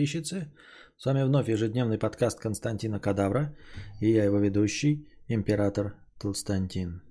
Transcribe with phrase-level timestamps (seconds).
[0.00, 0.50] подписчицы.
[0.96, 3.54] С вами вновь ежедневный подкаст Константина Кадавра.
[4.00, 7.02] И я его ведущий, император Толстантин.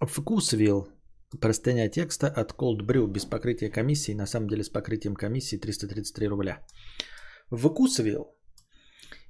[0.00, 0.88] Вкусвилл.
[1.40, 4.14] Простыня текста от Cold Brew без покрытия комиссии.
[4.14, 6.66] На самом деле с покрытием комиссии 333 рубля.
[7.50, 8.33] Вкусвилл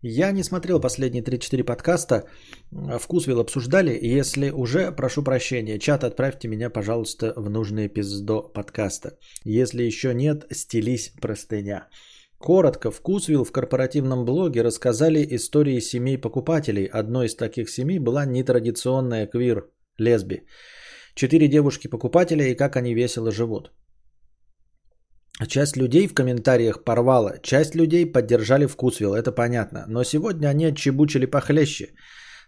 [0.06, 2.24] я не смотрел последние 3-4 подкаста.
[3.00, 3.98] Вкусвилл обсуждали.
[4.02, 9.16] Если уже, прошу прощения, чат отправьте меня, пожалуйста, в нужный пиздо подкаста.
[9.44, 11.88] Если еще нет, стелись простыня.
[12.38, 16.84] Коротко, Вкусвилл в корпоративном блоге рассказали истории семей покупателей.
[16.84, 20.42] Одной из таких семей была нетрадиционная квир, лесби.
[21.14, 23.72] Четыре девушки-покупателя и как они весело живут.
[25.48, 29.84] Часть людей в комментариях порвала, часть людей поддержали вкусвилл, это понятно.
[29.88, 31.94] Но сегодня они отчебучили похлеще.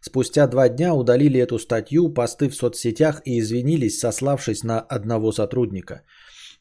[0.00, 6.02] Спустя два дня удалили эту статью, посты в соцсетях и извинились, сославшись на одного сотрудника.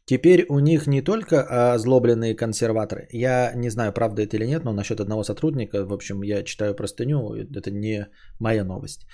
[0.06, 3.08] Теперь у них не только озлобленные консерваторы.
[3.12, 6.76] Я не знаю, правда это или нет, но насчет одного сотрудника, в общем, я читаю
[6.76, 8.08] простыню, это не
[8.40, 9.06] моя новость.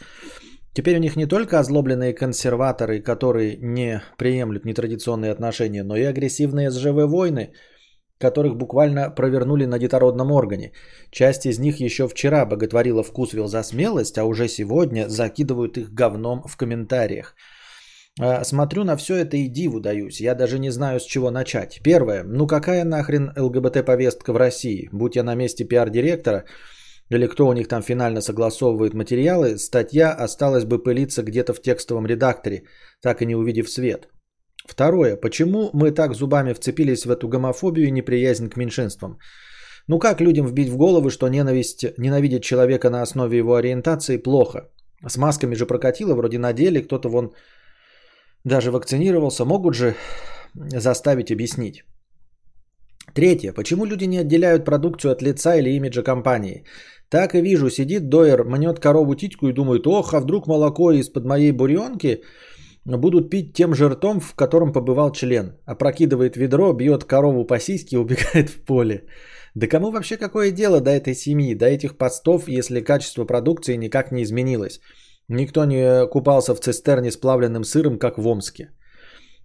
[0.74, 6.72] Теперь у них не только озлобленные консерваторы, которые не приемлют нетрадиционные отношения, но и агрессивные
[6.72, 7.52] СЖВ войны,
[8.18, 10.72] которых буквально провернули на детородном органе.
[11.12, 16.44] Часть из них еще вчера боготворила вкусвил за смелость, а уже сегодня закидывают их говном
[16.48, 17.36] в комментариях.
[18.20, 20.22] А, смотрю на все это и диву даюсь.
[20.22, 21.82] Я даже не знаю, с чего начать.
[21.84, 22.24] Первое.
[22.24, 24.90] Ну какая нахрен ЛГБТ-повестка в России?
[24.92, 26.46] Будь я на месте пиар-директора,
[27.12, 32.06] или кто у них там финально согласовывает материалы, статья осталась бы пылиться где-то в текстовом
[32.06, 32.64] редакторе,
[33.02, 34.08] так и не увидев свет.
[34.70, 35.18] Второе.
[35.18, 39.18] Почему мы так зубами вцепились в эту гомофобию и неприязнь к меньшинствам?
[39.88, 44.70] Ну как людям вбить в голову, что ненависть, ненавидеть человека на основе его ориентации плохо?
[45.06, 47.34] С масками же прокатило, вроде надели, кто-то вон
[48.46, 49.46] даже вакцинировался.
[49.46, 49.96] Могут же
[50.54, 51.84] заставить объяснить.
[53.14, 53.54] Третье.
[53.54, 56.64] Почему люди не отделяют продукцию от лица или имиджа компании?
[57.12, 61.26] Так и вижу, сидит доер, мнет корову титьку и думает, ох, а вдруг молоко из-под
[61.26, 62.22] моей буренки
[62.86, 65.58] будут пить тем же ртом, в котором побывал член.
[65.66, 69.04] Опрокидывает ведро, бьет корову по сиське и убегает в поле.
[69.56, 74.12] Да кому вообще какое дело до этой семьи, до этих постов, если качество продукции никак
[74.12, 74.80] не изменилось?
[75.28, 78.70] Никто не купался в цистерне с плавленным сыром, как в Омске.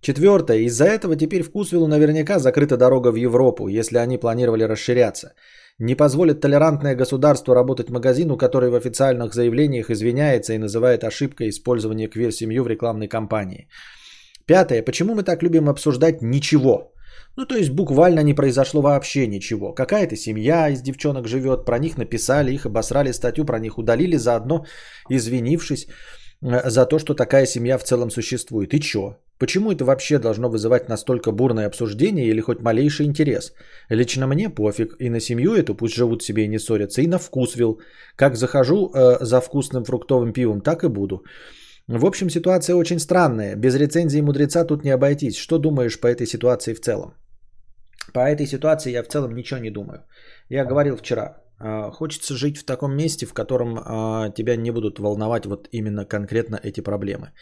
[0.01, 0.59] Четвертое.
[0.67, 5.33] Из-за этого теперь вкусвиллу наверняка закрыта дорога в Европу, если они планировали расширяться.
[5.79, 12.09] Не позволит толерантное государство работать магазину, который в официальных заявлениях извиняется и называет ошибкой использование
[12.09, 13.69] квир-семью в рекламной кампании.
[14.47, 14.83] Пятое.
[14.83, 16.93] Почему мы так любим обсуждать ничего?
[17.37, 19.75] Ну, то есть буквально не произошло вообще ничего.
[19.75, 24.65] Какая-то семья из девчонок живет, про них написали, их обосрали статью, про них удалили, заодно
[25.11, 25.89] извинившись
[26.43, 28.73] э, за то, что такая семья в целом существует.
[28.73, 29.17] И чё?
[29.39, 33.53] Почему это вообще должно вызывать настолько бурное обсуждение или хоть малейший интерес?
[33.91, 37.19] Лично мне пофиг, и на семью эту пусть живут себе и не ссорятся, и на
[37.19, 37.81] вкусвил.
[38.17, 41.25] Как захожу э, за вкусным фруктовым пивом, так и буду.
[41.89, 43.57] В общем, ситуация очень странная.
[43.57, 45.37] Без рецензии мудреца тут не обойтись.
[45.37, 47.15] Что думаешь по этой ситуации в целом?
[48.13, 50.05] По этой ситуации я в целом ничего не думаю.
[50.49, 54.99] Я говорил вчера, э, хочется жить в таком месте, в котором э, тебя не будут
[54.99, 57.33] волновать вот именно конкретно эти проблемы.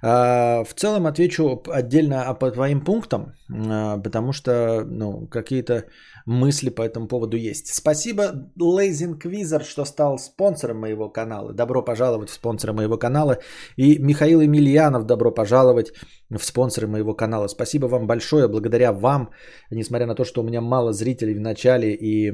[0.00, 5.86] А, в целом отвечу отдельно по твоим пунктам, а, потому что ну, какие-то
[6.28, 7.74] мысли по этому поводу есть.
[7.74, 11.52] Спасибо, Лейзинг Визер, что стал спонсором моего канала.
[11.52, 13.38] Добро пожаловать в спонсора моего канала.
[13.76, 15.92] И Михаил Емельянов, добро пожаловать
[16.30, 17.48] в спонсоры моего канала.
[17.48, 18.46] Спасибо вам большое.
[18.46, 19.30] Благодаря вам,
[19.70, 22.30] несмотря на то, что у меня мало зрителей в начале и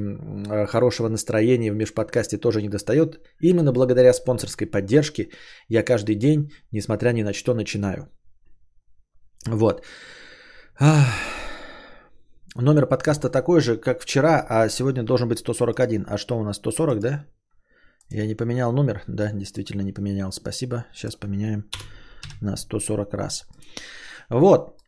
[0.67, 5.29] хорошего настроения в межподкасте тоже не достает, именно благодаря спонсорской поддержке
[5.69, 8.09] я каждый день, несмотря ни на что, начинаю.
[9.47, 9.85] Вот.
[12.61, 16.07] Номер подкаста такой же, как вчера, а сегодня должен быть 141.
[16.07, 17.25] А что у нас, 140, да?
[18.11, 19.03] Я не поменял номер?
[19.09, 20.31] Да, действительно не поменял.
[20.31, 20.85] Спасибо.
[20.95, 21.65] Сейчас поменяем
[22.41, 23.45] на 140 раз.
[24.31, 24.79] Вот.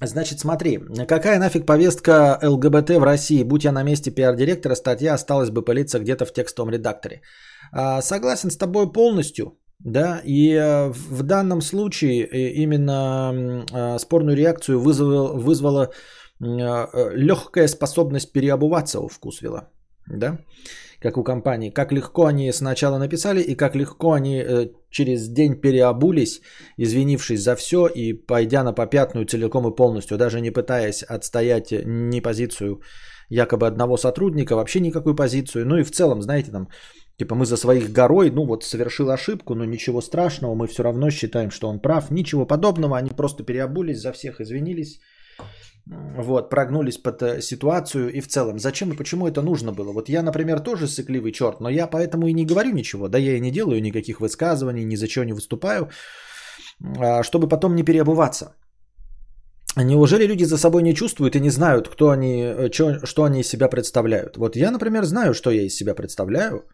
[0.00, 3.44] Значит, смотри, какая нафиг повестка ЛГБТ в России?
[3.44, 7.20] Будь я на месте пиар-директора, статья осталась бы пылиться где-то в текстовом редакторе.
[7.70, 9.58] А, согласен с тобой полностью.
[9.84, 13.32] Да, и э, в данном случае э, именно
[13.72, 15.90] э, спорную реакцию вызвала, вызвала
[16.40, 19.68] легкая способность переобуваться у Вкусвилла.
[20.06, 20.38] Да?
[21.00, 21.70] Как у компании.
[21.70, 24.44] Как легко они сначала написали и как легко они
[24.90, 26.40] через день переобулись,
[26.78, 32.20] извинившись за все и пойдя на попятную целиком и полностью, даже не пытаясь отстоять ни
[32.20, 32.80] позицию
[33.28, 35.66] якобы одного сотрудника, вообще никакую позицию.
[35.66, 36.68] Ну и в целом, знаете, там
[37.20, 41.10] Типа мы за своих горой, ну вот совершил ошибку, но ничего страшного, мы все равно
[41.10, 42.10] считаем, что он прав.
[42.10, 45.00] Ничего подобного, они просто переобулись, за всех извинились.
[46.16, 48.58] Вот, прогнулись под э, ситуацию и в целом.
[48.58, 49.92] Зачем и почему это нужно было?
[49.92, 53.36] Вот я, например, тоже сыкливый черт, но я поэтому и не говорю ничего, да, я
[53.36, 55.88] и не делаю никаких высказываний, ни за чего не выступаю,
[56.98, 58.54] а, чтобы потом не переобуваться.
[59.76, 63.40] Неужели люди за собой не чувствуют и не знают, кто они, э, что, что они
[63.40, 64.36] из себя представляют?
[64.36, 66.64] Вот я, например, знаю, что я из себя представляю,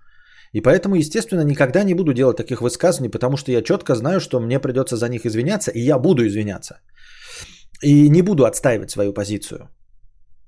[0.53, 4.41] и поэтому, естественно, никогда не буду делать таких высказываний, потому что я четко знаю, что
[4.41, 6.81] мне придется за них извиняться, и я буду извиняться.
[7.83, 9.69] И не буду отстаивать свою позицию.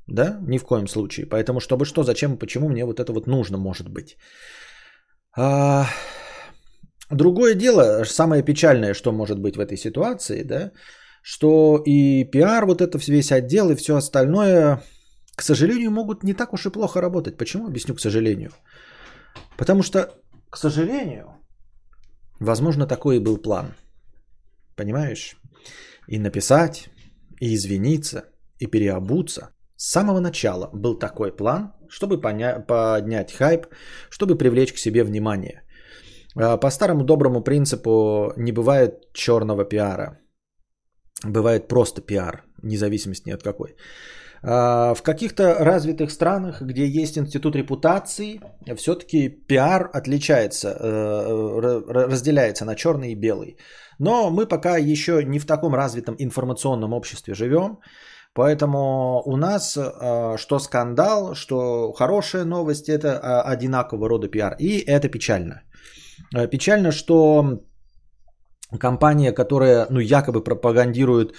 [0.06, 1.26] Да, ни в коем случае.
[1.26, 4.16] Поэтому, чтобы что, зачем почему мне вот это вот нужно, может быть.
[5.36, 5.86] А...
[7.10, 10.72] Другое дело, самое печальное, что может быть в этой ситуации, да,
[11.22, 14.82] что и пиар, вот это весь отдел и все остальное,
[15.34, 17.38] к сожалению, могут не так уж и плохо работать.
[17.38, 17.66] Почему?
[17.66, 18.50] Объясню, к сожалению.
[19.56, 20.10] Потому что,
[20.50, 21.26] к сожалению,
[22.40, 23.75] возможно, такой и был план.
[24.76, 25.36] Понимаешь?
[26.08, 26.90] И написать,
[27.40, 28.23] и извиниться,
[28.58, 29.50] и переобуться.
[29.76, 33.67] С самого начала был такой план, чтобы поня- поднять хайп,
[34.11, 35.62] чтобы привлечь к себе внимание.
[36.37, 40.19] А, по старому доброму принципу не бывает черного пиара.
[41.25, 43.76] Бывает просто пиар, независимости ни от какой.
[44.43, 48.40] А, в каких-то развитых странах, где есть институт репутации,
[48.76, 53.56] все-таки пиар отличается, э, разделяется на черный и белый.
[53.99, 57.79] Но мы пока еще не в таком развитом информационном обществе живем.
[58.35, 64.55] Поэтому у нас э, что скандал, что хорошая новость, это э, одинакового рода пиар.
[64.61, 65.62] И это печально.
[66.50, 67.61] Печально, что
[68.81, 71.35] компания, которая ну, якобы пропагандирует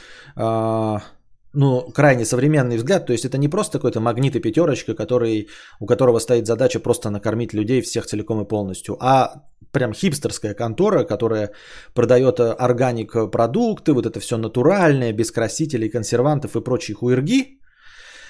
[1.54, 3.06] ну, крайне современный взгляд.
[3.06, 5.48] То есть это не просто какой-то магнит и пятерочка, который,
[5.80, 11.04] у которого стоит задача просто накормить людей всех целиком и полностью, а прям хипстерская контора,
[11.04, 11.52] которая
[11.94, 17.60] продает э, органик продукты, вот это все натуральное, без красителей, консервантов и прочей хуерги,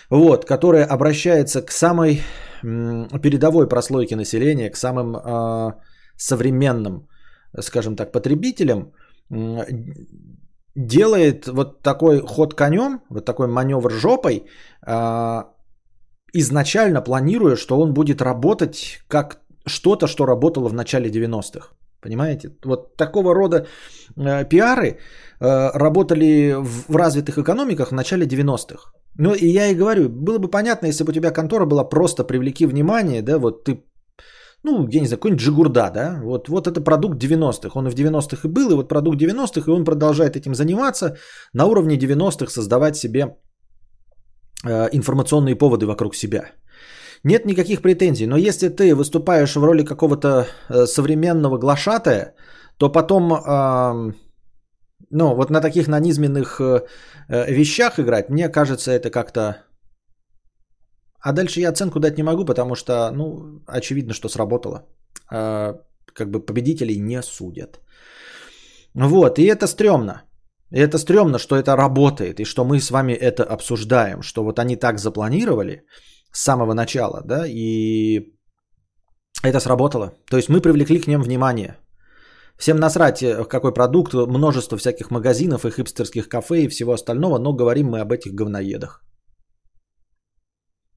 [0.10, 2.22] вот, которая обращается к самой
[2.62, 5.74] передовой прослойке населения, к самым э,
[6.18, 7.08] современным,
[7.62, 8.94] скажем так, потребителям,
[10.76, 14.46] делает вот такой ход конем, вот такой маневр жопой,
[14.88, 15.44] э,
[16.34, 21.70] изначально планируя, что он будет работать как что-то, что работало в начале 90-х.
[22.02, 22.50] Понимаете?
[22.66, 23.66] Вот такого рода
[24.16, 28.92] э, пиары э, работали в, в развитых экономиках в начале 90-х.
[29.18, 32.24] Ну и я и говорю, было бы понятно, если бы у тебя контора была просто
[32.24, 33.84] привлеки внимание, да, вот ты
[34.64, 37.96] ну, я не знаю, какой-нибудь Джигурда, да, вот, вот это продукт 90-х, он и в
[37.96, 41.18] 90-х и был, и вот продукт 90-х, и он продолжает этим заниматься,
[41.54, 43.38] на уровне 90-х создавать себе
[44.66, 46.52] э, информационные поводы вокруг себя.
[47.24, 52.34] Нет никаких претензий, но если ты выступаешь в роли какого-то э, современного глашатая,
[52.78, 54.14] то потом, э,
[55.10, 56.82] ну, вот на таких нанизменных э,
[57.30, 59.56] э вещах играть, мне кажется, это как-то
[61.22, 64.86] а дальше я оценку дать не могу, потому что, ну, очевидно, что сработало.
[65.32, 65.76] А,
[66.14, 67.80] как бы победителей не судят.
[68.94, 70.24] Вот, и это стрёмно.
[70.72, 74.60] И это стрёмно, что это работает, и что мы с вами это обсуждаем, что вот
[74.60, 75.84] они так запланировали
[76.32, 78.34] с самого начала, да, и
[79.44, 80.14] это сработало.
[80.30, 81.78] То есть мы привлекли к ним внимание.
[82.58, 87.54] Всем насрать, э, какой продукт, множество всяких магазинов и хипстерских кафе и всего остального, но
[87.54, 89.02] говорим мы об этих говноедах.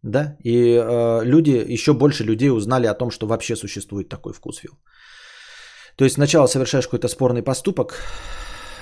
[0.03, 4.79] Да, и э, люди, еще больше людей узнали о том, что вообще существует такой вкусвилл.
[5.97, 7.95] То есть сначала совершаешь какой-то спорный поступок,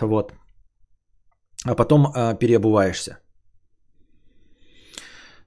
[0.00, 0.32] вот,
[1.66, 3.18] а потом э, переобуваешься.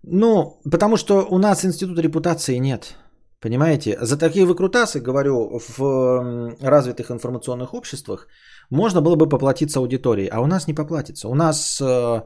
[0.04, 2.98] Ну, потому что у нас института репутации нет.
[3.40, 3.98] Понимаете?
[4.02, 8.28] За такие выкрутасы, говорю, в развитых информационных обществах
[8.70, 11.28] можно было бы поплатиться аудиторией, а у нас не поплатится.
[11.28, 12.22] У нас э,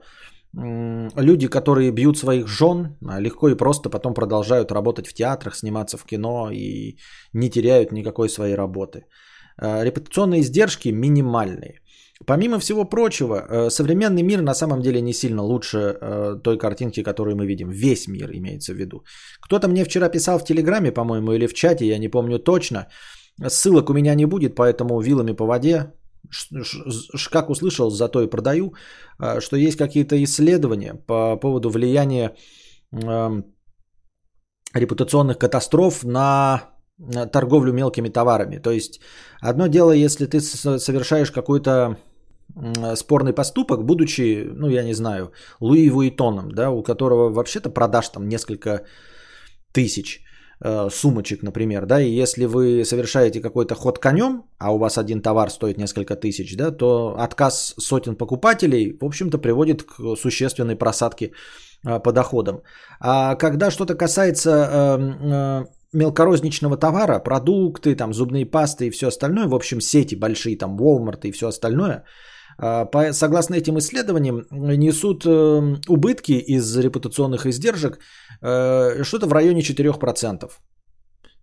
[0.53, 5.97] люди, которые бьют своих жен, а, легко и просто потом продолжают работать в театрах, сниматься
[5.97, 6.97] в кино и
[7.33, 9.05] не теряют никакой своей работы.
[9.57, 11.81] А, репутационные издержки минимальные.
[12.25, 17.03] Помимо всего прочего, э, современный мир на самом деле не сильно лучше э, той картинки,
[17.03, 17.69] которую мы видим.
[17.69, 19.03] Весь мир имеется в виду.
[19.39, 22.87] Кто-то мне вчера писал в Телеграме, по-моему, или в чате, я не помню точно.
[23.47, 25.93] Ссылок у меня не будет, поэтому вилами по воде
[27.31, 28.73] как услышал, зато и продаю,
[29.19, 32.35] а, что есть какие-то исследования по поводу влияния
[34.73, 36.61] репутационных катастроф на
[37.31, 38.57] торговлю мелкими товарами.
[38.57, 39.01] То есть
[39.41, 41.97] одно дело, если ты совершаешь какой-то
[42.95, 48.27] спорный поступок, будучи, ну я не знаю, Луи Вуитоном, да, у которого вообще-то продаж там
[48.27, 48.85] несколько
[49.73, 50.23] тысяч.
[50.61, 55.21] Э, сумочек, например, да, и если вы совершаете какой-то ход конем, а у вас один
[55.21, 61.31] товар стоит несколько тысяч, да, то отказ сотен покупателей, в общем-то, приводит к существенной просадке
[61.85, 62.61] э, по доходам.
[62.99, 64.97] А когда что-то касается э,
[65.31, 70.77] э, мелкорозничного товара, продукты, там, зубные пасты и все остальное, в общем, сети большие, там,
[70.77, 72.03] Walmart и все остальное,
[72.57, 77.99] по, согласно этим исследованиям, несут э, убытки из репутационных издержек
[78.41, 80.49] э, что-то в районе 4%.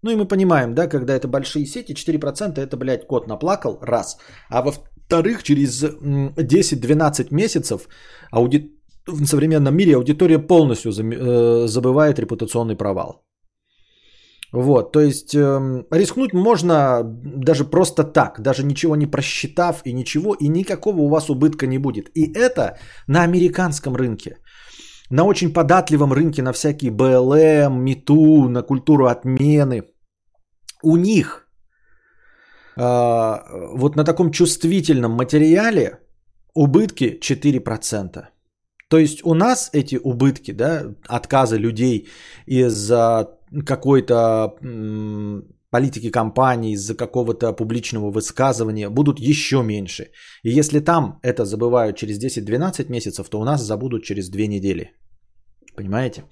[0.03, 4.19] Ну и мы понимаем, да, когда это большие сети, 4% это, блядь, кот наплакал, раз.
[4.51, 7.89] А во-вторых, через 10-12 месяцев
[8.31, 8.73] ауди...
[9.07, 13.24] в современном мире аудитория полностью э, забывает репутационный провал.
[14.55, 20.35] Вот, то есть э, рискнуть можно даже просто так, даже ничего не просчитав и ничего,
[20.35, 22.09] и никакого у вас убытка не будет.
[22.15, 24.37] И это на американском рынке.
[25.11, 29.83] На очень податливом рынке на всякие БЛМ, МИТУ, на культуру отмены.
[30.83, 31.49] У них
[32.77, 32.81] э,
[33.77, 35.99] вот на таком чувствительном материале
[36.55, 38.25] убытки 4%.
[38.89, 42.09] То есть у нас эти убытки, да, отказы людей
[42.47, 43.29] из-за
[43.63, 44.55] какой-то
[45.71, 50.11] политики компании, из-за какого-то публичного высказывания будут еще меньше.
[50.45, 54.93] И если там это забывают через 10-12 месяцев, то у нас забудут через 2 недели.
[55.77, 56.25] Понимаете?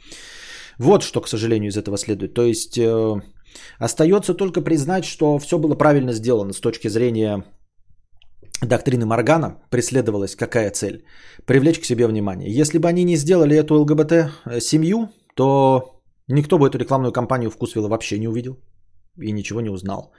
[0.79, 2.35] Вот что, к сожалению, из этого следует.
[2.35, 3.21] То есть э,
[3.79, 7.45] остается только признать, что все было правильно сделано с точки зрения
[8.63, 9.57] доктрины Моргана.
[9.71, 11.05] Преследовалась какая цель?
[11.47, 12.61] Привлечь к себе внимание.
[12.61, 15.92] Если бы они не сделали эту ЛГБТ-семью, то
[16.29, 18.57] Никто бы эту рекламную кампанию вкусвилла вообще не увидел
[19.19, 20.13] и ничего не узнал.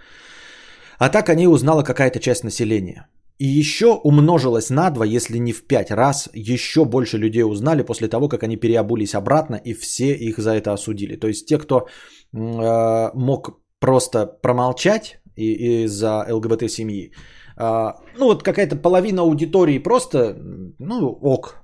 [1.00, 3.08] А так о ней узнала какая-то часть населения.
[3.40, 8.08] И еще умножилось на два, если не в пять раз, еще больше людей узнали после
[8.08, 11.16] того, как они переобулись обратно, и все их за это осудили.
[11.16, 17.12] То есть те, кто э, мог просто промолчать из-за ЛГБТ-семьи,
[17.58, 20.38] э, ну вот какая-то половина аудитории просто,
[20.80, 21.56] ну ок,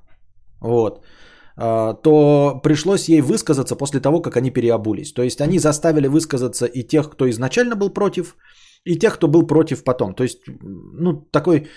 [0.59, 1.05] вот.
[1.61, 5.13] А, то пришлось ей высказаться после того, как они переобулись.
[5.13, 8.37] То есть они заставили высказаться и тех, кто изначально был против,
[8.85, 10.13] и тех, кто был против потом.
[10.13, 11.67] То есть, ну, такой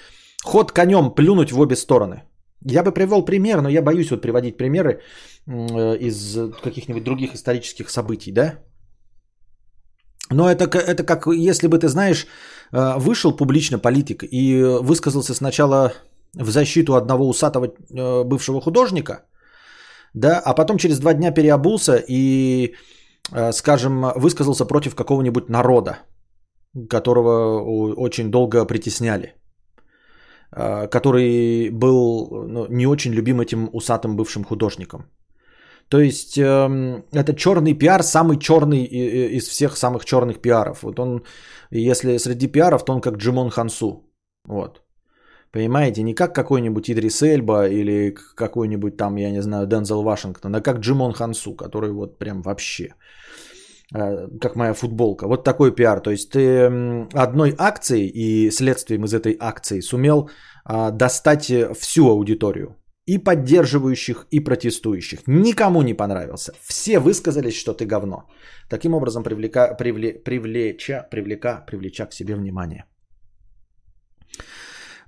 [0.44, 2.22] ход конем плюнуть в обе стороны.
[2.64, 5.00] Я бы привел пример, но я боюсь вот приводить примеры
[5.48, 8.54] э, из каких-нибудь других исторических событий, да?
[10.30, 12.26] Но это, это как если бы ты знаешь,
[12.72, 15.92] э, вышел публично политик и высказался сначала
[16.34, 19.24] в защиту одного усатого э, бывшего художника,
[20.14, 22.74] да, а потом через два дня переобулся и,
[23.32, 25.98] э, скажем, высказался против какого-нибудь народа,
[26.88, 27.60] которого
[27.96, 29.34] очень долго притесняли,
[30.52, 35.10] э, который был ну, не очень любим этим усатым бывшим художником.
[35.88, 40.82] То есть эм, это черный пиар, самый черный из всех самых черных пиаров.
[40.82, 41.22] Вот он,
[41.70, 44.02] если среди пиаров, то он как Джимон Хансу.
[44.48, 44.81] Вот.
[45.52, 50.60] Понимаете, не как какой-нибудь Идрис Эльба или какой-нибудь там, я не знаю, Дензел Вашингтон, а
[50.60, 52.94] как Джимон Хансу, который вот прям вообще
[53.94, 55.28] э, как моя футболка.
[55.28, 56.00] Вот такой пиар.
[56.00, 56.66] То есть ты
[57.12, 60.30] одной акцией и следствием из этой акции сумел
[60.64, 62.76] а, достать всю аудиторию.
[63.04, 65.20] И поддерживающих, и протестующих.
[65.26, 66.52] Никому не понравился.
[66.62, 68.30] Все высказались, что ты говно.
[68.70, 72.84] Таким образом, привлека, привле, привлеча, привлека, привлеча к себе внимание.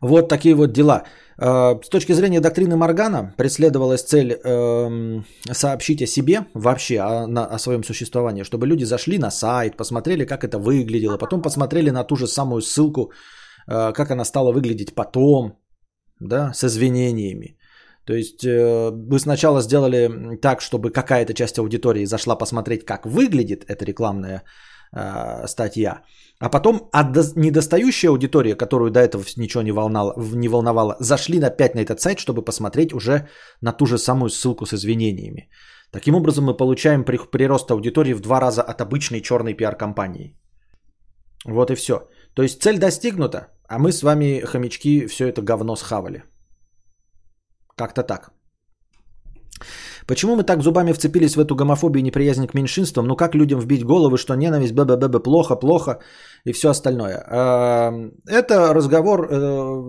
[0.04, 1.02] Вот такие вот дела.
[1.38, 7.58] Э, с точки зрения доктрины Моргана преследовалась цель эм, сообщить о себе вообще, о, о
[7.58, 12.16] своем существовании, чтобы люди зашли на сайт, посмотрели, как это выглядело, потом посмотрели на ту
[12.16, 13.12] же самую ссылку,
[13.66, 15.52] э, как она стала выглядеть потом,
[16.20, 17.56] да, с извинениями.
[18.06, 23.64] То есть э, вы сначала сделали так, чтобы какая-то часть аудитории зашла посмотреть, как выглядит
[23.68, 24.42] эта рекламная
[24.94, 26.02] э, статья,
[26.40, 31.74] а потом от недостающая аудитория, которую до этого ничего не волновало, не волновало, зашли опять
[31.74, 33.28] на этот сайт, чтобы посмотреть уже
[33.60, 35.48] на ту же самую ссылку с извинениями.
[35.90, 40.36] Таким образом мы получаем прирост аудитории в два раза от обычной черной пиар-компании.
[41.46, 42.08] Вот и все.
[42.34, 46.24] То есть цель достигнута, а мы с вами, хомячки, все это говно схавали.
[47.76, 48.32] Как-то так.
[50.06, 53.06] Почему мы так зубами вцепились в эту гомофобию и неприязнь к меньшинствам?
[53.06, 56.00] Ну как людям вбить головы, что ненависть, ббб, плохо, плохо
[56.44, 57.24] и все остальное?
[57.30, 59.36] Эм, это разговор э,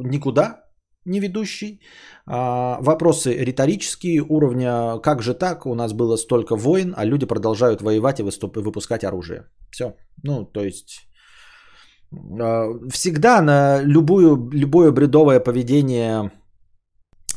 [0.03, 0.65] никуда
[1.05, 1.79] не ведущий.
[2.25, 7.81] А, вопросы риторические уровня, как же так, у нас было столько войн, а люди продолжают
[7.81, 9.43] воевать и выступ, выпускать оружие.
[9.71, 9.95] Все.
[10.23, 11.07] Ну, то есть
[12.11, 16.31] э, всегда на любую, любое бредовое поведение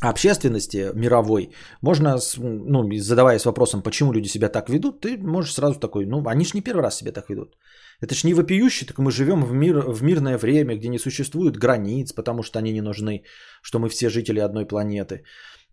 [0.01, 1.49] общественности мировой,
[1.81, 6.45] можно, ну, задаваясь вопросом, почему люди себя так ведут, ты можешь сразу такой, ну, они
[6.45, 7.55] же не первый раз себя так ведут.
[8.01, 11.57] Это ж не вопиюще, так мы живем в, мир, в мирное время, где не существует
[11.57, 13.23] границ, потому что они не нужны,
[13.61, 15.23] что мы все жители одной планеты,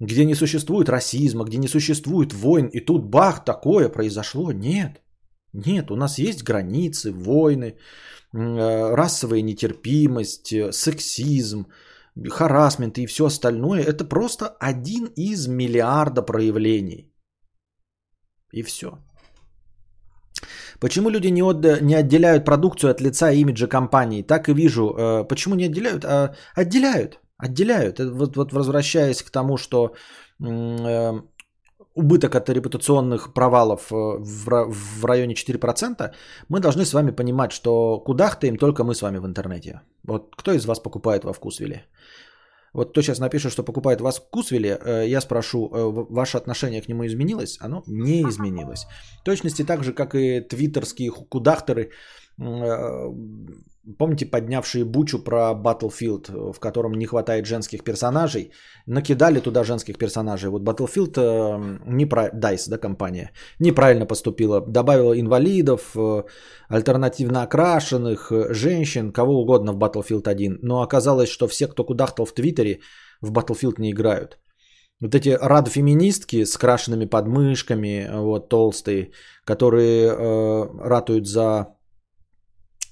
[0.00, 4.50] где не существует расизма, где не существует войн, и тут бах, такое произошло.
[4.52, 5.02] Нет,
[5.52, 7.76] нет, у нас есть границы, войны,
[8.34, 11.66] э, расовая нетерпимость, э, сексизм,
[12.28, 13.82] харасмент и все остальное.
[13.82, 17.12] Это просто один из миллиарда проявлений.
[18.52, 18.88] И все.
[20.80, 24.22] Почему люди не, от, не отделяют продукцию от лица и имиджа компании?
[24.22, 24.94] Так и вижу.
[24.96, 26.04] Э, почему не отделяют?
[26.04, 27.20] А, отделяют.
[27.38, 27.98] Отделяют.
[27.98, 29.94] Вот, вот возвращаясь к тому, что
[30.40, 31.20] э,
[31.96, 36.10] убыток от репутационных провалов э, в, районе 4%,
[36.48, 39.80] мы должны с вами понимать, что кудахтаем только мы с вами в интернете.
[40.04, 41.86] Вот кто из вас покупает во вкусвиле?
[42.74, 46.82] Вот кто сейчас напишет, что покупает вас в Кусвеле, э, я спрошу, э, ваше отношение
[46.82, 47.58] к нему изменилось?
[47.60, 48.86] Оно не изменилось.
[49.20, 51.90] В точности так же, как и твиттерские кудахтеры,
[53.98, 58.50] помните, поднявшие бучу про Battlefield, в котором не хватает женских персонажей,
[58.86, 60.50] накидали туда женских персонажей.
[60.50, 61.18] Вот Battlefield,
[61.86, 62.30] непра...
[62.34, 64.60] DICE, да, компания, неправильно поступила.
[64.60, 65.96] Добавила инвалидов,
[66.68, 70.58] альтернативно окрашенных, женщин, кого угодно в Battlefield 1.
[70.62, 72.80] Но оказалось, что все, кто кудахтал в Твиттере,
[73.20, 74.38] в Battlefield не играют.
[75.00, 79.10] Вот эти рад-феминистки с крашенными подмышками, вот толстые,
[79.44, 81.75] которые э, ратуют за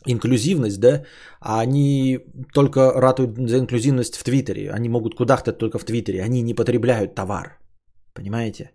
[0.06, 1.04] инклюзивность, да,
[1.40, 2.18] а они
[2.52, 4.70] только ратуют за инклюзивность в Твиттере.
[4.70, 6.22] Они могут кудахтать только в Твиттере.
[6.22, 7.58] Они не потребляют товар.
[8.14, 8.70] Понимаете?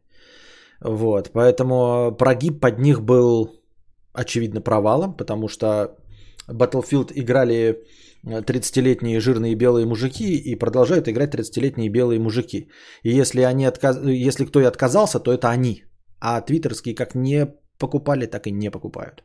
[0.81, 3.61] Вот, поэтому прогиб под них был
[4.13, 5.97] очевидно провалом, потому что
[6.47, 7.83] Battlefield играли
[8.25, 12.69] 30-летние жирные белые мужики и продолжают играть 30-летние белые мужики.
[13.03, 13.99] И если, они отказ...
[14.03, 15.83] если кто и отказался, то это они.
[16.19, 19.23] А твиттерские как не покупали, так и не покупают.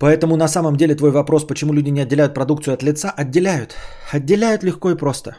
[0.00, 3.76] Поэтому на самом деле твой вопрос, почему люди не отделяют продукцию от лица, отделяют.
[4.12, 5.36] Отделяют легко и просто.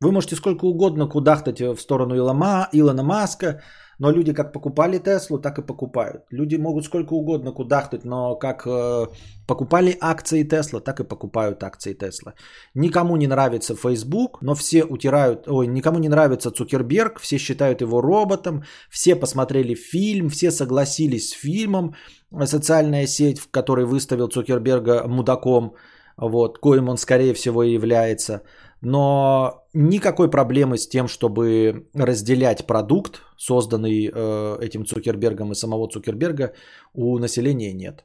[0.00, 3.60] Вы можете сколько угодно кудахтать в сторону Илона, Маска,
[4.00, 6.24] но люди как покупали Теслу, так и покупают.
[6.30, 9.06] Люди могут сколько угодно кудахтать, но как э,
[9.46, 12.32] покупали акции Тесла, так и покупают акции Тесла.
[12.74, 18.00] Никому не нравится Facebook, но все утирают, ой, никому не нравится Цукерберг, все считают его
[18.00, 21.94] роботом, все посмотрели фильм, все согласились с фильмом,
[22.46, 25.74] социальная сеть, в которой выставил Цукерберга мудаком,
[26.16, 28.42] вот, коим он скорее всего и является–
[28.80, 36.52] но никакой проблемы с тем, чтобы разделять продукт, созданный э, этим Цукербергом и самого Цукерберга,
[36.94, 38.04] у населения нет.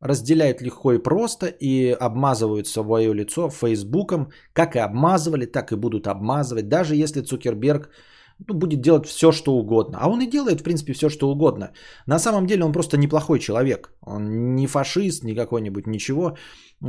[0.00, 6.06] Разделяют легко и просто и обмазывают свое лицо Фейсбуком, как и обмазывали, так и будут
[6.06, 7.90] обмазывать, даже если Цукерберг
[8.38, 9.98] ну, будет делать все, что угодно.
[10.00, 11.72] А он и делает, в принципе, все, что угодно.
[12.06, 13.92] На самом деле он просто неплохой человек.
[14.00, 16.36] Он не фашист, не какой-нибудь, ничего.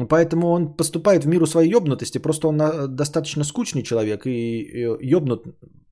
[0.09, 2.17] Поэтому он поступает в миру своей ёбнутости.
[2.17, 5.45] Просто он э, достаточно скучный человек и ёбнут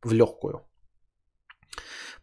[0.03, 0.61] в легкую.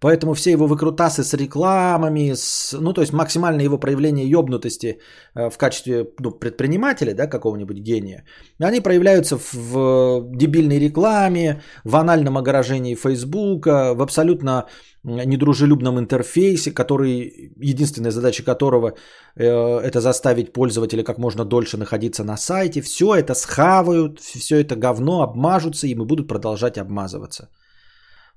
[0.00, 4.98] Поэтому все его выкрутасы с рекламами, с, ну то есть максимальное его проявление ёбнутости
[5.34, 8.24] э, в качестве ну, предпринимателя, да, какого-нибудь гения,
[8.58, 14.66] они проявляются в, дебильной рекламе, в анальном огорожении Фейсбука, в абсолютно
[15.04, 18.94] недружелюбном интерфейсе, который, единственная задача которого
[19.36, 22.80] э, это заставить пользователя как можно дольше находиться на сайте.
[22.80, 27.50] Все это схавают, все это говно обмажутся и будут продолжать обмазываться.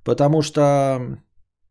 [0.04, 1.18] Потому что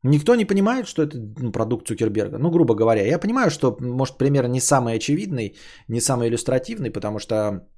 [0.04, 2.38] Никто не понимает, что это ну, продукт Цукерберга.
[2.38, 5.56] Ну, грубо говоря, я понимаю, что, может, пример не самый очевидный,
[5.88, 7.68] не самый иллюстративный, потому что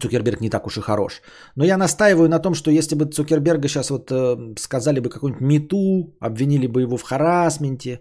[0.00, 1.22] Цукерберг не так уж и хорош.
[1.56, 5.40] Но я настаиваю на том, что если бы Цукерберга сейчас вот э, сказали бы какую-нибудь
[5.40, 8.00] мету, обвинили бы его в харасменте,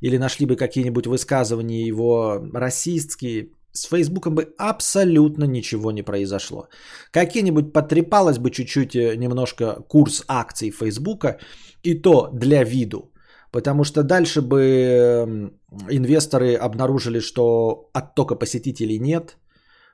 [0.00, 6.68] или нашли бы какие-нибудь высказывания его расистские, с Фейсбуком бы абсолютно ничего не произошло.
[7.12, 11.38] Какие-нибудь потрепалось бы чуть-чуть э, немножко курс акций Фейсбука,
[11.82, 13.12] и то для виду.
[13.50, 15.52] Потому что дальше бы эм,
[15.90, 19.38] инвесторы обнаружили, что оттока посетителей нет,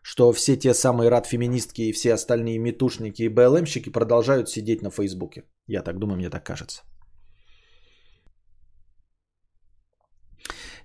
[0.03, 5.45] что все те самые рад-феминистки и все остальные метушники и БЛМщики продолжают сидеть на Фейсбуке.
[5.69, 6.83] Я так думаю, мне так кажется.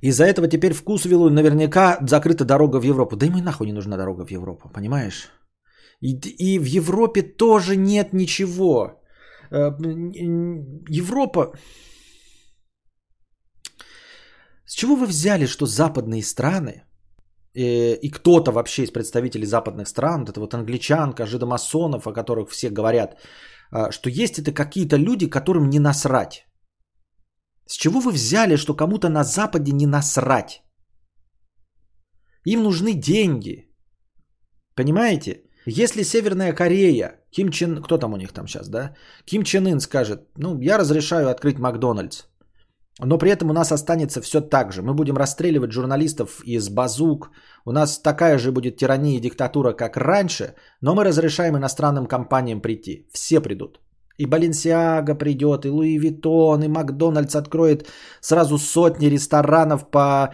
[0.01, 3.15] Из-за этого теперь в Кусвиллу наверняка закрыта дорога в Европу.
[3.15, 5.29] Да им и нахуй не нужна дорога в Европу, понимаешь?
[6.01, 9.01] И, и в Европе тоже нет ничего.
[9.51, 9.71] Э,
[10.89, 11.53] Европа...
[14.65, 16.83] С чего вы взяли, что западные страны
[17.53, 22.49] и, и кто-то вообще из представителей западных стран, вот это вот англичанка, жидомасонов, о которых
[22.49, 23.17] все говорят,
[23.71, 26.45] а, что есть это какие-то люди, которым не насрать.
[27.69, 30.63] С чего вы взяли, что кому-то на Западе не насрать?
[32.45, 33.69] Им нужны деньги.
[34.75, 35.43] Понимаете?
[35.67, 37.83] Если Северная Корея, Ким Чен...
[37.83, 38.95] Кто там у них там сейчас, да?
[39.25, 42.23] Ким Чен Ын скажет, ну, я разрешаю открыть Макдональдс.
[42.99, 44.81] Но при этом у нас останется все так же.
[44.81, 47.29] Мы будем расстреливать журналистов из базук.
[47.65, 50.55] У нас такая же будет тирания и диктатура, как раньше.
[50.81, 53.07] Но мы разрешаем иностранным компаниям прийти.
[53.13, 53.79] Все придут.
[54.19, 57.87] И Баленсиага придет, и Louis Vuitton, и Макдональдс откроет
[58.21, 60.33] сразу сотни ресторанов по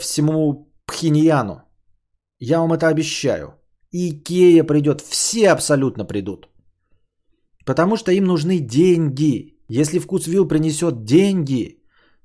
[0.00, 1.62] всему Пхеньяну.
[2.40, 3.54] Я вам это обещаю.
[3.92, 6.48] Икея придет, все абсолютно придут.
[7.64, 9.54] Потому что им нужны деньги.
[9.68, 11.78] Если Вкусвилл принесет деньги,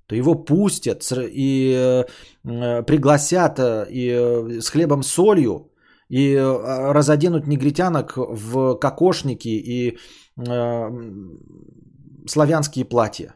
[0.08, 2.06] то его пустят и
[2.44, 5.72] э, пригласят э, и э, с хлебом солью
[6.10, 9.98] и разоденут негритянок в кокошники и
[12.28, 13.36] славянские платья.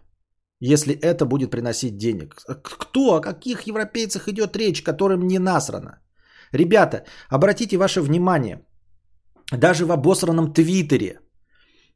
[0.59, 2.35] Если это будет приносить денег.
[2.61, 5.99] Кто, о каких европейцах идет речь, которым не насрано?
[6.53, 8.61] Ребята, обратите ваше внимание,
[9.51, 11.19] даже в обосранном Твиттере,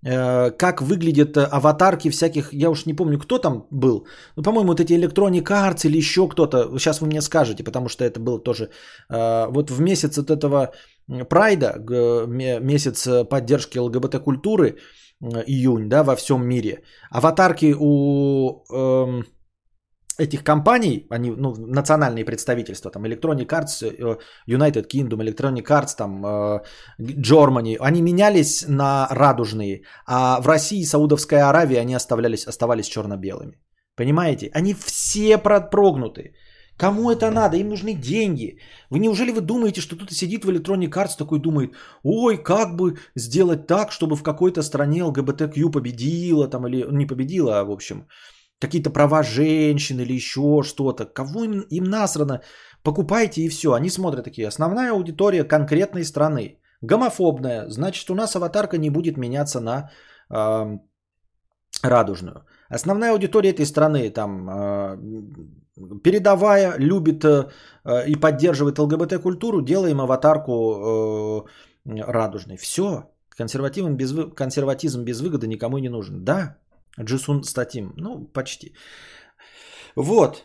[0.04, 4.70] э, как выглядят э, аватарки всяких, я уж не помню, кто там был, ну, по-моему,
[4.70, 8.40] вот эти Electronic Arts или еще кто-то, сейчас вы мне скажете, потому что это было
[8.40, 8.70] тоже,
[9.10, 10.74] э, вот в месяц от этого
[11.30, 11.76] прайда,
[12.62, 14.78] месяц поддержки ЛГБТ-культуры,
[15.48, 19.24] июнь, да, во всем мире, аватарки у эм,
[20.18, 26.26] этих компаний, они, ну, национальные представительства, там, Electronic Arts, э, United Kingdom, Electronic Arts, там,
[26.26, 26.60] э,
[27.00, 33.60] Germany, они менялись на радужные, а в России и Саудовской Аравии они оставлялись, оставались черно-белыми.
[33.96, 34.50] Понимаете?
[34.54, 36.34] Они все прогнуты.
[36.78, 37.58] Кому это надо?
[37.58, 38.60] Им нужны деньги.
[38.90, 42.98] Вы неужели вы думаете, что кто-то сидит в Electronic Arts такой думает, ой, как бы
[43.16, 48.08] сделать так, чтобы в какой-то стране ЛГБТК победила, там, или не победила, а в общем,
[48.60, 51.06] какие-то права женщин или еще что-то.
[51.06, 52.42] Кого им, им насрано?
[52.84, 53.74] Покупайте и все.
[53.74, 54.48] Они смотрят такие.
[54.48, 56.60] Основная аудитория конкретной страны.
[56.82, 57.70] Гомофобная.
[57.70, 59.90] Значит, у нас аватарка не будет меняться на
[60.30, 60.78] э,
[61.84, 62.46] радужную.
[62.70, 64.98] Основная аудитория этой страны там э,
[66.04, 67.50] передовая, любит э,
[68.08, 69.62] и поддерживает ЛГБТ-культуру.
[69.62, 71.46] Делаем аватарку
[71.86, 72.58] э, радужной.
[72.58, 73.10] Все.
[73.30, 74.32] Консерватизм без, вы...
[74.32, 76.24] консерватизм без выгоды никому не нужен.
[76.24, 76.58] Да,
[77.00, 77.94] Джисун статим.
[77.98, 78.74] Ну, почти.
[79.96, 80.44] Вот.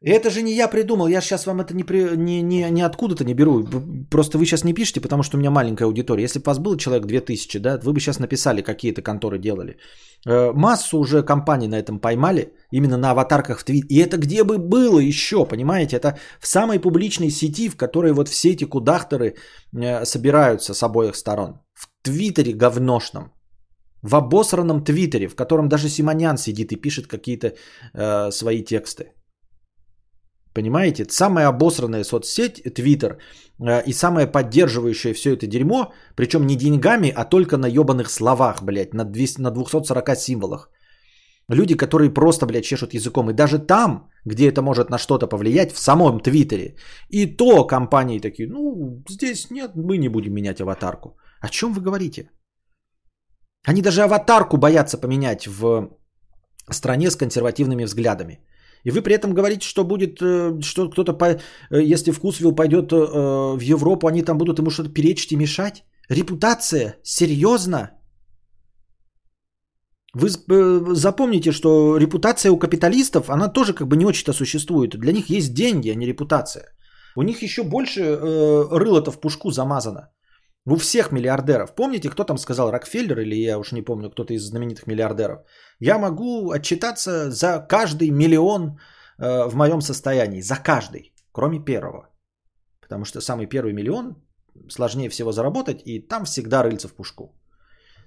[0.00, 3.24] Это же не я придумал, я сейчас вам это не, при, не, не, не откуда-то
[3.24, 3.66] не беру.
[4.10, 6.22] Просто вы сейчас не пишете, потому что у меня маленькая аудитория.
[6.22, 9.76] Если бы вас было человек 2000, да, вы бы сейчас написали, какие-то конторы делали.
[10.24, 13.86] Э, массу уже компаний на этом поймали, именно на аватарках в Твит.
[13.90, 15.96] И это где бы было еще, понимаете?
[15.96, 19.34] Это в самой публичной сети, в которой вот все эти кудахторы
[19.74, 21.60] э, собираются с обоих сторон.
[21.74, 23.32] В Твиттере говношном
[24.02, 27.54] в обосранном твиттере, в котором даже Симонян сидит и пишет какие-то
[27.94, 29.12] э, свои тексты.
[30.58, 31.06] Понимаете?
[31.08, 33.18] Самая обосранная соцсеть, твиттер,
[33.60, 38.62] э, и самая поддерживающая все это дерьмо, причем не деньгами, а только на ебаных словах,
[38.62, 40.70] блядь, на, 200, на 240 символах.
[41.48, 43.30] Люди, которые просто, блядь, чешут языком.
[43.30, 46.74] И даже там, где это может на что-то повлиять, в самом Твиттере.
[47.08, 51.16] И то компании такие, ну, здесь нет, мы не будем менять аватарку.
[51.40, 52.30] О чем вы говорите?
[53.64, 55.88] Они даже аватарку боятся поменять в
[56.70, 58.40] стране с консервативными взглядами.
[58.84, 61.38] И вы при этом говорите, что будет, э, что кто-то, по, э,
[61.70, 65.84] если Вкусвилл пойдет э, в Европу, они там будут ему что-то перечить и мешать?
[66.08, 66.96] Репутация?
[67.02, 67.90] Серьезно?
[70.14, 70.28] Вы
[70.94, 74.98] запомните, что репутация у капиталистов, она тоже как бы не очень-то существует.
[74.98, 76.64] Для них есть деньги, а не репутация.
[77.16, 80.08] У них еще больше э, рыло-то в пушку замазано.
[80.70, 81.74] У всех миллиардеров.
[81.74, 85.38] Помните, кто там сказал, Рокфеллер или я уж не помню, кто-то из знаменитых миллиардеров.
[85.80, 88.78] Я могу отчитаться за каждый миллион
[89.18, 90.42] э, в моем состоянии.
[90.42, 92.10] За каждый, кроме первого.
[92.82, 94.16] Потому что самый первый миллион
[94.68, 97.34] сложнее всего заработать, и там всегда рыльца в пушку.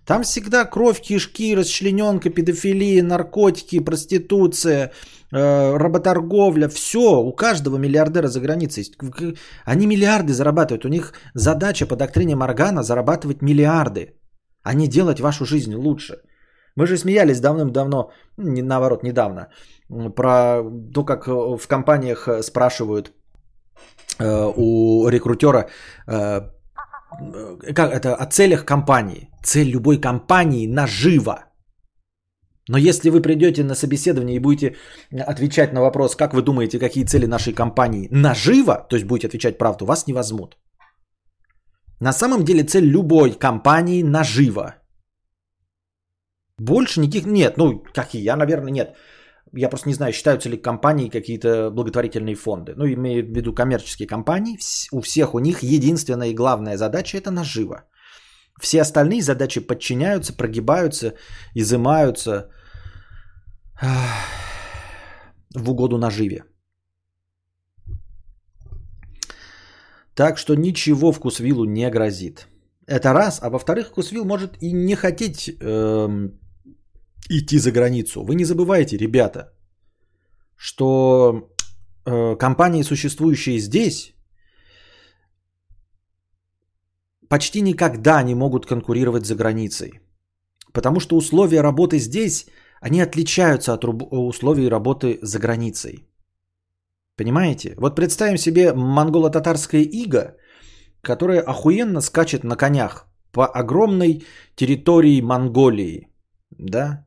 [0.05, 4.91] Там всегда кровь, кишки, расчлененка, педофилия, наркотики, проституция,
[5.31, 6.67] э, работорговля.
[6.69, 8.83] Все, у каждого миллиардера за границей.
[9.65, 10.85] Они миллиарды зарабатывают.
[10.85, 14.15] У них задача по доктрине Моргана зарабатывать миллиарды,
[14.63, 16.21] а не делать вашу жизнь лучше.
[16.75, 19.49] Мы же смеялись давным-давно, наоборот, недавно,
[20.15, 23.11] про то, как в компаниях спрашивают
[24.19, 25.69] э, у рекрутера,
[26.07, 26.41] э,
[27.75, 29.30] как это, о целях компании.
[29.43, 31.45] Цель любой компании– нажива.
[32.69, 34.75] Но если вы придете на собеседование и будете
[35.11, 39.57] отвечать на вопрос, как вы думаете, какие цели нашей компании наживо, то есть будете отвечать
[39.57, 40.57] правду, вас не возьмут.
[41.99, 44.75] На самом деле цель любой компании наживо.
[46.59, 47.57] Больше никаких нет.
[47.57, 48.21] Ну, какие?
[48.21, 48.95] Я, наверное, нет.
[49.53, 52.73] Я просто не знаю, считаются ли компании какие-то благотворительные фонды.
[52.77, 54.57] Ну, имею в виду коммерческие компании.
[54.91, 57.83] У всех у них единственная и главная задача– это наживо.
[58.61, 61.13] Все остальные задачи подчиняются, прогибаются,
[61.55, 62.51] изымаются
[65.55, 66.43] в угоду наживе.
[70.13, 72.47] Так что ничего вкусвиллу не грозит.
[72.85, 73.39] Это раз.
[73.41, 76.39] А во-вторых, вкусвилл может и не хотеть эм,
[77.29, 78.23] идти за границу.
[78.23, 79.53] Вы не забывайте, ребята,
[80.55, 81.49] что
[82.05, 84.13] э, компании, существующие здесь,
[87.31, 89.91] почти никогда не могут конкурировать за границей.
[90.73, 92.45] Потому что условия работы здесь,
[92.81, 96.09] они отличаются от условий работы за границей.
[97.15, 97.73] Понимаете?
[97.77, 100.35] Вот представим себе монголо-татарское иго,
[101.01, 106.09] которое охуенно скачет на конях по огромной территории Монголии.
[106.59, 107.05] Да?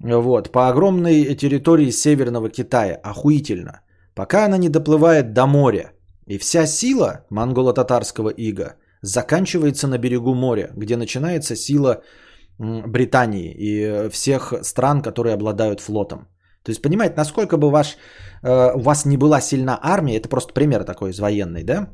[0.00, 2.98] Вот, по огромной территории Северного Китая.
[3.04, 3.82] Охуительно.
[4.14, 5.92] Пока она не доплывает до моря.
[6.26, 12.02] И вся сила монголо-татарского ига заканчивается на берегу моря, где начинается сила
[12.58, 16.28] Британии и всех стран, которые обладают флотом.
[16.64, 17.96] То есть, понимаете, насколько бы ваш,
[18.42, 21.88] э, у вас не была сильна армия, это просто пример такой из военной, да?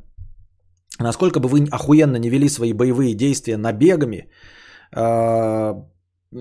[1.01, 4.29] Насколько бы вы охуенно не вели свои боевые действия набегами,
[4.97, 5.75] э,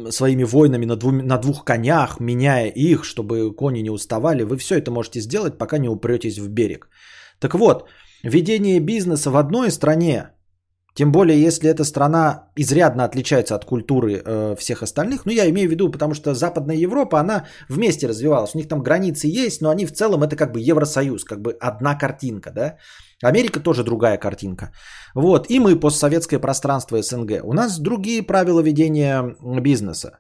[0.10, 4.76] своими воинами на, дву, на двух конях, меняя их, чтобы кони не уставали, вы все
[4.76, 6.90] это можете сделать, пока не упретесь в берег.
[7.40, 7.88] Так вот,
[8.24, 10.32] ведение бизнеса в одной стране
[10.98, 15.26] тем более, если эта страна изрядно отличается от культуры э, всех остальных.
[15.26, 18.56] Ну, я имею в виду, потому что Западная Европа, она вместе развивалась.
[18.56, 21.56] У них там границы есть, но они в целом это как бы Евросоюз, как бы
[21.62, 22.78] одна картинка, да.
[23.24, 24.72] Америка тоже другая картинка.
[25.14, 27.44] Вот, и мы постсоветское пространство СНГ.
[27.44, 30.20] У нас другие правила ведения бизнеса.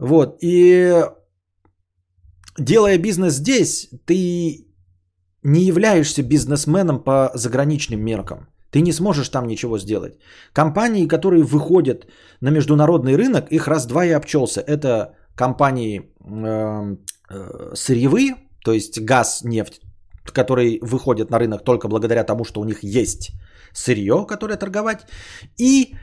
[0.00, 1.04] Вот, и
[2.58, 4.66] делая бизнес здесь, ты
[5.44, 8.51] не являешься бизнесменом по заграничным меркам.
[8.72, 10.14] Ты не сможешь там ничего сделать.
[10.52, 12.06] Компании, которые выходят
[12.40, 14.60] на международный рынок, их раз-два и обчелся.
[14.60, 16.96] Это компании э,
[17.30, 19.80] э, сырьевые, то есть газ, нефть,
[20.32, 23.32] которые выходят на рынок только благодаря тому, что у них есть
[23.74, 25.06] сырье, которое торговать,
[25.58, 25.94] и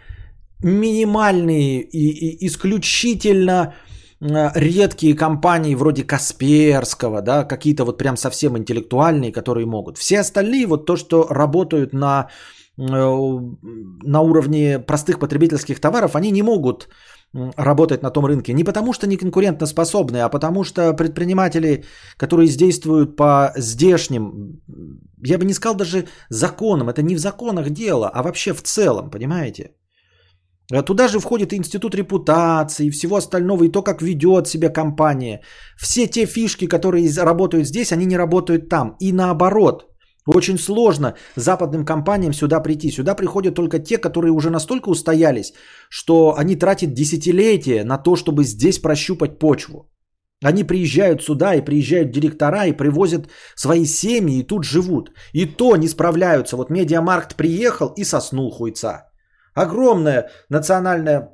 [0.62, 3.74] минимальные и, и исключительно
[4.22, 9.98] э, редкие компании вроде Касперского, да, какие-то вот прям совсем интеллектуальные, которые могут.
[9.98, 12.30] Все остальные вот то, что работают на
[12.80, 16.88] на уровне простых потребительских товаров, они не могут
[17.58, 18.54] работать на том рынке.
[18.54, 21.84] Не потому, что не конкурентоспособны, а потому, что предприниматели,
[22.18, 24.62] которые действуют по здешним,
[25.26, 29.10] я бы не сказал даже законам, это не в законах дело, а вообще в целом,
[29.12, 29.76] понимаете?
[30.72, 35.42] А туда же входит институт репутации, и всего остального, и то, как ведет себя компания.
[35.78, 38.96] Все те фишки, которые работают здесь, они не работают там.
[39.00, 39.89] И наоборот,
[40.36, 42.92] очень сложно западным компаниям сюда прийти.
[42.92, 45.54] Сюда приходят только те, которые уже настолько устоялись,
[45.90, 49.90] что они тратят десятилетия на то, чтобы здесь прощупать почву.
[50.46, 55.12] Они приезжают сюда и приезжают директора и привозят свои семьи и тут живут.
[55.34, 56.58] И то не справляются.
[56.58, 59.10] Вот Media Markt приехал и соснул хуйца.
[59.56, 61.30] Огромная национальная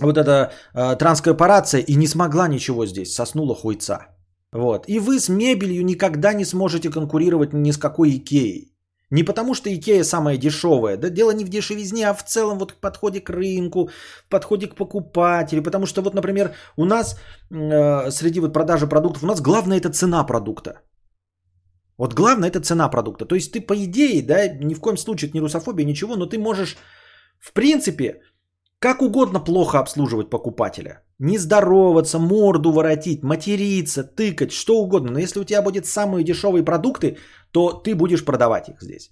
[0.00, 3.14] вот эта э, транскорпорация и не смогла ничего здесь.
[3.14, 4.15] Соснула хуйца.
[4.52, 4.88] Вот.
[4.88, 8.72] И вы с мебелью никогда не сможете конкурировать ни с какой Икеей.
[9.10, 10.96] Не потому, что Икея самая дешевая.
[10.96, 13.90] Да дело не в дешевизне, а в целом вот в подходе к рынку,
[14.26, 15.62] в подходе к покупателю.
[15.62, 17.16] Потому что вот, например, у нас
[17.50, 20.80] э, среди вот продажи продуктов, у нас главное это цена продукта.
[21.98, 23.26] Вот главное это цена продукта.
[23.26, 26.38] То есть ты по идее, да, ни в коем случае не русофобия, ничего, но ты
[26.38, 26.76] можешь
[27.38, 28.22] в принципе
[28.80, 31.02] как угодно плохо обслуживать покупателя.
[31.18, 35.12] Не здороваться, морду воротить, материться, тыкать, что угодно.
[35.12, 37.16] Но если у тебя будет самые дешевые продукты,
[37.52, 39.10] то ты будешь продавать их здесь.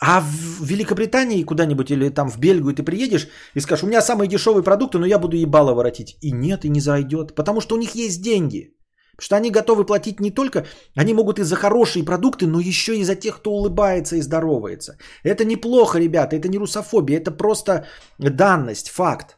[0.00, 4.28] А в Великобритании куда-нибудь или там в Бельгию ты приедешь и скажешь, у меня самые
[4.28, 6.16] дешевые продукты, но я буду ебало воротить.
[6.20, 8.74] И нет, и не зайдет, потому что у них есть деньги.
[9.16, 10.64] Потому что они готовы платить не только,
[10.96, 14.96] они могут и за хорошие продукты, но еще и за тех, кто улыбается и здоровается.
[15.22, 17.86] Это неплохо, ребята, это не русофобия, это просто
[18.18, 19.36] данность, факт.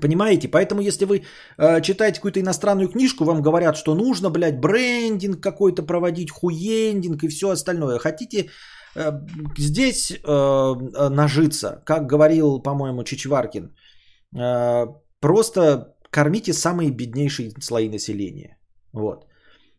[0.00, 0.48] Понимаете?
[0.48, 1.22] Поэтому, если вы
[1.58, 7.28] э, читаете какую-то иностранную книжку, вам говорят, что нужно, блядь, брендинг какой-то проводить, хуендинг и
[7.28, 7.98] все остальное.
[7.98, 8.50] Хотите
[8.96, 9.12] э,
[9.56, 10.74] здесь э,
[11.10, 13.74] нажиться, как говорил, по-моему, Чичваркин,
[14.36, 14.86] э,
[15.20, 18.58] просто кормите самые беднейшие слои населения.
[18.94, 19.26] Вот.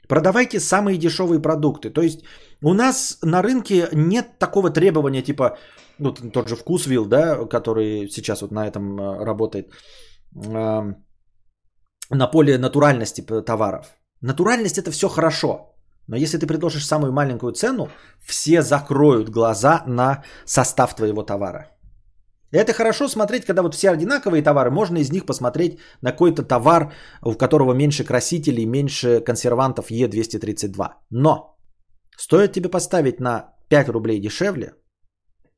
[0.08, 1.90] Продавайте самые дешевые продукты.
[1.90, 2.20] То есть
[2.62, 5.58] у нас на рынке нет такого требования, типа,
[6.00, 9.72] ну, тот же вкусвилл, да, который сейчас вот на этом э, работает,
[12.12, 13.86] на поле натуральности товаров.
[14.22, 15.76] Натуральность это все хорошо.
[16.08, 17.90] Но если ты предложишь самую маленькую цену,
[18.24, 21.75] все закроют глаза на состав твоего товара.
[22.56, 26.94] Это хорошо смотреть, когда вот все одинаковые товары, можно из них посмотреть на какой-то товар,
[27.22, 30.94] у которого меньше красителей, меньше консервантов Е232.
[31.10, 31.58] Но
[32.18, 34.74] стоит тебе поставить на 5 рублей дешевле,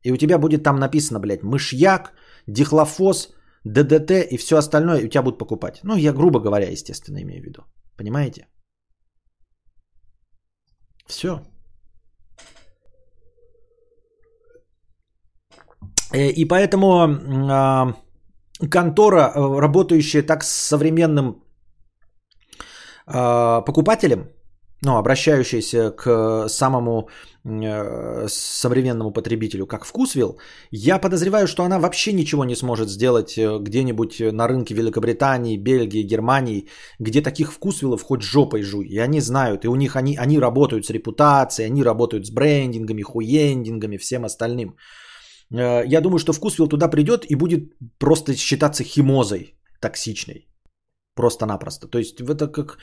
[0.03, 2.13] и у тебя будет там написано, блядь, мышьяк,
[2.47, 3.29] дихлофос,
[3.63, 5.79] ДДТ и все остальное, и у тебя будут покупать.
[5.83, 7.61] Ну, я грубо говоря, естественно, имею в виду.
[7.97, 8.47] Понимаете?
[11.07, 11.41] Все.
[16.13, 16.87] И поэтому
[17.49, 17.93] а,
[18.71, 21.43] контора, э, работающая так с современным
[23.05, 24.29] а, покупателем,
[24.81, 27.09] ну, обращающаяся к самому
[27.43, 30.37] э, современному потребителю, как вкусвил,
[30.71, 36.67] я подозреваю, что она вообще ничего не сможет сделать где-нибудь на рынке Великобритании, Бельгии, Германии,
[36.99, 38.85] где таких вкусвилов хоть жопой жуй.
[38.85, 43.01] И они знают, и у них они, они работают с репутацией, они работают с брендингами,
[43.01, 44.77] хуендингами, всем остальным.
[45.51, 50.47] Э, я думаю, что вкусвилл туда придет и будет просто считаться химозой токсичной.
[51.15, 51.87] Просто-напросто.
[51.87, 52.77] То есть это как...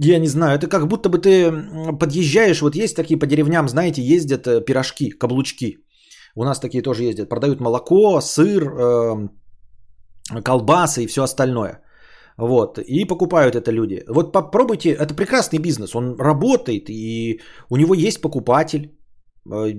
[0.00, 1.50] Я не знаю, это как будто бы ты
[1.98, 5.78] подъезжаешь, вот есть такие по деревням, знаете, ездят э, пирожки, каблучки.
[6.36, 7.28] У нас такие тоже ездят.
[7.28, 9.30] Продают молоко, сыр, эм,
[10.44, 11.82] колбасы и все остальное.
[12.38, 12.78] Вот.
[12.78, 14.04] И покупают это люди.
[14.08, 18.97] Вот попробуйте, это прекрасный бизнес, он работает, и у него есть покупатель.
[19.50, 19.74] Э,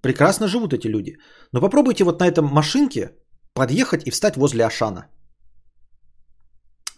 [0.00, 1.16] прекрасно живут эти люди.
[1.52, 3.10] Но попробуйте вот на этом машинке
[3.54, 5.06] подъехать и встать возле Ашана.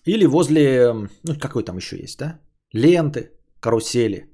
[0.06, 2.40] Или возле, ну какой там еще есть, да?
[2.72, 4.24] Ленты, карусели.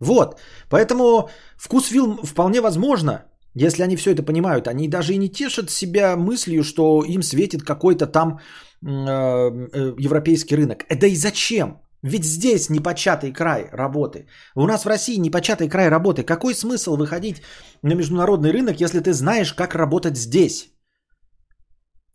[0.00, 0.40] Вот.
[0.68, 4.66] Поэтому вкус вилл вполне возможно, если они все это понимают.
[4.66, 8.38] Они даже и не тешат себя мыслью, что им светит какой-то там
[8.82, 10.84] э, э, европейский рынок.
[10.88, 11.80] Да и зачем?
[12.02, 14.26] Ведь здесь непочатый край работы.
[14.56, 16.22] У нас в России непочатый край работы.
[16.22, 17.42] Какой смысл выходить
[17.82, 20.72] на международный рынок, если ты знаешь, как работать здесь?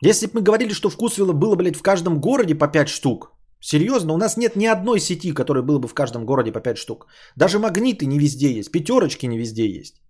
[0.01, 4.13] Если бы мы говорили, что вкусвилла было, блядь, в каждом городе по 5 штук, серьезно,
[4.13, 7.07] у нас нет ни одной сети, которая была бы в каждом городе по 5 штук.
[7.35, 10.01] Даже магниты не везде есть, пятерочки не везде есть.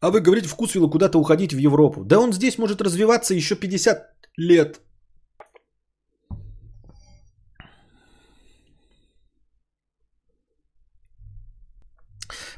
[0.00, 2.04] А вы говорите, вкусвилла куда-то уходить в Европу.
[2.04, 3.98] Да он здесь может развиваться еще 50
[4.36, 4.80] лет.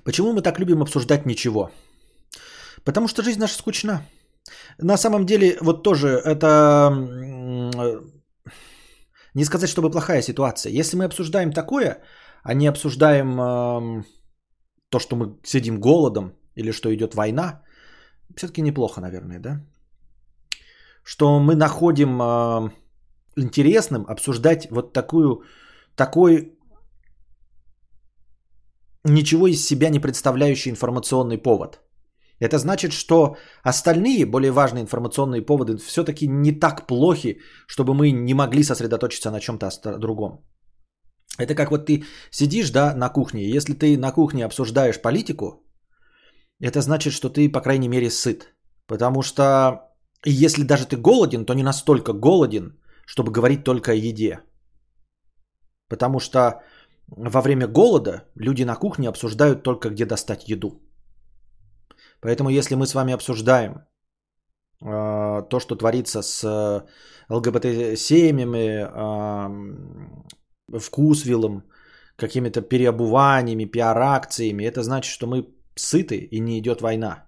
[0.04, 1.70] Почему мы так любим обсуждать ничего?
[2.84, 4.02] Потому что жизнь наша скучна.
[4.78, 6.90] На самом деле, вот тоже это
[9.34, 10.72] не сказать, чтобы плохая ситуация.
[10.72, 12.02] Если мы обсуждаем такое,
[12.42, 14.04] а не обсуждаем э,
[14.88, 17.62] то, что мы сидим голодом или что идет война,
[18.36, 19.60] все-таки неплохо, наверное, да?
[21.04, 22.70] Что мы находим э,
[23.36, 25.44] интересным обсуждать вот такую,
[25.96, 26.58] такой
[29.04, 31.80] ничего из себя не представляющий информационный повод.
[32.40, 38.34] Это значит, что остальные более важные информационные поводы все-таки не так плохи, чтобы мы не
[38.34, 40.44] могли сосредоточиться на чем-то другом.
[41.38, 43.48] Это как вот ты сидишь, да, на кухне.
[43.56, 45.62] Если ты на кухне обсуждаешь политику,
[46.60, 48.54] это значит, что ты, по крайней мере, сыт.
[48.86, 49.80] Потому что
[50.24, 54.40] если даже ты голоден, то не настолько голоден, чтобы говорить только о еде.
[55.88, 56.62] Потому что
[57.16, 60.80] во время голода люди на кухне обсуждают только, где достать еду.
[62.20, 63.72] Поэтому если мы с вами обсуждаем
[64.82, 66.44] э, то, что творится с
[67.28, 68.86] ЛГБТ-семьями,
[70.72, 71.62] э, вкусвиллом,
[72.16, 77.26] какими-то переобуваниями, пиар-акциями, это значит, что мы сыты и не идет война.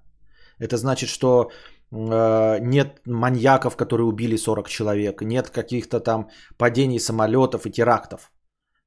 [0.59, 1.51] Это значит, что
[1.91, 8.32] э, нет маньяков, которые убили 40 человек, нет каких-то там падений самолетов и терактов.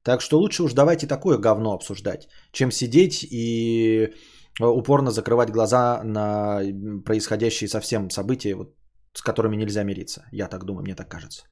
[0.06, 4.14] Так что лучше уж давайте такое говно обсуждать, чем сидеть и
[4.62, 6.62] э, упорно закрывать глаза на
[7.06, 8.76] происходящие совсем события, вот,
[9.14, 10.26] с которыми нельзя мириться.
[10.32, 11.44] Я так думаю, мне так кажется.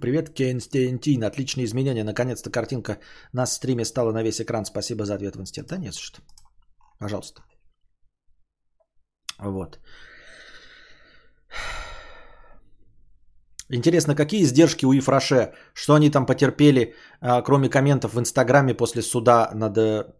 [0.00, 1.24] Привет, Кенстентин.
[1.24, 2.04] Отличные изменения.
[2.04, 3.00] Наконец-то картинка
[3.32, 4.64] на стриме стала на весь экран.
[4.64, 5.70] Спасибо за ответ в институт.
[5.70, 6.22] Да нет, что.
[7.00, 7.42] Пожалуйста.
[9.40, 9.80] Вот.
[13.70, 15.52] Интересно, какие издержки у Ифраше?
[15.74, 19.74] Что они там потерпели, а, кроме комментов в Инстаграме после суда над...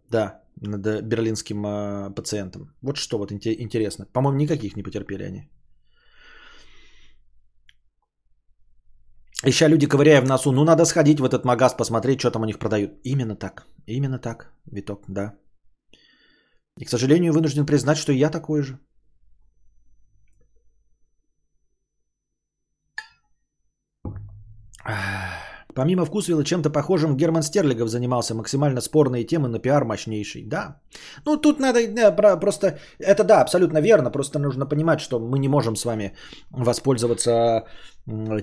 [0.09, 2.73] Да, над э, берлинским э, пациентом.
[2.81, 4.05] Вот что вот интересно.
[4.13, 5.49] По-моему, никаких не потерпели они.
[9.45, 12.45] Еще люди, ковыряя в носу, ну надо сходить в этот магаз, посмотреть, что там у
[12.45, 12.91] них продают.
[13.03, 13.65] Именно так.
[13.87, 15.33] Именно так, Виток, да.
[16.77, 18.79] И, к сожалению, вынужден признать, что я такой же.
[25.75, 28.35] Помимо вкусвилла, чем-то похожим Герман Стерлигов занимался.
[28.35, 30.43] Максимально спорные темы, но пиар мощнейший.
[30.43, 30.81] Да.
[31.25, 32.79] Ну, тут надо да, просто...
[32.99, 34.11] Это да, абсолютно верно.
[34.11, 36.15] Просто нужно понимать, что мы не можем с вами
[36.51, 37.65] воспользоваться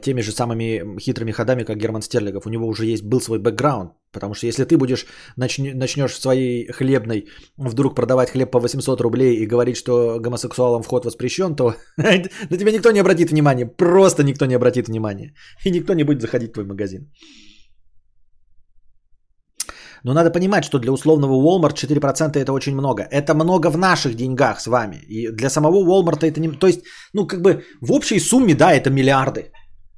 [0.02, 2.46] теми же самыми хитрыми ходами, как Герман Стерлигов.
[2.46, 3.92] У него уже есть, был свой бэкграунд.
[4.12, 5.06] Потому что если ты будешь,
[5.36, 11.04] начнешь в своей хлебной вдруг продавать хлеб по 800 рублей и говорить, что гомосексуалам вход
[11.04, 13.66] воспрещен, то на тебя никто не обратит внимания.
[13.66, 15.34] Просто никто не обратит внимания.
[15.64, 17.10] И никто не будет заходить в твой магазин.
[20.04, 23.02] Но надо понимать, что для условного Walmart 4% это очень много.
[23.02, 24.96] Это много в наших деньгах с вами.
[25.08, 26.48] И для самого Walmart это не...
[26.48, 26.80] То есть,
[27.12, 29.50] ну как бы в общей сумме, да, это миллиарды.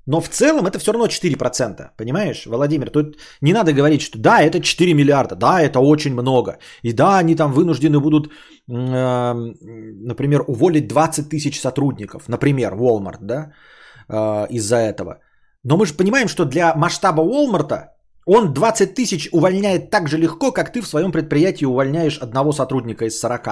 [0.07, 1.91] Но в целом это все равно 4%.
[1.97, 2.91] Понимаешь, Владимир?
[2.91, 6.59] Тут не надо говорить, что да, это 4 миллиарда, да, это очень много.
[6.83, 9.35] И да, они там вынуждены будут, э,
[10.07, 12.29] например, уволить 20 тысяч сотрудников.
[12.29, 13.53] Например, Walmart, да,
[14.09, 15.21] э, из-за этого.
[15.63, 17.89] Но мы же понимаем, что для масштаба Walmart
[18.29, 23.05] он 20 тысяч увольняет так же легко, как ты в своем предприятии увольняешь одного сотрудника
[23.07, 23.49] из 40.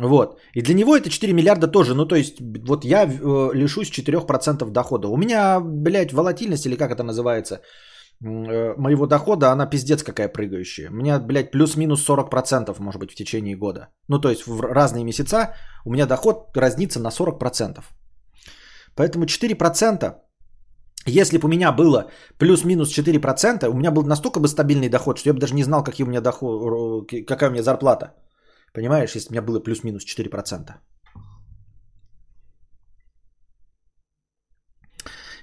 [0.00, 0.40] Вот.
[0.54, 1.94] И для него это 4 миллиарда тоже.
[1.94, 5.08] Ну, то есть, вот я э, лишусь 4% дохода.
[5.08, 10.90] У меня, блядь, волатильность, или как это называется, э, моего дохода, она пиздец какая прыгающая.
[10.90, 13.88] У меня, блядь, плюс-минус 40% может быть в течение года.
[14.08, 15.54] Ну, то есть, в разные месяца
[15.84, 17.84] у меня доход разнится на 40%.
[18.96, 20.25] Поэтому 4%,
[21.06, 25.28] если бы у меня было плюс-минус 4%, у меня был настолько бы стабильный доход, что
[25.28, 28.14] я бы даже не знал, какие у меня доход, какая у меня зарплата.
[28.72, 30.74] Понимаешь, если у меня было плюс-минус 4%.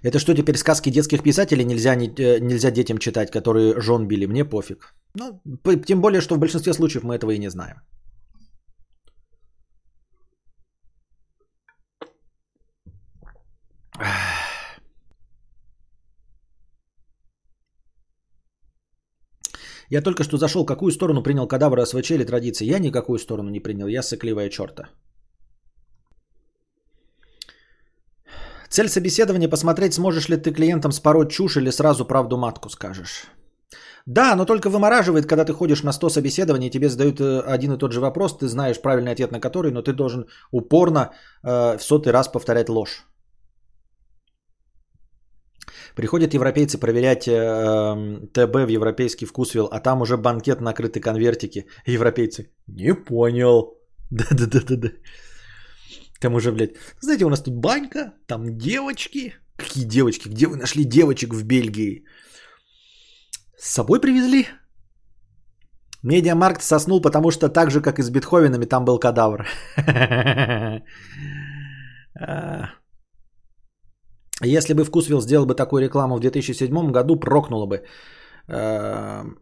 [0.03, 4.28] Это что теперь сказки детских писателей нельзя, э, нельзя детям читать, которые жен били?
[4.28, 4.93] Мне пофиг.
[5.16, 5.41] Ну,
[5.86, 7.78] тем более, что в большинстве случаев мы этого и не знаем.
[19.94, 22.66] Я только что зашел, какую сторону принял кадавр СВЧ или традиции.
[22.66, 24.84] Я никакую сторону не принял, я сыкливая черта.
[28.70, 33.28] Цель собеседования посмотреть, сможешь ли ты клиентам спороть чушь или сразу правду матку скажешь.
[34.08, 37.78] Да, но только вымораживает, когда ты ходишь на 100 собеседований, тебе задают э, один и
[37.78, 41.12] тот же вопрос, ты знаешь правильный ответ на который, но ты должен упорно
[41.44, 43.06] э, в сотый раз повторять ложь.
[45.96, 51.66] Приходят европейцы проверять э, ТБ в европейский вкусвилл, а там уже банкет накрыты конвертики.
[51.86, 53.78] Европейцы, не понял.
[54.12, 54.89] Да-да-да-да-да.
[56.20, 59.34] Там уже, блядь, знаете, у нас тут банька, там девочки.
[59.58, 60.30] Какие девочки?
[60.30, 62.06] Где вы нашли девочек в Бельгии?
[63.58, 64.48] С собой привезли?
[66.04, 69.48] Медиамаркт соснул, потому что так же, как и с Бетховенами, там был кадавр.
[74.46, 77.84] Если бы Вкусвилл сделал бы такую рекламу в 2007 году, прокнуло бы.
[78.48, 79.38] Эм,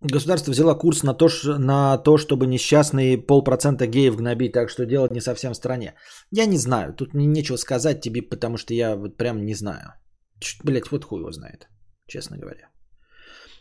[0.00, 1.28] государство взяло курс на то,
[1.58, 5.94] на то, чтобы несчастные полпроцента геев гнобить, так что делать не совсем в стране.
[6.32, 9.94] Я не знаю, тут мне нечего сказать тебе, потому что я вот прям не знаю.
[10.64, 11.68] Блять, вот хуй его знает,
[12.06, 12.70] честно говоря.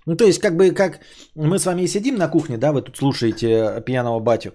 [0.06, 1.00] Ну, то есть, как бы, как
[1.36, 4.54] мы с вами и сидим на кухне, да, вы тут слушаете пьяного батю.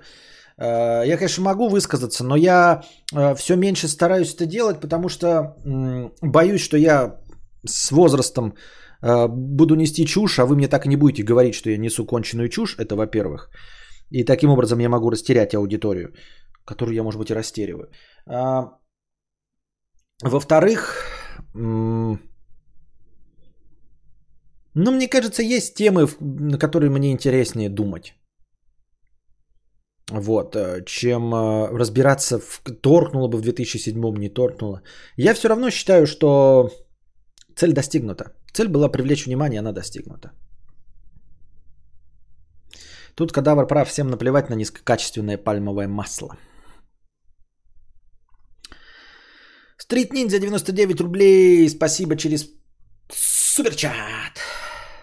[0.58, 2.82] Э, я, конечно, могу высказаться, но я
[3.14, 5.56] э, все меньше стараюсь это делать, потому что
[6.22, 7.20] боюсь, что я
[7.66, 8.54] с возрастом
[9.02, 12.06] э, буду нести чушь, а вы мне так и не будете говорить, что я несу
[12.06, 13.50] конченую чушь, это во-первых.
[14.10, 16.12] И таким образом я могу растерять аудиторию,
[16.64, 17.88] которую я, может быть, и растериваю.
[18.26, 18.78] А,
[20.22, 21.04] во-вторых,
[21.54, 22.18] ну,
[24.74, 28.14] мне кажется, есть темы, на которые мне интереснее думать.
[30.10, 34.82] Вот, э, чем э, разбираться, в, торкнуло бы в 2007, не торкнуло.
[35.16, 36.70] Я все равно считаю, что
[37.56, 38.24] цель достигнута.
[38.52, 40.32] Цель была привлечь внимание, она достигнута.
[43.14, 46.36] Тут кадавр прав, всем наплевать на низкокачественное пальмовое масло.
[49.78, 51.68] Стрит Ниндзя 99 рублей.
[51.68, 52.48] Спасибо через
[53.10, 54.40] суперчат.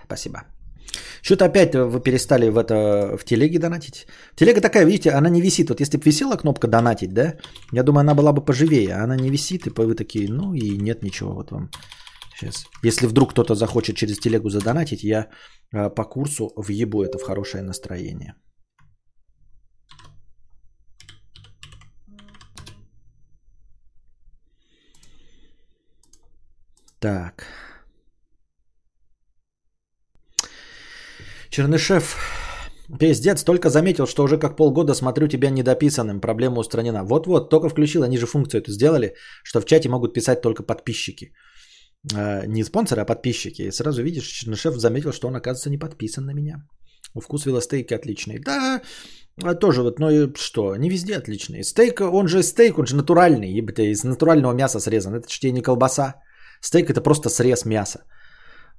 [0.06, 0.44] Спасибо.
[1.22, 4.08] Что-то опять вы перестали в это в телеге донатить.
[4.36, 5.70] Телега такая, видите, она не висит.
[5.70, 7.36] Вот если бы висела кнопка донатить, да,
[7.72, 8.96] я думаю, она была бы поживее.
[8.96, 11.34] Она не висит, и вы такие, ну и нет ничего.
[11.34, 11.70] Вот вам
[12.42, 12.66] Сейчас.
[12.84, 15.30] Если вдруг кто-то захочет через телегу задонатить, я
[15.72, 18.34] э, по курсу въебу это в хорошее настроение.
[27.00, 27.46] Так.
[31.52, 32.16] Чернышев,
[33.00, 37.04] пиздец, только заметил, что уже как полгода смотрю тебя недописанным, проблема устранена.
[37.04, 41.34] Вот-вот, только включил, они же функцию эту сделали, что в чате могут писать только подписчики.
[42.14, 43.64] Э, не спонсоры, а подписчики.
[43.64, 46.64] И сразу видишь, Чернышев заметил, что он, оказывается, не подписан на меня.
[47.22, 48.40] Вкус велостейки отличный.
[48.40, 48.82] Да,
[49.44, 51.64] а тоже вот, ну что, не везде отличный.
[51.64, 55.16] Стейк, он же стейк, он же натуральный, ебать, из натурального мяса срезан.
[55.16, 56.16] Это же не колбаса.
[56.62, 58.06] Стейк это просто срез мяса.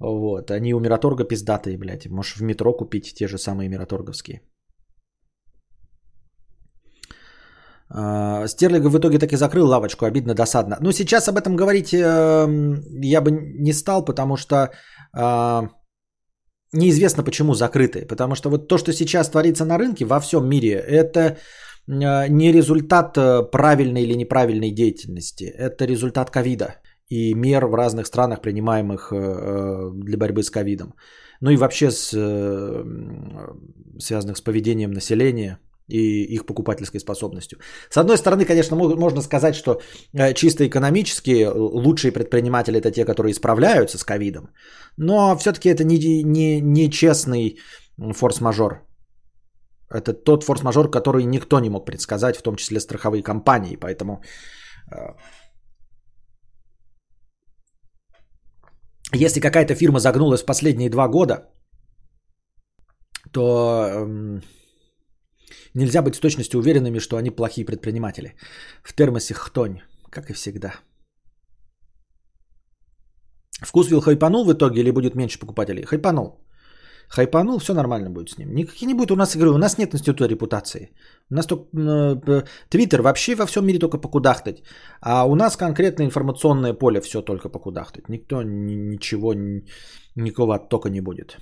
[0.03, 2.07] Вот, они у Мираторга пиздатые, блядь.
[2.07, 4.40] Можешь в метро купить те же самые Мираторговские.
[7.88, 10.76] А, Стерлигов в итоге таки закрыл лавочку, обидно, досадно.
[10.80, 12.48] Но сейчас об этом говорить э,
[13.05, 14.57] я бы не стал, потому что
[15.16, 15.68] э,
[16.72, 18.05] неизвестно почему закрыты.
[18.07, 22.53] Потому что вот то, что сейчас творится на рынке во всем мире, это э, не
[22.53, 25.44] результат э, правильной или неправильной деятельности.
[25.44, 26.82] Это результат ковида
[27.12, 30.94] и мер в разных странах, принимаемых э, для борьбы с ковидом.
[31.40, 32.84] Ну и вообще с, э,
[33.98, 35.58] связанных с поведением населения
[35.88, 37.58] и их покупательской способностью.
[37.90, 39.80] С одной стороны, конечно, можно сказать, что
[40.14, 44.48] э, чисто экономически лучшие предприниматели это те, которые справляются с ковидом,
[44.96, 47.58] но все-таки это не, не, не честный
[47.98, 48.86] форс-мажор.
[49.90, 54.22] Это тот форс-мажор, который никто не мог предсказать, в том числе страховые компании, поэтому
[59.14, 61.48] если какая-то фирма загнулась в последние два года,
[63.32, 64.42] то эм,
[65.74, 68.34] нельзя быть с точностью уверенными, что они плохие предприниматели.
[68.82, 70.74] В термосе хтонь, как и всегда.
[73.62, 75.84] Вкусвилл хайпанул в итоге или будет меньше покупателей?
[75.84, 76.41] Хайпанул.
[77.14, 78.54] Хайпанул, все нормально будет с ним.
[78.54, 79.50] Никаких не будет у нас игры.
[79.50, 80.92] У нас нет института репутации.
[81.30, 84.62] У нас только э, Твиттер вообще во всем мире только покудахтать.
[85.00, 88.08] А у нас конкретно информационное поле все только покудахтать.
[88.08, 89.62] Никто ни, ничего, ни,
[90.16, 91.36] никакого оттока не будет.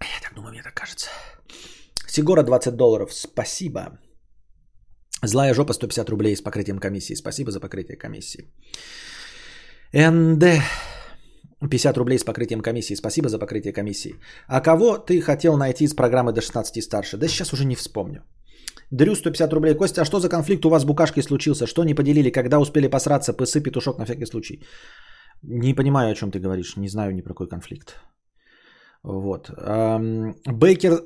[0.00, 1.08] Я так думаю, мне так кажется.
[2.08, 3.12] Сигора 20 долларов.
[3.12, 3.98] Спасибо.
[5.26, 7.14] Злая жопа 150 рублей с покрытием комиссии.
[7.14, 8.44] Спасибо за покрытие комиссии.
[9.92, 10.44] НД
[11.70, 12.96] 50 рублей с покрытием комиссии.
[12.96, 14.14] Спасибо за покрытие комиссии.
[14.48, 17.16] А кого ты хотел найти из программы до 16 и старше?
[17.16, 18.22] Да сейчас уже не вспомню.
[18.90, 19.74] Дрю 150 рублей.
[19.74, 21.66] Костя, а что за конфликт у вас с букашкой случился?
[21.66, 22.30] Что не поделили?
[22.30, 23.32] Когда успели посраться?
[23.32, 24.62] Пысы, петушок на всякий случай.
[25.42, 26.76] Не понимаю, о чем ты говоришь.
[26.76, 27.96] Не знаю ни про какой конфликт.
[29.04, 29.50] Вот.
[30.46, 31.02] Бейкер,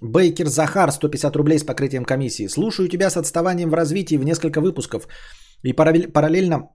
[0.00, 2.48] Бейкер Захар, 150 рублей с покрытием комиссии.
[2.48, 5.08] Слушаю тебя с отставанием в развитии в несколько выпусков.
[5.64, 6.70] И параллельно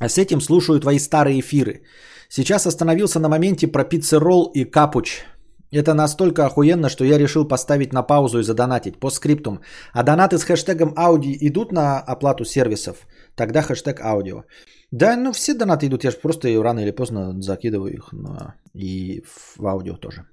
[0.00, 1.82] с этим слушаю твои старые эфиры.
[2.28, 5.24] Сейчас остановился на моменте про пиццерол и капуч.
[5.70, 9.60] Это настолько охуенно, что я решил поставить на паузу и задонатить по скриптум.
[9.94, 13.06] А донаты с хэштегом ауди идут на оплату сервисов?
[13.34, 14.44] Тогда хэштег аудио.
[14.92, 18.54] Да, ну все донаты идут, я же просто рано или поздно закидываю их на...
[18.74, 19.22] и
[19.56, 20.26] в аудио тоже.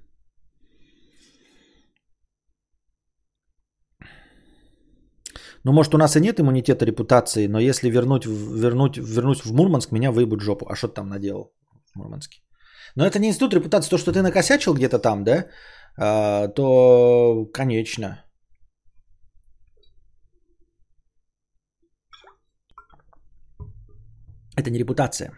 [5.64, 9.92] Ну, может, у нас и нет иммунитета репутации, но если вернуть, вернуть, вернуть в Мурманск,
[9.92, 10.66] меня выебут жопу.
[10.68, 11.52] А что ты там наделал
[11.92, 12.40] в Мурманске?
[12.96, 15.46] Но это не институт репутации, то, что ты накосячил где-то там, да,
[15.96, 18.24] а, то, конечно.
[24.60, 25.30] Это не репутация.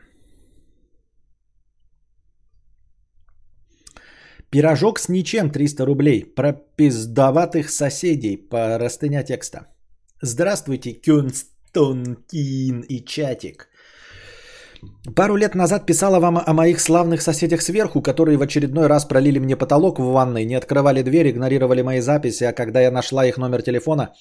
[4.50, 6.24] Пирожок с ничем 300 рублей.
[6.34, 9.58] Про пиздоватых соседей по растыня текста.
[10.22, 13.68] Здравствуйте, Кюнстонкин и чатик.
[15.14, 19.38] Пару лет назад писала вам о моих славных соседях сверху, которые в очередной раз пролили
[19.38, 23.38] мне потолок в ванной, не открывали дверь, игнорировали мои записи, а когда я нашла их
[23.38, 24.12] номер телефона,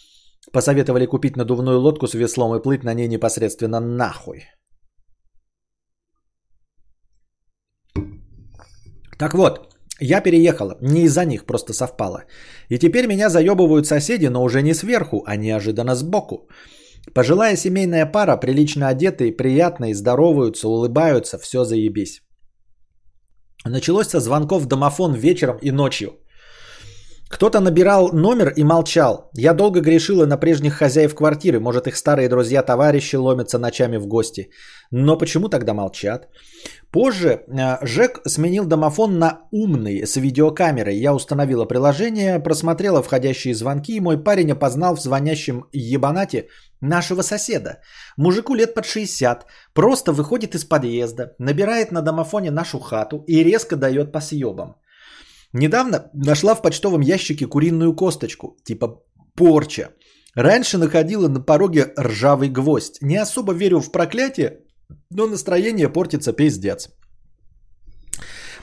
[0.54, 4.44] посоветовали купить надувную лодку с веслом и плыть на ней непосредственно нахуй.
[9.22, 9.60] Так вот,
[10.00, 12.24] я переехала, не из-за них, просто совпало.
[12.70, 16.48] И теперь меня заебывают соседи, но уже не сверху, а неожиданно сбоку.
[17.14, 22.22] Пожилая семейная пара, прилично одетые, приятные, здороваются, улыбаются, все заебись.
[23.64, 26.18] Началось со звонков в домофон вечером и ночью.
[27.30, 29.30] Кто-то набирал номер и молчал.
[29.38, 31.60] Я долго грешила на прежних хозяев квартиры.
[31.60, 34.50] Может, их старые друзья-товарищи ломятся ночами в гости.
[34.92, 36.28] Но почему тогда молчат?
[36.92, 40.98] Позже э, Жек сменил домофон на умный с видеокамерой.
[40.98, 46.48] Я установила приложение, просмотрела входящие звонки, и мой парень опознал в звонящем ебанате
[46.82, 47.80] нашего соседа.
[48.18, 53.78] Мужику лет под 60, просто выходит из подъезда, набирает на домофоне нашу хату и резко
[53.78, 54.76] дает по съебам.
[55.54, 59.02] Недавно нашла в почтовом ящике куриную косточку, типа
[59.36, 59.90] порча.
[60.36, 63.02] Раньше находила на пороге ржавый гвоздь.
[63.02, 64.60] Не особо верю в проклятие,
[65.10, 66.90] но настроение портится пиздец.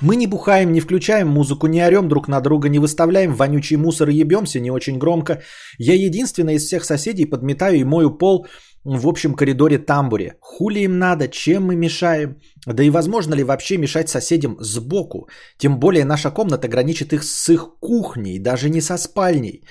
[0.01, 4.09] Мы не бухаем, не включаем музыку, не орем друг на друга, не выставляем вонючий мусор
[4.09, 5.43] и ебемся не очень громко.
[5.79, 8.47] Я единственный из всех соседей подметаю и мою пол
[8.85, 10.37] в общем коридоре тамбуре.
[10.41, 12.37] Хули им надо, чем мы мешаем?
[12.66, 15.29] Да и возможно ли вообще мешать соседям сбоку?
[15.59, 19.64] Тем более наша комната граничит их с их кухней, даже не со спальней.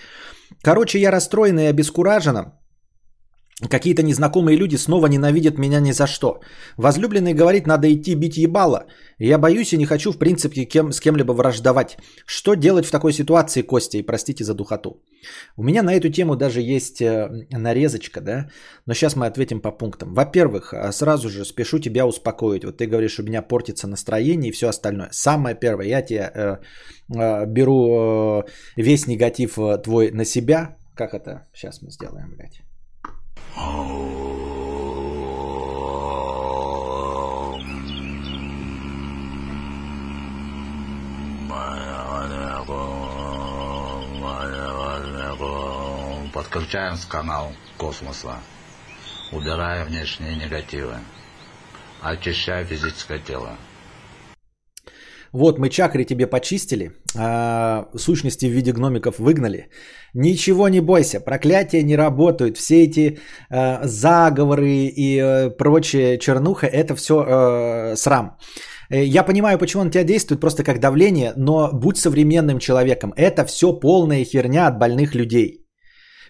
[0.62, 2.54] Короче, я расстроена и обескуражена.
[3.70, 6.42] Какие-то незнакомые люди снова ненавидят меня ни за что.
[6.78, 8.86] Возлюбленный говорит, надо идти бить ебало.
[9.18, 11.98] Я боюсь и не хочу, в принципе, кем, с кем-либо враждовать.
[12.28, 13.98] Что делать в такой ситуации, Костя?
[13.98, 15.02] И простите за духоту.
[15.56, 18.48] У меня на эту тему даже есть э, нарезочка, да?
[18.86, 20.14] Но сейчас мы ответим по пунктам.
[20.14, 22.64] Во-первых, э, сразу же спешу тебя успокоить.
[22.64, 25.10] Вот ты говоришь, у меня портится настроение и все остальное.
[25.12, 26.58] Самое первое, я тебе э,
[27.10, 28.44] э, беру э,
[28.76, 30.78] весь негатив э, твой на себя.
[30.96, 31.48] Как это?
[31.56, 32.67] Сейчас мы сделаем, блядь.
[46.68, 48.40] Подключаем с канал космоса.
[49.32, 50.98] Убирая внешние негативы.
[52.02, 53.58] Очищая физическое тело.
[55.34, 59.70] Вот мы чакры тебе почистили, а, сущности в виде гномиков выгнали.
[60.14, 62.58] Ничего не бойся, проклятия не работают.
[62.58, 63.20] Все эти
[63.50, 68.38] а, заговоры и а, прочая чернуха, это все а, срам.
[68.90, 73.14] Э, я понимаю, почему он тебя действует просто как давление, но будь современным человеком.
[73.16, 75.66] Это все полная херня от больных людей.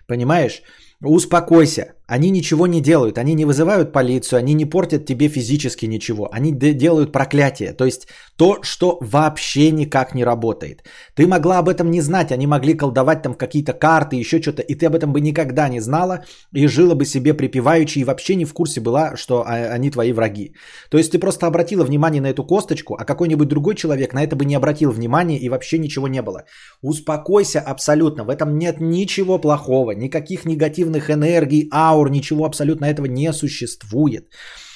[0.08, 0.62] Понимаешь?
[1.04, 1.93] Успокойся.
[2.08, 6.53] Они ничего не делают, они не вызывают полицию, они не портят тебе физически ничего, они
[6.53, 10.84] делают проклятие, то есть то, что вообще никак не работает.
[11.16, 14.76] Ты могла об этом не знать, они могли колдовать там какие-то карты, еще что-то, и
[14.76, 18.45] ты об этом бы никогда не знала и жила бы себе припеваючи и вообще не
[18.45, 20.53] в курсе была, что а, они твои враги.
[20.89, 24.38] То есть ты просто обратила внимание на эту косточку, а какой-нибудь другой человек на это
[24.38, 26.45] бы не обратил внимания и вообще ничего не было.
[26.82, 33.08] Успокойся абсолютно, в этом нет ничего плохого, никаких негативных энергий, аур, аур, ничего абсолютно этого
[33.08, 34.30] не существует.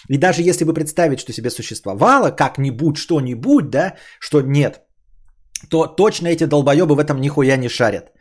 [0.10, 4.82] И даже если бы представить, что себе существовало как-нибудь, что-нибудь, да, что нет,
[5.70, 8.12] то точно эти долбоебы в этом нихуя не шарят.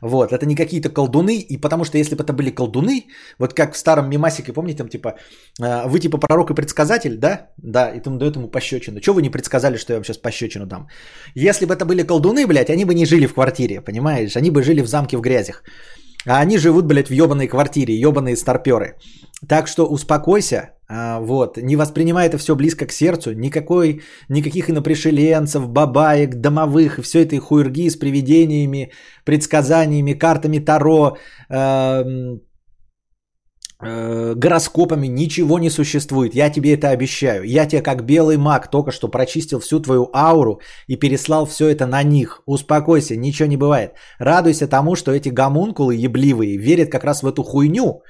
[0.00, 3.06] Вот, это не какие-то колдуны, и потому что если бы это были колдуны,
[3.38, 5.14] вот как в старом мимасике, помните, там типа,
[5.60, 7.48] «А, вы типа пророк и предсказатель, да?
[7.56, 9.00] Да, и там дает ему пощечину.
[9.00, 10.88] Чего вы не предсказали, что я вам сейчас пощечину дам?
[11.34, 14.36] Если бы это были колдуны, блядь, они бы не жили в квартире, понимаешь?
[14.36, 15.62] Они бы жили в замке в грязях.
[16.26, 18.96] А они живут, блядь, в ебаной квартире, ебаные старперы.
[19.48, 25.68] Так что успокойся, а, вот, не воспринимай это все близко к сердцу, никакой, никаких инопришеленцев,
[25.68, 28.92] бабаек, домовых, все этой хуйрги с привидениями,
[29.24, 31.16] предсказаниями, картами Таро,
[31.50, 32.38] э,
[34.34, 36.34] гороскопами ничего не существует.
[36.34, 37.44] Я тебе это обещаю.
[37.44, 41.86] Я тебе как белый маг только что прочистил всю твою ауру и переслал все это
[41.86, 42.42] на них.
[42.46, 43.92] Успокойся, ничего не бывает.
[44.18, 48.02] Радуйся тому, что эти гомункулы ебливые верят как раз в эту хуйню,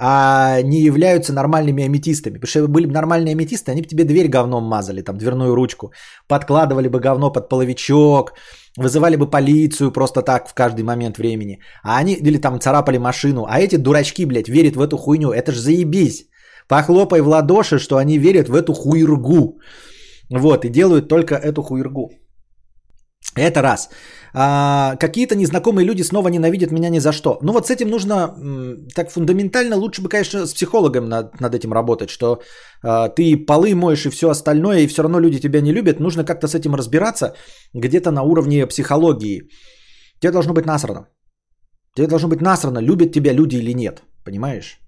[0.00, 2.38] а не являются нормальными аметистами.
[2.38, 5.92] Потому что были бы нормальные аметисты, они бы тебе дверь говном мазали, там дверную ручку,
[6.28, 8.32] подкладывали бы говно под половичок,
[8.76, 11.58] вызывали бы полицию просто так в каждый момент времени.
[11.82, 13.46] А они, или там царапали машину.
[13.48, 15.32] А эти дурачки, блядь, верят в эту хуйню.
[15.32, 16.28] Это ж заебись.
[16.68, 19.60] Похлопай в ладоши, что они верят в эту хуйргу.
[20.30, 22.10] Вот, и делают только эту хуйргу.
[23.34, 23.88] Это раз.
[24.34, 27.38] А, какие-то незнакомые люди снова ненавидят меня ни за что.
[27.42, 28.34] Ну вот с этим нужно
[28.94, 32.42] так фундаментально, лучше бы, конечно, с психологом над, над этим работать, что
[32.82, 36.00] а, ты полы моешь и все остальное, и все равно люди тебя не любят.
[36.00, 37.34] Нужно как-то с этим разбираться
[37.74, 39.48] где-то на уровне психологии.
[40.20, 41.08] Тебе должно быть насрано.
[41.94, 44.02] Тебе должно быть насрано, любят тебя люди или нет.
[44.24, 44.80] Понимаешь?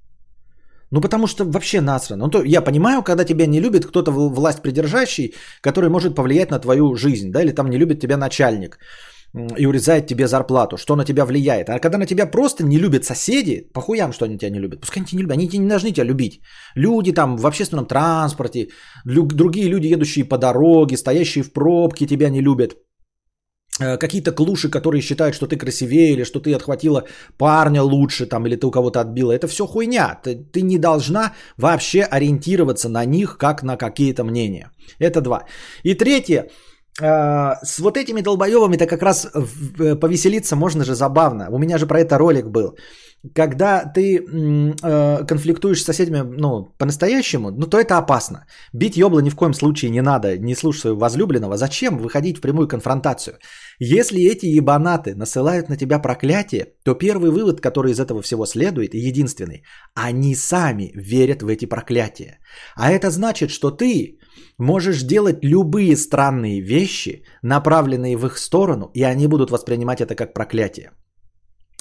[0.91, 2.25] Ну, потому что вообще насрано.
[2.25, 6.59] Ну, то я понимаю, когда тебя не любит кто-то власть придержащий, который может повлиять на
[6.59, 8.79] твою жизнь, да, или там не любит тебя начальник
[9.33, 11.69] и урезает тебе зарплату, что на тебя влияет.
[11.69, 14.81] А когда на тебя просто не любят соседи, похуям, что они тебя не любят.
[14.81, 16.41] Пускай они тебя не любят, они тебя не должны тебя любить.
[16.75, 18.69] Люди там в общественном транспорте,
[19.07, 22.75] лю- другие люди, едущие по дороге, стоящие в пробке, тебя не любят.
[23.81, 27.05] э, какие-то клуши, которые считают, что ты красивее, или что ты отхватила
[27.39, 29.33] парня лучше, там, или ты у кого-то отбила.
[29.33, 30.21] Это все хуйня.
[30.23, 34.71] Ты, ты не должна вообще ориентироваться на них, как на какие-то мнения.
[34.99, 35.45] Это два.
[35.85, 36.51] И третье.
[36.99, 39.27] Э, с вот этими долбоебами-то как раз
[40.01, 41.49] повеселиться можно же забавно.
[41.51, 42.77] У меня же про это ролик был
[43.35, 48.47] когда ты э, конфликтуешь с соседями, ну, по-настоящему, ну, то это опасно.
[48.73, 51.57] Бить ёбла ни в коем случае не надо, не слушай своего возлюбленного.
[51.57, 53.35] Зачем выходить в прямую конфронтацию?
[53.79, 58.95] Если эти ебанаты насылают на тебя проклятие, то первый вывод, который из этого всего следует,
[58.95, 59.65] и единственный,
[59.95, 62.39] они сами верят в эти проклятия.
[62.75, 64.19] А это значит, что ты
[64.59, 70.33] можешь делать любые странные вещи, направленные в их сторону, и они будут воспринимать это как
[70.33, 70.93] проклятие.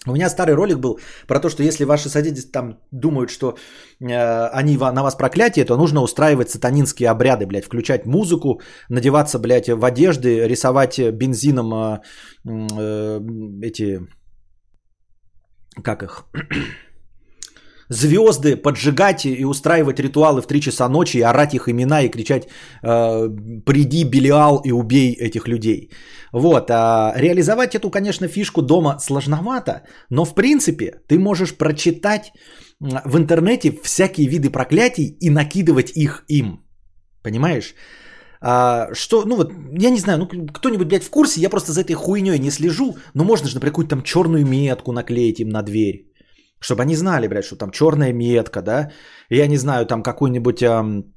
[0.08, 3.58] У меня старый ролик был про то, что если ваши соседи там думают, что
[4.00, 9.68] э, они на вас проклятие, то нужно устраивать сатанинские обряды, блядь, включать музыку, надеваться, блядь,
[9.68, 12.02] в одежды, рисовать бензином э,
[12.46, 13.20] э,
[13.62, 14.00] эти,
[15.84, 16.26] как их,
[17.90, 22.48] звезды, поджигать и устраивать ритуалы в 3 часа ночи, и орать их имена и кричать
[22.84, 23.30] э,
[23.66, 25.90] «приди, Белиал, и убей этих людей».
[26.32, 32.32] Вот, а реализовать эту, конечно, фишку дома сложновато, но в принципе ты можешь прочитать
[32.80, 36.64] в интернете всякие виды проклятий и накидывать их им.
[37.24, 37.74] Понимаешь?
[38.42, 41.82] А, что, ну вот, я не знаю, ну кто-нибудь, блядь, в курсе, я просто за
[41.82, 45.62] этой хуйней не слежу, но можно же, например, какую-то там черную метку наклеить им на
[45.62, 46.09] дверь.
[46.60, 48.92] Чтобы они знали, блядь, что там черная метка, да.
[49.30, 50.62] Я не знаю, там какой-нибудь...
[50.62, 51.14] Эм,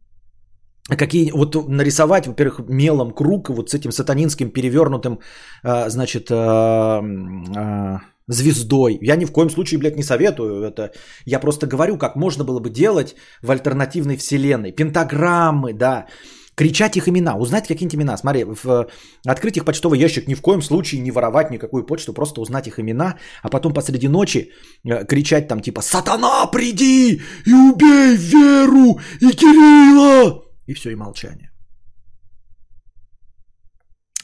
[0.88, 5.20] какие вот нарисовать, во-первых, мелом круг вот с этим сатанинским перевернутым,
[5.64, 8.99] э, значит, э, э, звездой.
[9.03, 10.93] Я ни в коем случае, блядь, не советую это.
[11.26, 14.72] Я просто говорю, как можно было бы делать в альтернативной вселенной.
[14.72, 16.07] Пентаграммы, да
[16.55, 18.17] кричать их имена, узнать какие-нибудь имена.
[18.17, 18.87] Смотри, в,
[19.27, 22.79] открыть их почтовый ящик ни в коем случае не воровать никакую почту, просто узнать их
[22.79, 24.53] имена, а потом посреди ночи
[24.85, 31.53] э, кричать там типа «Сатана, приди и убей Веру и Кирилла!» И все, и молчание.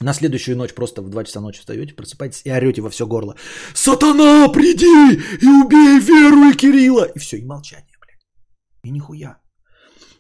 [0.01, 3.35] На следующую ночь просто в 2 часа ночи встаете, просыпаетесь и орете во все горло.
[3.75, 7.05] Сатана, приди и убей Веру и Кирилла.
[7.17, 8.21] И все, и молчание, блядь.
[8.85, 9.39] И нихуя.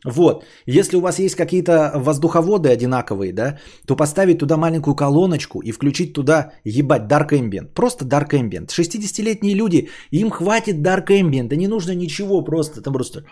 [0.04, 5.72] Вот, если у вас есть какие-то воздуховоды одинаковые, да, то поставить туда маленькую колоночку и
[5.72, 7.74] включить туда, ебать, Dark Ambient.
[7.74, 8.68] Просто Dark Ambient.
[8.68, 13.24] 60-летние люди, им хватит Dark Ambient, да не нужно ничего просто, там просто...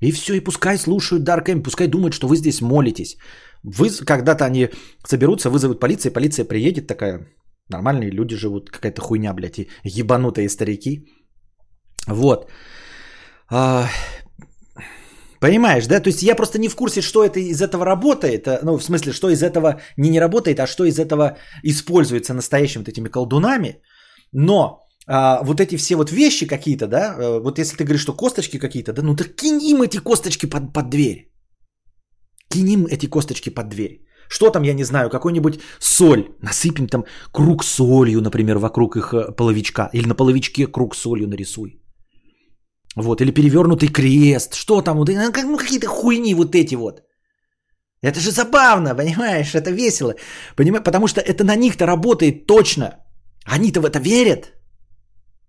[0.00, 3.16] И все, и пускай слушают Dark Ambient, пускай думают, что вы здесь молитесь.
[3.62, 4.70] Вы, когда-то они
[5.06, 7.28] соберутся, вызовут полицию, полиция приедет такая,
[7.70, 11.06] Нормальные люди живут, какая-то хуйня, блядь, и ебанутые старики.
[12.06, 12.50] Вот.
[13.50, 13.86] А,
[15.40, 16.00] понимаешь, да?
[16.00, 18.48] То есть я просто не в курсе, что это из этого работает.
[18.48, 22.34] А, ну, в смысле, что из этого не не работает, а что из этого используется
[22.34, 23.82] настоящими вот этими колдунами.
[24.32, 28.16] Но а, вот эти все вот вещи какие-то, да, э, вот если ты говоришь, что
[28.16, 31.32] косточки какие-то, да, ну так кинь им эти косточки под, под дверь.
[32.48, 34.06] Кинь им эти косточки под дверь.
[34.30, 36.24] Что там, я не знаю, какой-нибудь соль.
[36.42, 39.90] Насыпем там круг солью, например, вокруг их э, половичка.
[39.92, 41.82] Или на половичке круг солью нарисуй.
[42.96, 44.54] Вот, или перевернутый крест.
[44.54, 44.98] Что там?
[44.98, 47.02] Ну, ну, какие-то хуйни вот эти вот.
[48.02, 49.54] Это же забавно, понимаешь?
[49.54, 50.14] Это весело.
[50.56, 50.84] Понимаешь?
[50.84, 52.90] Потому что это на них-то работает точно.
[53.44, 54.52] Они-то в это верят.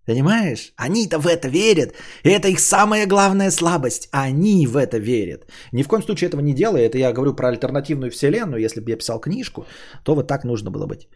[0.06, 0.74] Понимаешь?
[0.78, 1.94] Они-то в это верят.
[2.24, 4.10] И это их самая главная слабость.
[4.12, 5.46] Они в это верят.
[5.72, 6.82] Ни в коем случае этого не делай.
[6.82, 8.62] Это я говорю про альтернативную вселенную.
[8.62, 9.66] Если бы я писал книжку,
[10.04, 11.08] то вот так нужно было быть.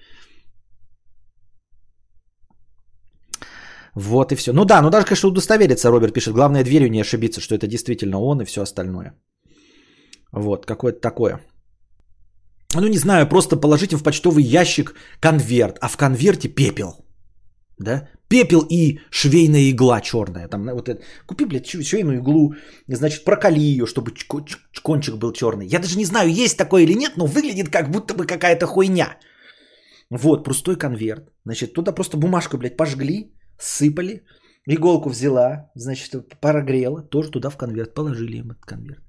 [3.96, 4.54] Вот и все.
[4.54, 6.34] Ну да, ну даже, конечно, удостовериться, Роберт пишет.
[6.34, 9.14] Главное дверью не ошибиться, что это действительно он и все остальное.
[10.32, 11.40] Вот, какое-то такое.
[12.76, 17.05] Ну не знаю, просто положите в почтовый ящик конверт, а в конверте пепел.
[17.78, 18.08] Да?
[18.28, 20.48] Пепел и швейная игла черная.
[20.48, 21.02] Там, вот это.
[21.26, 22.56] Купи, блядь, швейную иглу,
[22.88, 24.14] значит, проколи ее, чтобы
[24.82, 25.68] кончик был черный.
[25.68, 29.18] Я даже не знаю, есть такое или нет, но выглядит как будто бы какая-то хуйня.
[30.10, 31.30] Вот, простой конверт.
[31.46, 34.24] Значит, туда просто бумажку, блядь, пожгли, сыпали,
[34.68, 39.04] иголку взяла, значит, прогрела, тоже туда в конверт, положили им этот конверт.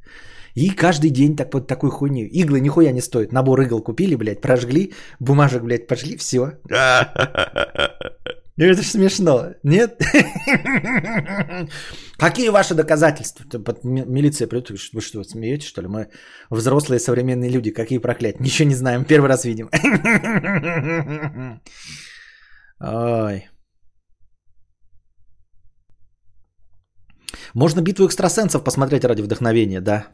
[0.54, 2.24] И каждый день так, вот такой хуйни.
[2.24, 3.32] Иглы нихуя не стоят.
[3.32, 6.52] Набор игл купили, блядь, прожгли, бумажек, блядь, пошли, все.
[8.59, 10.00] Это же смешно, нет?
[12.18, 13.44] Какие ваши доказательства?
[13.84, 15.88] Милиция придет, вы что, смеетесь, что ли?
[15.88, 16.09] Мы
[16.50, 18.38] взрослые современные люди, какие проклятия?
[18.40, 19.68] Ничего не знаем, первый раз видим.
[22.80, 23.48] Ой.
[27.54, 30.07] Можно битву экстрасенсов посмотреть ради вдохновения, да.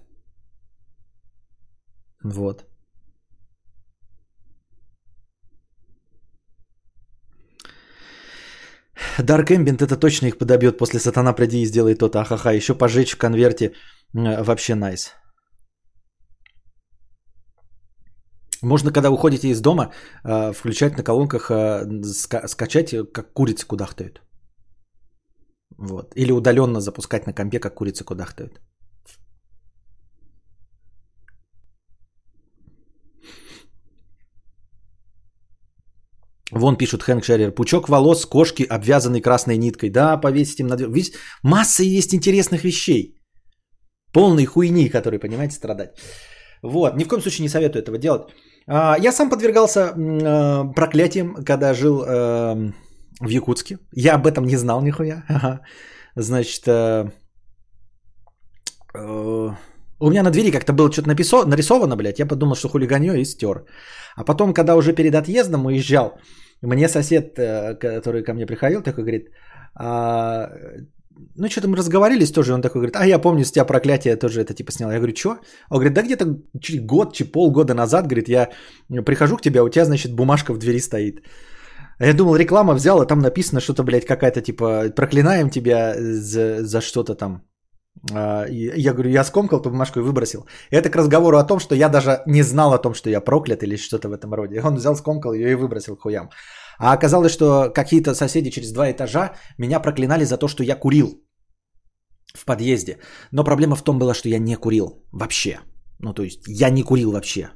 [2.24, 2.64] Вот.
[9.18, 12.20] Dark Ambient это точно их подобьет после сатана приди и сделай то-то.
[12.20, 13.72] Ахаха, еще пожечь в конверте
[14.14, 15.12] вообще найс.
[18.62, 19.92] Можно, когда уходите из дома,
[20.24, 21.84] э, включать на колонках, э,
[22.46, 24.22] скачать, как курицы кудахтают.
[25.78, 26.12] Вот.
[26.16, 28.60] Или удаленно запускать на компе, как курицы кудахтают.
[36.52, 37.54] Вон пишут Хэнк Шеррер.
[37.54, 39.90] Пучок волос кошки, обвязанный красной ниткой.
[39.90, 40.90] Да, повесить им на дверь.
[40.90, 43.18] Видите, масса есть интересных вещей.
[44.12, 45.98] Полной хуйни, которые, понимаете, страдать.
[46.62, 48.22] Вот, ни в коем случае не советую этого делать.
[48.66, 52.72] А, я сам подвергался э, проклятиям, когда жил э,
[53.20, 53.78] в Якутске.
[53.96, 55.24] Я об этом не знал нихуя.
[56.16, 57.10] Значит, э,
[60.02, 62.18] у меня на двери как-то было что-то написо, нарисовано, блядь.
[62.18, 63.64] Я подумал, что хулиганье и стер.
[64.16, 66.18] А потом, когда уже перед отъездом уезжал,
[66.62, 67.36] мне сосед,
[67.80, 69.28] который ко мне приходил, такой говорит,
[69.74, 70.50] а,
[71.36, 74.40] ну, что-то мы разговорились тоже, он такой говорит, а я помню, с тебя проклятие тоже
[74.40, 74.90] это типа снял.
[74.90, 75.28] Я говорю, что?
[75.70, 76.24] Он говорит, да где-то
[76.80, 78.50] год, чи полгода назад, говорит, я
[79.06, 81.22] прихожу к тебе, а у тебя, значит, бумажка в двери стоит.
[81.98, 86.80] А я думал, реклама взяла, там написано что-то, блядь, какая-то типа, проклинаем тебя за, за
[86.80, 87.42] что-то там.
[88.10, 90.46] А, я говорю, я скомкал бумажку и выбросил.
[90.70, 93.62] Это к разговору о том, что я даже не знал о том, что я проклят
[93.62, 94.60] или что-то в этом роде.
[94.64, 96.30] Он взял, скомкал ее и выбросил хуям.
[96.78, 101.22] А оказалось, что какие-то соседи через два этажа меня проклинали за то, что я курил
[102.34, 102.98] в подъезде.
[103.30, 105.60] Но проблема в том была, что я не курил вообще.
[106.00, 107.50] Ну, то есть я не курил вообще.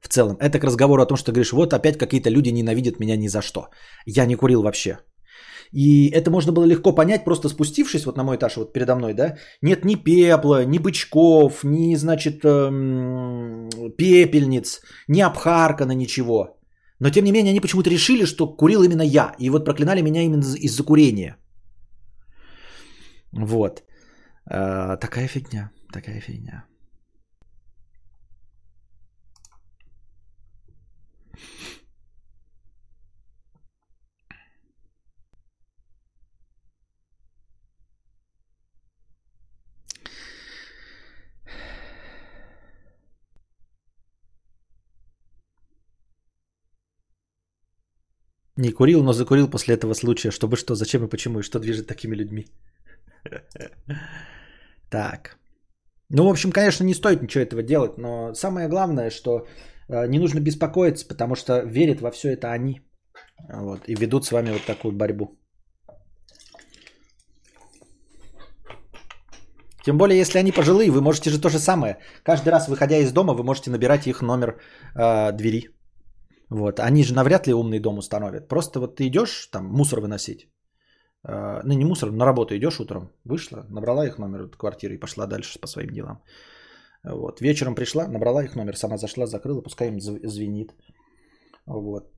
[0.00, 0.36] В целом.
[0.40, 3.42] Это к разговору о том, что говоришь, вот опять какие-то люди ненавидят меня ни за
[3.42, 3.68] что.
[4.06, 4.98] Я не курил вообще.
[5.72, 9.14] И это можно было легко понять, просто спустившись вот на мой этаж, вот передо мной,
[9.14, 16.58] да, нет ни пепла, ни бычков, ни, значит, эм, пепельниц, ни обхаркана, ничего.
[17.00, 19.34] Но тем не менее они почему-то решили, что курил именно я.
[19.38, 21.36] И вот проклинали меня именно из-за курения.
[23.32, 23.82] Вот.
[24.46, 25.70] А, такая фигня.
[25.92, 26.64] Такая фигня.
[48.58, 50.32] Не курил, но закурил после этого случая.
[50.32, 52.46] Чтобы что, зачем и почему, и что движет такими людьми.
[54.90, 55.36] Так.
[56.10, 59.46] Ну, в общем, конечно, не стоит ничего этого делать, но самое главное, что
[59.88, 62.80] э, не нужно беспокоиться, потому что верят во все это они.
[63.52, 65.38] Вот, и ведут с вами вот такую борьбу.
[69.84, 71.98] Тем более, если они пожилые, вы можете же то же самое.
[72.22, 74.58] Каждый раз, выходя из дома, вы можете набирать их номер
[74.94, 75.77] э, двери.
[76.50, 76.80] Вот.
[76.80, 78.48] Они же навряд ли умный дом установят.
[78.48, 80.48] Просто вот ты идешь там мусор выносить.
[81.28, 83.10] Э, ну, не мусор, на работу идешь утром.
[83.24, 86.22] Вышла, набрала их номер от квартиры и пошла дальше по своим делам.
[87.04, 87.40] Вот.
[87.40, 90.74] Вечером пришла, набрала их номер, сама зашла, закрыла, пускай им звенит.
[91.66, 92.12] Вот.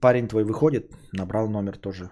[0.00, 2.10] Парень твой выходит, набрал номер тоже.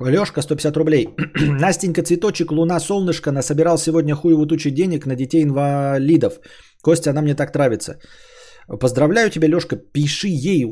[0.00, 1.08] Лешка, 150 рублей.
[1.60, 3.32] Настенька, цветочек, луна, солнышко.
[3.32, 6.40] Насобирал сегодня хуеву тучу денег на детей-инвалидов.
[6.82, 7.98] Костя, она мне так нравится.
[8.80, 9.76] Поздравляю тебя, Лешка.
[9.76, 10.64] Пиши ей,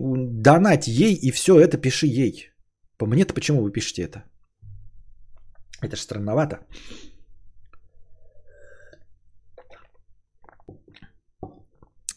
[0.43, 2.51] донать ей и все это пиши ей.
[2.99, 4.25] По мне-то почему вы пишете это?
[5.83, 6.59] Это же странновато.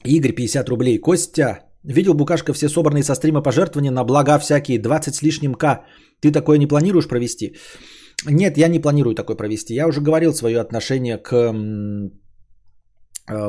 [0.05, 0.99] Игорь, 50 рублей.
[0.99, 5.85] Костя, видел Букашка все собранные со стрима пожертвования на блага всякие, 20 с лишним к.
[6.21, 7.55] Ты такое не планируешь провести?
[8.25, 9.73] Нет, я не планирую такое провести.
[9.73, 11.53] Я уже говорил свое отношение к э,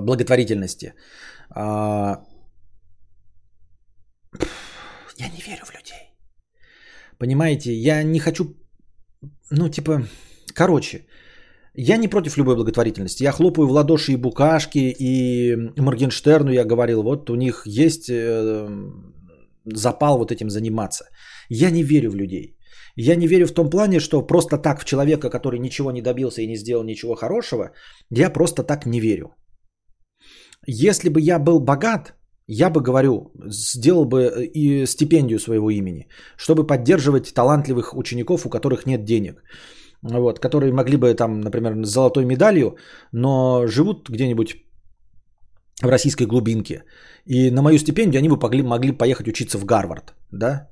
[0.00, 0.94] благотворительности.
[1.50, 2.22] А,
[5.16, 6.14] я не верю в людей.
[7.18, 8.56] Понимаете, я не хочу,
[9.50, 10.02] ну типа,
[10.54, 11.06] короче,
[11.80, 13.22] я не против любой благотворительности.
[13.22, 18.68] Я хлопаю в ладоши и Букашки, и Моргенштерну я говорил, вот у них есть э,
[19.64, 21.04] запал вот этим заниматься.
[21.48, 22.56] Я не верю в людей.
[22.96, 26.42] Я не верю в том плане, что просто так в человека, который ничего не добился
[26.42, 27.70] и не сделал ничего хорошего,
[28.10, 29.36] я просто так не верю.
[30.66, 32.14] Если бы я был богат,
[32.48, 38.50] я бы, говорю, сделал бы э, и стипендию своего имени, чтобы поддерживать талантливых учеников, у
[38.50, 39.42] которых нет денег.
[40.02, 42.76] Вот, которые могли бы там, например, с золотой медалью,
[43.12, 44.56] но живут где-нибудь
[45.82, 46.84] в российской глубинке.
[47.26, 50.14] И на мою стипендию они бы могли, могли поехать учиться в Гарвард.
[50.30, 50.68] Да?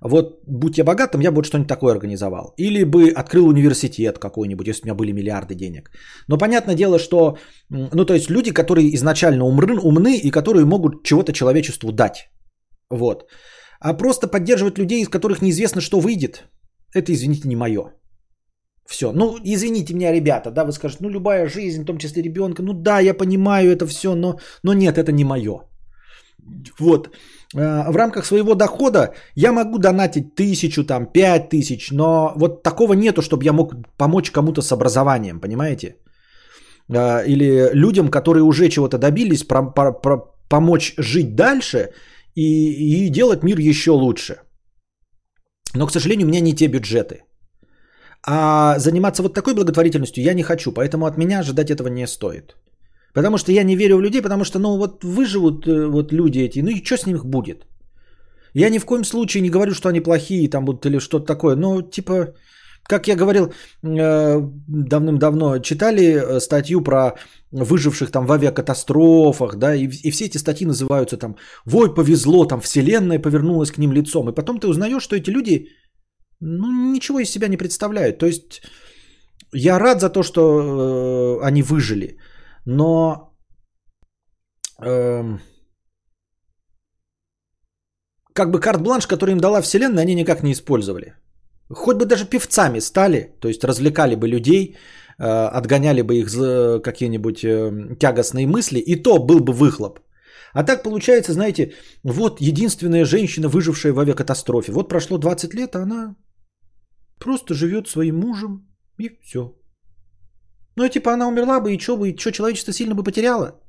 [0.00, 2.54] вот будь я богатым, я бы вот что-нибудь такое организовал.
[2.56, 5.90] Или бы открыл университет какой-нибудь, если у меня были миллиарды денег.
[6.28, 7.36] Но понятное дело, что,
[7.70, 12.30] ну то есть люди, которые изначально умры, умны и которые могут чего-то человечеству дать.
[12.90, 13.24] Вот.
[13.80, 16.44] А просто поддерживать людей, из которых неизвестно, что выйдет,
[16.94, 17.92] это, извините, не мое.
[18.88, 19.12] Все.
[19.12, 22.72] Ну, извините меня, ребята, да, вы скажете, ну, любая жизнь, в том числе ребенка, ну
[22.72, 25.60] да, я понимаю это все, но, но нет, это не мое.
[26.78, 27.08] Вот.
[27.54, 32.94] Э, в рамках своего дохода я могу донатить тысячу, там, пять тысяч, но вот такого
[32.94, 35.96] нету, чтобы я мог помочь кому-то с образованием, понимаете?
[36.88, 40.16] Э, или людям, которые уже чего-то добились, про, про, про,
[40.48, 41.90] помочь жить дальше
[42.34, 44.36] и, и делать мир еще лучше.
[45.74, 47.27] Но, к сожалению, у меня не те бюджеты.
[48.26, 52.56] А заниматься вот такой благотворительностью я не хочу, поэтому от меня ожидать этого не стоит.
[53.14, 56.38] Потому что я не верю в людей, потому что, ну, вот выживут э, вот люди
[56.40, 57.66] эти, ну и что с них будет?
[58.54, 61.56] Я ни в коем случае не говорю, что они плохие там будут или что-то такое,
[61.56, 62.34] но типа,
[62.82, 63.52] как я говорил
[63.82, 67.14] э, давным-давно, читали э, статью про
[67.50, 72.60] выживших там в авиакатастрофах, да, и, и все эти статьи называются там «Вой, повезло, там
[72.60, 74.28] вселенная повернулась к ним лицом».
[74.28, 75.68] И потом ты узнаешь, что эти люди,
[76.40, 78.18] ну, ничего из себя не представляют.
[78.18, 78.62] То есть
[79.52, 82.18] я рад за то, что э, они выжили–
[82.68, 83.32] но
[84.82, 85.40] эм,
[88.34, 91.14] как бы карт-бланш, который им дала Вселенная, они никак не использовали.
[91.70, 94.76] Хоть бы даже певцами стали, то есть развлекали бы людей,
[95.18, 100.00] э, отгоняли бы их за какие-нибудь э, тягостные мысли, и то был бы выхлоп.
[100.52, 101.72] А так получается, знаете,
[102.04, 104.72] вот единственная женщина, выжившая в авиакатастрофе.
[104.72, 106.16] Вот прошло 20 лет, а она
[107.18, 109.54] просто живет своим мужем, и все.
[110.76, 113.60] Ну, типа, она умерла бы, и что бы, и что, человечество сильно бы потеряло?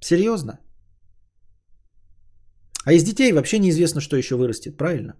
[0.00, 0.58] Серьезно?
[2.84, 5.14] А из детей вообще неизвестно, что еще вырастет, правильно?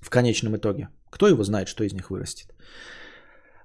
[0.00, 0.88] В конечном итоге.
[1.10, 2.54] Кто его знает, что из них вырастет?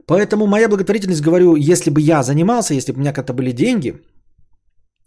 [0.05, 4.01] Поэтому моя благотворительность, говорю, если бы я занимался, если бы у меня как-то были деньги,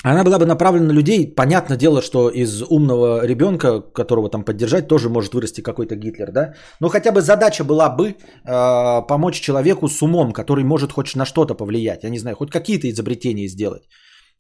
[0.03, 1.35] она была бы направлена на людей.
[1.35, 6.55] Понятное дело, что из умного ребенка, которого там поддержать, тоже может вырасти какой-то Гитлер, да?
[6.81, 11.27] Но хотя бы задача была бы э, помочь человеку с умом, который может хоть на
[11.27, 12.05] что-то повлиять.
[12.05, 13.83] Я не знаю, хоть какие-то изобретения сделать.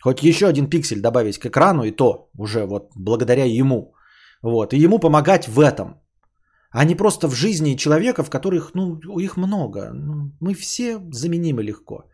[0.03, 3.93] Хоть еще один пиксель добавить к экрану, и то уже вот благодаря ему.
[4.43, 4.73] Вот.
[4.73, 6.01] И ему помогать в этом.
[6.73, 9.91] А не просто в жизни человека, в которых, ну, их много.
[9.93, 12.05] Ну, мы все заменимы легко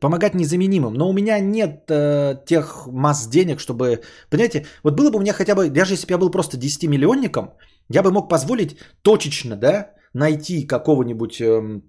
[0.00, 0.94] помогать незаменимым.
[0.94, 4.00] Но у меня нет э, тех масс денег, чтобы...
[4.30, 7.52] Понимаете, вот было бы у меня хотя бы, даже если бы я был просто 10-миллионником,
[7.88, 11.80] я бы мог позволить точечно, да, найти какого-нибудь э,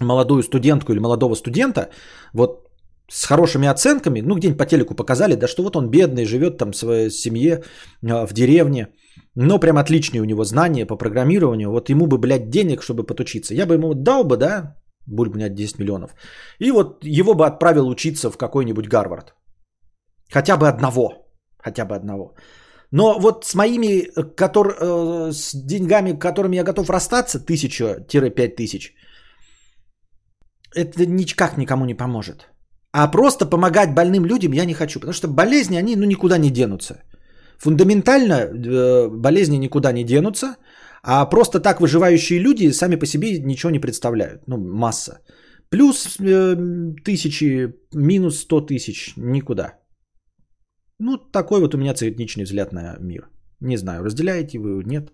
[0.00, 1.90] молодую студентку или молодого студента,
[2.32, 2.66] вот
[3.08, 6.70] с хорошими оценками, ну, где-нибудь по телеку показали, да, что вот он бедный, живет там
[6.72, 7.62] в своей семье,
[8.02, 8.88] э, в деревне,
[9.34, 13.54] но прям отличные у него знания по программированию, вот ему бы, блядь, денег, чтобы потучиться.
[13.54, 16.14] Я бы ему дал бы, да, будет у меня 10 миллионов.
[16.58, 19.34] И вот его бы отправил учиться в какой-нибудь Гарвард.
[20.32, 21.12] Хотя бы одного.
[21.58, 22.34] Хотя бы одного.
[22.92, 28.94] Но вот с моими котор, э, с деньгами, которыми я готов расстаться, тысяча-пять тысяч,
[30.74, 32.48] это никак никому не поможет.
[32.92, 35.00] А просто помогать больным людям я не хочу.
[35.00, 37.02] Потому что болезни, они ну, никуда не денутся.
[37.58, 40.56] Фундаментально э, болезни никуда не денутся.
[41.02, 44.42] А просто так выживающие люди сами по себе ничего не представляют.
[44.46, 45.20] Ну, масса.
[45.70, 46.56] Плюс э,
[47.04, 49.78] тысячи, минус сто тысяч, никуда.
[50.98, 53.30] Ну, такой вот у меня цветничный взгляд на мир.
[53.60, 55.10] Не знаю, разделяете вы, нет?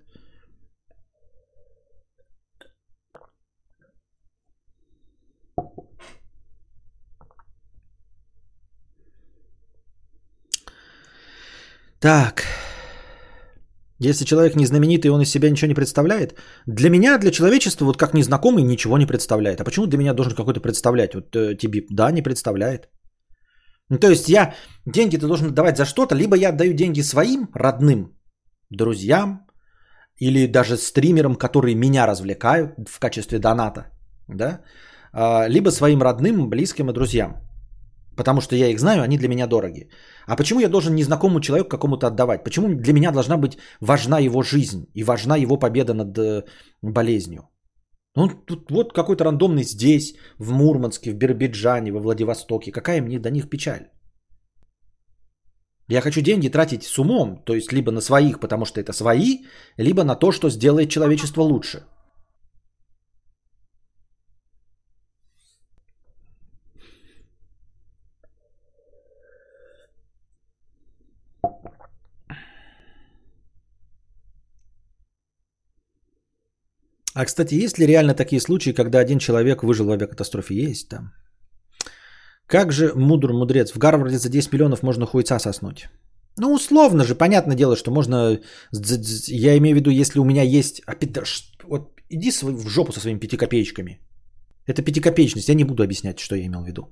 [12.00, 12.44] Так.
[13.98, 16.34] Если человек не знаменитый, он из себя ничего не представляет.
[16.66, 19.60] Для меня, для человечества, вот как незнакомый, ничего не представляет.
[19.60, 21.14] А почему для меня должен какой-то представлять?
[21.14, 22.88] Вот э, тебе, да, не представляет.
[23.88, 24.54] Ну, то есть я
[24.86, 28.16] деньги ты должен давать за что-то, либо я отдаю деньги своим родным,
[28.70, 29.46] друзьям,
[30.18, 33.86] или даже стримерам, которые меня развлекают в качестве доната,
[34.28, 34.60] да,
[35.12, 37.36] а, либо своим родным, близким и друзьям.
[38.16, 39.88] Потому что я их знаю, они для меня дороги.
[40.26, 42.44] А почему я должен незнакомому человеку какому-то отдавать?
[42.44, 46.44] Почему для меня должна быть важна его жизнь и важна его победа над э,
[46.82, 47.48] болезнью?
[48.16, 52.72] Ну, тут вот какой-то рандомный здесь, в Мурманске, в Биробиджане, во Владивостоке.
[52.72, 53.90] Какая мне до них печаль?
[55.88, 59.44] Я хочу деньги тратить с умом, то есть либо на своих, потому что это свои,
[59.76, 61.84] либо на то, что сделает человечество лучше.
[77.16, 80.54] А, кстати, есть ли реально такие случаи, когда один человек выжил в авиакатастрофе?
[80.54, 81.12] Есть там.
[82.46, 83.72] Как же мудр мудрец?
[83.72, 85.88] В Гарварде за 10 миллионов можно хуйца соснуть.
[86.38, 88.38] Ну, условно же, понятное дело, что можно...
[89.28, 90.82] Я имею в виду, если у меня есть...
[91.64, 93.98] Вот иди в жопу со своими пятикопеечками.
[94.66, 95.48] Это пятикопеечность.
[95.48, 96.82] Я не буду объяснять, что я имел в виду.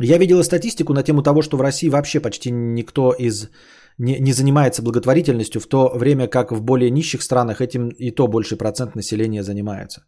[0.00, 3.50] Я видела статистику на тему того, что в России вообще почти никто из
[3.98, 8.28] не, не занимается благотворительностью, в то время как в более нищих странах этим и то
[8.28, 10.04] больший процент населения занимается.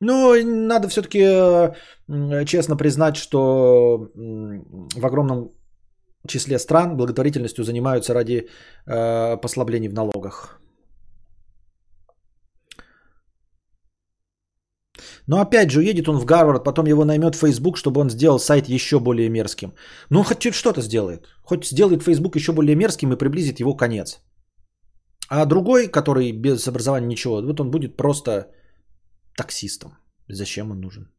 [0.00, 1.22] Но надо все-таки
[2.46, 5.50] честно признать, что в огромном
[6.28, 8.48] числе стран благотворительностью занимаются ради
[8.86, 10.60] э, послаблений в налогах.
[15.26, 18.68] Но опять же, уедет он в Гарвард, потом его наймет Facebook, чтобы он сделал сайт
[18.68, 19.74] еще более мерзким.
[20.10, 21.26] Ну, хоть что-то сделает.
[21.42, 24.20] Хоть сделает Facebook еще более мерзким и приблизит его конец.
[25.28, 28.52] А другой, который без образования ничего, вот он будет просто
[29.36, 29.98] таксистом.
[30.28, 31.12] Зачем он нужен?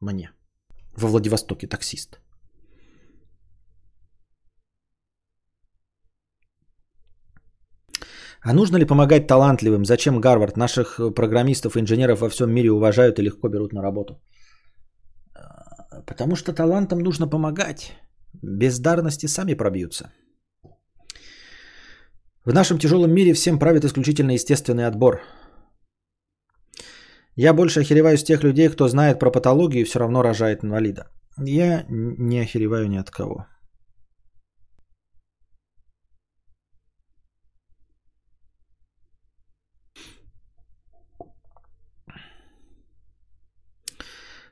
[0.00, 0.30] Мне.
[0.96, 2.20] Во Владивостоке таксист.
[8.42, 9.84] А нужно ли помогать талантливым?
[9.84, 10.56] Зачем Гарвард?
[10.56, 14.20] Наших э, программистов, инженеров во всем мире уважают и легко берут на работу.
[15.34, 17.92] А, потому что талантам нужно помогать.
[18.42, 20.10] Бездарности сами пробьются.
[22.44, 25.20] В нашем тяжелом мире всем правит исключительно естественный отбор.
[27.34, 31.08] Я больше охереваю с тех людей, кто знает про патологию и все равно рожает инвалида.
[31.38, 33.46] Я не охереваю ни от кого.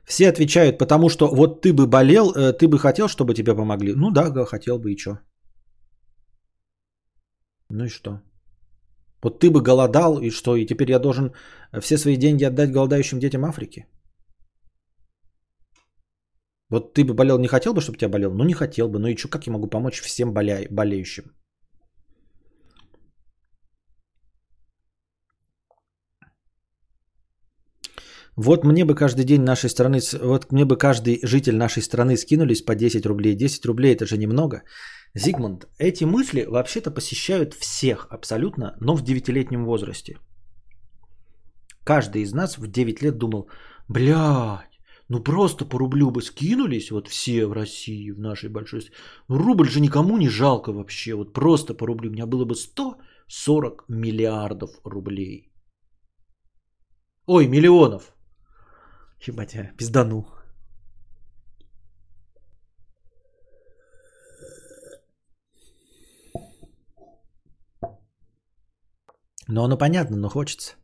[0.05, 3.93] Все отвечают, потому что вот ты бы болел, э, ты бы хотел, чтобы тебе помогли.
[3.95, 5.19] Ну да, хотел бы и что.
[7.69, 8.21] Ну и что?
[9.23, 10.55] Вот ты бы голодал, и что?
[10.55, 11.33] И теперь я должен
[11.81, 13.87] все свои деньги отдать голодающим детям Африки?
[16.69, 18.33] Вот ты бы болел, не хотел бы, чтобы тебя болел?
[18.33, 18.99] Ну не хотел бы.
[18.99, 20.67] Ну и что, как я могу помочь всем боля...
[20.69, 21.23] болеющим?
[28.37, 32.61] Вот мне бы каждый день нашей страны, вот мне бы каждый житель нашей страны скинулись
[32.61, 33.35] по 10 рублей.
[33.35, 34.63] 10 рублей это же немного.
[35.15, 40.17] Зигмунд, эти мысли вообще-то посещают всех абсолютно, но в 9-летнем возрасте.
[41.85, 43.49] Каждый из нас в 9 лет думал,
[43.87, 48.81] блядь, ну просто по рублю бы скинулись, вот все в России, в нашей большой...
[49.29, 52.09] Ну рубль же никому не жалко вообще, вот просто по рублю.
[52.09, 55.53] У меня было бы 140 миллиардов рублей.
[57.27, 58.14] Ой, миллионов.
[59.27, 60.27] Ебать, я пизданул.
[69.47, 70.75] Ну, оно понятно, но хочется.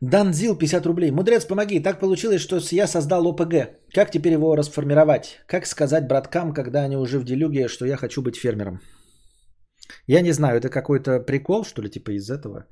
[0.00, 1.10] Данзил 50 рублей.
[1.10, 1.80] Мудрец, помоги.
[1.80, 3.54] Так получилось, что я создал ОПГ.
[3.94, 5.40] Как теперь его расформировать?
[5.46, 8.80] Как сказать браткам, когда они уже в делюге, что я хочу быть фермером?
[10.06, 12.66] Я не знаю, это какой-то прикол, что ли, типа из этого?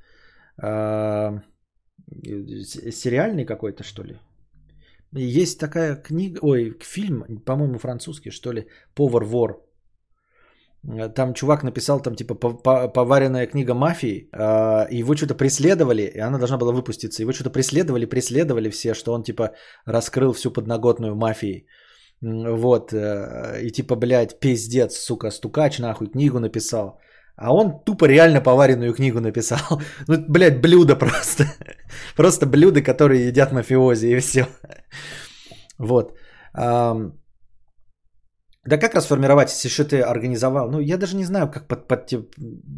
[2.92, 4.18] Сериальный какой-то, что ли?
[5.12, 9.64] Есть такая книга, ой, фильм, по-моему, французский, что ли, «Повар-вор».
[11.14, 16.56] Там чувак написал там типа поваренная книга мафии, а, его что-то преследовали, и она должна
[16.56, 17.22] была выпуститься.
[17.22, 19.54] Его что-то преследовали, преследовали все, что он типа
[19.86, 21.66] раскрыл всю подноготную мафии.
[22.20, 27.00] Вот, э, и типа, блядь, пиздец, сука, стукач нахуй книгу написал.
[27.38, 29.80] А он тупо реально поваренную книгу написал.
[30.08, 31.44] Ну, блядь, блюдо просто.
[32.16, 34.46] Просто блюда, которые едят мафиози, и все.
[35.78, 36.12] Вот.
[36.54, 37.12] Да
[38.78, 40.70] как расформировать, если что ты организовал?
[40.70, 42.12] Ну, я даже не знаю, как под, под...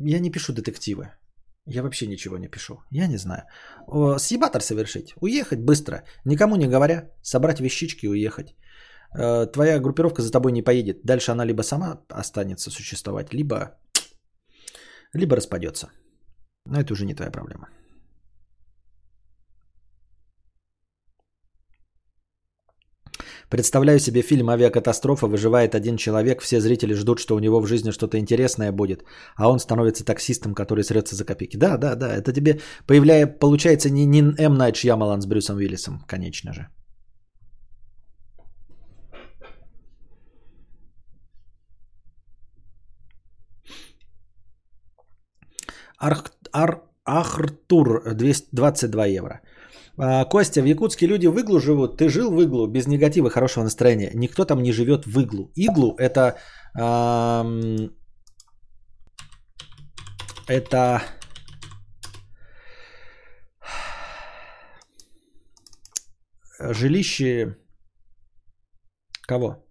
[0.04, 1.08] Я не пишу детективы.
[1.66, 2.74] Я вообще ничего не пишу.
[2.90, 3.42] Я не знаю.
[4.18, 5.14] Съебатор совершить.
[5.20, 6.02] Уехать быстро.
[6.24, 7.10] Никому не говоря.
[7.22, 8.54] Собрать вещички и уехать.
[9.18, 11.00] Э, твоя группировка за тобой не поедет.
[11.04, 13.78] Дальше она либо сама останется существовать, либо
[15.14, 15.90] либо распадется.
[16.66, 17.68] Но это уже не твоя проблема.
[23.50, 25.26] Представляю себе фильм «Авиакатастрофа».
[25.26, 29.04] Выживает один человек, все зрители ждут, что у него в жизни что-то интересное будет,
[29.36, 31.56] а он становится таксистом, который срется за копейки.
[31.56, 34.54] Да, да, да, это тебе появляя, получается не, не М.
[34.54, 36.68] Найт Шьямалан с Брюсом Уиллисом, конечно же.
[46.00, 49.40] Ар, Ар, Ахртур 222 евро.
[49.98, 51.98] А, Костя, в Якутске люди в иглу живут.
[51.98, 54.10] Ты жил в иглу без негатива, хорошего настроения.
[54.14, 55.50] Никто там не живет в иглу.
[55.56, 56.38] Иглу это
[56.78, 57.88] э,
[60.50, 61.00] Это
[66.58, 67.56] жилище
[69.28, 69.64] кого?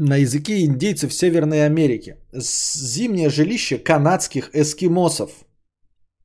[0.00, 2.16] На языке индейцев Северной Америки.
[2.32, 5.30] Зимнее жилище канадских эскимосов.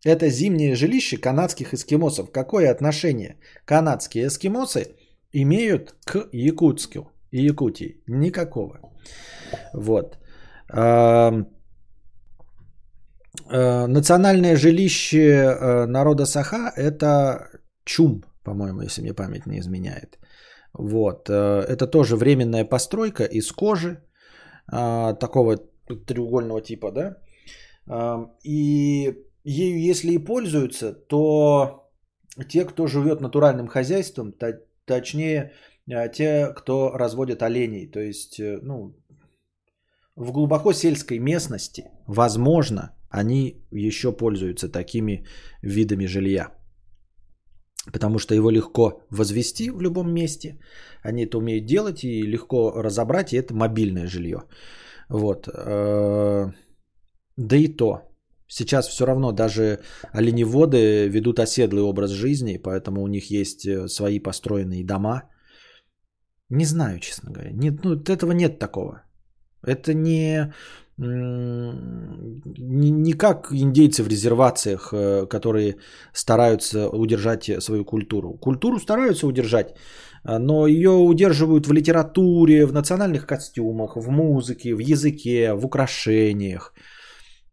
[0.06, 2.32] Это зимнее жилище канадских эскимосов.
[2.32, 4.96] Какое отношение канадские эскимосы
[5.32, 8.04] имеют к Якутску и Якутии?
[8.08, 8.80] Никакого.
[9.74, 10.20] Вот.
[10.72, 11.32] Э,
[13.88, 17.50] национальное жилище э, народа Саха– это
[17.86, 20.20] Чум, по-моему, если мне память не изменяет.
[20.74, 21.30] Вот.
[21.30, 24.04] Э, это тоже временная постройка из кожи,
[24.66, 25.58] такого
[26.08, 27.18] треугольного типа, да.
[28.44, 29.14] И
[29.44, 31.92] ею, если и пользуются, то
[32.48, 34.34] те, кто живет натуральным хозяйством,
[34.86, 35.52] точнее,
[36.14, 38.96] те, кто разводят оленей, то есть, ну,
[40.16, 45.26] в глубоко сельской местности, возможно, они еще пользуются такими
[45.62, 46.52] видами жилья.
[47.92, 50.60] Потому что его легко возвести в любом месте.
[51.02, 54.44] Они это умеют делать и легко разобрать, и это мобильное жилье.
[55.10, 55.48] Вот.
[55.48, 56.52] Э,
[57.38, 58.02] да и то.
[58.48, 59.80] Сейчас все равно даже
[60.14, 65.24] оленеводы ведут оседлый образ жизни, поэтому у них есть э, свои построенные дома.
[66.50, 67.52] Не знаю, честно говоря.
[67.52, 69.02] Нет, ну, этого нет такого.
[69.66, 70.54] Это не
[70.98, 75.78] не как индейцы в резервациях, э, которые
[76.14, 78.34] стараются удержать свою культуру.
[78.34, 79.76] Культуру стараются удержать,
[80.24, 86.74] э, но ее удерживают в литературе, в национальных костюмах, в музыке, в языке, в украшениях.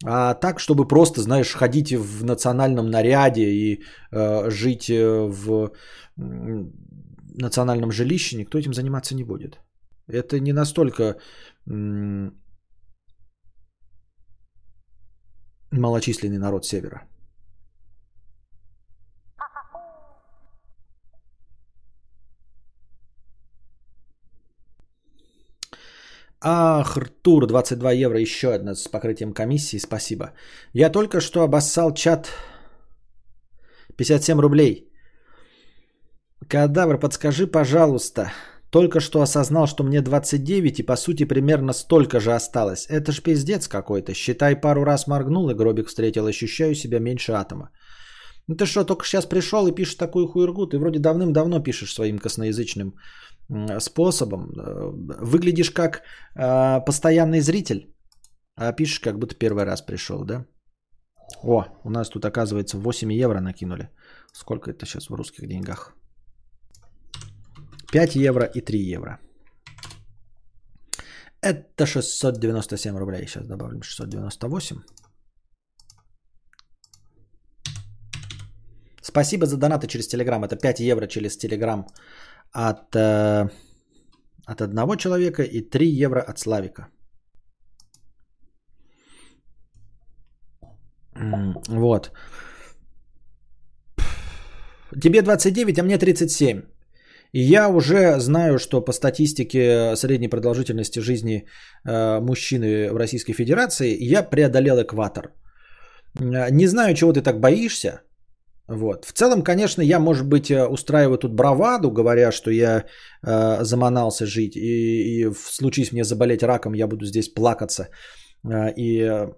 [0.04, 5.72] А так, чтобы просто, знаешь, ходить в национальном наряде и э, жить э, в
[6.16, 9.60] национальном жилище, никто этим заниматься не будет.
[10.08, 11.16] Это не настолько
[15.70, 17.02] малочисленный народ севера.
[26.42, 30.32] Ах, Артур, 22 евро, еще одна с покрытием комиссии, спасибо.
[30.72, 32.30] Я только что обоссал чат
[33.96, 34.90] 57 рублей.
[36.48, 38.32] Кадавр, подскажи, пожалуйста,
[38.70, 42.86] только что осознал, что мне 29 и по сути примерно столько же осталось.
[42.88, 44.14] Это ж пиздец какой-то.
[44.14, 46.26] Считай, пару раз моргнул и гробик встретил.
[46.26, 47.70] Ощущаю себя меньше атома.
[48.46, 50.66] Ну ты что, только сейчас пришел и пишешь такую хуйргу?
[50.66, 52.94] Ты вроде давным-давно пишешь своим косноязычным
[53.80, 54.50] способом.
[54.50, 54.90] Э,
[55.22, 56.02] выглядишь как
[56.36, 57.94] э, постоянный зритель,
[58.56, 60.46] а пишешь, как будто первый раз пришел, да?
[61.42, 63.88] О, у нас тут, оказывается, 8 евро накинули.
[64.32, 65.94] Сколько это сейчас в русских деньгах?
[67.92, 69.18] 5 евро и 3 евро.
[71.42, 73.26] Это 697 рублей.
[73.26, 74.76] Сейчас добавим 698.
[79.02, 80.44] Спасибо за донаты через Телеграм.
[80.44, 81.86] Это 5 евро через Телеграм
[82.52, 83.48] от, э,
[84.46, 86.88] от одного человека и 3 евро от Славика.
[91.68, 92.12] Вот.
[95.00, 96.69] Тебе 29, а мне 37.
[97.32, 101.44] И я уже знаю, что по статистике средней продолжительности жизни
[101.84, 105.32] э, мужчины в Российской Федерации я преодолел экватор.
[106.50, 108.00] Не знаю, чего ты так боишься.
[108.70, 109.04] Вот.
[109.04, 112.84] В целом, конечно, я, может быть, э, устраиваю тут браваду, говоря, что я
[113.26, 117.86] э, заманался жить, и, и случае мне заболеть раком, я буду здесь плакаться э,
[118.48, 119.28] и э,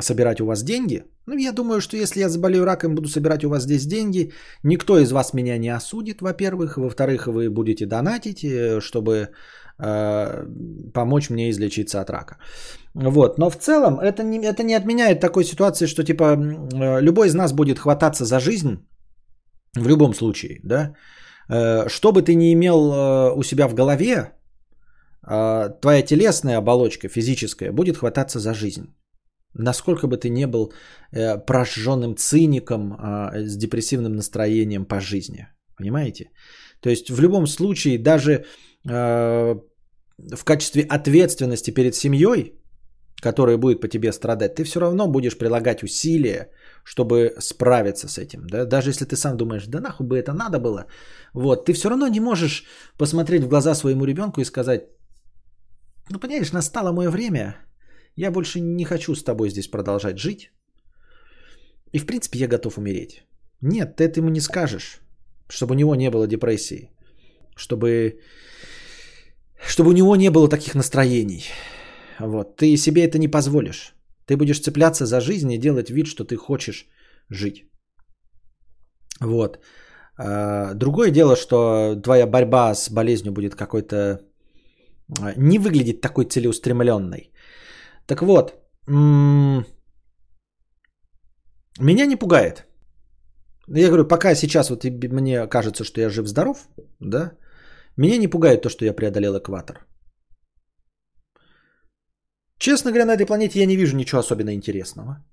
[0.00, 1.04] собирать у вас деньги.
[1.26, 4.32] Ну, я думаю, что если я заболею раком, буду собирать у вас здесь деньги,
[4.62, 6.76] никто из вас меня не осудит, во-первых.
[6.76, 9.30] Во-вторых, вы будете донатить, э, чтобы
[9.78, 10.46] э,
[10.92, 12.36] помочь мне излечиться от рака.
[12.94, 13.38] Вот.
[13.38, 17.34] Но в целом это не, это не отменяет такой ситуации, что типа э, любой из
[17.34, 18.86] нас будет хвататься за жизнь
[19.76, 20.94] в любом случае, да.
[21.48, 24.32] Э, что бы ты ни имел у себя в голове,
[25.26, 28.94] твоя телесная оболочка, физическая, будет хвататься за жизнь.
[29.54, 30.72] Насколько бы ты не был
[31.12, 35.46] э, прожженным циником э, с депрессивным настроением по жизни.
[35.78, 36.30] Понимаете?
[36.80, 39.54] То есть в любом случае, даже э,
[40.34, 42.52] в качестве ответственности перед семьей,
[43.22, 46.50] которая будет по тебе страдать, ты все равно будешь прилагать усилия,
[46.84, 48.46] чтобы справиться с этим.
[48.46, 48.64] Да?
[48.64, 50.86] Даже если ты сам думаешь, да нахуй бы это надо было,
[51.32, 52.64] вот, ты все равно не можешь
[52.98, 54.82] посмотреть в глаза своему ребенку и сказать,
[56.10, 57.56] ну понимаешь, настало мое время,
[58.16, 60.50] я больше не хочу с тобой здесь продолжать жить.
[61.92, 63.24] И в принципе я готов умереть.
[63.60, 65.00] Нет, ты этому не скажешь,
[65.48, 66.90] чтобы у него не было депрессии,
[67.56, 68.20] чтобы,
[69.66, 71.44] чтобы у него не было таких настроений.
[72.18, 72.56] Вот.
[72.56, 73.94] Ты себе это не позволишь.
[74.26, 76.88] Ты будешь цепляться за жизнь и делать вид, что ты хочешь
[77.30, 77.64] жить.
[79.20, 79.58] Вот.
[80.18, 84.20] А, другое дело, что твоя борьба с болезнью будет какой-то...
[85.20, 87.30] А, не выглядит такой целеустремленной.
[88.06, 88.54] Так вот,
[88.86, 89.64] меня
[92.06, 92.66] не пугает.
[93.68, 96.68] Я говорю, пока сейчас вот мне кажется, что я жив-здоров,
[97.00, 97.32] да,
[97.96, 99.86] меня не пугает то, что я преодолел экватор.
[102.58, 105.24] Честно говоря, на этой планете я не вижу ничего особенно интересного.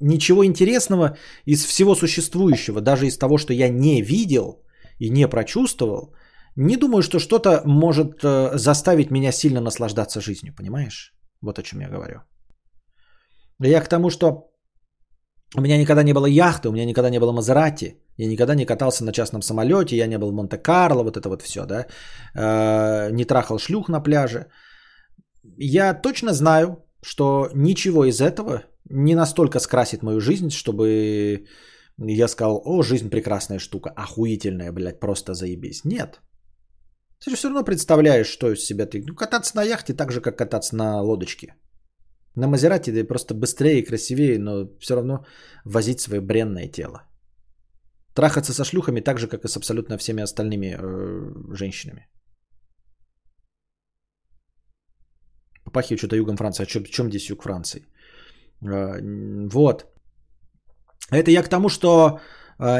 [0.00, 1.16] Ничего интересного
[1.46, 4.64] из всего существующего, даже из того, что я не видел
[4.98, 6.14] и не прочувствовал,
[6.56, 11.14] не думаю, что что-то может э, заставить меня сильно наслаждаться жизнью, понимаешь?
[11.40, 12.20] Вот о чем я говорю.
[13.60, 14.50] Я к тому, что
[15.56, 18.66] у меня никогда не было яхты, у меня никогда не было Мазерати, я никогда не
[18.66, 21.86] катался на частном самолете, я не был в Монте-Карло, вот это вот все, да,
[22.34, 24.46] э, не трахал шлюх на пляже.
[25.58, 31.46] Я точно знаю, что ничего из этого не настолько скрасит мою жизнь, чтобы
[31.98, 35.84] я сказал, о, жизнь прекрасная штука, охуительная, блядь, просто заебись.
[35.84, 36.20] Нет.
[37.24, 39.02] Ты же все равно представляешь, что из себя ты...
[39.06, 41.54] Ну, кататься на яхте так же, как кататься на лодочке.
[42.36, 45.24] На Мазерате ты просто быстрее и красивее, но все равно
[45.64, 47.02] возить свое бренное тело.
[48.14, 52.08] Трахаться со шлюхами так же, как и с абсолютно всеми остальными э, женщинами.
[55.64, 56.64] Попахивает что-то югом Франции.
[56.64, 57.86] А чем, чем здесь юг Франции?
[58.62, 59.00] Э,
[59.48, 59.86] вот.
[61.10, 62.20] Это я к тому, что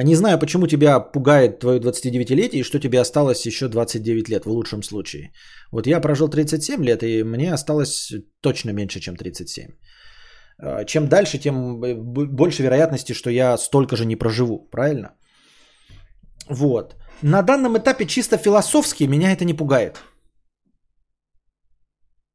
[0.02, 4.50] не знаю, почему тебя пугает твое 29-летие и что тебе осталось еще 29 лет в
[4.50, 5.32] лучшем случае.
[5.72, 9.70] Вот я прожил 37 лет, и мне осталось точно меньше, чем 37.
[10.62, 11.80] Э, чем дальше, тем
[12.36, 15.10] больше вероятности, что я столько же не проживу, правильно?
[16.48, 16.94] Вот.
[17.22, 20.02] На данном этапе чисто философски меня это не пугает.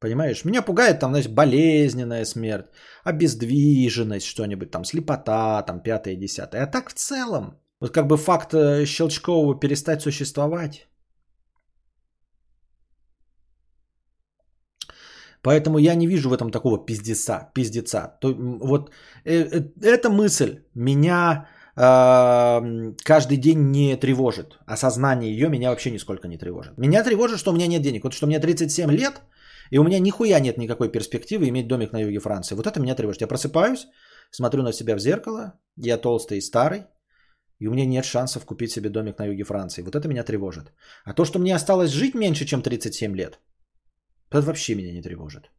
[0.00, 0.44] Понимаешь?
[0.44, 2.66] Меня пугает там, значит, болезненная смерть,
[3.04, 6.62] обездвиженность, что-нибудь там, слепота, там, пятое, десятое.
[6.62, 10.88] А так в целом, вот как бы факт э, Щелчкового перестать существовать.
[15.42, 17.50] Поэтому я не вижу в этом такого пиздеца.
[17.54, 18.18] пиздеца.
[18.20, 18.90] То, вот
[19.24, 24.58] э, э, эта мысль меня каждый день не тревожит.
[24.66, 26.76] Осознание ее меня вообще нисколько не тревожит.
[26.76, 28.02] Меня тревожит, что у меня нет денег.
[28.02, 29.22] Вот что мне 37 лет,
[29.70, 32.54] и у меня нихуя нет никакой перспективы иметь домик на юге Франции.
[32.54, 33.20] Вот это меня тревожит.
[33.20, 33.86] Я просыпаюсь,
[34.30, 36.86] смотрю на себя в зеркало, я толстый и старый,
[37.60, 39.82] и у меня нет шансов купить себе домик на юге Франции.
[39.82, 40.72] Вот это меня тревожит.
[41.04, 43.40] А то, что мне осталось жить меньше, чем 37 лет,
[44.30, 45.50] это вообще меня не тревожит.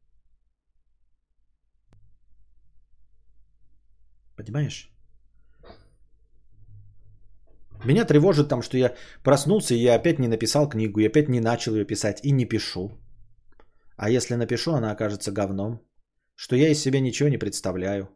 [4.37, 4.89] Понимаешь?
[7.85, 11.39] Меня тревожит там, что я проснулся, и я опять не написал книгу, я опять не
[11.39, 12.91] начал ее писать и не пишу.
[14.01, 15.81] А если напишу, она окажется говном.
[16.35, 18.07] Что я из себя ничего не представляю.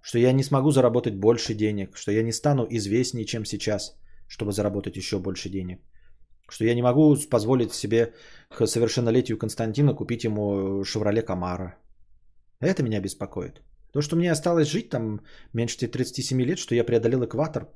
[0.00, 1.96] Что я не смогу заработать больше денег.
[1.96, 3.96] Что я не стану известнее, чем сейчас,
[4.28, 5.80] чтобы заработать еще больше денег.
[6.48, 8.14] Что я не могу позволить себе
[8.56, 11.74] к совершеннолетию Константина купить ему Шевроле Камара.
[12.60, 13.62] Это меня беспокоит.
[13.92, 15.20] То, что мне осталось жить там
[15.52, 17.66] меньше 37 лет, что я преодолел экватор.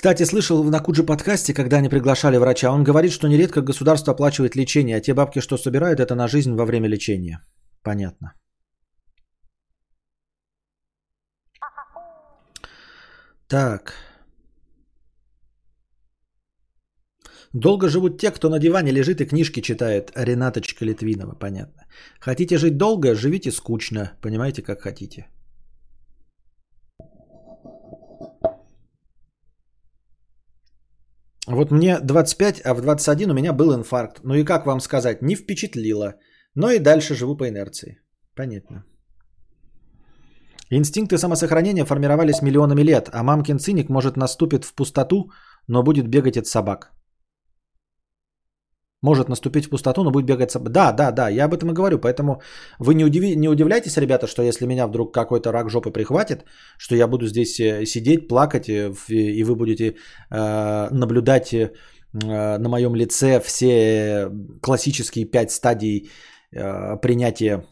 [0.00, 4.56] Кстати, слышал на Куджи подкасте, когда они приглашали врача, он говорит, что нередко государство оплачивает
[4.56, 7.42] лечение, а те бабки, что собирают, это на жизнь во время лечения.
[7.82, 8.32] Понятно.
[13.46, 13.92] Так.
[17.52, 20.12] Долго живут те, кто на диване лежит и книжки читает.
[20.16, 21.82] Ренаточка Литвинова, понятно.
[22.20, 24.12] Хотите жить долго, живите скучно.
[24.22, 25.26] Понимаете, как хотите.
[31.46, 34.20] Вот мне 25, а в 21 у меня был инфаркт.
[34.24, 36.14] Ну и как вам сказать, не впечатлило.
[36.54, 38.00] Но и дальше живу по инерции.
[38.36, 38.84] Понятно.
[40.70, 45.30] Инстинкты самосохранения формировались миллионами лет, а мамкин циник может наступит в пустоту,
[45.66, 46.92] но будет бегать от собак.
[49.02, 50.72] Может наступить в пустоту, но будет бегать собак.
[50.72, 51.98] Да, да, да, я об этом и говорю.
[51.98, 52.42] Поэтому
[52.78, 53.34] вы не, удиви...
[53.36, 56.44] не удивляйтесь, ребята, что если меня вдруг какой-то рак жопы прихватит,
[56.78, 59.96] что я буду здесь э, сидеть, плакать, э, и вы будете
[60.30, 61.72] э, наблюдать э,
[62.12, 66.10] на моем лице все классические пять стадий
[66.52, 67.64] э, принятия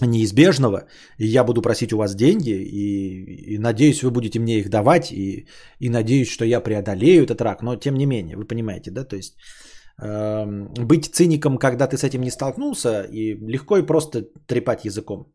[0.00, 0.86] неизбежного,
[1.18, 5.10] и я буду просить у вас деньги, и, и надеюсь, вы будете мне их давать,
[5.10, 5.48] и,
[5.80, 9.16] и надеюсь, что я преодолею этот рак, но тем не менее, вы понимаете, да, то
[9.16, 9.36] есть
[9.98, 15.32] быть циником, когда ты с этим не столкнулся, и легко и просто трепать языком.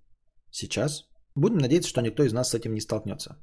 [0.52, 1.06] Сейчас
[1.36, 3.38] будем надеяться, что никто из нас с этим не столкнется.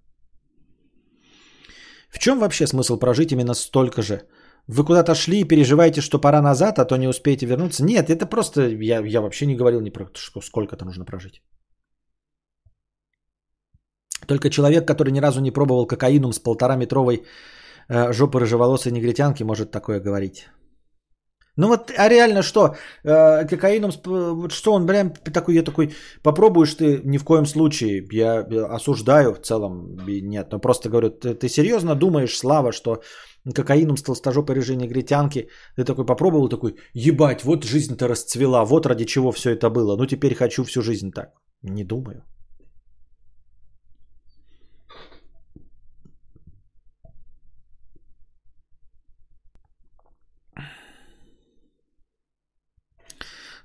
[2.11, 4.23] В чем вообще смысл прожить именно столько же?
[4.67, 7.85] Вы куда-то шли и переживаете, что пора назад, а то не успеете вернуться?
[7.85, 11.43] Нет, это просто, я, я вообще не говорил ни про что, сколько-то нужно прожить.
[14.27, 17.25] Только человек, который ни разу не пробовал кокаином с полтора-метровой
[17.89, 20.49] э, жопы рыжеволосой негритянки, может такое говорить.
[21.59, 22.77] Ну вот, а реально что?
[23.05, 25.91] Э, кокаином, вот что он прям такой, я такой,
[26.23, 31.35] попробуешь ты ни в коем случае, я осуждаю в целом, нет, но просто говорю, ты,
[31.35, 33.03] ты серьезно думаешь, Слава, что
[33.55, 39.05] кокаином с толстожопой рыжей негритянки, ты такой попробовал, такой, ебать, вот жизнь-то расцвела, вот ради
[39.05, 41.31] чего все это было, ну теперь хочу всю жизнь так.
[41.63, 42.23] Не думаю.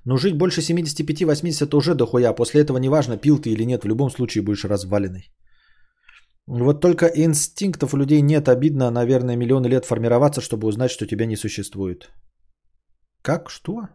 [0.06, 2.34] Но жить больше 75-80 это уже дохуя.
[2.34, 5.32] После этого неважно, пил ты или нет, в любом случае будешь разваленный.
[6.48, 8.50] Вот только инстинктов у людей нет.
[8.50, 12.12] Обидно, наверное, миллионы лет формироваться, чтобы узнать, что тебя не существует.
[13.22, 13.50] Как?
[13.50, 13.88] Что?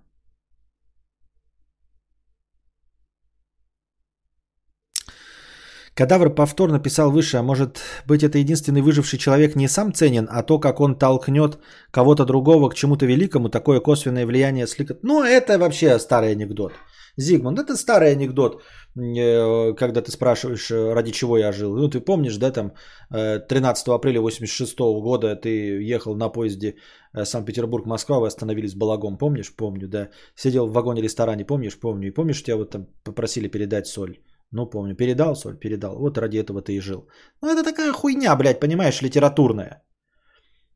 [5.98, 10.44] Кадавр повторно писал выше, а может быть это единственный выживший человек не сам ценен, а
[10.44, 11.58] то, как он толкнет
[11.90, 15.02] кого-то другого к чему-то великому, такое косвенное влияние сликот.
[15.02, 16.72] Ну, это вообще старый анекдот.
[17.16, 18.62] Зигмунд, это старый анекдот,
[18.96, 21.74] э, когда ты спрашиваешь, э, ради чего я жил.
[21.74, 22.74] Ну, ты помнишь, да, там
[23.10, 26.76] 13 э, апреля 86 года ты ехал на поезде
[27.12, 29.52] Санкт-Петербург-Москва, вы остановились в Балагом, помнишь?
[29.56, 30.10] Помню, да.
[30.36, 31.80] Сидел в вагоне-ресторане, помнишь?
[31.80, 32.06] Помню.
[32.06, 34.18] И помнишь, тебя вот там попросили передать соль?
[34.52, 34.96] Ну, помню.
[34.96, 35.58] Передал соль?
[35.58, 35.98] Передал.
[35.98, 37.08] Вот ради этого ты и жил.
[37.42, 39.82] Ну, это такая хуйня, блядь, понимаешь, литературная.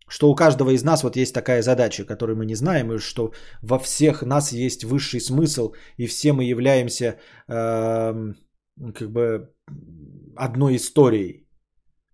[0.08, 3.32] Что у каждого из нас вот есть такая задача, которую мы не знаем, и что
[3.62, 7.18] во всех нас есть высший смысл, и все мы являемся
[7.48, 8.34] э,
[8.94, 9.54] как бы
[10.36, 11.48] одной историей.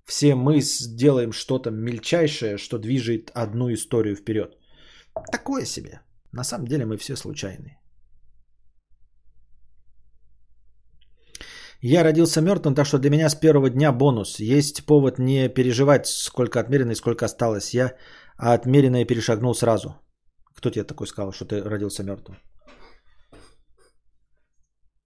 [0.05, 4.57] Все мы сделаем что-то мельчайшее, что движет одну историю вперед.
[5.33, 6.01] Такое себе.
[6.33, 7.79] На самом деле мы все случайные.
[11.81, 14.41] Я родился мертвым, так что для меня с первого дня бонус.
[14.41, 17.75] Есть повод не переживать, сколько отмерено и сколько осталось.
[17.75, 17.95] Я
[18.37, 19.95] отмеренное перешагнул сразу.
[20.57, 22.37] Кто тебе такой сказал, что ты родился мертвым?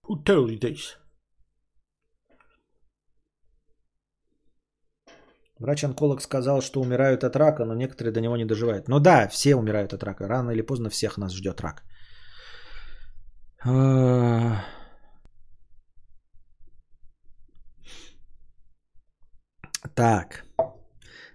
[0.09, 0.97] Who told you this?
[5.59, 8.89] Врач-онколог сказал, что умирают от рака, но некоторые до него не доживают.
[8.89, 10.27] Ну да, все умирают от рака.
[10.27, 11.82] Рано или поздно всех нас ждет рак.
[19.94, 20.44] Так.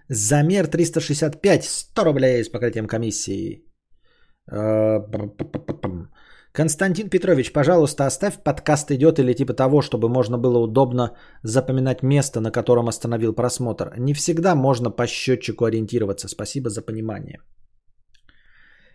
[0.08, 3.64] Замер 365, 100 рублей с покрытием комиссии.
[4.50, 5.00] Э,
[6.52, 12.40] Константин Петрович, пожалуйста, оставь подкаст идет или типа того, чтобы можно было удобно запоминать место,
[12.40, 13.92] на котором остановил просмотр.
[13.98, 16.28] Не всегда можно по счетчику ориентироваться.
[16.28, 17.40] Спасибо за понимание.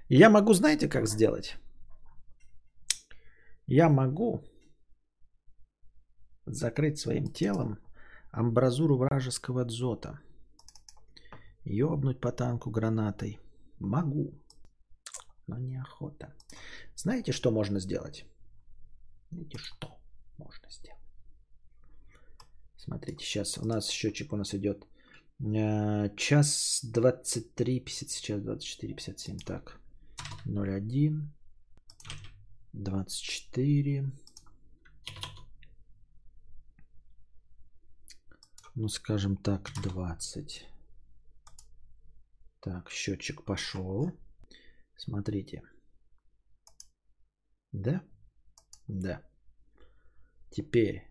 [0.09, 1.57] Я могу, знаете, как сделать?
[3.67, 4.43] Я могу
[6.45, 7.77] закрыть своим телом
[8.34, 10.19] амбразуру вражеского дзота.
[11.65, 13.39] Ёбнуть по танку гранатой.
[13.80, 14.34] Могу,
[15.47, 16.34] но неохота.
[16.95, 18.26] Знаете, что можно сделать?
[19.31, 19.99] Знаете, что
[20.38, 20.99] можно сделать?
[22.76, 24.88] Смотрите, сейчас у нас счетчик у нас идет
[25.39, 29.80] э, час 23, 50, сейчас 24, 57, так,
[30.45, 31.31] 01,
[32.73, 34.11] 24,
[38.76, 40.68] ну скажем так, 20.
[42.60, 44.12] Так, счетчик пошел.
[44.95, 45.62] Смотрите.
[47.72, 48.04] Да?
[48.88, 49.22] Да.
[50.50, 51.08] Теперь.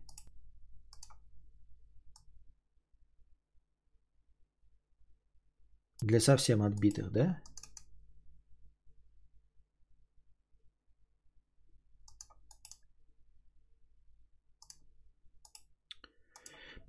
[6.01, 7.41] Для совсем отбитых, да?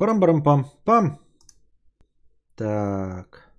[0.04, 1.18] Парам-барам-пам.
[2.56, 3.54] Так.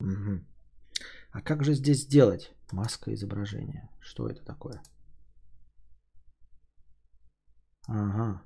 [0.00, 0.40] Угу.
[1.32, 2.54] А как же здесь сделать?
[2.72, 3.90] Маска изображения.
[4.00, 4.82] Что это такое?
[7.88, 8.42] Ага.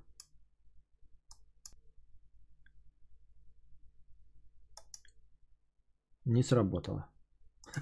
[6.24, 7.09] Не сработало.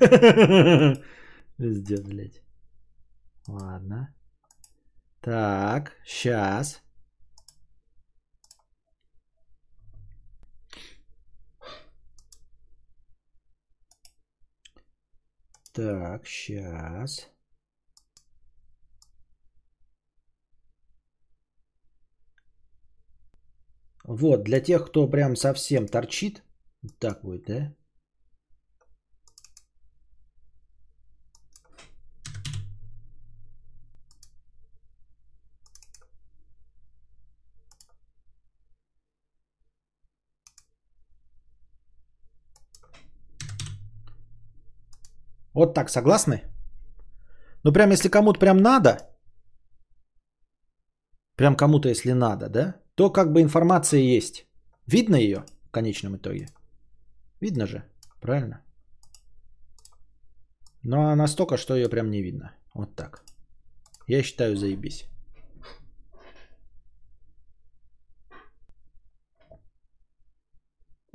[1.59, 2.43] Везде, блядь.
[3.49, 4.16] Ладно.
[5.27, 6.81] Так, сейчас.
[15.73, 17.29] Так, сейчас.
[24.05, 26.45] Вот, для тех, кто прям совсем торчит,
[27.01, 27.75] так будет, да?
[45.57, 46.43] Вот так, согласны?
[47.65, 48.99] Ну, прям если кому-то прям надо,
[51.37, 54.47] прям кому-то если надо, да, то как бы информация есть.
[54.87, 56.49] Видно ее в конечном итоге?
[57.41, 57.83] Видно же,
[58.21, 58.61] правильно?
[60.83, 62.51] Но ну, настолько, что ее прям не видно.
[62.75, 63.25] Вот так.
[64.09, 65.09] Я считаю, заебись.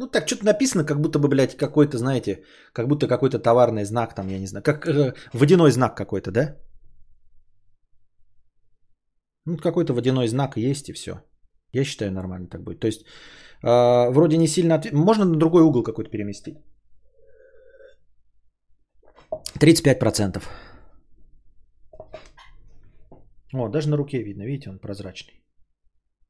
[0.02, 4.15] Ну так что-то написано, как будто бы, блядь, какой-то, знаете, как будто какой-то товарный знак
[4.15, 6.57] там, я не знаю, как э, водяной знак какой-то, да?
[9.45, 11.11] Ну какой-то водяной знак есть и все.
[11.73, 12.80] Я считаю, нормально так будет.
[12.80, 13.02] То есть,
[13.64, 14.76] э, вроде не сильно...
[14.76, 14.91] Отв...
[14.91, 16.57] Можно на другой угол какой-то переместить.
[19.60, 20.44] 35%.
[23.53, 25.44] О, даже на руке видно, видите, он прозрачный.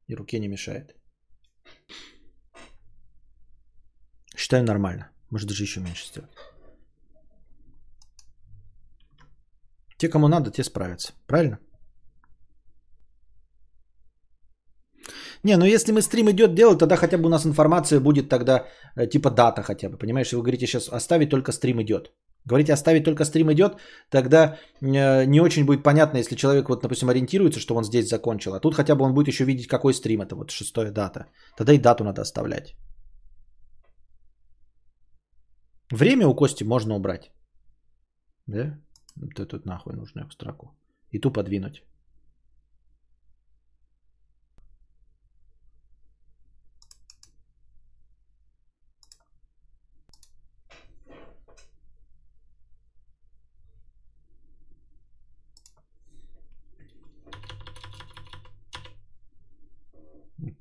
[0.08, 0.96] И руке не мешает.
[4.42, 5.04] Считаю нормально.
[5.32, 6.30] Может даже еще меньше сделать.
[9.98, 11.14] Те, кому надо, те справятся.
[11.28, 11.60] Правильно?
[15.44, 18.66] Не, ну если мы стрим идет делать, тогда хотя бы у нас информация будет тогда
[18.96, 19.98] э, типа дата хотя бы.
[19.98, 22.12] Понимаешь, вы говорите сейчас оставить только стрим идет.
[22.46, 23.78] Говорите оставить только стрим идет,
[24.10, 28.56] тогда э, не очень будет понятно, если человек вот, допустим, ориентируется, что он здесь закончил.
[28.56, 31.26] А тут хотя бы он будет еще видеть, какой стрим это, вот шестая дата.
[31.58, 32.76] Тогда и дату надо оставлять.
[35.92, 37.32] Время у Кости можно убрать.
[38.48, 38.80] Да?
[39.18, 40.74] Это тут нахуй нужную строку.
[41.12, 41.84] И ту подвинуть.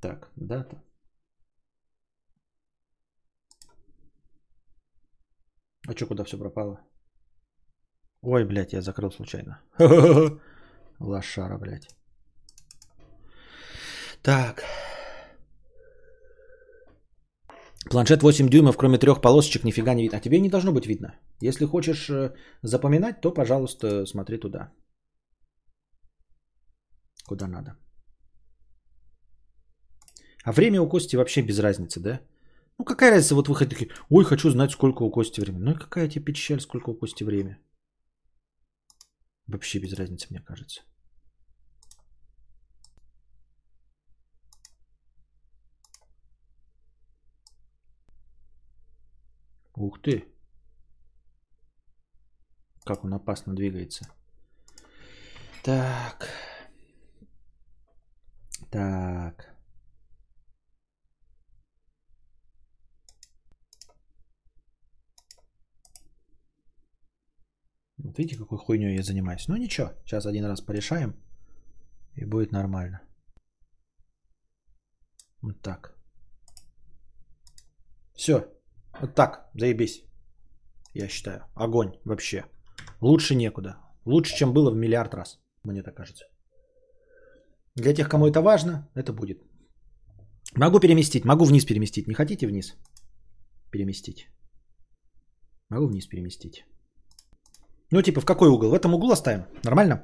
[0.00, 0.82] Так, дата.
[5.90, 6.80] А что, куда все пропало?
[8.22, 9.60] Ой, блядь, я закрыл случайно.
[11.00, 11.88] Лошара, блядь.
[14.22, 14.62] Так.
[17.90, 20.18] Планшет 8 дюймов, кроме трех полосочек, нифига не видно.
[20.18, 21.18] А тебе не должно быть видно.
[21.40, 24.72] Если хочешь э, запоминать, то, пожалуйста, смотри туда.
[27.26, 27.76] Куда надо.
[30.44, 32.20] А время у Кости вообще без разницы, да?
[32.80, 35.64] Ну какая разница, вот вы такие, ой, хочу знать, сколько у Кости времени.
[35.64, 37.58] Ну и какая тебе печаль, сколько у Кости время.
[39.46, 40.80] Вообще без разницы, мне кажется.
[49.76, 50.24] Ух ты.
[52.86, 54.06] Как он опасно двигается.
[55.62, 56.28] Так.
[58.70, 59.59] Так.
[68.04, 69.48] Вот видите, какой хуйней я занимаюсь.
[69.48, 71.14] Ну ничего, сейчас один раз порешаем,
[72.16, 73.00] и будет нормально.
[75.42, 75.94] Вот так.
[78.14, 78.44] Все.
[79.00, 80.04] Вот так, заебись.
[80.94, 81.44] Я считаю.
[81.54, 82.44] Огонь вообще.
[83.00, 83.76] Лучше некуда.
[84.04, 86.24] Лучше, чем было в миллиард раз, мне так кажется.
[87.76, 89.42] Для тех, кому это важно, это будет.
[90.56, 92.08] Могу переместить, могу вниз переместить.
[92.08, 92.76] Не хотите вниз?
[93.70, 94.28] Переместить.
[95.68, 96.64] Могу вниз переместить.
[97.92, 98.70] Ну, типа, в какой угол?
[98.70, 99.44] В этом углу оставим.
[99.64, 100.02] Нормально?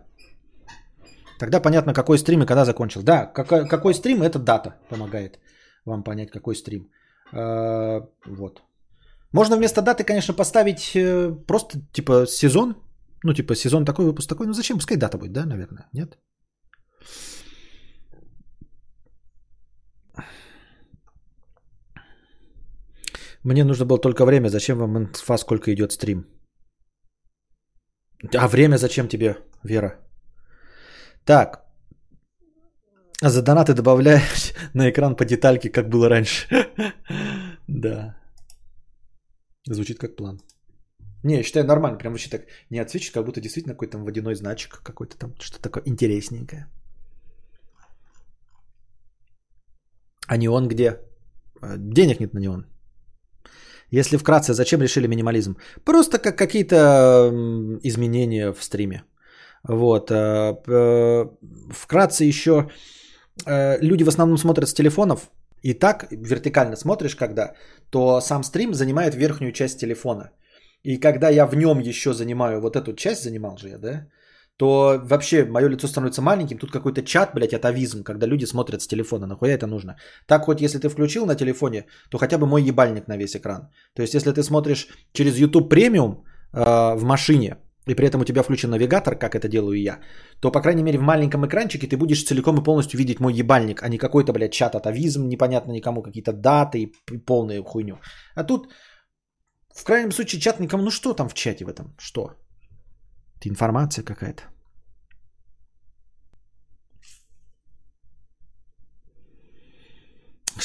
[1.39, 3.03] Тогда понятно, какой стрим и когда закончил.
[3.03, 5.39] Да, какой, какой стрим, это дата помогает
[5.85, 6.91] вам понять, какой стрим.
[7.33, 8.63] А, вот.
[9.33, 12.75] Можно вместо даты, конечно, поставить э, просто, типа, сезон.
[13.23, 14.47] Ну, типа, сезон такой, выпуск такой.
[14.47, 14.77] Ну, зачем?
[14.79, 15.89] Пускай дата будет, да, наверное?
[15.93, 16.19] Нет?
[23.45, 24.49] Мне нужно было только время.
[24.49, 26.36] Зачем вам инфа, сколько идет стрим?
[28.35, 29.99] А время зачем тебе, Вера?
[31.25, 31.63] Так.
[33.23, 36.49] За донаты добавляешь на экран по детальке, как было раньше.
[37.69, 38.17] Да.
[39.69, 40.41] Звучит как план.
[41.25, 41.99] Не, я считаю нормально.
[41.99, 45.63] Прям вообще так не отсвечит, как будто действительно какой-то там водяной значок, какой-то там что-то
[45.63, 46.67] такое интересненькое.
[50.29, 51.01] А неон где?
[51.61, 52.67] А, денег нет на неон.
[53.91, 55.57] Если вкратце, зачем решили минимализм?
[55.85, 57.31] Просто как какие-то
[57.83, 59.03] изменения в стриме.
[59.69, 60.11] Вот.
[60.11, 61.27] Э, э,
[61.71, 62.69] вкратце еще
[63.47, 65.31] э, люди в основном смотрят с телефонов.
[65.63, 67.55] И так вертикально смотришь, когда,
[67.91, 70.31] то сам стрим занимает верхнюю часть телефона.
[70.85, 74.07] И когда я в нем еще занимаю вот эту часть, занимал же я, да,
[74.57, 76.59] то вообще мое лицо становится маленьким.
[76.59, 79.27] Тут какой-то чат, блядь, атовизм, когда люди смотрят с телефона.
[79.27, 79.97] Нахуя это нужно?
[80.27, 83.69] Так хоть если ты включил на телефоне, то хотя бы мой ебальник на весь экран.
[83.95, 87.57] То есть если ты смотришь через YouTube премиум э, в машине,
[87.87, 90.01] и при этом у тебя включен навигатор, как это делаю я,
[90.41, 93.83] то, по крайней мере, в маленьком экранчике ты будешь целиком и полностью видеть мой ебальник,
[93.83, 97.99] а не какой-то, блядь, чат атовизм, непонятно никому, какие-то даты и полную хуйню.
[98.35, 98.73] А тут,
[99.75, 102.31] в крайнем случае, чат никому, ну что там в чате в этом, что?
[103.39, 104.45] Это информация какая-то.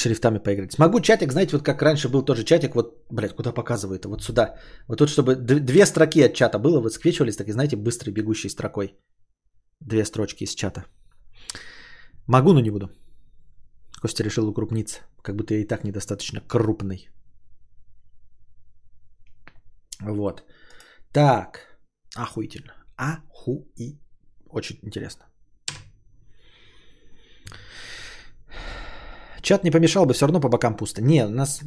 [0.02, 0.72] шрифтами поиграть.
[0.72, 4.54] Смогу чатик, знаете, вот как раньше был тоже чатик, вот, блядь, куда показывает, вот сюда.
[4.88, 8.50] Вот тут, чтобы две строки от чата было, вот сквечивались, так и, знаете, быстрой бегущей
[8.50, 8.96] строкой.
[9.80, 10.84] Две строчки из чата.
[12.26, 12.90] Могу, но не буду.
[14.00, 17.08] Костя решил укрупниться, как будто я и так недостаточно крупный.
[20.00, 20.42] Вот.
[21.12, 21.71] Так.
[22.16, 22.72] Охуительно.
[22.96, 23.98] Ахуи.
[24.50, 25.24] Очень интересно.
[29.42, 31.02] Чат не помешал бы, все равно по бокам пусто.
[31.02, 31.62] Не, у нас...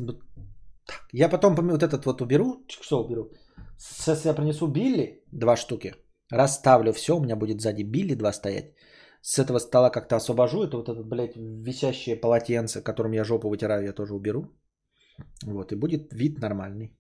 [1.12, 2.64] Я потом вот этот вот уберу.
[2.70, 3.32] Что уберу?
[3.78, 5.94] Сейчас я принесу Билли, два штуки.
[6.32, 8.74] Расставлю все, у меня будет сзади Билли два стоять.
[9.22, 10.64] С этого стола как-то освобожу.
[10.64, 14.52] Это вот этот, блядь, висящее полотенце, которым я жопу вытираю, я тоже уберу.
[15.44, 16.96] Вот, и будет вид нормальный.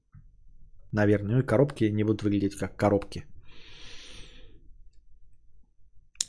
[0.91, 1.35] Наверное.
[1.35, 3.25] Ну и коробки не будут выглядеть как коробки.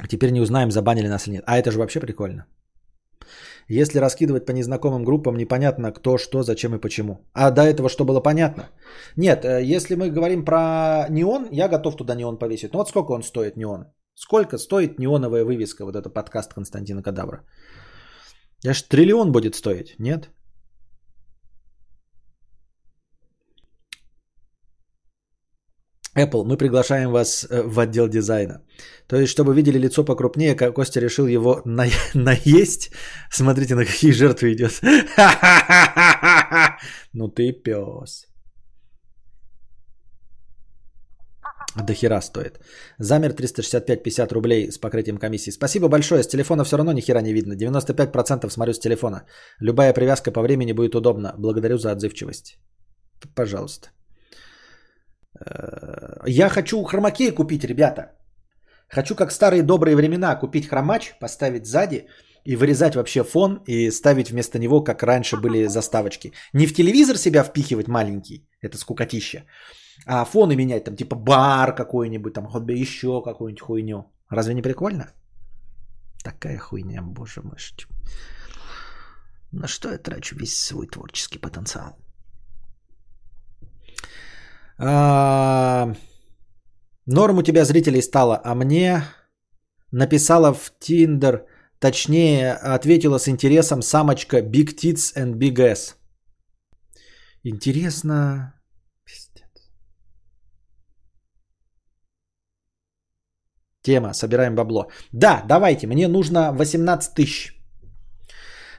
[0.09, 1.45] Теперь не узнаем, забанили нас или нет.
[1.47, 2.47] А это же вообще прикольно.
[3.69, 7.19] Если раскидывать по незнакомым группам, непонятно кто, что, зачем и почему.
[7.33, 8.69] А до этого что было понятно?
[9.17, 12.73] Нет, э, если мы говорим про неон, я готов туда неон повесить.
[12.73, 13.87] Ну вот сколько он стоит, неон?
[14.15, 17.45] Сколько стоит неоновая вывеска, вот это подкаст Константина Кадавра?
[18.65, 20.31] Аж триллион будет стоить, нет?
[26.17, 28.63] Apple, мы приглашаем вас э, в отдел дизайна.
[29.07, 31.87] То есть, чтобы видели лицо покрупнее, Костя решил его на...
[32.15, 32.91] наесть.
[33.31, 34.81] Смотрите, на какие жертвы идет.
[37.13, 38.27] Ну ты пес.
[41.77, 42.61] До хера стоит.
[42.99, 45.51] Замер 365-50 рублей с покрытием комиссии.
[45.51, 46.23] Спасибо большое.
[46.23, 47.55] С телефона все равно ни хера не видно.
[47.55, 49.25] 95% смотрю с телефона.
[49.61, 51.35] Любая привязка по времени будет удобна.
[51.39, 52.59] Благодарю за отзывчивость.
[53.35, 53.89] Пожалуйста.
[56.27, 58.13] Я хочу хромакей купить, ребята.
[58.89, 62.07] Хочу, как старые добрые времена, купить хромач, поставить сзади
[62.45, 66.33] и вырезать вообще фон и ставить вместо него, как раньше были заставочки.
[66.53, 69.45] Не в телевизор себя впихивать маленький, это скукотища,
[70.07, 74.05] а фоны менять, там типа бар какой-нибудь, там еще какую-нибудь хуйню.
[74.31, 75.13] Разве не прикольно?
[76.23, 77.59] Такая хуйня, боже мой.
[79.53, 81.97] На что я трачу весь свой творческий потенциал?
[84.79, 85.95] А,
[87.07, 89.05] норм у тебя зрителей стало, а мне
[89.91, 91.47] написала в Тиндер,
[91.79, 95.97] точнее ответила с интересом самочка Big Tits and Big S.
[97.45, 98.55] Интересно.
[99.05, 99.71] Пиздец.
[103.83, 104.13] Тема.
[104.13, 104.91] Собираем бабло.
[105.13, 105.87] Да, давайте.
[105.87, 107.56] Мне нужно 18 тысяч.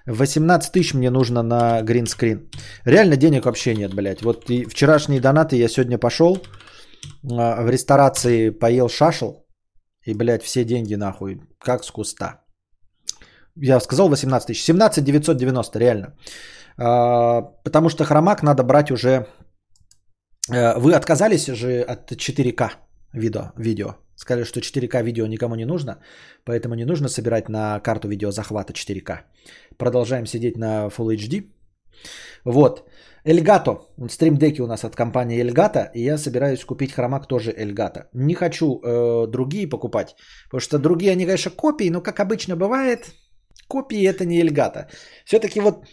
[0.08, 2.50] 18 тысяч мне нужно на гринскрин.
[2.86, 4.22] Реально денег вообще нет, блядь.
[4.22, 6.38] Вот и вчерашние донаты я сегодня пошел
[7.32, 9.46] а, в ресторации поел шашел.
[10.06, 12.46] И, блядь, все деньги нахуй, как с куста.
[13.56, 14.64] Я сказал 18 тысяч.
[14.64, 16.16] 17 990, реально.
[16.78, 19.28] А, потому что хромак надо брать уже...
[20.50, 22.72] Э, вы отказались же от 4К
[23.14, 23.52] видео.
[23.58, 23.96] видео.
[24.18, 26.00] Сказали, что 4К видео никому не нужно,
[26.44, 29.20] поэтому не нужно собирать на карту видеозахвата 4К.
[29.78, 31.44] Продолжаем сидеть на Full HD.
[32.44, 32.90] Вот.
[33.26, 33.82] Elgato.
[34.10, 35.92] Стримдеки у нас от компании Elgato.
[35.94, 38.06] И я собираюсь купить хромак тоже Elgato.
[38.14, 40.16] Не хочу э, другие покупать.
[40.46, 43.14] Потому что другие, они, конечно, копии, но как обычно бывает,
[43.68, 44.88] копии это не Elgato.
[45.26, 45.86] Все-таки вот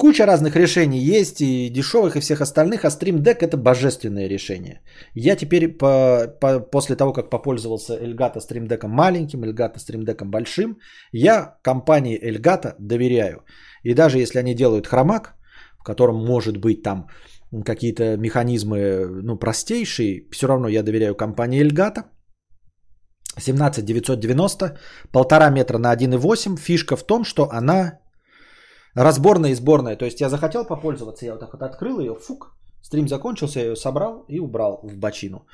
[0.00, 4.80] Куча разных решений есть и дешевых, и всех остальных, а Stream Deck это божественное решение.
[5.14, 10.24] Я теперь по, по, после того, как попользовался Elgato Stream Deck маленьким, Elgato Stream Deck
[10.24, 10.78] большим,
[11.12, 13.42] я компании Elgato доверяю.
[13.82, 15.34] И даже если они делают хромак,
[15.80, 17.08] в котором может быть там
[17.64, 22.04] какие-то механизмы ну, простейшие, все равно я доверяю компании Elgato.
[23.36, 24.78] 17990,
[25.12, 26.56] полтора метра на 1,8.
[26.56, 27.98] Фишка в том, что она
[28.94, 29.96] разборная и сборная.
[29.96, 33.66] То есть я захотел попользоваться, я вот так вот открыл ее, фук, Стрим закончился, я
[33.66, 35.46] ее собрал и убрал в бочину.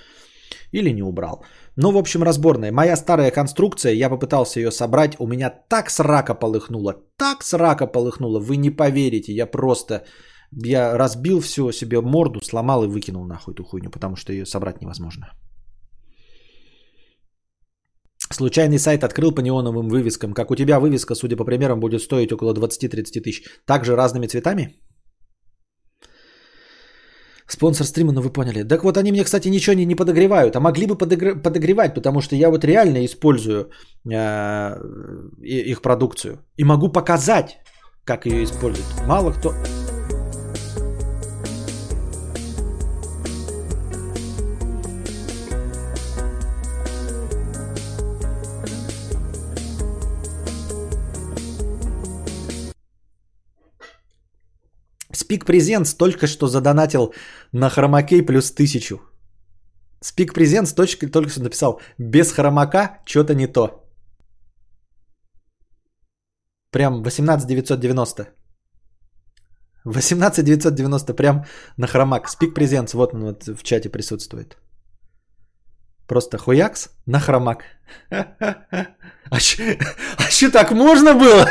[0.73, 1.45] Или не убрал.
[1.77, 2.73] Ну, в общем, разборная.
[2.73, 8.39] Моя старая конструкция, я попытался ее собрать, у меня так срака полыхнуло, так срака полыхнуло,
[8.39, 10.05] вы не поверите, я просто,
[10.53, 14.81] я разбил все себе морду, сломал и выкинул нахуй эту хуйню, потому что ее собрать
[14.81, 15.27] невозможно.
[18.35, 20.33] Случайный сайт открыл по неоновым вывескам.
[20.33, 23.45] Как у тебя вывеска, судя по примерам, будет стоить около 20-30 тысяч.
[23.65, 24.69] Также разными цветами?
[27.47, 28.65] Спонсор стрима, ну вы поняли.
[28.65, 31.43] Так вот, они мне, кстати, ничего не, не подогревают, а могли бы подогр...
[31.43, 33.71] подогревать, потому что я вот реально использую
[34.13, 34.75] э,
[35.43, 36.39] их продукцию.
[36.57, 37.59] И могу показать,
[38.05, 38.89] как ее используют.
[39.07, 39.53] Мало кто...
[55.25, 57.15] Speak Presents только что задонатил
[57.53, 59.01] на хромакей плюс тысячу.
[60.03, 63.85] Speak Presents точка, только что написал, без хромака что-то не то.
[66.71, 68.27] Прям 18990.
[69.85, 71.45] 18990 прям
[71.77, 72.29] на хромак.
[72.29, 74.57] Speak Presents, вот он вот в чате присутствует.
[76.07, 77.65] Просто хуякс на хромак.
[78.11, 79.63] А что
[80.19, 81.49] а так можно было?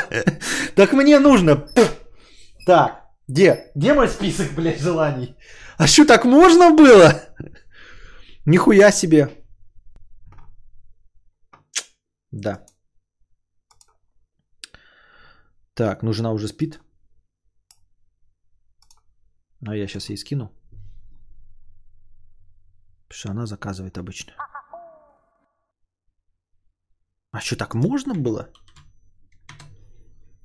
[0.76, 1.66] Так мне нужно.
[2.66, 3.03] Так.
[3.28, 3.72] Где?
[3.76, 5.36] Где мой список, блядь, желаний?
[5.78, 7.22] А что, так можно было?
[8.46, 9.30] Нихуя себе.
[12.32, 12.66] Да.
[15.74, 16.80] Так, ну жена уже спит.
[19.66, 20.52] А я сейчас ей скину.
[23.08, 24.34] Потому что она заказывает обычно.
[27.32, 28.50] А что, так можно было?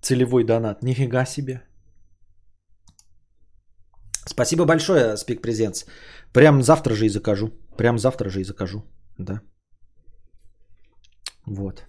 [0.01, 0.83] Целевой донат.
[0.83, 1.68] Нифига себе.
[4.29, 5.87] Спасибо большое, Speak Presents.
[6.33, 7.51] Прям завтра же и закажу.
[7.77, 8.83] Прям завтра же и закажу.
[9.19, 9.41] Да.
[11.47, 11.87] Вот.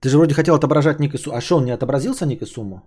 [0.00, 1.36] Ты же вроде хотел отображать ник и сумму.
[1.36, 2.82] А что, он не отобразился ник и сумму?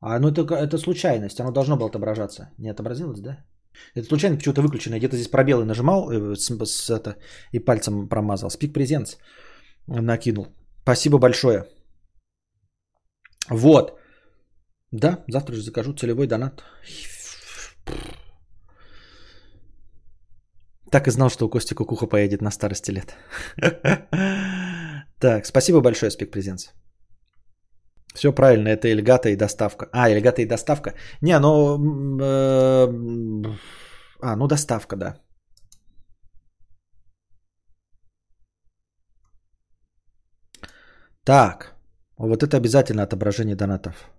[0.00, 1.40] А ну это, это случайность.
[1.40, 2.50] Оно должно было отображаться.
[2.58, 3.44] Не отобразилось, да?
[3.94, 4.98] Это случайно почему-то выключено.
[4.98, 7.16] Где-то здесь пробелы нажимал э, с, с, это,
[7.52, 8.50] и пальцем промазал.
[8.50, 9.16] Speak Presents
[9.86, 10.46] накинул.
[10.82, 11.64] Спасибо большое.
[13.50, 13.98] Вот.
[14.92, 16.62] Да, завтра же закажу целевой донат.
[20.90, 23.16] Так и знал, что у Кости Кукуха поедет на старости лет.
[25.18, 26.74] Так, спасибо большое, Спик Презенс.
[28.14, 29.88] Все правильно, это Эльгата и доставка.
[29.92, 30.92] А, Эльгата и доставка.
[31.22, 31.78] Не, ну...
[32.20, 32.86] Э,
[34.20, 35.16] а, ну доставка, да.
[41.24, 41.75] Так.
[42.18, 44.10] Вот это обязательно отображение донатов.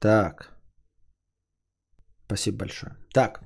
[0.00, 0.56] Так.
[2.26, 2.96] Спасибо большое.
[3.12, 3.40] Так.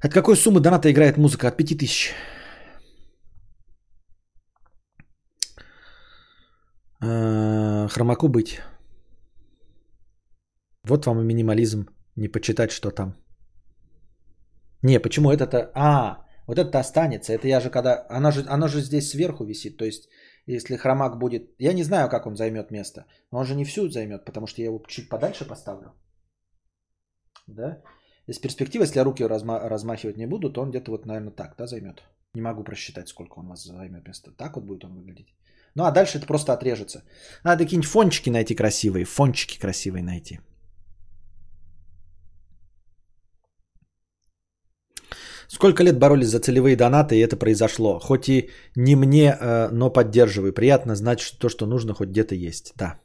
[0.00, 1.48] От какой суммы доната играет музыка?
[1.48, 2.14] От 5000.
[7.02, 8.60] Э, хромаку быть.
[10.84, 11.86] Вот вам и минимализм.
[12.16, 13.14] Не почитать, что там.
[14.82, 15.70] Не, почему это-то...
[15.74, 17.32] А, вот это останется.
[17.32, 18.06] Это я же когда...
[18.08, 19.76] Оно же, оно же здесь сверху висит.
[19.76, 20.08] То есть,
[20.46, 21.54] если хромак будет...
[21.58, 23.06] Я не знаю, как он займет место.
[23.30, 25.92] Но он же не всю займет, потому что я его чуть подальше поставлю.
[27.46, 27.82] Да?
[28.26, 31.56] Из перспективы, если я руки разма- размахивать не буду, то он где-то вот, наверное, так,
[31.58, 32.02] да, займет.
[32.34, 34.30] Не могу просчитать, сколько он у вас займет место.
[34.32, 35.34] Так вот будет он выглядеть.
[35.74, 37.02] Ну, а дальше это просто отрежется.
[37.44, 39.04] Надо какие-нибудь фончики найти красивые.
[39.04, 40.40] Фончики красивые найти.
[45.48, 47.98] Сколько лет боролись за целевые донаты, и это произошло.
[47.98, 50.52] Хоть и не мне, э, но поддерживаю.
[50.52, 52.72] Приятно знать, что то, что нужно, хоть где-то есть.
[52.76, 52.98] Да.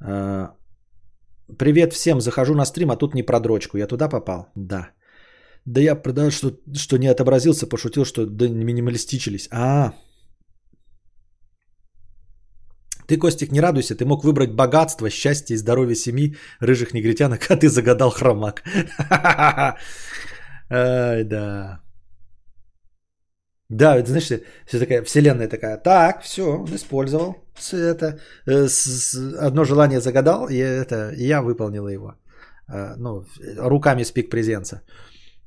[0.00, 0.48] Э,
[1.58, 2.20] привет всем.
[2.20, 3.78] Захожу на стрим, а тут не про дрочку.
[3.78, 4.46] Я туда попал?
[4.54, 4.90] Да.
[5.64, 9.48] Да я продал, что, что не отобразился, пошутил, что да минималистичились.
[9.50, 9.92] А,
[13.06, 17.56] ты, Костик, не радуйся, ты мог выбрать богатство, счастье и здоровье семьи рыжих негритянок, а
[17.56, 18.62] ты загадал хромак.
[20.70, 21.80] Ай, да.
[23.68, 28.68] Да, это, знаешь, все такая, вселенная такая, так, все, он использовал это, э,
[29.38, 32.14] одно желание загадал, и это, я выполнила его.
[32.68, 33.24] Э, ну,
[33.58, 34.82] руками спик презенца.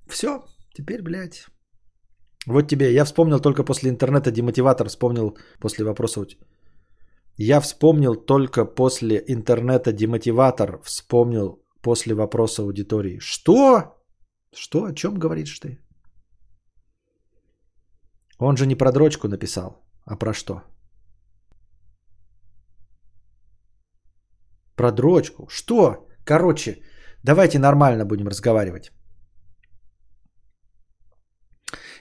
[0.08, 0.44] Все,
[0.74, 1.46] теперь, блядь.
[2.48, 6.26] Вот тебе, я вспомнил только после интернета демотиватор, вспомнил после вопроса.
[7.38, 13.20] Я вспомнил только после интернета демотиватор, вспомнил после вопроса аудитории.
[13.20, 13.99] Что?
[14.54, 14.86] Что?
[14.86, 15.78] О чем говоришь ты?
[18.40, 20.64] Он же не про дрочку написал, а про что?
[24.76, 25.48] Про дрочку.
[25.50, 26.08] Что?
[26.26, 26.82] Короче,
[27.24, 28.92] давайте нормально будем разговаривать.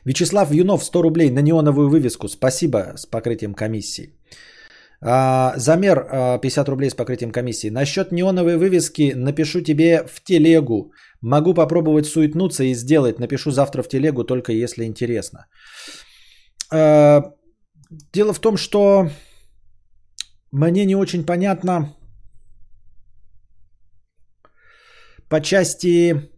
[0.05, 2.29] Вячеслав Юнов, 100 рублей на неоновую вывеску.
[2.29, 4.15] Спасибо с покрытием комиссии.
[5.01, 7.71] А, Замер а, 50 рублей с покрытием комиссии.
[7.71, 10.93] Насчет неоновой вывески напишу тебе в телегу.
[11.21, 13.19] Могу попробовать суетнуться и сделать.
[13.19, 15.47] Напишу завтра в телегу, только если интересно.
[16.73, 17.23] А,
[18.13, 19.11] дело в том, что
[20.53, 21.95] мне не очень понятно
[25.29, 26.31] по части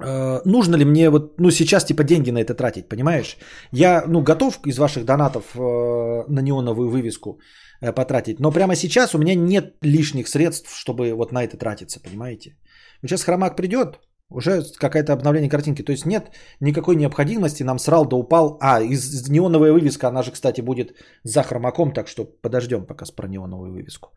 [0.00, 3.36] э, нужно ли мне вот, ну, сейчас типа деньги на это тратить, понимаешь?
[3.72, 7.42] Я, ну, готов из ваших донатов э, на неоновую вывеску э,
[7.80, 12.56] потратить, но прямо сейчас у меня нет лишних средств, чтобы вот на это тратиться, понимаете?
[13.02, 14.00] Сейчас хромак придет,
[14.30, 15.82] уже какое-то обновление картинки.
[15.82, 16.30] То есть нет
[16.60, 18.58] никакой необходимости, нам срал да упал.
[18.60, 20.92] А, из неоновая вывеска, она же, кстати, будет
[21.24, 24.08] за хромаком, так что подождем пока с про неоновую вывеску.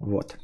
[0.00, 0.36] Вот.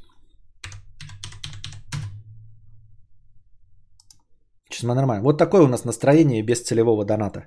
[4.71, 5.23] Сейчас нормально.
[5.23, 7.47] Вот такое у нас настроение без целевого доната.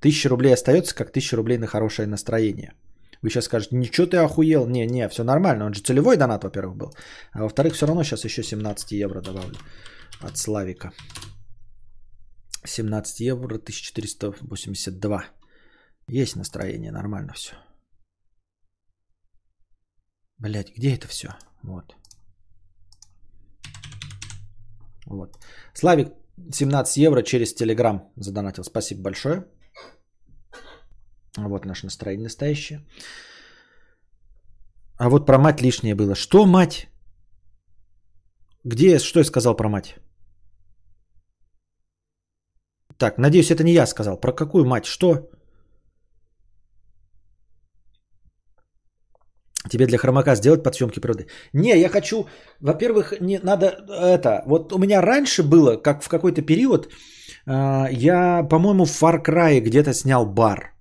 [0.00, 2.74] Тысяча рублей остается, как тысяча рублей на хорошее настроение.
[3.26, 4.68] Вы сейчас скажете, ничего ты охуел.
[4.68, 5.66] Не, не, все нормально.
[5.66, 6.94] Он же целевой донат, во-первых, был.
[7.32, 9.58] А во-вторых, все равно сейчас еще 17 евро добавлю
[10.20, 10.92] от Славика.
[12.64, 15.24] 17 евро, 1482.
[16.08, 17.56] Есть настроение, нормально все.
[20.38, 21.28] Блять, где это все?
[21.64, 21.96] Вот.
[25.06, 25.36] Вот.
[25.74, 26.12] Славик
[26.52, 28.62] 17 евро через Телеграм задонатил.
[28.62, 29.48] Спасибо большое.
[31.36, 32.80] Вот наше настроение настоящее.
[34.98, 36.14] А вот про мать лишнее было.
[36.14, 36.88] Что мать?
[38.64, 39.96] Где, что я сказал про мать?
[42.98, 44.20] Так, надеюсь, это не я сказал.
[44.20, 44.86] Про какую мать?
[44.86, 45.30] Что?
[49.68, 51.26] Тебе для хромака сделать подсъемки природы?
[51.52, 52.26] Не, я хочу,
[52.60, 54.42] во-первых, не надо это.
[54.46, 56.88] Вот у меня раньше было, как в какой-то период,
[57.46, 60.75] а, я, по-моему, в Far Cry где-то снял бар.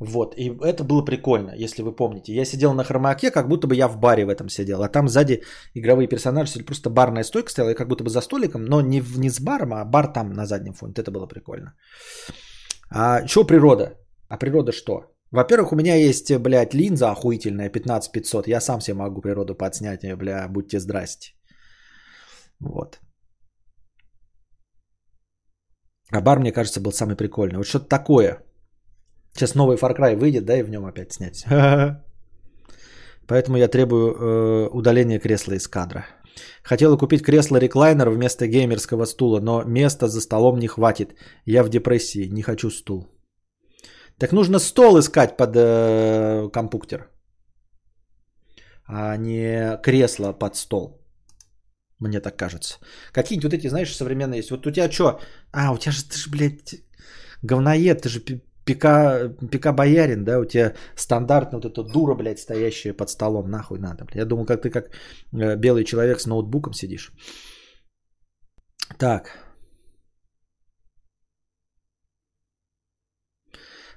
[0.00, 2.34] Вот, и это было прикольно, если вы помните.
[2.34, 5.08] Я сидел на хромаке, как будто бы я в баре в этом сидел, а там
[5.08, 5.42] сзади
[5.74, 9.30] игровые персонажи, просто барная стойка стояла, и как будто бы за столиком, но не, не
[9.30, 10.94] с баром, а бар там на заднем фоне.
[10.96, 11.74] Это было прикольно.
[12.90, 13.94] А что природа?
[14.28, 15.14] А природа что?
[15.30, 18.48] Во-первых, у меня есть, блядь, линза охуительная 15500.
[18.48, 21.34] Я сам себе могу природу подснять, бля, будьте здрасте.
[22.60, 23.00] Вот.
[26.12, 27.58] А бар, мне кажется, был самый прикольный.
[27.58, 28.44] Вот что-то такое.
[29.34, 31.44] Сейчас новый Far Cry выйдет, да, и в нем опять снять.
[33.26, 36.06] Поэтому я требую э, удаления кресла из кадра.
[36.62, 41.14] Хотела купить кресло-реклайнер вместо геймерского стула, но места за столом не хватит.
[41.46, 43.08] Я в депрессии, не хочу стул.
[44.18, 47.08] Так нужно стол искать под э, компуктер,
[48.86, 51.00] а не кресло под стол.
[51.98, 52.78] Мне так кажется.
[53.12, 54.50] Какие-нибудь вот эти, знаешь, современные есть.
[54.50, 55.20] Вот у тебя что?
[55.52, 56.74] А, у тебя же, ты же, блядь,
[57.42, 58.20] говноед, ты же
[58.64, 63.78] пика, пика боярин, да, у тебя стандартно вот эта дура, блядь, стоящая под столом, нахуй
[63.78, 64.16] надо, блядь.
[64.16, 64.90] Я думал, как ты как
[65.32, 67.12] э, белый человек с ноутбуком сидишь.
[68.98, 69.38] Так.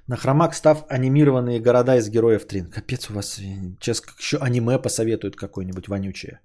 [0.08, 2.70] На хромак став анимированные города из героев Трин.
[2.70, 6.40] Капец у вас, сейчас еще аниме посоветуют какое-нибудь вонючее.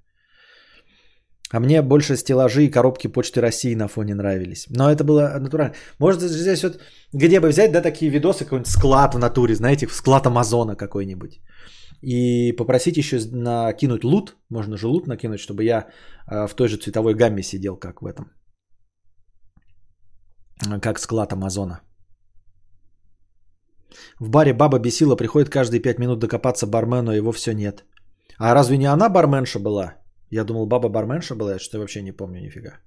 [1.53, 4.67] А мне больше стеллажи и коробки Почты России на фоне нравились.
[4.71, 5.75] Но это было натурально.
[5.99, 6.81] Может здесь вот,
[7.13, 11.41] где бы взять, да, такие видосы, какой-нибудь склад в натуре, знаете, склад Амазона какой-нибудь.
[12.03, 15.89] И попросить еще накинуть лут, можно же лут накинуть, чтобы я
[16.27, 18.33] э, в той же цветовой гамме сидел, как в этом.
[20.81, 21.81] Как склад Амазона.
[24.21, 27.85] В баре баба бесила, приходит каждые пять минут докопаться бармену, а его все нет.
[28.39, 30.02] А разве не она барменша была?
[30.33, 32.81] Я думал, баба барменша была, что я вообще не помню нифига.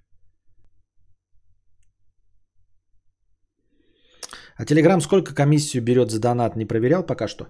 [4.58, 6.56] А Телеграм сколько комиссию берет за донат?
[6.56, 7.48] Не проверял пока что.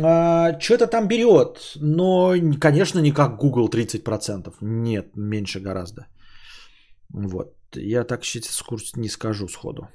[0.00, 4.54] А, что-то там берет, но, конечно, не как Google 30%.
[4.60, 6.06] Нет, меньше гораздо.
[7.12, 7.54] Вот.
[7.76, 9.88] Я так сейчас курс не скажу сходу.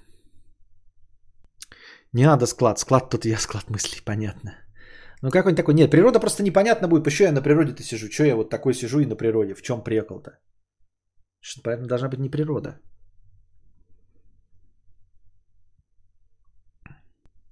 [2.13, 2.79] Не надо склад.
[2.79, 4.62] Склад тут я склад мыслей, понятно.
[5.23, 5.73] Ну какой-нибудь такой.
[5.73, 7.03] Нет, природа просто непонятно будет.
[7.03, 8.11] Почему я на природе-то сижу?
[8.11, 9.55] Что я вот такой сижу и на природе?
[9.55, 10.31] В чем прикол-то?
[11.39, 12.81] Что, поэтому должна быть не природа.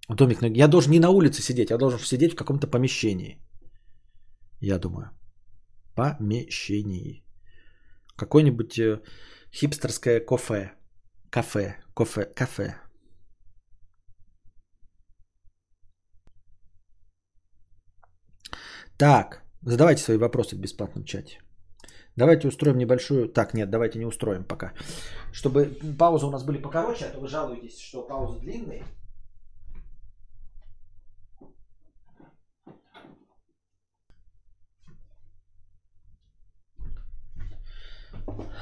[0.10, 3.40] Домик, я должен не на улице сидеть, я должен сидеть в каком-то помещении.
[4.60, 5.10] Я думаю.
[5.96, 7.24] Помещении.
[8.18, 9.02] Какое-нибудь э,
[9.54, 10.72] хипстерское кафе.
[11.30, 11.76] Кафе.
[11.96, 12.26] Кафе.
[12.36, 12.76] Кафе.
[19.02, 21.40] Так, задавайте свои вопросы в бесплатном чате.
[22.16, 23.30] Давайте устроим небольшую...
[23.30, 24.74] Так, нет, давайте не устроим пока.
[25.34, 25.66] Чтобы
[25.98, 28.84] паузы у нас были покороче, а то вы жалуетесь, что паузы длинные.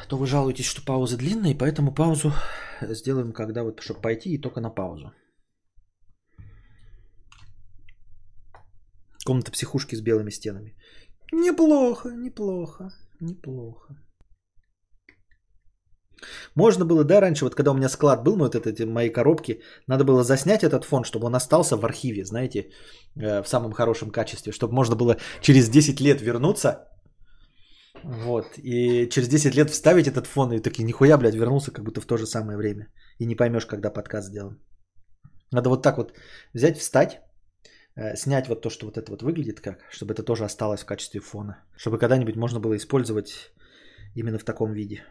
[0.08, 2.32] то вы жалуетесь, что паузы длинные, поэтому паузу
[2.82, 5.12] сделаем, когда вот, чтобы пойти и только на паузу.
[9.26, 10.76] Комната психушки с белыми стенами.
[11.32, 13.96] Неплохо, неплохо, неплохо.
[16.56, 19.62] Можно было, да, раньше, вот когда у меня склад был, ну, вот эти мои коробки,
[19.88, 22.70] надо было заснять этот фон, чтобы он остался в архиве, знаете,
[23.16, 26.90] э, в самом хорошем качестве, чтобы можно было через 10 лет вернуться,
[28.04, 32.02] вот, и через 10 лет вставить этот фон, и таки нихуя, блядь, вернулся как будто
[32.02, 32.88] в то же самое время.
[33.20, 34.58] И не поймешь, когда подкаст сделан.
[35.52, 36.14] Надо вот так вот
[36.54, 37.22] взять, встать,
[38.16, 41.20] снять вот то, что вот это вот выглядит как, чтобы это тоже осталось в качестве
[41.20, 41.64] фона.
[41.78, 43.52] Чтобы когда-нибудь можно было использовать
[44.16, 45.04] именно в таком виде.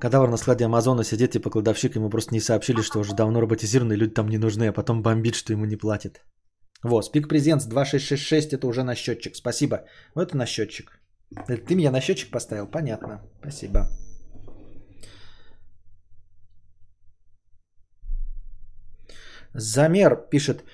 [0.00, 3.94] Кадавр на складе Амазона сидит типа кладовщик, ему просто не сообщили, что уже давно роботизированы,
[3.94, 6.20] люди там не нужны, а потом бомбит, что ему не платят.
[6.84, 9.34] Вот, Speak Presents 2666, это уже на счетчик.
[9.34, 9.84] Спасибо.
[10.14, 11.00] Вот это на счетчик.
[11.48, 12.68] Это ты меня на счетчик поставил?
[12.68, 13.20] Понятно.
[13.40, 13.90] Спасибо.
[19.54, 20.64] Замер пишет,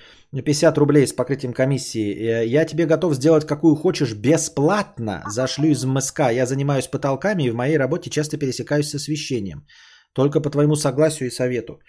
[0.41, 2.13] 50 рублей с покрытием комиссии.
[2.13, 5.23] Э, я тебе готов сделать какую хочешь бесплатно.
[5.27, 6.31] Зашлю из МСК.
[6.31, 9.65] Я занимаюсь потолками и в моей работе часто пересекаюсь с освещением.
[10.13, 11.79] Только по твоему согласию и совету.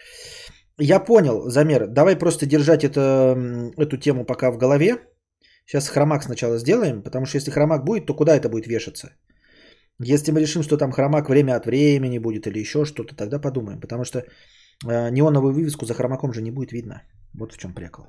[0.79, 1.87] Я понял, Замер.
[1.87, 3.37] Давай просто держать это,
[3.77, 4.99] эту тему пока в голове.
[5.67, 9.09] Сейчас хромак сначала сделаем, потому что если хромак будет, то куда это будет вешаться?
[9.99, 13.81] Если мы решим, что там хромак время от времени будет или еще что-то, тогда подумаем.
[13.81, 14.23] Потому что
[14.85, 17.03] неоновую вывеску за хромаком же не будет видно.
[17.35, 18.07] Вот в чем прикол.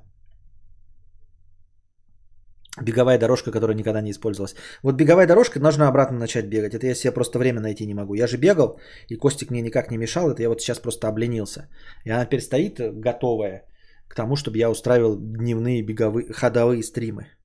[2.81, 4.55] Беговая дорожка, которая никогда не использовалась.
[4.83, 6.75] Вот беговая дорожка, нужно обратно начать бегать.
[6.75, 8.13] Это я себе просто время найти не могу.
[8.13, 8.79] Я же бегал,
[9.09, 10.29] и Костик мне никак не мешал.
[10.29, 11.69] Это я вот сейчас просто обленился.
[12.05, 13.65] И она теперь стоит готовая
[14.07, 17.36] к тому, чтобы я устраивал дневные беговые, ходовые стримы.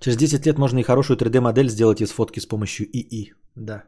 [0.00, 3.34] Через 10 лет можно и хорошую 3D-модель сделать из фотки с помощью ИИ.
[3.54, 3.84] Да.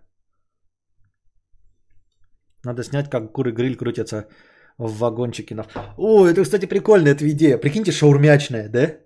[2.65, 4.29] Надо снять, как куры-гриль крутятся
[4.79, 5.55] в вагончике.
[5.55, 5.67] На...
[5.97, 7.59] О, это, кстати, прикольная эта идея.
[7.59, 8.99] Прикиньте, шаурмячная, да?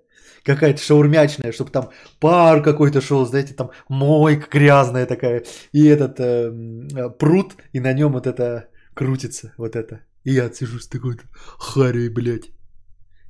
[0.45, 5.45] Какая-то шаурмячная, чтобы там пар какой-то шел, знаете, там мойка грязная такая.
[5.73, 10.01] И этот э, пруд, и на нем вот это крутится, вот это.
[10.25, 11.17] И я сижу с такой
[11.59, 12.51] харей, блядь.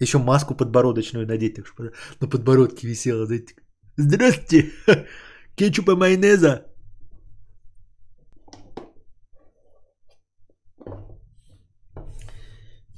[0.00, 1.90] Еще маску подбородочную надеть, так что
[2.20, 3.54] на подбородке висела, знаете.
[3.98, 4.72] Здравствуйте,
[5.56, 6.66] кетчупа майонеза.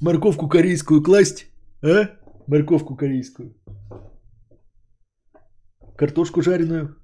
[0.01, 1.45] Морковку корейскую класть?
[1.81, 2.09] А?
[2.47, 3.55] Морковку корейскую.
[5.97, 6.97] Картошку жареную.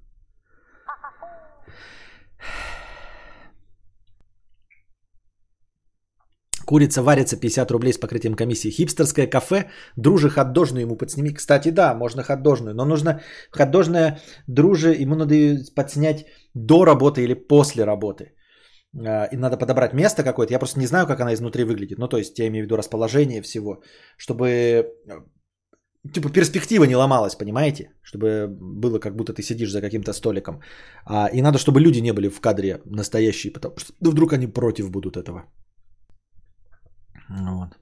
[6.66, 8.70] Курица варится 50 рублей с покрытием комиссии.
[8.70, 9.70] Хипстерское кафе.
[9.96, 11.30] Друже хот-дожную ему подсними.
[11.30, 12.74] Кстати, да, можно хот-дожную.
[12.74, 13.20] Но нужно
[13.52, 14.18] хот-дожная
[14.48, 15.34] друже, ему надо
[15.74, 18.32] подснять до работы или после работы.
[19.06, 20.52] А, и надо подобрать место какое-то.
[20.52, 21.98] Я просто не знаю, как она изнутри выглядит.
[21.98, 23.82] Ну, то есть, я имею в виду расположение всего,
[24.16, 24.84] чтобы э,
[26.12, 27.90] типа перспектива не ломалась, понимаете?
[28.02, 30.60] Чтобы было как будто ты сидишь за каким-то столиком.
[31.04, 34.46] А, и надо, чтобы люди не были в кадре настоящие, потому что ну, вдруг они
[34.46, 35.44] против будут этого.
[37.30, 37.76] Вот.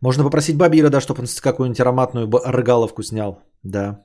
[0.00, 3.42] Можно попросить Бабира, да, чтобы он какую-нибудь ароматную рыгаловку снял.
[3.62, 4.02] Да.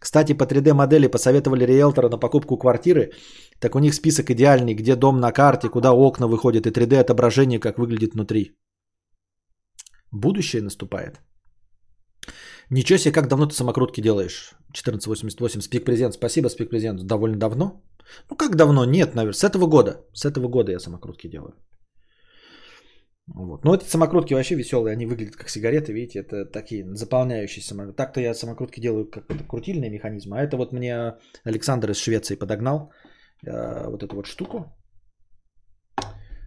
[0.00, 3.10] Кстати, по 3D модели посоветовали риэлтора на покупку квартиры.
[3.60, 7.58] Так у них список идеальный, где дом на карте, куда окна выходят и 3D отображение,
[7.58, 8.56] как выглядит внутри.
[10.12, 11.20] Будущее наступает.
[12.70, 14.54] Ничего себе, как давно ты самокрутки делаешь?
[14.70, 16.14] 1488, Спик Презент.
[16.14, 17.06] Спасибо, Спик Презент.
[17.06, 17.82] Довольно давно?
[18.30, 18.84] Ну как давно?
[18.84, 19.34] Нет, наверное.
[19.34, 20.04] С этого года.
[20.12, 21.54] С этого года я самокрутки делаю.
[23.26, 23.64] Вот.
[23.64, 27.96] Но эти самокрутки вообще веселые, они выглядят как сигареты, видите, это такие заполняющие самокрутки.
[27.96, 32.92] Так-то я самокрутки делаю как крутильный механизм, а это вот мне Александр из Швеции подогнал
[33.44, 34.72] э, вот эту вот штуку.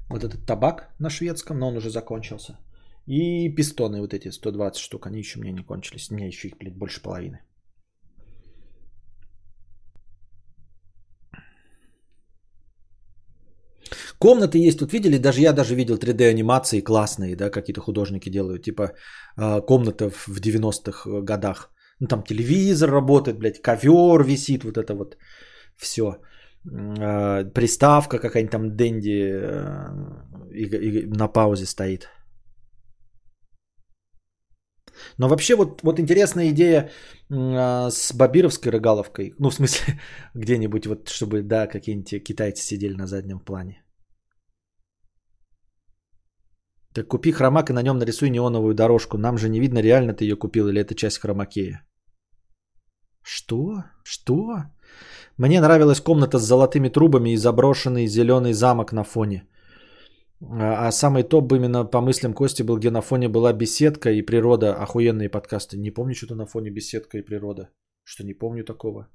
[0.09, 2.57] Вот этот табак на шведском, но он уже закончился.
[3.05, 6.09] И пистоны вот эти 120 штук, они еще меня не кончились.
[6.09, 7.39] У меня еще их, блядь, больше половины.
[14.19, 18.63] Комнаты есть, тут видели, даже я даже видел 3D анимации классные, да, какие-то художники делают,
[18.63, 18.91] типа
[19.37, 21.71] э, комната в 90-х годах.
[21.99, 25.17] Ну там телевизор работает, блядь, ковер висит, вот это вот
[25.77, 26.17] все.
[26.65, 29.87] Э, приставка какая-нибудь там Дэнди э,
[30.51, 32.09] и, и на паузе стоит.
[35.17, 36.89] Но вообще вот, вот интересная идея
[37.29, 39.33] э, с Бабировской рыгаловкой.
[39.39, 39.99] Ну, в смысле,
[40.33, 43.83] где-нибудь вот, чтобы, да, какие-нибудь китайцы сидели на заднем плане.
[46.93, 49.17] Так купи хромак и на нем нарисуй неоновую дорожку.
[49.17, 51.85] Нам же не видно, реально ты ее купил или это часть хромакея.
[53.21, 53.83] Что?
[54.03, 54.63] Что?
[55.37, 59.47] Мне нравилась комната с золотыми трубами и заброшенный зеленый замок на фоне.
[60.41, 64.25] А, а самый топ именно по мыслям Кости был, где на фоне была беседка и
[64.25, 65.77] природа, охуенные подкасты.
[65.77, 67.69] Не помню что-то на фоне беседка и природа.
[68.03, 69.07] Что не помню такого.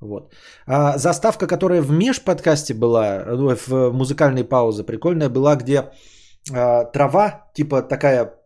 [0.00, 0.34] Вот.
[0.66, 5.90] А заставка, которая в меж подкасте была, ну, в музыкальной паузе, прикольная была, где
[6.46, 8.36] трава, типа такая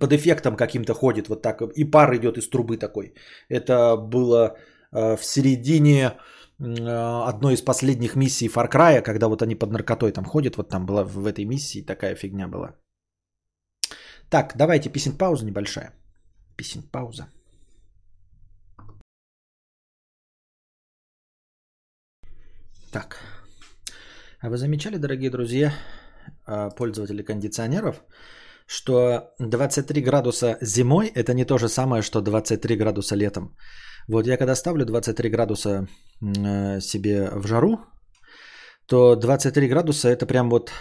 [0.00, 3.14] под эффектом каким-то ходит, вот так, и пар идет из трубы такой.
[3.48, 4.56] Это было
[4.90, 6.18] а, в середине
[6.58, 10.68] а, одной из последних миссий Far Cry, когда вот они под наркотой там ходят, вот
[10.68, 12.74] там была в этой миссии такая фигня была.
[14.28, 15.92] Так, давайте писем пауза небольшая.
[16.56, 17.28] Писем пауза.
[22.90, 23.20] Так.
[24.40, 26.05] А вы замечали, дорогие друзья, а,
[26.76, 28.02] пользователи кондиционеров,
[28.66, 33.56] что 23 градуса зимой это не то же самое, что 23 градуса летом.
[34.08, 35.88] Вот я когда ставлю 23 градуса
[36.20, 37.78] э, себе в жару,
[38.86, 40.72] то 23 градуса это прям вот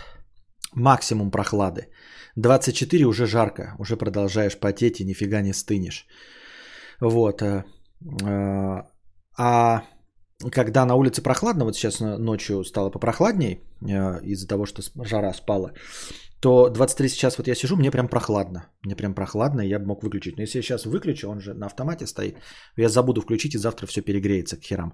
[0.74, 1.88] максимум прохлады.
[2.36, 6.06] 24 уже жарко, уже продолжаешь потеть и нифига не стынешь.
[7.02, 7.42] Вот.
[7.42, 7.64] Э,
[8.24, 8.84] э,
[9.38, 9.84] а
[10.52, 13.62] когда на улице прохладно, вот сейчас ночью стало попрохладней
[14.24, 15.72] из-за того, что жара спала,
[16.40, 18.66] то 23 сейчас вот я сижу, мне прям прохладно.
[18.84, 20.38] Мне прям прохладно, и я бы мог выключить.
[20.38, 22.38] Но если я сейчас выключу, он же на автомате стоит,
[22.78, 24.94] я забуду включить, и завтра все перегреется к херам.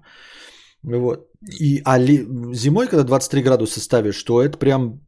[0.82, 1.28] Вот.
[1.60, 5.00] И, а ли, зимой, когда 23 градуса ставишь, то это прям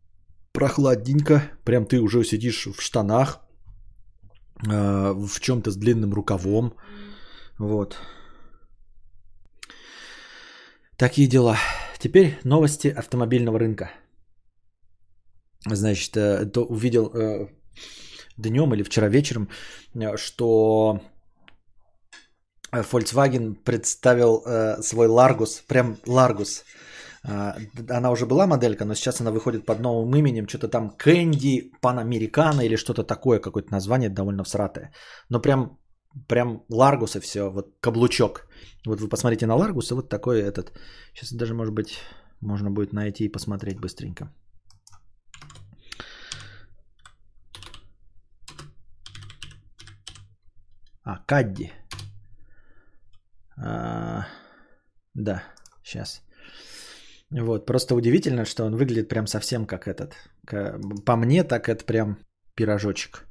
[0.52, 1.42] прохладненько.
[1.64, 3.40] Прям ты уже сидишь в штанах,
[4.68, 6.74] э, в чем-то с длинным рукавом.
[7.58, 7.96] Вот.
[10.96, 11.56] Такие дела.
[11.98, 13.90] Теперь новости автомобильного рынка
[15.66, 17.48] значит, э, то увидел э,
[18.36, 19.48] днем или вчера вечером,
[19.94, 21.00] э, что
[22.72, 24.42] Volkswagen представил
[24.82, 26.64] свой Largus, прям Largus.
[27.22, 32.64] Она уже была моделька, но сейчас она выходит под новым именем, что-то там Candy Panamericana
[32.64, 34.92] или что-то такое, какое-то название довольно всратое.
[35.30, 35.78] Но прям,
[36.28, 36.64] прям
[37.16, 38.46] и все, вот каблучок.
[38.86, 39.56] Вот вы посмотрите на
[39.90, 40.72] и вот такой этот.
[41.14, 41.98] Сейчас даже, может быть,
[42.40, 44.32] можно будет найти и посмотреть быстренько.
[51.04, 51.72] А, Кадди.
[53.56, 54.26] А,
[55.14, 55.42] да,
[55.82, 56.22] сейчас.
[57.30, 60.14] Вот, просто удивительно, что он выглядит прям совсем как этот.
[61.04, 62.18] По мне, так это прям
[62.54, 63.26] пирожочек.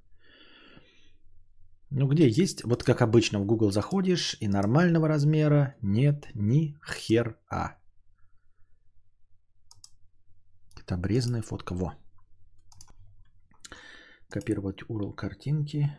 [1.96, 2.64] Ну, где есть?
[2.64, 7.78] Вот как обычно в Google заходишь, и нормального размера нет ни хер а.
[10.76, 11.76] Это обрезанная фотка.
[11.76, 11.94] Во.
[14.28, 15.96] Копировать URL картинки.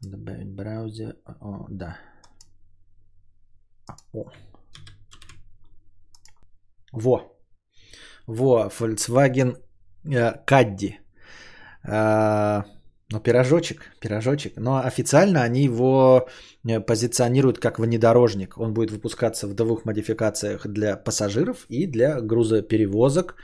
[0.00, 1.16] Добавить браузер.
[1.40, 1.98] О, да.
[4.12, 4.30] О.
[6.92, 7.36] Во.
[8.28, 9.56] Во, Volkswagen
[10.04, 11.00] э, Caddy.
[11.84, 12.62] Э,
[13.12, 14.56] ну, пирожочек, пирожочек.
[14.56, 16.28] Но официально они его
[16.68, 18.58] э, позиционируют как внедорожник.
[18.58, 23.34] Он будет выпускаться в двух модификациях для пассажиров и для грузоперевозок.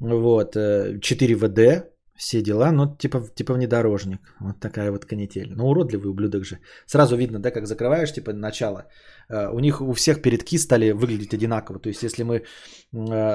[0.00, 1.82] Вот, 4WD, э,
[2.16, 4.20] все дела, но типа, типа внедорожник.
[4.40, 5.52] Вот такая вот канитель.
[5.56, 6.58] Ну, уродливый ублюдок же.
[6.86, 8.86] Сразу видно, да, как закрываешь, типа, начало.
[9.28, 11.78] Э, у них у всех передки стали выглядеть одинаково.
[11.80, 12.42] То есть, если мы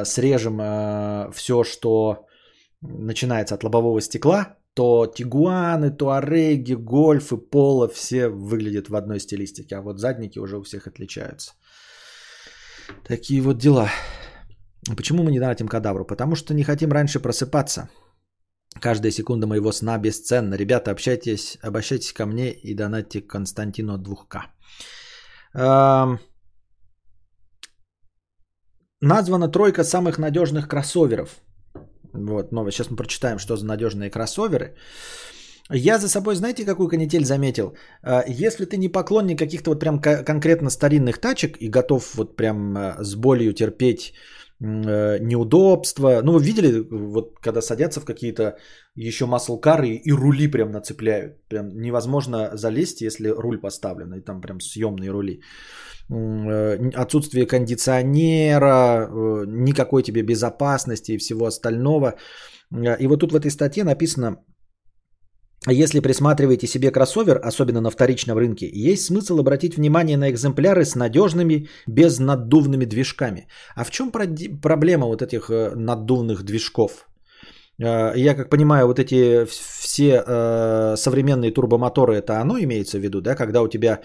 [0.06, 2.26] срежем все, что
[2.82, 9.76] начинается от лобового стекла, то тигуаны, туареги, гольфы, поло все выглядят в одной стилистике.
[9.76, 11.52] А вот задники уже у всех отличаются.
[13.08, 13.90] Такие вот дела.
[14.96, 16.06] Почему мы не донатим кадавру?
[16.06, 17.90] Потому что не хотим раньше просыпаться.
[18.80, 20.56] Каждая секунда моего сна бесценна.
[20.56, 24.42] Ребята, общайтесь, обращайтесь ко мне и донатьте Константину 2К.
[25.54, 26.20] Эм...
[29.02, 31.42] Названа тройка самых надежных кроссоверов.
[32.14, 32.78] Вот, новость.
[32.78, 34.76] Сейчас мы прочитаем, что за надежные кроссоверы.
[35.74, 37.76] Я за собой, знаете, какую канитель заметил?
[38.04, 42.78] Э, если ты не поклонник каких-то вот прям конкретно старинных тачек и готов вот прям
[42.78, 44.14] э, с болью терпеть
[44.62, 46.22] неудобства.
[46.24, 48.58] Ну, вы видели, вот когда садятся в какие-то
[48.96, 51.48] еще маслкары и рули прям нацепляют.
[51.50, 55.42] Прям невозможно залезть, если руль поставлен, и там прям съемные рули.
[56.12, 62.16] Э, отсутствие кондиционера, э, никакой тебе безопасности и всего остального.
[63.00, 64.38] И вот тут в этой статье написано,
[65.70, 70.96] если присматриваете себе кроссовер, особенно на вторичном рынке, есть смысл обратить внимание на экземпляры с
[70.96, 73.48] надежными безнаддувными движками.
[73.76, 77.08] А в чем проблема вот этих э, наддувных движков?
[77.80, 83.22] Э, я как понимаю, вот эти все э, современные турбомоторы, это оно имеется в виду,
[83.22, 84.02] да, когда у тебя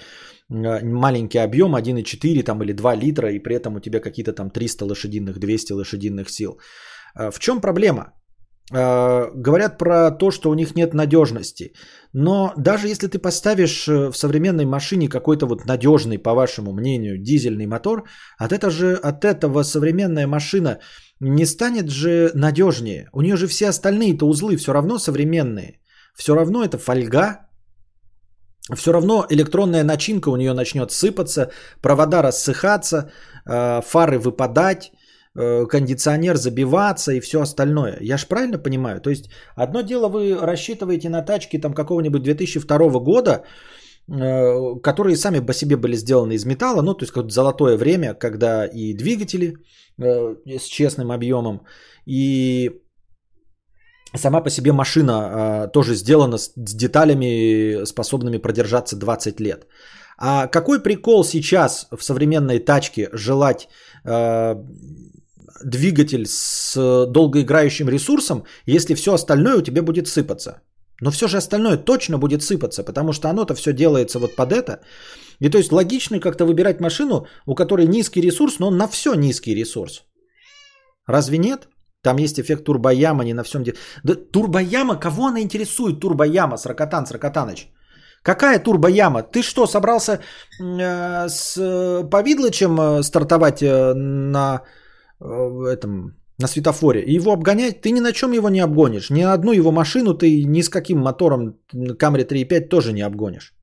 [0.51, 4.85] маленький объем 1,4 там, или 2 литра, и при этом у тебя какие-то там 300
[4.85, 6.61] лошадиных, 200 лошадиных сил.
[7.15, 8.13] В чем проблема?
[8.73, 11.73] Э, говорят про то, что у них нет надежности.
[12.13, 17.19] Но даже если ты поставишь э, в современной машине какой-то вот надежный, по вашему мнению,
[17.19, 20.79] дизельный мотор, от, этого же, от этого современная машина
[21.21, 23.09] не станет же надежнее.
[23.13, 25.81] У нее же все остальные-то узлы все равно современные.
[26.17, 27.47] Все равно это фольга,
[28.75, 31.51] все равно электронная начинка у нее начнет сыпаться,
[31.83, 33.13] провода рассыхаться,
[33.47, 34.91] э, фары выпадать,
[35.37, 37.99] кондиционер забиваться и все остальное.
[38.01, 39.01] Я ж правильно понимаю?
[39.01, 43.45] То есть одно дело вы рассчитываете на тачки там какого-нибудь 2002 года,
[44.09, 48.15] э, которые сами по себе были сделаны из металла, ну то есть как золотое время,
[48.15, 49.57] когда и двигатели
[49.99, 51.61] э, с честным объемом,
[52.07, 52.81] и
[54.15, 59.67] сама по себе машина тоже сделана с деталями, способными продержаться 20 лет.
[60.19, 63.69] А какой прикол сейчас в современной тачке желать
[65.65, 66.75] двигатель с
[67.07, 70.63] долгоиграющим ресурсом, если все остальное у тебя будет сыпаться.
[71.01, 74.81] Но все же остальное точно будет сыпаться, потому что оно-то все делается вот под это.
[75.41, 79.55] И то есть логично как-то выбирать машину, у которой низкий ресурс, но на все низкий
[79.55, 80.05] ресурс.
[81.07, 81.69] Разве нет?
[82.03, 83.77] Там есть эффект турбояма, не на всем деле.
[84.05, 86.01] Да турбояма, кого она интересует?
[86.01, 87.69] Турбояма, Сракотан, Сракотаныч.
[88.23, 89.23] Какая турбояма?
[89.23, 90.21] Ты что, собрался
[90.61, 91.57] э, с
[92.11, 94.63] Повидлычем э, стартовать э, на
[95.21, 99.11] этом, на светофоре, и его обгонять, ты ни на чем его не обгонишь.
[99.11, 103.55] Ни одну его машину ты ни с каким мотором Camry 3.5 тоже не обгонишь.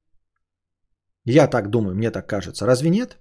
[1.26, 2.66] Я так думаю, мне так кажется.
[2.66, 3.18] Разве нет?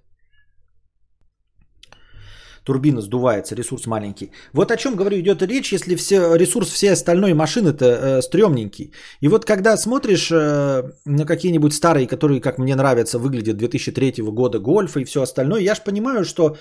[2.63, 4.31] Турбина сдувается, ресурс маленький.
[4.53, 8.93] Вот о чем, говорю, идет речь, если все, ресурс всей остальной машины-то э, стрёмненький.
[9.21, 14.59] И вот когда смотришь э, на какие-нибудь старые, которые, как мне нравятся, выглядят 2003 года,
[14.59, 16.55] Гольфа и все остальное, я же понимаю, что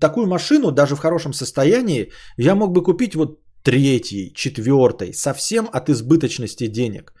[0.00, 5.90] такую машину, даже в хорошем состоянии, я мог бы купить вот третьей, четвертой, совсем от
[5.90, 7.12] избыточности денег.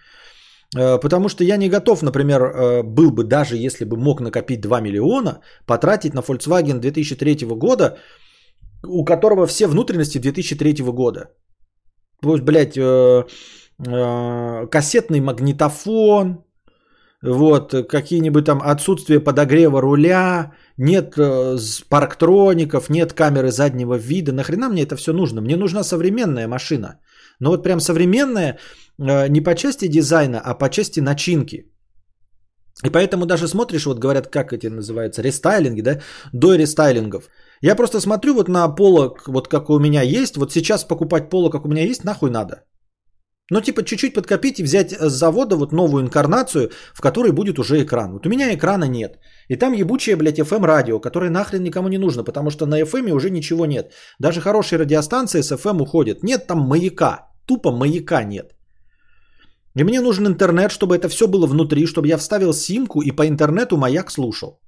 [0.76, 4.60] Э, потому что я не готов, например, э, был бы даже если бы мог накопить
[4.60, 7.98] 2 миллиона, потратить на Volkswagen 2003 года
[8.86, 11.30] у которого все внутренности 2003 года.
[12.22, 13.24] Пусть, блядь, э,
[13.86, 16.44] э, кассетный магнитофон,
[17.22, 24.32] вот, какие-нибудь там отсутствие подогрева руля, нет э, парктроников, нет камеры заднего вида.
[24.32, 25.40] Нахрена мне это все нужно?
[25.40, 27.00] Мне нужна современная машина.
[27.40, 28.58] Но вот прям современная
[28.98, 31.64] э, не по части дизайна, а по части начинки.
[32.84, 36.00] И поэтому даже смотришь, вот говорят, как эти называются, рестайлинги, да,
[36.32, 37.28] до рестайлингов.
[37.62, 41.52] Я просто смотрю вот на полок, вот как у меня есть, вот сейчас покупать полок,
[41.52, 42.64] как у меня есть, нахуй надо.
[43.50, 47.82] Ну, типа, чуть-чуть подкопить и взять с завода вот новую инкарнацию, в которой будет уже
[47.82, 48.12] экран.
[48.12, 49.18] Вот у меня экрана нет.
[49.48, 53.10] И там ебучее, блядь, FM радио, которое нахрен никому не нужно, потому что на FM
[53.10, 53.92] уже ничего нет.
[54.18, 56.22] Даже хорошие радиостанции с FM уходят.
[56.22, 57.30] Нет там маяка.
[57.46, 58.54] Тупо маяка нет.
[59.74, 63.26] И мне нужен интернет, чтобы это все было внутри, чтобы я вставил симку и по
[63.26, 64.60] интернету маяк слушал.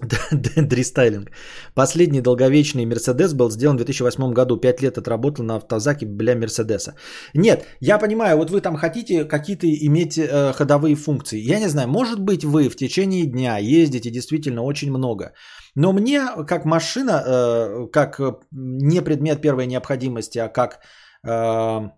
[0.56, 1.30] Дристайлинг.
[1.74, 4.56] Последний долговечный Мерседес был сделан в 2008 году.
[4.56, 6.94] Пять лет отработал на автозаке для Мерседеса.
[7.34, 11.38] Нет, я понимаю, вот вы там хотите какие-то иметь э, ходовые функции.
[11.38, 15.32] Я не знаю, может быть вы в течение дня ездите действительно очень много.
[15.76, 20.80] Но мне как машина, э, как не предмет первой необходимости, а как
[21.24, 21.90] э,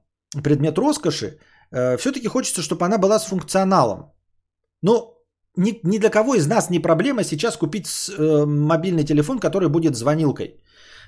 [0.43, 1.39] предмет роскоши,
[1.73, 4.13] э, все-таки хочется, чтобы она была с функционалом.
[4.83, 5.16] Ну,
[5.57, 9.69] ни, ни для кого из нас не проблема сейчас купить с, э, мобильный телефон, который
[9.69, 10.61] будет звонилкой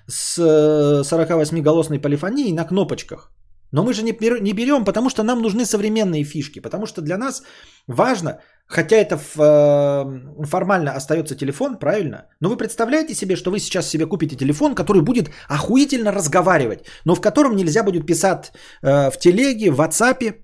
[0.07, 3.31] с э, 48-голосной полифонией на кнопочках.
[3.73, 7.19] Но мы же не, не берем, потому что нам нужны современные фишки, потому что для
[7.19, 7.43] нас
[7.87, 13.59] важно, хотя это в, э, формально остается телефон, правильно, но вы представляете себе, что вы
[13.59, 18.53] сейчас себе купите телефон, который будет охуительно разговаривать, но в котором нельзя будет писать
[18.83, 20.35] э, в телеге, в WhatsApp,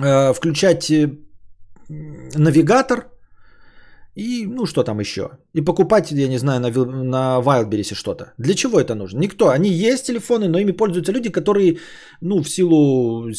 [0.00, 1.18] э, включать э,
[2.34, 3.06] навигатор
[4.14, 5.30] И, ну, что там еще?
[5.54, 6.70] И покупать, я не знаю, на,
[7.04, 8.24] на Wildberries что-то.
[8.38, 9.20] Для чего это нужно?
[9.20, 9.48] Никто.
[9.48, 11.78] Они есть телефоны, но ими пользуются люди, которые,
[12.20, 13.30] ну, в силу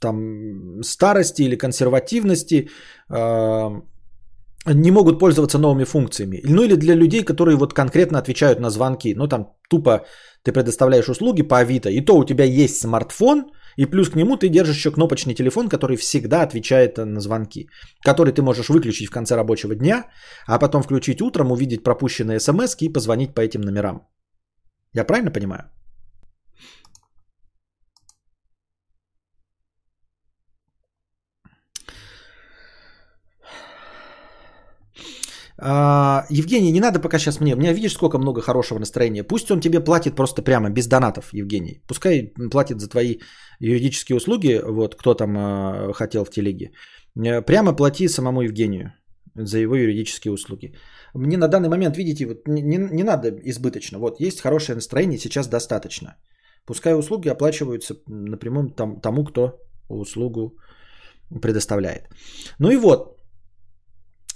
[0.00, 2.68] там старости или консервативности
[3.10, 3.82] э,
[4.74, 6.40] не могут пользоваться новыми функциями.
[6.44, 9.14] Ну, или для людей, которые вот конкретно отвечают на звонки.
[9.14, 10.06] Ну, там тупо
[10.44, 13.44] ты предоставляешь услуги по Авито, и то у тебя есть смартфон–
[13.76, 17.68] и плюс к нему ты держишь еще кнопочный телефон, который всегда отвечает на звонки,
[18.04, 20.04] который ты можешь выключить в конце рабочего дня,
[20.46, 24.06] а потом включить утром, увидеть пропущенные смс и позвонить по этим номерам.
[24.94, 25.70] Я правильно понимаю?
[35.64, 37.54] А, Евгений, не надо пока сейчас мне.
[37.54, 39.22] У меня видишь, сколько много хорошего настроения.
[39.22, 41.82] Пусть он тебе платит просто прямо, без донатов, Евгений.
[41.86, 43.18] Пускай платит за твои
[43.60, 46.72] юридические услуги, вот кто там э, хотел в телеге.
[47.16, 48.92] Э, прямо плати самому Евгению
[49.36, 50.74] за его юридические услуги.
[51.14, 53.98] Мне на данный момент, видите, вот не, не, не надо избыточно.
[53.98, 56.16] Вот есть хорошее настроение, сейчас достаточно.
[56.66, 60.58] Пускай услуги оплачиваются напрямую там, тому, кто услугу
[61.40, 62.08] предоставляет.
[62.58, 63.21] Ну и вот,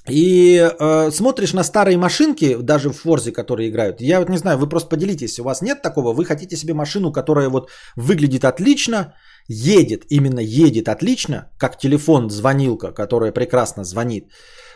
[0.09, 4.01] и э, смотришь на старые машинки, даже в Форзе, которые играют.
[4.01, 7.13] Я вот не знаю, вы просто поделитесь, у вас нет такого, вы хотите себе машину,
[7.13, 9.15] которая вот выглядит отлично,
[9.49, 14.25] едет, именно едет отлично, как телефон, звонилка, которая прекрасно звонит,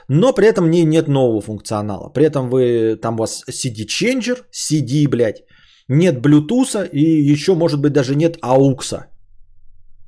[0.09, 2.09] но при этом в ней нет нового функционала.
[2.09, 5.45] При этом вы, там у вас CD-ченджер, CD, блядь,
[5.89, 9.05] нет Bluetooth и еще, может быть, даже нет AUX.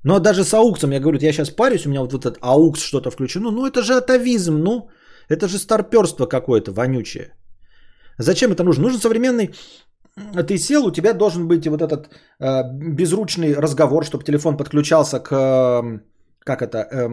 [0.04, 3.10] Но даже с AUX, я говорю, я сейчас парюсь, у меня вот этот AUX что-то
[3.10, 4.88] включено, ну это же атовизм, ну...
[5.32, 7.32] Это же старперство какое-то вонючее.
[8.18, 8.82] Зачем это нужно?
[8.82, 9.50] Нужен современный...
[10.46, 15.32] Ты сел, у тебя должен быть вот этот э, безручный разговор, чтобы телефон подключался к...
[15.32, 16.00] Э,
[16.44, 16.78] как это?
[16.78, 17.08] Э,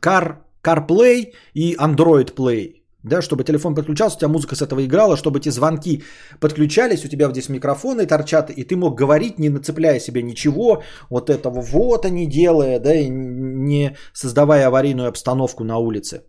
[0.00, 2.80] Car, CarPlay и Android Play.
[3.02, 6.04] Да, чтобы телефон подключался, у тебя музыка с этого играла, чтобы эти звонки
[6.38, 11.30] подключались, у тебя здесь микрофоны торчат, и ты мог говорить, не нацепляя себе ничего, вот
[11.30, 16.22] этого вот они делая, да, и не создавая аварийную обстановку на улице.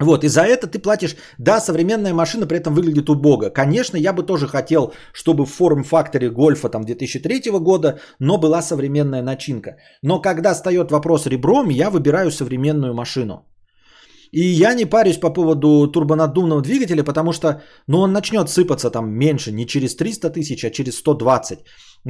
[0.00, 3.50] Вот, и за это ты платишь, да, современная машина при этом выглядит убого.
[3.50, 9.22] Конечно, я бы тоже хотел, чтобы в форм-факторе гольфа там 2003 года, но была современная
[9.22, 9.76] начинка.
[10.02, 13.46] Но когда встает вопрос ребром, я выбираю современную машину.
[14.32, 19.10] И я не парюсь по поводу турбонаддувного двигателя, потому что ну, он начнет сыпаться там
[19.10, 21.58] меньше, не через 300 тысяч, а через 120.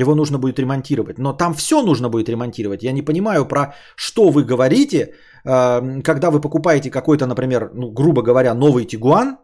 [0.03, 1.19] Его нужно будет ремонтировать.
[1.19, 2.83] Но там все нужно будет ремонтировать.
[2.83, 5.15] Я не понимаю, про что вы говорите,
[5.45, 9.39] э, когда вы покупаете какой-то, например, ну, грубо говоря, новый Тигуан,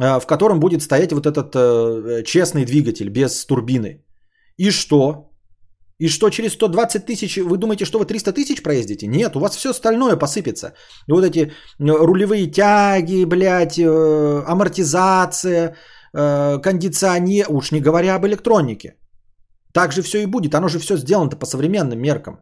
[0.00, 4.02] э, в котором будет стоять вот этот э, честный двигатель без турбины.
[4.58, 5.30] И что?
[6.00, 9.06] И что через 120 тысяч, вы думаете, что вы 300 тысяч проездите?
[9.06, 10.72] Нет, у вас все остальное посыпется.
[11.08, 15.74] И вот эти рулевые тяги, блядь, амортизация,
[16.12, 18.94] кондиционер, уж не говоря об электронике.
[19.76, 20.54] Так же все и будет.
[20.54, 22.34] Оно же все сделано по современным меркам.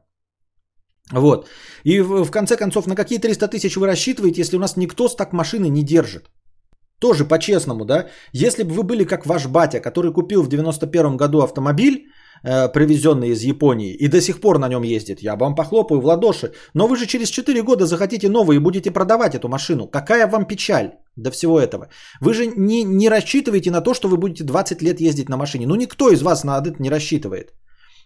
[1.12, 1.48] Вот.
[1.84, 5.08] И в, в конце концов, на какие 300 тысяч вы рассчитываете, если у нас никто
[5.08, 6.30] так машины не держит?
[7.00, 8.06] Тоже по-честному, да?
[8.32, 12.06] Если бы вы были как ваш батя, который купил в 91 году автомобиль,
[12.44, 16.04] э, привезенный из Японии, и до сих пор на нем ездит, я вам похлопаю в
[16.04, 16.52] ладоши.
[16.74, 19.88] Но вы же через 4 года захотите новый и будете продавать эту машину.
[19.88, 20.90] Какая вам печаль?
[21.16, 21.88] До всего этого.
[22.20, 25.66] Вы же не, не рассчитываете на то, что вы будете 20 лет ездить на машине.
[25.66, 27.52] Ну, никто из вас на это не рассчитывает.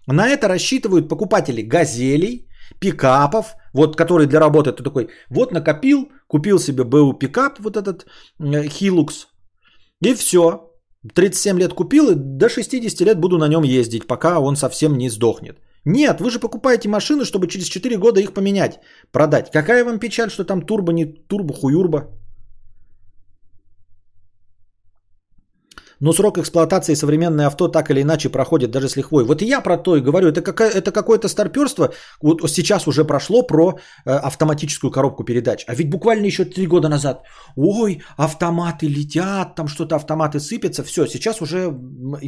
[0.06, 2.48] На это рассчитывают покупатели газелей,
[2.80, 8.06] пикапов, вот который для работы ты такой, вот накопил, купил себе БУ пикап, вот этот
[8.40, 9.26] Hilux,
[10.02, 10.64] и все.
[11.14, 15.10] 37 лет купил и до 60 лет буду на нем ездить, пока он совсем не
[15.10, 15.58] сдохнет.
[15.84, 18.80] Нет, вы же покупаете машины, чтобы через 4 года их поменять,
[19.12, 19.50] продать.
[19.50, 22.08] Какая вам печаль, что там турбо, не турбо, хуюрбо?
[26.00, 29.24] Но срок эксплуатации современное авто так или иначе проходит даже с лихвой.
[29.24, 31.88] Вот и я про то и говорю, это, какая, это какое-то старперство.
[32.22, 35.64] Вот сейчас уже прошло про э, автоматическую коробку передач.
[35.66, 37.22] А ведь буквально еще три года назад,
[37.56, 40.84] ой, автоматы летят, там что-то автоматы сыпятся.
[40.84, 41.72] Все, сейчас уже,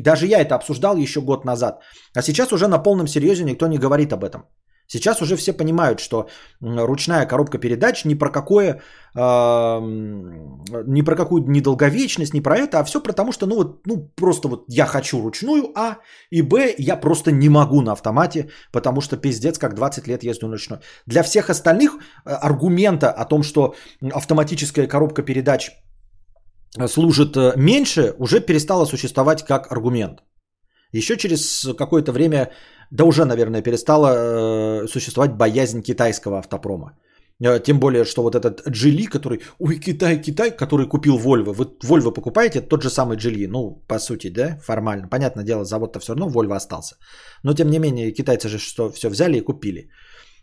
[0.02, 1.80] даже я это обсуждал еще год назад.
[2.16, 4.44] А сейчас уже на полном серьезе никто не говорит об этом.
[4.92, 6.26] Сейчас уже все понимают, что
[6.60, 8.80] ручная коробка передач ни про какое,
[9.14, 9.80] э,
[10.86, 14.48] ни про какую недолговечность, ни про это, а все потому что, ну вот, ну просто
[14.48, 15.98] вот я хочу ручную А
[16.30, 20.46] и Б, я просто не могу на автомате, потому что пиздец, как 20 лет езжу
[20.46, 20.78] на ручной.
[21.06, 23.74] Для всех остальных э, аргумента о том, что
[24.12, 25.70] автоматическая коробка передач
[26.88, 30.24] служит э, меньше, уже перестала существовать как аргумент.
[30.92, 32.50] Еще через какое-то время
[32.90, 36.92] да уже, наверное, перестала э, существовать боязнь китайского автопрома.
[37.42, 41.52] Э, тем более, что вот этот Джили, который, ой, Китай, Китай, который купил Volvo.
[41.52, 43.46] Вы Volvo покупаете, тот же самый Джили.
[43.46, 45.08] Ну, по сути, да, формально.
[45.08, 46.96] Понятное дело, завод-то все равно Volvo остался.
[47.44, 49.90] Но, тем не менее, китайцы же что, все взяли и купили.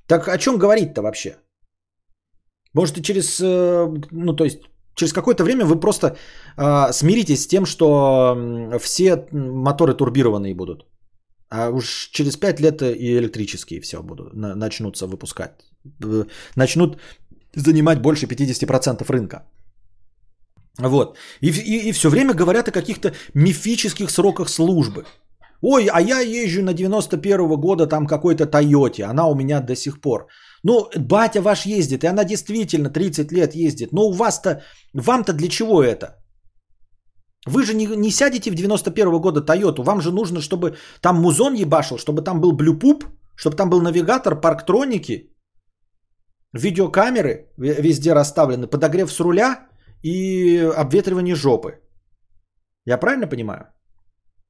[0.07, 1.37] Так о чем говорить-то вообще?
[2.73, 4.59] Может, и через, э, ну, то есть,
[4.95, 6.15] через какое-то время вы просто
[6.57, 8.35] э, смиритесь с тем, что
[8.79, 10.85] все моторы турбированные будут.
[11.49, 15.51] А уж через 5 лет и электрические все будут, начнутся выпускать.
[16.55, 16.97] Начнут
[17.55, 19.43] занимать больше 50% рынка.
[20.79, 21.17] Вот.
[21.41, 25.05] И, и, и все время говорят о каких-то мифических сроках службы.
[25.61, 30.01] Ой, а я езжу на 91-го года там какой-то Тойоте, она у меня до сих
[30.01, 30.27] пор.
[30.63, 33.91] Ну, батя ваш ездит, и она действительно 30 лет ездит.
[33.91, 34.61] Но у вас-то,
[34.93, 36.07] вам-то для чего это?
[37.47, 41.53] Вы же не, не сядете в 91 года Тойоту, вам же нужно, чтобы там музон
[41.53, 43.05] ебашил, чтобы там был блюпуп,
[43.35, 45.33] чтобы там был навигатор, парктроники,
[46.53, 49.67] видеокамеры везде расставлены, подогрев с руля
[50.03, 51.79] и обветривание жопы.
[52.85, 53.65] Я правильно понимаю?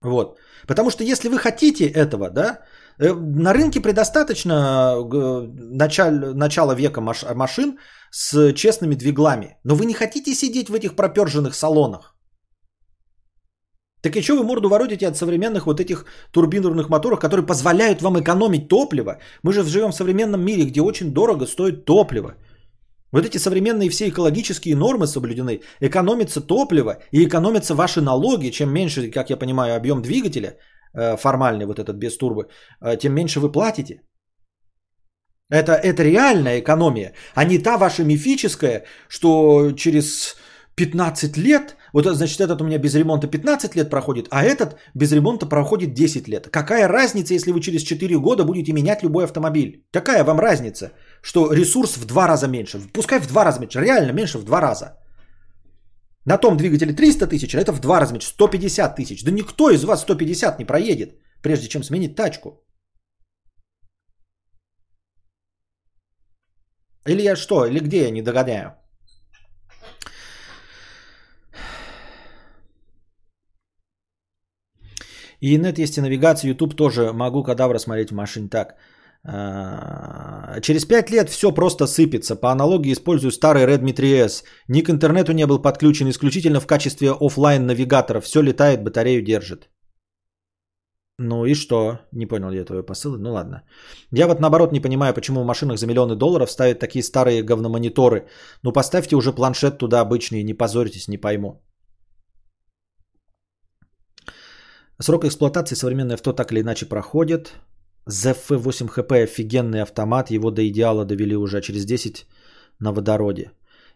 [0.01, 0.37] Вот.
[0.67, 2.59] Потому что если вы хотите этого, да,
[2.99, 7.77] э, на рынке предостаточно э, начал, начала века машин
[8.11, 9.57] с честными двиглами.
[9.63, 12.16] Но вы не хотите сидеть в этих проперженных салонах.
[14.01, 18.19] Так и что вы морду воротите от современных вот этих турбинных моторов, которые позволяют вам
[18.19, 19.19] экономить топливо?
[19.43, 22.35] Мы же живем в современном мире, где очень дорого стоит топливо.
[23.11, 25.61] Вот эти современные все экологические нормы соблюдены.
[25.81, 28.51] Экономится топливо и экономятся ваши налоги.
[28.51, 30.57] Чем меньше, как я понимаю, объем двигателя,
[30.93, 32.43] э, формальный вот этот без турбо,
[32.81, 34.01] э, тем меньше вы платите.
[35.49, 40.35] Это, это реальная экономия, а не та ваша мифическая, что через
[40.75, 45.11] 15 лет, вот значит этот у меня без ремонта 15 лет проходит, а этот без
[45.11, 46.49] ремонта проходит 10 лет.
[46.49, 49.85] Какая разница, если вы через 4 года будете менять любой автомобиль?
[49.91, 50.91] Какая вам разница,
[51.21, 52.79] что ресурс в два раза меньше?
[52.93, 54.97] Пускай в два раза меньше, реально меньше в два раза.
[56.25, 59.23] На том двигателе 300 тысяч, а это в два раза меньше, 150 тысяч.
[59.23, 62.63] Да никто из вас 150 не проедет, прежде чем сменить тачку.
[67.07, 68.75] Или я что, или где я не догоняю?
[75.41, 78.75] И нет есть и навигация, YouTube тоже могу кадавра смотреть в машине так.
[79.23, 82.35] А, через 5 лет все просто сыпется.
[82.35, 84.43] По аналогии использую старый Redmi 3S.
[84.67, 88.21] Ни к интернету не был подключен исключительно в качестве офлайн навигатора.
[88.21, 89.69] Все летает, батарею держит.
[91.19, 91.99] Ну и что?
[92.11, 93.17] Не понял я твоего посыла.
[93.17, 93.63] Ну ладно.
[94.11, 98.27] Я вот наоборот не понимаю, почему в машинах за миллионы долларов ставят такие старые говномониторы.
[98.63, 101.66] Ну поставьте уже планшет туда обычный, не позоритесь, не пойму.
[104.99, 107.53] Срок эксплуатации современное авто так или иначе проходит.
[108.09, 112.25] ZF 8 HP офигенный автомат, его до идеала довели уже через 10
[112.79, 113.51] на водороде.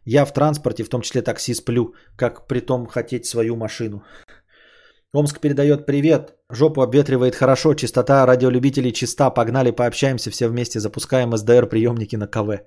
[0.05, 4.03] Я в транспорте, в том числе такси, сплю, как при том хотеть свою машину.
[5.13, 6.35] Омск передает привет.
[6.49, 9.29] Жопу обветривает хорошо, чистота радиолюбителей чиста.
[9.29, 12.61] Погнали, пообщаемся все вместе, запускаем СДР приемники на КВ.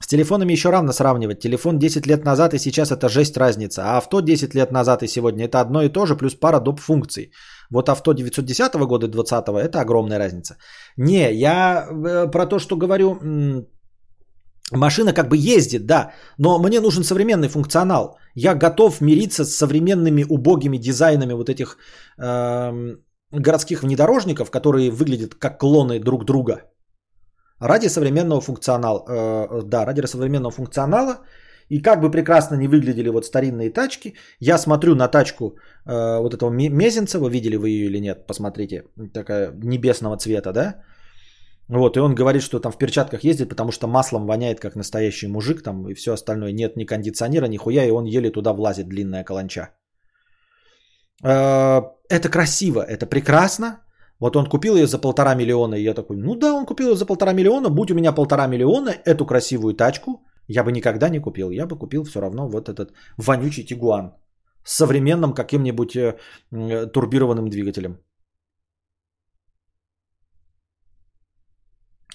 [0.00, 1.40] С телефонами еще равно сравнивать.
[1.40, 3.82] Телефон 10 лет назад и сейчас это жесть разница.
[3.84, 6.80] А авто 10 лет назад и сегодня это одно и то же, плюс пара доп.
[6.80, 7.32] функций.
[7.70, 10.56] Вот авто 910 года и 20 это огромная разница.
[10.96, 13.18] Не, я э, про то, что говорю,
[14.72, 18.18] машина как бы ездит, да, но мне нужен современный функционал.
[18.34, 21.76] Я готов мириться с современными убогими дизайнами вот этих
[22.18, 22.96] э,
[23.32, 26.62] городских внедорожников, которые выглядят как клоны друг друга.
[27.60, 29.04] Ради современного функционала.
[29.08, 31.18] Э, да, ради современного функционала.
[31.70, 36.34] И как бы прекрасно не выглядели вот старинные тачки, я смотрю на тачку э, вот
[36.34, 40.82] этого Мезенца, вы видели вы ее или нет, посмотрите, такая небесного цвета, да?
[41.68, 45.28] Вот, и он говорит, что там в перчатках ездит, потому что маслом воняет, как настоящий
[45.28, 46.52] мужик, там и все остальное.
[46.52, 49.68] Нет ни кондиционера, ни хуя, и он еле туда влазит, длинная каланча.
[51.22, 53.80] Э, это красиво, это прекрасно,
[54.20, 56.96] вот он купил ее за полтора миллиона, и я такой, ну да, он купил ее
[56.96, 61.20] за полтора миллиона, будь у меня полтора миллиона, эту красивую тачку, я бы никогда не
[61.20, 61.50] купил.
[61.50, 64.14] Я бы купил все равно вот этот вонючий Тигуан
[64.64, 66.16] с современным каким-нибудь э,
[66.92, 67.98] турбированным двигателем.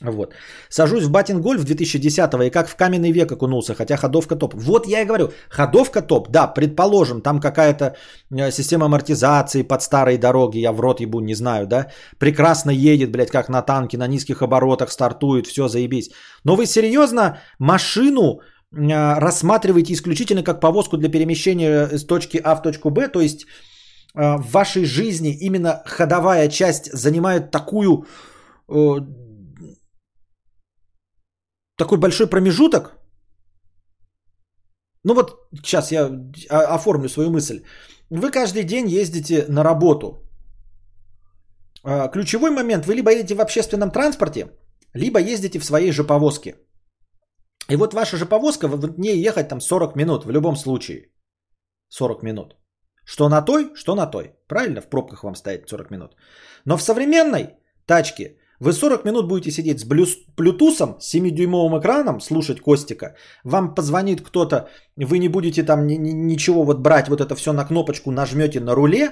[0.02, 0.34] Вот.
[0.70, 4.54] Сажусь в батин гольф 2010-го и как в каменный век окунулся, хотя ходовка топ.
[4.54, 7.96] Вот я и говорю, ходовка топ, да, предположим, там какая-то
[8.32, 13.12] э, система амортизации под старой дороги, я в рот ебу, не знаю, да, прекрасно едет,
[13.12, 16.10] блядь, как на танке, на низких оборотах стартует, все, заебись.
[16.44, 18.40] Но вы серьезно машину
[18.72, 23.46] э, рассматриваете исключительно как повозку для перемещения с точки А в точку Б, то есть
[24.16, 28.06] э, в вашей жизни именно ходовая часть занимает такую
[31.78, 32.98] такой большой промежуток.
[35.04, 35.32] Ну вот
[35.64, 36.10] сейчас я
[36.50, 37.64] оформлю свою мысль.
[38.10, 40.24] Вы каждый день ездите на работу.
[41.84, 44.48] А, ключевой момент, вы либо едете в общественном транспорте,
[44.94, 46.56] либо ездите в своей же повозке.
[47.72, 51.10] И вот ваша же повозка, в ней ехать там 40 минут в любом случае.
[51.90, 52.56] 40 минут.
[53.06, 54.34] Что на той, что на той.
[54.48, 54.82] Правильно?
[54.82, 56.16] В пробках вам стоять 40 минут.
[56.66, 59.86] Но в современной тачке вы 40 минут будете сидеть с
[60.38, 63.16] блютусом, 7-дюймовым экраном, слушать Костика.
[63.44, 68.12] Вам позвонит кто-то, вы не будете там ничего вот брать, вот это все на кнопочку
[68.12, 69.12] нажмете на руле,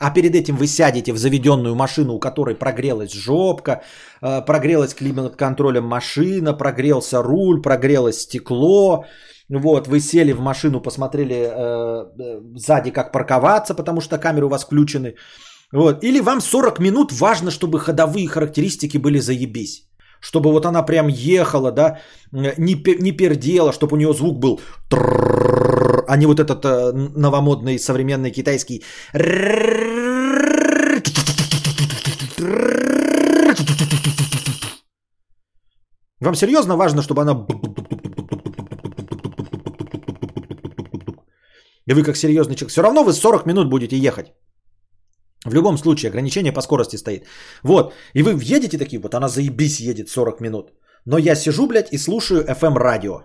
[0.00, 3.82] а перед этим вы сядете в заведенную машину, у которой прогрелась жопка,
[4.20, 9.04] э, прогрелась климат-контролем машина, прогрелся руль, прогрелось стекло.
[9.48, 11.48] Вот, вы сели в машину, посмотрели э,
[12.18, 15.14] э, сзади, как парковаться, потому что камеры у вас включены.
[15.72, 16.04] Вот.
[16.04, 19.84] Или вам 40 минут важно, чтобы ходовые характеристики были заебись.
[20.20, 21.98] Чтобы вот она прям ехала, да,
[22.32, 24.60] не, не пердела, чтобы у нее звук был
[26.08, 28.82] а не вот этот э, новомодный современный китайский
[36.20, 37.46] вам серьезно важно, чтобы она...
[41.86, 42.70] И вы как серьезный человек.
[42.70, 44.26] Все равно вы 40 минут будете ехать.
[45.46, 47.26] В любом случае ограничение по скорости стоит.
[47.62, 47.94] Вот.
[48.14, 50.72] И вы едете такие, вот она заебись едет 40 минут.
[51.04, 53.22] Но я сижу, блядь, и слушаю FM радио.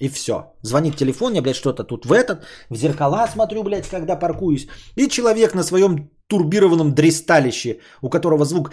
[0.00, 0.34] И все.
[0.62, 4.66] Звонит телефон, я, блядь, что-то тут в этот, в зеркала смотрю, блядь, когда паркуюсь.
[4.96, 8.72] И человек на своем турбированном дристалище, у которого звук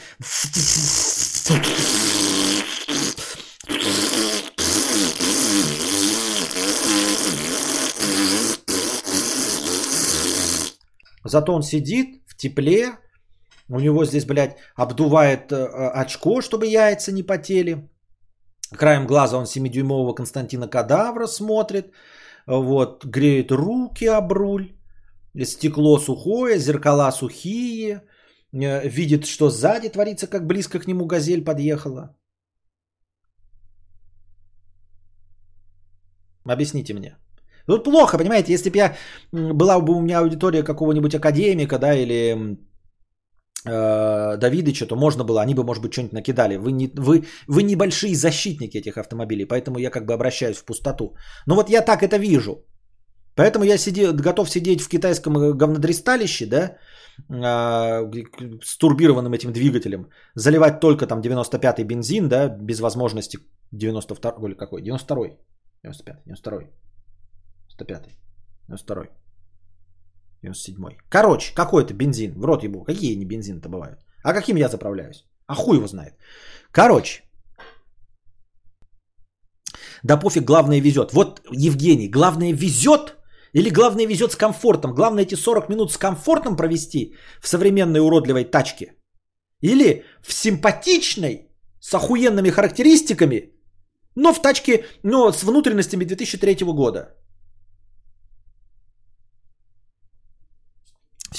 [11.30, 12.98] Зато он сидит в тепле,
[13.70, 15.66] у него здесь, блядь, обдувает э,
[16.02, 17.90] очко, чтобы яйца не потели.
[18.72, 21.94] Краем глаза он 7-дюймового Константина Кадавра смотрит.
[22.48, 24.76] Вот, греет руки об руль.
[25.44, 28.02] Стекло сухое, зеркала сухие.
[28.54, 32.16] Э, видит, что сзади творится, как близко к нему газель подъехала.
[36.46, 37.18] Объясните мне.
[37.70, 38.96] Ну, плохо, понимаете, если бы я
[39.32, 42.58] была бы у меня аудитория какого-нибудь академика, да, или
[43.66, 46.58] э, Давидыча, то можно было, они бы, может быть, что-нибудь накидали.
[46.58, 51.14] Вы, не, вы, вы небольшие защитники этих автомобилей, поэтому я как бы обращаюсь в пустоту.
[51.46, 52.66] Но вот я так это вижу.
[53.36, 56.78] Поэтому я сиди, готов сидеть в китайском говнодристалище, да,
[57.30, 58.12] э,
[58.64, 63.38] с турбированным этим двигателем, заливать только там 95-й бензин, да, без возможности
[63.72, 65.38] 92 или какой, 92-й,
[65.84, 66.89] 95 92
[67.80, 68.10] 105
[68.68, 69.04] 92
[70.42, 72.34] 97 Короче, какой это бензин?
[72.40, 72.84] В рот ебу.
[72.84, 74.00] Какие не бензины-то бывают?
[74.24, 75.26] А каким я заправляюсь?
[75.48, 76.14] А хуй его знает.
[76.72, 77.24] Короче.
[80.04, 81.14] Да пофиг, главное везет.
[81.14, 83.16] Вот, Евгений, главное везет
[83.54, 84.94] или главное везет с комфортом?
[84.94, 88.94] Главное эти 40 минут с комфортом провести в современной уродливой тачке?
[89.62, 91.50] Или в симпатичной,
[91.82, 93.52] с охуенными характеристиками,
[94.16, 97.16] но в тачке, но с внутренностями 2003 года?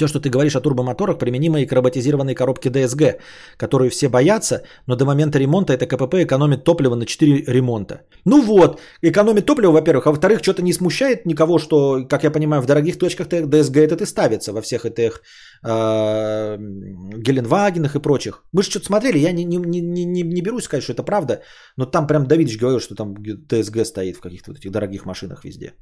[0.01, 3.19] Все, что ты говоришь о турбомоторах, применимо и к роботизированной коробке DSG,
[3.59, 8.01] которую все боятся, но до момента ремонта это КПП экономит топливо на 4 ремонта.
[8.25, 12.63] Ну вот, экономит топливо, во-первых, а во-вторых, что-то не смущает никого, что, как я понимаю,
[12.63, 15.21] в дорогих точках DSG этот и ставится во всех этих
[15.63, 16.57] э,
[17.19, 18.43] Геленвагенах и прочих.
[18.53, 21.43] Мы же что-то смотрели, я не, не, не, не, не берусь сказать, что это правда,
[21.77, 25.45] но там прям Давидович говорил, что там DSG стоит в каких-то вот этих дорогих машинах
[25.45, 25.75] везде.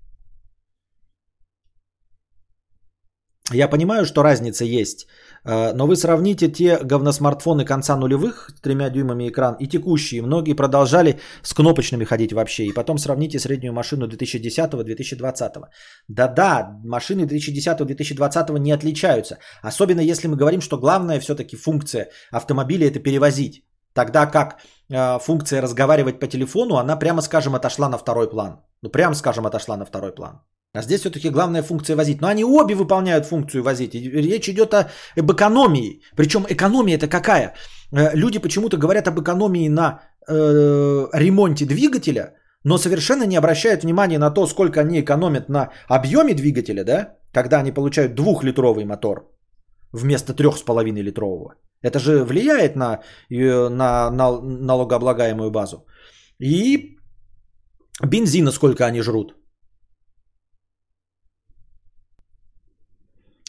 [3.52, 5.06] Я понимаю, что разница есть,
[5.44, 10.22] э, но вы сравните те говносмартфоны конца нулевых с тремя дюймами экран и текущие.
[10.22, 12.64] Многие продолжали с кнопочными ходить вообще.
[12.64, 15.64] И потом сравните среднюю машину 2010-2020.
[16.08, 19.38] Да-да, машины 2010-2020 не отличаются.
[19.62, 23.64] Особенно если мы говорим, что главная все-таки функция автомобиля это перевозить.
[23.94, 24.58] Тогда как
[24.90, 28.60] э, функция разговаривать по телефону, она прямо скажем отошла на второй план.
[28.82, 30.42] Ну прямо скажем отошла на второй план.
[30.74, 32.20] А здесь все-таки главная функция возить.
[32.20, 33.94] Но они обе выполняют функцию возить.
[33.94, 36.02] Речь идет о, об экономии.
[36.16, 37.54] Причем экономия это какая?
[37.92, 40.34] Э, люди почему-то говорят об экономии на э,
[41.14, 42.34] ремонте двигателя,
[42.64, 47.14] но совершенно не обращают внимания на то, сколько они экономят на объеме двигателя, да?
[47.32, 49.30] Когда они получают двухлитровый мотор
[49.92, 51.54] вместо трех с половиной литрового.
[51.82, 53.00] Это же влияет на,
[53.30, 55.86] э, на, на налогооблагаемую базу.
[56.38, 56.98] И
[58.04, 59.37] бензина сколько они жрут.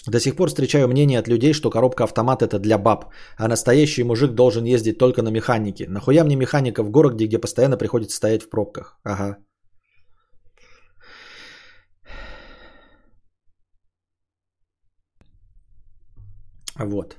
[0.09, 3.05] До сих пор встречаю мнение от людей, что коробка автомат это для баб,
[3.37, 5.85] а настоящий мужик должен ездить только на механике.
[5.87, 8.99] Нахуя мне механика в городе, где постоянно приходится стоять в пробках?
[9.03, 9.37] Ага.
[16.79, 17.17] Вот.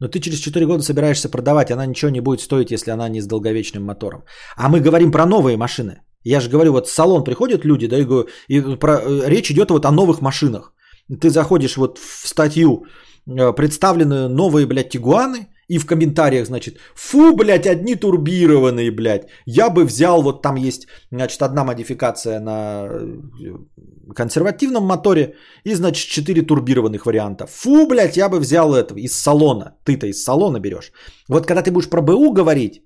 [0.00, 3.20] Но ты через 4 года собираешься продавать, она ничего не будет стоить, если она не
[3.20, 4.24] с долговечным мотором.
[4.56, 6.02] А мы говорим про новые машины.
[6.24, 9.50] Я же говорю, вот в салон приходят люди, да, и, говорю, и про, э, речь
[9.50, 10.72] идет вот о новых машинах.
[11.20, 12.84] Ты заходишь вот в статью,
[13.26, 19.28] э, представлены новые, блядь, тигуаны, и в комментариях, значит, фу, блядь, одни турбированные, блядь.
[19.46, 25.34] Я бы взял, вот там есть, значит, одна модификация на э, консервативном моторе
[25.64, 27.46] и, значит, четыре турбированных варианта.
[27.46, 29.76] Фу, блядь, я бы взял этого из салона.
[29.84, 30.92] Ты-то из салона берешь.
[31.28, 32.82] Вот когда ты будешь про БУ говорить,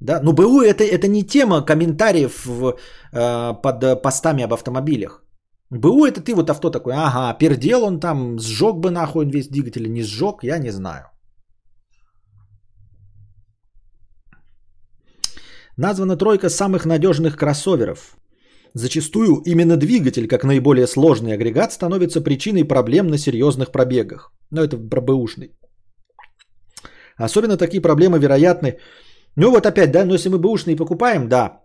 [0.00, 2.76] да, ну БУ это, это не тема комментариев в,
[3.12, 5.24] э, под постами об автомобилях.
[5.70, 9.92] БУ это ты вот авто такой, ага, пердел он там, сжег бы нахуй весь двигатель,
[9.92, 11.04] не сжег, я не знаю.
[15.76, 18.16] Названа тройка самых надежных кроссоверов.
[18.74, 24.32] Зачастую именно двигатель, как наиболее сложный агрегат, становится причиной проблем на серьезных пробегах.
[24.50, 25.52] Но это про бэушный.
[27.16, 28.78] Особенно такие проблемы вероятны.
[29.36, 31.60] Ну вот опять, да, но если мы бэушный покупаем, да,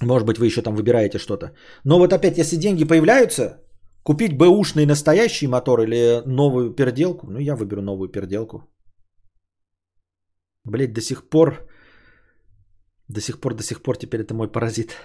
[0.00, 1.52] может быть, вы еще там выбираете что-то.
[1.84, 3.60] Но вот опять, если деньги появляются,
[4.02, 8.68] купить бэушный настоящий мотор или новую переделку, ну я выберу новую переделку.
[10.64, 11.68] Блять, до сих пор
[13.12, 14.96] до сих пор, до сих пор теперь это мой паразит.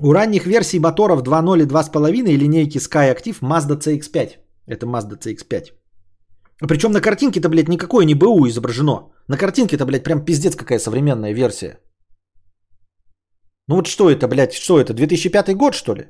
[0.00, 4.36] У ранних версий моторов 2.0 и 2.5 и линейки Sky Active Mazda CX-5.
[4.66, 5.72] Это Mazda CX-5.
[6.68, 9.10] Причем на картинке-то, блядь, никакое не БУ изображено.
[9.28, 11.78] На картинке-то, блядь, прям пиздец какая современная версия.
[13.68, 16.04] Ну вот что это, блядь, что это, 2005 год, что ли?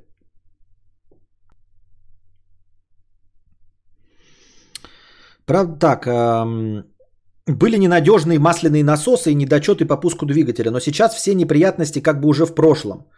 [5.46, 6.84] Правда так, эм,
[7.46, 12.28] были ненадежные масляные насосы и недочеты по пуску двигателя, но сейчас все неприятности как бы
[12.28, 13.08] уже в прошлом.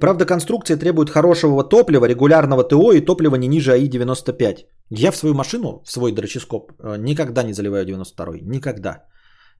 [0.00, 4.66] Правда, конструкция требует хорошего топлива, регулярного ТО и топлива не ниже АИ-95.
[4.90, 8.40] Я в свою машину, в свой дроческоп, э, никогда не заливаю 92-й.
[8.42, 9.04] Никогда.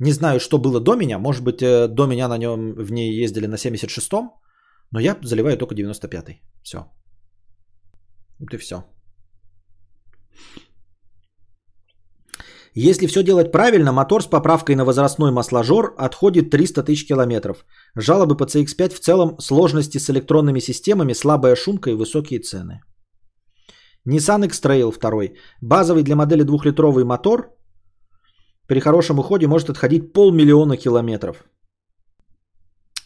[0.00, 1.18] Не знаю, что было до меня.
[1.18, 4.30] Может быть, э, до меня на нем в ней ездили на 76-м.
[4.90, 6.42] Но я заливаю только 95-й.
[6.62, 6.78] Все.
[8.38, 8.84] Вот и все.
[12.76, 17.64] Если все делать правильно, мотор с поправкой на возрастной масложор отходит 300 тысяч километров.
[17.94, 22.80] Жалобы по CX-5 в целом сложности с электронными системами, слабая шумка и высокие цены.
[24.08, 25.38] Nissan X-Trail 2.
[25.62, 27.53] Базовый для модели двухлитровый мотор
[28.66, 31.44] при хорошем уходе может отходить полмиллиона километров.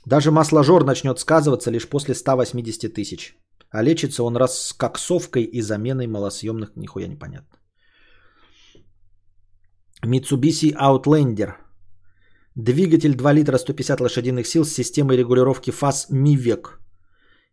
[0.07, 3.37] Даже масложор начнет сказываться лишь после 180 тысяч.
[3.71, 7.59] А лечится он раскоксовкой и заменой малосъемных, нихуя непонятно.
[10.05, 11.53] Mitsubishi Outlander.
[12.55, 16.79] Двигатель 2 литра 150 лошадиных сил с системой регулировки фаз MIVEC.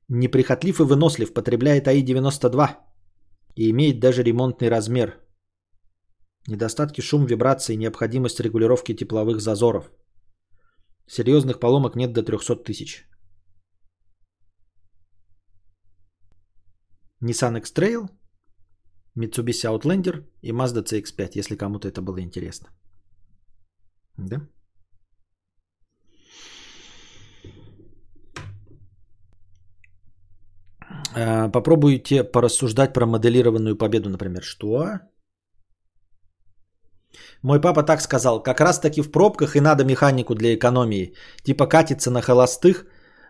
[0.08, 2.70] Неприхотлив и вынослив, потребляет АИ-92
[3.56, 5.25] и имеет даже ремонтный размер.
[6.48, 9.92] Недостатки шум, вибрации, необходимость регулировки тепловых зазоров.
[11.08, 13.08] Серьезных поломок нет до 300 тысяч.
[17.22, 18.10] Nissan X-Trail–
[19.18, 22.70] Mitsubishi Outlander и Mazda CX-5, если кому-то это было интересно.
[24.18, 24.42] Да?
[31.16, 34.44] А, попробуйте порассуждать про моделированную победу, например.
[34.44, 35.00] Что?
[37.42, 41.14] Мой папа так сказал, как раз таки в пробках и надо механику для экономии.
[41.44, 42.86] Типа катиться на холостых,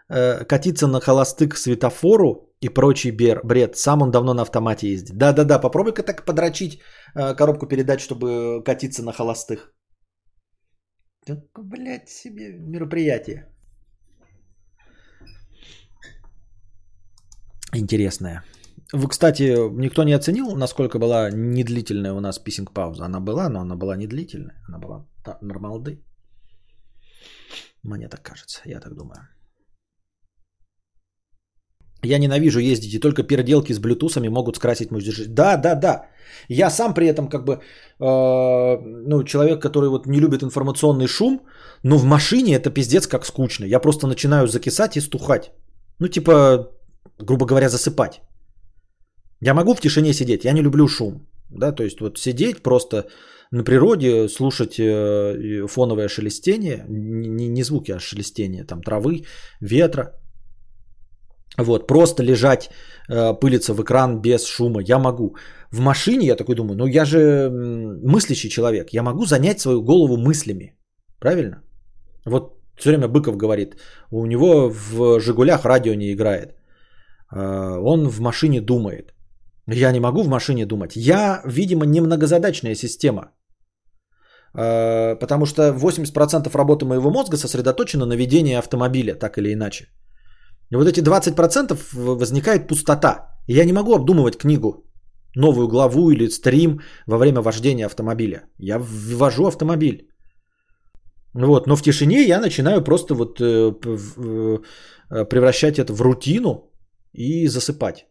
[0.10, 3.78] э, катиться на холостых к светофору и прочий бред.
[3.78, 5.18] Сам он давно на автомате ездит.
[5.18, 6.80] Да-да-да, попробуй-ка так подрочить
[7.16, 9.74] э, коробку передач, чтобы катиться на холостых.
[11.26, 13.48] Так, блядь, себе мероприятие.
[17.74, 18.44] Интересное.
[18.96, 19.44] Вы, кстати,
[19.78, 23.06] никто не оценил, насколько была недлительная у нас писинг пауза.
[23.06, 24.56] Она была, но она была недлительная.
[24.70, 25.06] Она была
[25.42, 26.02] нормалды.
[27.84, 29.28] Мне так кажется, я так думаю.
[32.04, 35.34] Я ненавижу ездить, и только переделки с блютусами могут скрасить мой жизнь.
[35.34, 36.08] Да, да, да.
[36.50, 41.40] Я сам при этом как бы, э, ну, человек, который вот не любит информационный шум,
[41.84, 43.66] но в машине это пиздец как скучно.
[43.66, 45.52] Я просто начинаю закисать и стухать.
[46.00, 46.70] Ну, типа,
[47.20, 48.22] грубо говоря, засыпать.
[49.46, 51.28] Я могу в тишине сидеть, я не люблю шум.
[51.50, 53.06] Да, то есть вот сидеть просто
[53.52, 59.24] на природе, слушать э, фоновое шелестение, не, не звуки, а шелестение там травы,
[59.62, 60.12] ветра,
[61.58, 62.70] Вот, просто лежать,
[63.10, 65.36] э, пылиться в экран без шума я могу.
[65.72, 67.50] В машине я такой думаю, ну я же
[68.04, 70.76] мыслящий человек, я могу занять свою голову мыслями.
[71.20, 71.62] Правильно?
[72.26, 72.44] Вот
[72.78, 73.76] все время Быков говорит,
[74.12, 76.56] у него в «Жигулях» радио не играет.
[77.32, 79.15] Э, он в машине думает.
[79.68, 80.96] Я не могу в машине думать.
[80.96, 83.32] Я, видимо, не многозадачная система.
[84.58, 89.88] Э, потому что 80% работы моего мозга сосредоточено на ведении автомобиля, так или иначе.
[90.72, 93.32] И вот эти 20% возникает пустота.
[93.48, 94.86] И я не могу обдумывать книгу,
[95.36, 98.44] новую главу или стрим во время вождения автомобиля.
[98.60, 100.10] Я ввожу автомобиль.
[101.34, 103.74] Вот, но в тишине я начинаю просто вот э,
[105.12, 106.72] э, превращать это в рутину
[107.14, 108.06] и засыпать.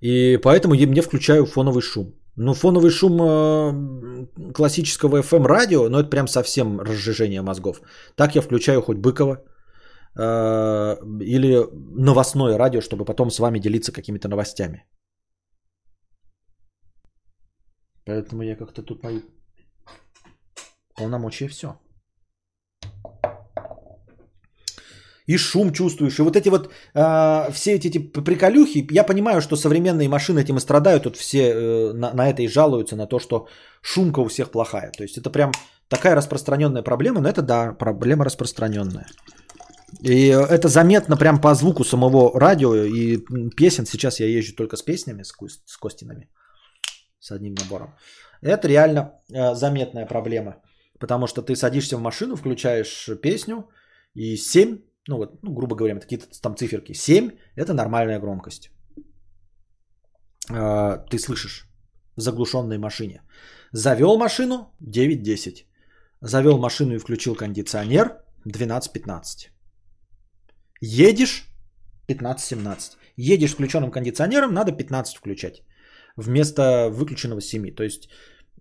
[0.00, 2.14] И поэтому я мне включаю фоновый шум.
[2.36, 7.82] Ну, фоновый шум э, классического FM радио, но это прям совсем разжижение мозгов.
[8.16, 9.44] Так я включаю хоть Быкова
[10.16, 14.84] э, или новостное радио, чтобы потом с вами делиться какими-то новостями.
[18.06, 19.20] Поэтому я как-то тут мои
[20.96, 21.78] полномочия все.
[25.34, 29.56] И шум чувствуешь, и вот эти вот э, все эти, эти приколюхи, я понимаю, что
[29.56, 33.20] современные машины этим и страдают, тут все э, на, на это и жалуются, на то,
[33.20, 33.46] что
[33.82, 34.90] шумка у всех плохая.
[34.90, 35.52] То есть это прям
[35.88, 39.06] такая распространенная проблема, но это да, проблема распространенная.
[40.02, 43.18] И это заметно прям по звуку самого радио и
[43.56, 43.86] песен.
[43.86, 45.32] Сейчас я езжу только с песнями, с,
[45.66, 46.28] с Костинами,
[47.20, 47.94] с одним набором.
[48.42, 49.00] Это реально
[49.32, 50.54] э, заметная проблема.
[50.98, 53.68] Потому что ты садишься в машину, включаешь песню,
[54.14, 56.92] и 7 ну вот, ну, грубо говоря, какие-то там циферки.
[56.94, 58.70] 7– это нормальная громкость.
[60.50, 61.68] А, ты слышишь
[62.16, 63.22] в заглушенной машине.
[63.72, 65.66] Завел машину 9-10.
[66.20, 69.48] Завел машину и включил кондиционер 12-15.
[70.80, 71.46] Едешь
[72.08, 72.96] 15-17.
[73.16, 75.62] Едешь включенным кондиционером, надо 15 включать.
[76.16, 77.74] Вместо выключенного 7.
[77.74, 78.08] То есть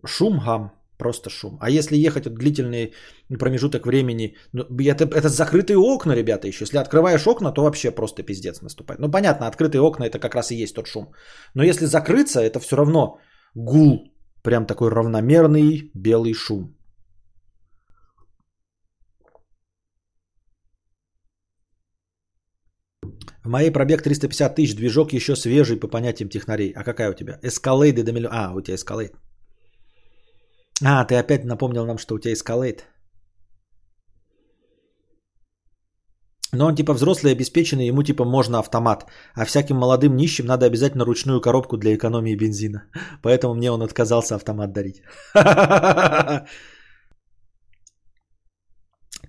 [0.06, 1.58] шум, гам, Просто шум.
[1.62, 2.94] А если ехать от длительный
[3.40, 6.66] промежуток времени, ну, это, это закрытые окна, ребята, еще.
[6.66, 9.00] Если открываешь окна, то вообще просто пиздец наступает.
[9.00, 11.14] Ну, понятно, открытые окна это как раз и есть тот шум.
[11.56, 13.18] Но если закрыться, это все равно
[13.56, 14.14] гул.
[14.44, 16.76] Прям такой равномерный белый шум.
[23.46, 26.74] В моей пробег 350 тысяч, движок еще свежий по понятиям технарей.
[26.76, 27.40] А какая у тебя?
[27.42, 28.50] Эскалейды до миллиона.
[28.50, 29.14] А, у тебя эскалейд.
[30.84, 32.86] А, ты опять напомнил нам, что у тебя эскалейт.
[36.52, 39.06] Но он типа взрослый, обеспеченный, ему типа можно автомат.
[39.36, 42.84] А всяким молодым нищим надо обязательно ручную коробку для экономии бензина.
[43.22, 45.02] Поэтому мне он отказался автомат дарить.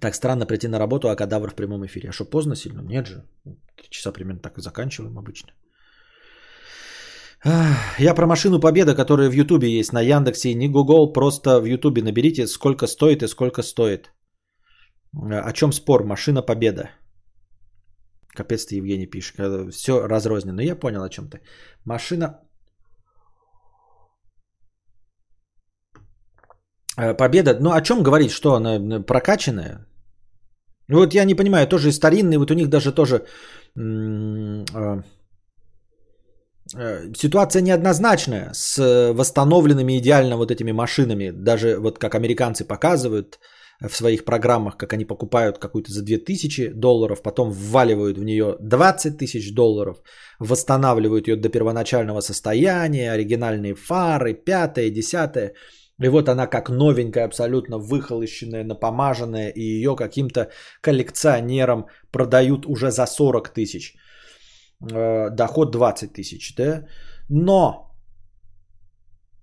[0.00, 2.08] Так странно прийти на работу, а кадавр в прямом эфире.
[2.08, 2.80] А что, поздно сильно?
[2.80, 3.22] Нет же.
[3.90, 5.52] Часа примерно так и заканчиваем обычно.
[7.44, 12.02] Я про машину Победа, которая в Ютубе есть, на Яндексе, не Google, просто в Ютубе
[12.02, 14.12] наберите, сколько стоит и сколько стоит.
[15.12, 16.04] О чем спор?
[16.04, 16.90] Машина Победа.
[18.28, 19.34] Капец ты, Евгений, пишешь.
[19.72, 20.62] Все разрознено.
[20.62, 21.40] Я понял, о чем ты.
[21.84, 22.40] Машина
[26.96, 27.58] э, Победа.
[27.60, 28.30] Ну, о чем говорить?
[28.30, 29.86] Что она прокачанная?
[30.88, 33.26] Вот я не понимаю, тоже старинный, вот у них даже тоже
[33.76, 33.82] а,
[34.74, 35.02] Э,
[37.14, 41.30] ситуация неоднозначная с э, восстановленными идеально вот этими машинами.
[41.30, 43.38] Даже вот как американцы показывают
[43.80, 49.18] в своих программах, как они покупают какую-то за 2000 долларов, потом вваливают в нее 20
[49.18, 49.96] тысяч долларов,
[50.38, 55.54] восстанавливают ее до первоначального состояния, оригинальные фары, пятое, десятое.
[56.02, 60.50] И вот она как новенькая, абсолютно выхолощенная, напомаженная, и ее каким-то
[60.82, 63.94] коллекционерам продают уже за 40 тысяч.
[64.82, 66.86] Э, доход 20 тысяч, да?
[67.28, 67.90] Но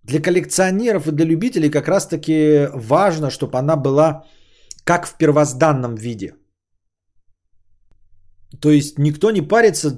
[0.04, 4.24] для коллекционеров и для любителей как раз-таки важно, чтобы она была
[4.84, 6.34] как в первозданном виде.
[8.62, 9.90] То есть никто не парится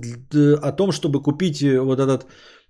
[0.62, 2.26] о том, чтобы купить э, вот этот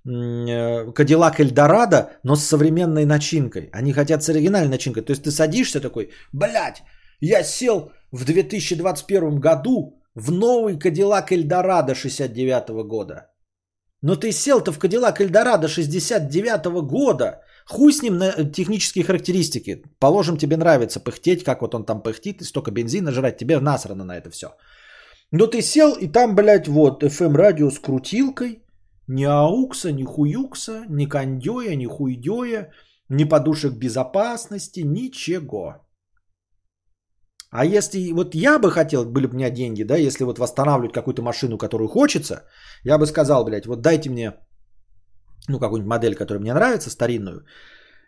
[0.05, 3.69] э, Кадиллак Эльдорадо, но с современной начинкой.
[3.73, 5.03] Они хотят с оригинальной начинкой.
[5.03, 6.83] То есть ты садишься такой, блядь,
[7.19, 13.29] я сел в 2021 году в новый Кадиллак Эльдорадо 69 года.
[14.01, 17.41] Но ты сел-то в Кадиллак Эльдорадо 69 года.
[17.65, 19.83] Хуй с ним на технические характеристики.
[19.99, 23.37] Положим, тебе нравится пыхтеть, как вот он там пыхтит, и столько бензина жрать.
[23.37, 24.47] Тебе насрано на это все.
[25.31, 28.63] Но ты сел, и там, блядь, вот, FM радио с крутилкой.
[29.07, 32.71] Ни аукса, ни хуюкса, ни кондёя, ни хуйдёя,
[33.09, 35.88] ни подушек безопасности, ничего.
[37.51, 40.93] А если вот я бы хотел, были бы у меня деньги, да, если вот восстанавливать
[40.93, 42.43] какую-то машину, которую хочется,
[42.83, 44.33] я бы сказал, блядь, вот дайте мне,
[45.47, 47.45] ну, какую-нибудь модель, которая мне нравится, старинную,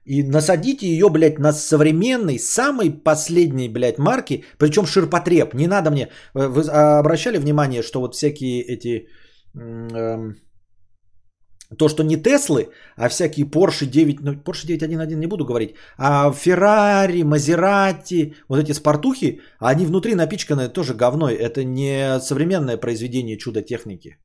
[0.06, 5.54] и насадите ее, блядь, на современной, самой последней, блядь, марки, причем ширпотреб.
[5.54, 6.10] Не надо мне...
[6.34, 6.64] Вы
[7.00, 9.08] обращали внимание, что вот всякие эти...
[9.54, 10.38] Эм,
[11.78, 16.32] то, что не Теслы, а всякие Porsche 9, ну, Porsche 911 не буду говорить, а
[16.32, 21.34] Ferrari, Maserati, вот эти спортухи, они внутри напичканы тоже говной.
[21.36, 24.18] Это не современное произведение чудо техники.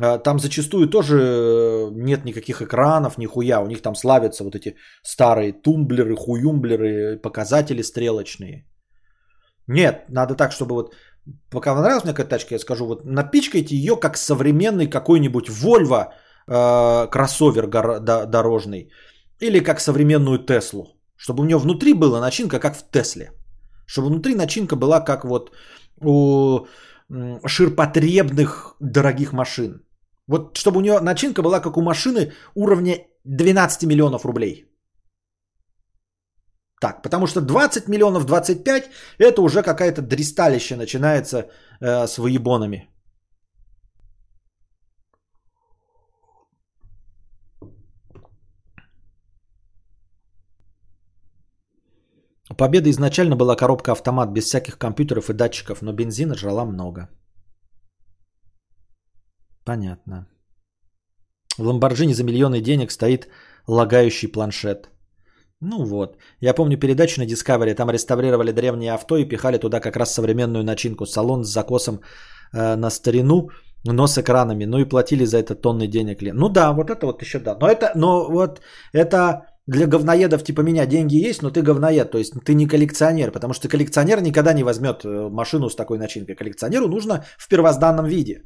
[0.00, 3.60] А, там зачастую тоже нет никаких экранов, нихуя.
[3.60, 8.66] У них там славятся вот эти старые тумблеры, хуюмблеры, показатели стрелочные.
[9.66, 10.94] Нет, надо так, чтобы вот
[11.50, 16.12] пока понравилась мне какая-то тачка, я скажу, вот напичкайте ее как современный какой-нибудь Volvo
[16.50, 18.90] э, кроссовер гор- дорожный
[19.40, 23.32] или как современную Теслу, чтобы у нее внутри была начинка как в Тесле,
[23.86, 25.52] чтобы внутри начинка была как вот
[26.00, 26.66] у
[27.46, 29.82] ширпотребных дорогих машин.
[30.28, 34.66] Вот чтобы у нее начинка была как у машины уровня 12 миллионов рублей.
[36.80, 42.89] Так, потому что 20 миллионов, 25 это уже какая-то дристалище начинается э, с выебонами.
[52.56, 57.08] Победа изначально была коробка автомат без всяких компьютеров и датчиков, но бензина жрала много.
[59.64, 60.26] Понятно.
[61.58, 63.28] В Ламборджини за миллионы денег стоит
[63.68, 64.88] лагающий планшет.
[65.60, 66.16] Ну вот.
[66.40, 70.64] Я помню передачу на Discovery, там реставрировали древние авто и пихали туда как раз современную
[70.64, 71.06] начинку.
[71.06, 72.00] Салон с закосом
[72.52, 73.50] э, на старину,
[73.84, 74.64] но с экранами.
[74.64, 76.22] Ну и платили за это тонны денег.
[76.22, 77.56] Ну да, вот это вот еще да.
[77.60, 78.60] Но это, но вот
[78.92, 83.30] это для говноедов типа меня деньги есть, но ты говноед, то есть ты не коллекционер,
[83.30, 86.34] потому что коллекционер никогда не возьмет э, машину с такой начинкой.
[86.34, 88.42] Коллекционеру нужно в первозданном виде.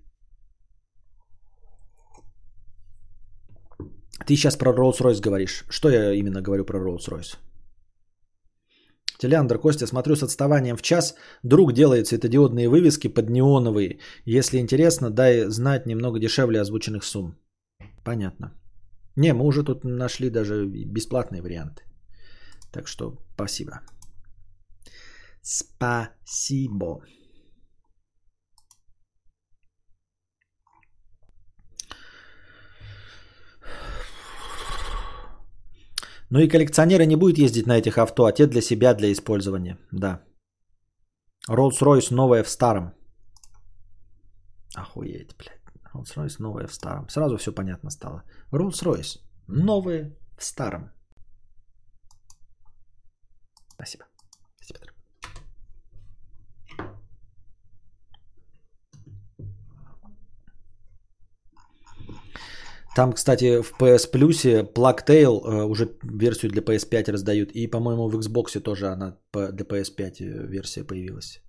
[4.26, 5.64] Ты сейчас про Rolls-Royce говоришь.
[5.70, 7.38] Что я именно говорю про Rolls-Royce?
[9.18, 11.14] Телеандр, Костя, смотрю с отставанием в час.
[11.42, 13.98] Друг делает светодиодные вывески под неоновые.
[14.26, 17.34] Если интересно, дай знать немного дешевле озвученных сумм.
[18.04, 18.52] Понятно.
[19.16, 21.82] Не, мы уже тут нашли даже бесплатные варианты.
[22.72, 23.80] Так что спасибо.
[25.42, 27.02] Спасибо.
[36.30, 39.78] Ну и коллекционеры не будет ездить на этих авто, а те для себя, для использования.
[39.92, 40.24] Да.
[41.48, 42.94] Rolls-Royce новая в старом.
[44.74, 45.53] Охуеть, блядь.
[45.94, 47.08] Rolls-Royce новая в старом.
[47.08, 48.22] Сразу все понятно стало.
[48.52, 50.90] Rolls-Royce новая в старом.
[53.74, 54.04] Спасибо.
[54.56, 54.94] Спасибо, дорогой.
[62.96, 67.50] Там, кстати, в PS Plus Plugtail э, уже версию для PS5 раздают.
[67.52, 71.43] И, по-моему, в Xbox тоже она для PS5 э, версия появилась.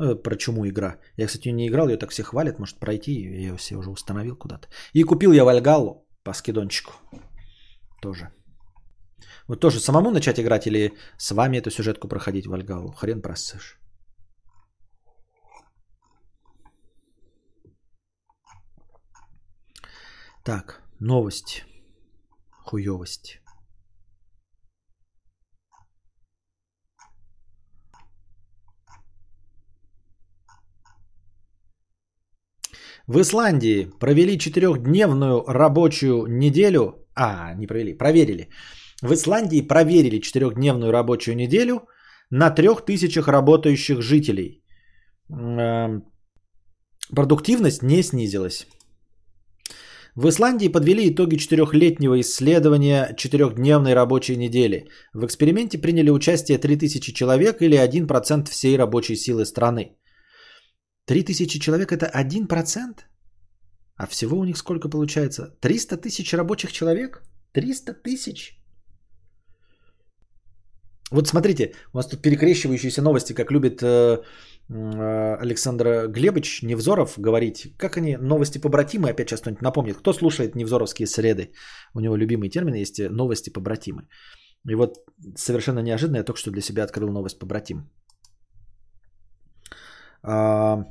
[0.00, 0.98] Э, про чуму игра.
[1.16, 4.36] Я, кстати, не играл, ее так все хвалят, может пройти, я ее все уже установил
[4.36, 4.68] куда-то.
[4.92, 6.92] И купил я Вальгалу по скидончику.
[8.02, 8.32] Тоже.
[9.48, 12.92] Вот тоже самому начать играть или с вами эту сюжетку проходить Вальгалу?
[12.92, 13.78] Хрен просышь.
[20.44, 21.64] Так, новости.
[22.64, 23.43] Хуёвости.
[33.06, 37.06] В Исландии провели четырехдневную рабочую неделю.
[37.14, 38.48] А, не провели, проверили.
[39.02, 41.86] В Исландии проверили четырехдневную рабочую неделю
[42.30, 44.62] на трех тысячах работающих жителей.
[45.30, 46.02] Эм,
[47.14, 48.66] продуктивность не снизилась.
[50.16, 54.88] В Исландии подвели итоги четырехлетнего исследования четырехдневной рабочей недели.
[55.12, 59.96] В эксперименте приняли участие 3000 человек или 1% всей рабочей силы страны.
[61.06, 63.04] 3000 человек это 1%?
[63.96, 65.56] А всего у них сколько получается?
[65.60, 67.22] 300 тысяч рабочих человек?
[67.52, 68.58] 300 тысяч?
[71.10, 74.22] Вот смотрите, у нас тут перекрещивающиеся новости, как любит э,
[74.68, 77.76] э, Александр Глебович Невзоров говорить.
[77.78, 79.96] Как они, новости побратимы, опять сейчас кто-нибудь напомнит.
[79.98, 81.52] Кто слушает Невзоровские среды?
[81.94, 84.08] У него любимый термин есть новости побратимы.
[84.68, 84.96] И вот
[85.36, 87.90] совершенно неожиданно я только что для себя открыл новость побратим.
[90.26, 90.84] А,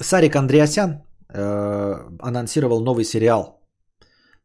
[0.00, 3.60] Сарик Андреасян э, анонсировал новый сериал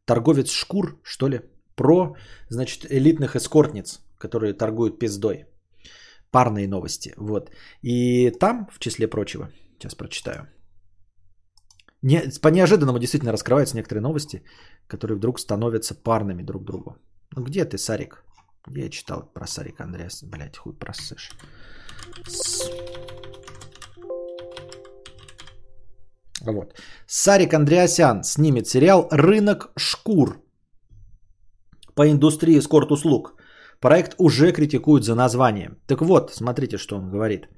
[0.04, 1.40] «Торговец шкур», что ли,
[1.74, 2.14] про,
[2.50, 5.46] значит, элитных эскортниц, которые торгуют пиздой.
[6.30, 7.14] парные новости.
[7.16, 7.50] Вот.
[7.82, 10.46] И там, в числе прочего, сейчас прочитаю.
[12.02, 14.42] Не, по неожиданному действительно раскрываются некоторые новости,
[14.86, 16.96] которые вдруг становятся парными друг другу.
[17.36, 18.24] Ну где ты, Сарик?
[18.68, 20.22] Я читал про Сарика Андреас?
[20.22, 21.32] Блять, хуй просышь.
[26.42, 26.74] Вот.
[27.06, 30.42] Сарик Андреасян снимет сериал «Рынок шкур»
[31.94, 33.34] по индустрии эскорт-услуг.
[33.80, 35.70] Проект уже критикуют за название.
[35.86, 37.48] Так вот, смотрите, что он говорит.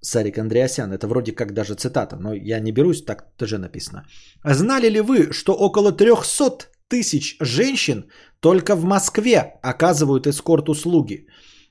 [0.00, 4.04] Сарик Андреасян, это вроде как даже цитата, но я не берусь, так тоже написано.
[4.44, 8.04] Знали ли вы, что около 300 тысяч женщин
[8.40, 11.26] только в Москве оказывают эскорт-услуги?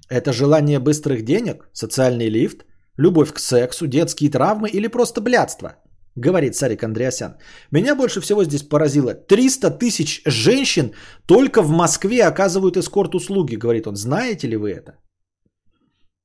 [0.09, 2.65] Это желание быстрых денег, социальный лифт,
[2.97, 5.75] любовь к сексу, детские травмы или просто блядство?
[6.15, 7.37] Говорит Сарик Андреасян.
[7.71, 9.13] Меня больше всего здесь поразило.
[9.13, 10.93] 300 тысяч женщин
[11.25, 13.95] только в Москве оказывают эскорт-услуги, говорит он.
[13.95, 14.97] Знаете ли вы это?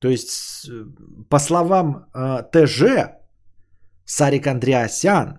[0.00, 0.70] То есть,
[1.30, 2.82] по словам э, ТЖ,
[4.04, 5.38] Сарик Андреасян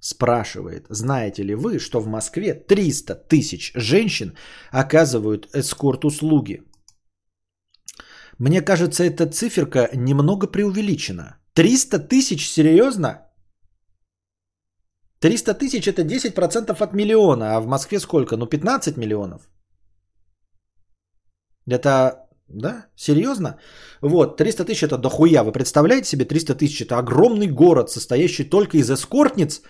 [0.00, 4.36] спрашивает, знаете ли вы, что в Москве 300 тысяч женщин
[4.70, 6.62] оказывают эскорт-услуги?
[8.38, 11.38] Мне кажется, эта циферка немного преувеличена.
[11.54, 13.29] 300 тысяч, серьезно?
[15.20, 18.36] 300 тысяч это 10% от миллиона, а в Москве сколько?
[18.36, 19.50] Ну 15 миллионов.
[21.68, 23.58] Это, да, серьезно?
[24.02, 25.44] Вот, 300 тысяч это дохуя.
[25.44, 26.80] Вы представляете себе 300 тысяч?
[26.82, 29.62] Это огромный город, состоящий только из эскортниц.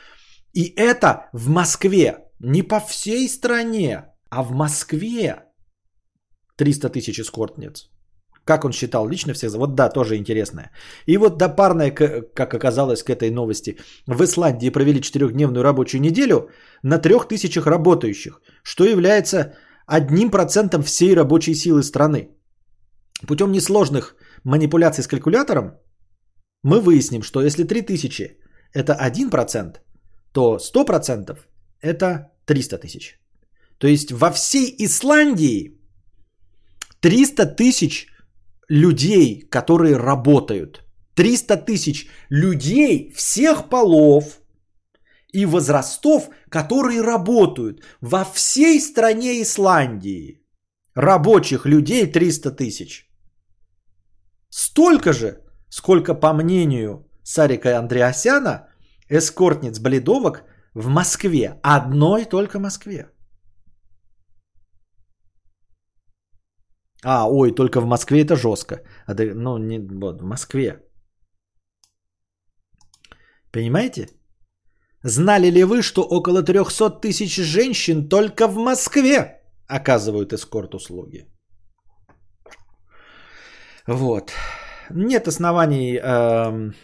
[0.55, 2.19] И это в Москве.
[2.39, 5.45] Не по всей стране, а в Москве.
[6.57, 7.91] 300 тысяч эскортниц.
[8.51, 9.53] Как он считал лично всех?
[9.53, 10.70] Вот да, тоже интересное.
[11.07, 11.93] И вот допарная,
[12.35, 13.77] как оказалось, к этой новости.
[14.09, 16.49] В Исландии провели четырехдневную рабочую неделю
[16.83, 19.53] на трех тысячах работающих, что является
[19.87, 22.29] одним процентом всей рабочей силы страны.
[23.29, 25.79] Путем несложных манипуляций с калькулятором
[26.65, 28.37] мы выясним, что если 3000
[28.75, 29.77] это 1%,
[30.33, 31.39] то 100%
[31.83, 33.20] это 300 тысяч.
[33.79, 35.79] То есть во всей Исландии
[37.01, 38.09] 300 тысяч
[38.70, 40.84] людей, которые работают.
[41.15, 44.40] 300 тысяч людей всех полов
[45.32, 50.40] и возрастов, которые работают во всей стране Исландии.
[50.94, 53.10] Рабочих людей 300 тысяч.
[54.49, 58.68] Столько же, сколько, по мнению Сарика Андреасяна,
[59.08, 61.58] эскортниц бледовок в Москве.
[61.62, 63.08] Одной только Москве.
[67.05, 68.83] А, ой, только в Москве это жестко.
[69.07, 70.83] А, да, ну, не, вот, в Москве.
[73.53, 74.09] Понимаете?
[75.05, 81.27] Знали ли вы, что около 300 тысяч женщин только в Москве оказывают эскорт-услуги?
[83.87, 84.33] Вот.
[84.91, 86.75] Нет оснований эм,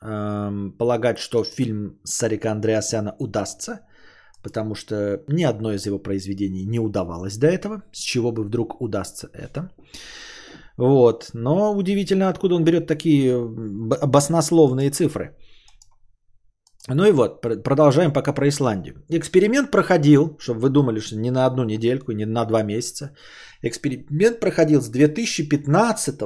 [0.00, 3.80] эм, полагать, что фильм Сарика Андреасяна удастся–
[4.42, 8.80] потому что ни одно из его произведений не удавалось до этого, с чего бы вдруг
[8.80, 9.70] удастся это.
[10.76, 11.30] Вот.
[11.34, 13.36] Но удивительно, откуда он берет такие
[14.06, 15.36] баснословные цифры.
[16.88, 19.04] Ну и вот, продолжаем пока про Исландию.
[19.08, 23.14] Эксперимент проходил, чтобы вы думали, что не на одну недельку, не на два месяца.
[23.62, 26.18] Эксперимент проходил с 2015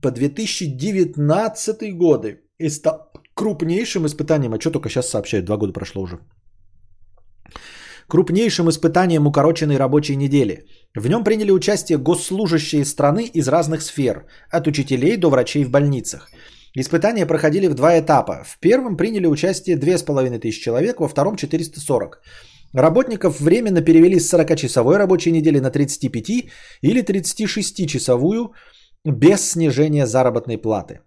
[0.00, 4.54] по 2019 годы и стал крупнейшим испытанием.
[4.54, 6.18] А что только сейчас сообщают, два года прошло уже
[8.12, 10.66] крупнейшим испытанием укороченной рабочей недели.
[10.94, 16.28] В нем приняли участие госслужащие страны из разных сфер, от учителей до врачей в больницах.
[16.74, 18.44] Испытания проходили в два этапа.
[18.44, 22.20] В первом приняли участие 2500 человек, во втором 440.
[22.74, 26.50] Работников временно перевели с 40-часовой рабочей недели на 35
[26.82, 28.52] или 36-часовую
[29.06, 31.00] без снижения заработной платы.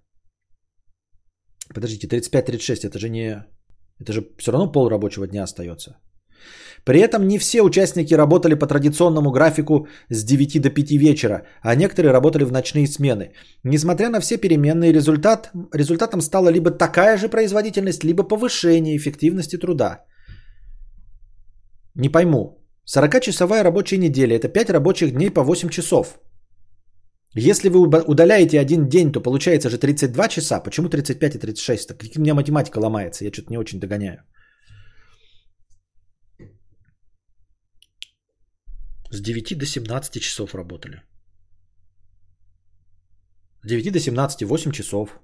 [1.72, 3.46] Подождите, 35-36 это же не...
[4.02, 5.98] Это же все равно пол рабочего дня остается.
[6.86, 11.76] При этом не все участники работали по традиционному графику с 9 до 5 вечера, а
[11.76, 13.32] некоторые работали в ночные смены.
[13.64, 20.06] Несмотря на все переменные, результат, результатом стала либо такая же производительность, либо повышение эффективности труда.
[21.96, 22.62] Не пойму.
[22.86, 26.20] 40-часовая рабочая неделя– это 5 рабочих дней по 8 часов.
[27.34, 30.60] Если вы удаляете один день, то получается же 32 часа.
[30.64, 31.88] Почему 35 и 36?
[31.88, 34.20] Так у меня математика ломается, я что-то не очень догоняю.
[39.12, 41.02] С 9 до 17 часов работали.
[43.64, 45.20] С 9 до 17, 8 часов.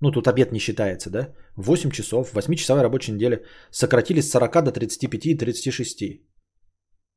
[0.00, 1.34] Ну, тут обед не считается, да?
[1.56, 3.42] 8 часов, 8-часовая рабочая неделя.
[3.70, 6.22] Сократили с 40 до 35 и 36.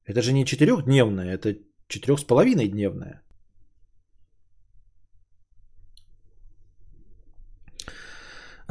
[0.05, 1.57] Это же не 4-дневная, это
[1.89, 3.21] 4,5-дневная.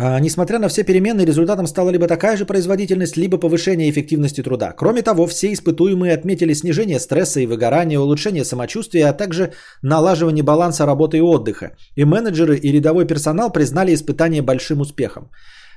[0.01, 4.73] А, несмотря на все перемены, результатом стала либо такая же производительность, либо повышение эффективности труда.
[4.73, 9.53] Кроме того, все испытуемые отметили снижение стресса и выгорания, улучшение самочувствия, а также
[9.83, 11.77] налаживание баланса работы и отдыха.
[11.97, 15.31] И менеджеры, и рядовой персонал признали испытание большим успехом.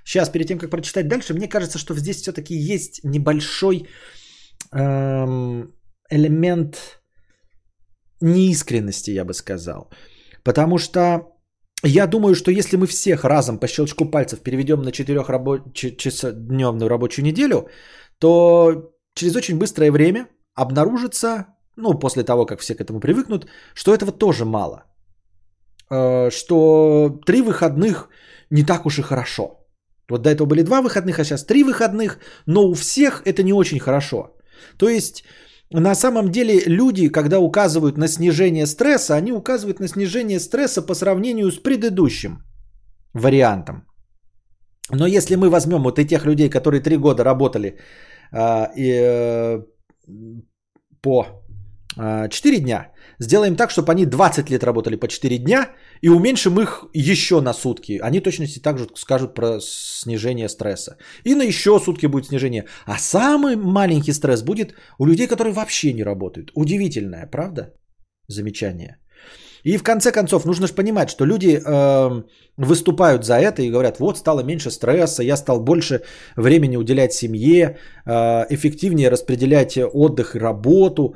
[0.06, 3.88] Сейчас, перед тем, как прочитать дальше, мне кажется, что здесь все-таки есть небольшой
[4.72, 5.74] эм,
[6.11, 7.01] элемент
[8.22, 9.90] неискренности, я бы сказал.
[10.43, 11.22] Потому что
[11.84, 17.26] я думаю, что если мы всех разом по щелчку пальцев переведем на 4 рабо- рабочую
[17.26, 17.68] неделю,
[18.19, 21.45] то через очень быстрое время обнаружится,
[21.76, 24.84] ну, после того, как все к этому привыкнут, что этого тоже мало.
[25.90, 28.10] Э, что три выходных
[28.50, 29.58] не так уж и хорошо.
[30.10, 33.53] Вот до этого были два выходных, а сейчас три выходных, но у всех это не
[33.53, 34.35] очень хорошо.
[34.77, 35.24] То есть
[35.80, 40.95] на самом деле люди, когда указывают на снижение стресса, они указывают на снижение стресса по
[40.95, 42.43] сравнению с предыдущим
[43.14, 43.85] вариантом.
[44.90, 47.77] Но если мы возьмем вот и тех людей, которые три года работали
[48.32, 49.61] э, э,
[51.01, 51.25] по
[51.95, 55.70] 4 дня, сделаем так, чтобы они 20 лет работали по 4 дня
[56.02, 58.00] и уменьшим их еще на сутки.
[58.02, 60.98] Они точно так же скажут про снижение стресса.
[61.26, 62.66] И на еще сутки будет снижение.
[62.86, 66.52] А самый маленький стресс будет у людей, которые вообще не работают.
[66.56, 67.74] Удивительное, правда?
[68.28, 68.98] Замечание.
[69.64, 72.24] И в конце концов, нужно же понимать, что люди э,
[72.58, 76.02] выступают за это и говорят, вот стало меньше стресса, я стал больше
[76.36, 81.16] времени уделять семье, э, эффективнее распределять отдых и работу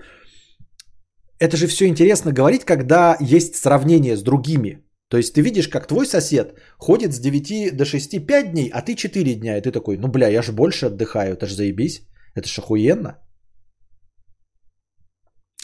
[1.39, 4.81] это же все интересно говорить, когда есть сравнение с другими.
[5.09, 8.81] То есть ты видишь, как твой сосед ходит с 9 до 6 5 дней, а
[8.81, 9.57] ты 4 дня.
[9.57, 12.01] И ты такой, ну бля, я же больше отдыхаю, это же заебись.
[12.35, 13.17] Это же охуенно.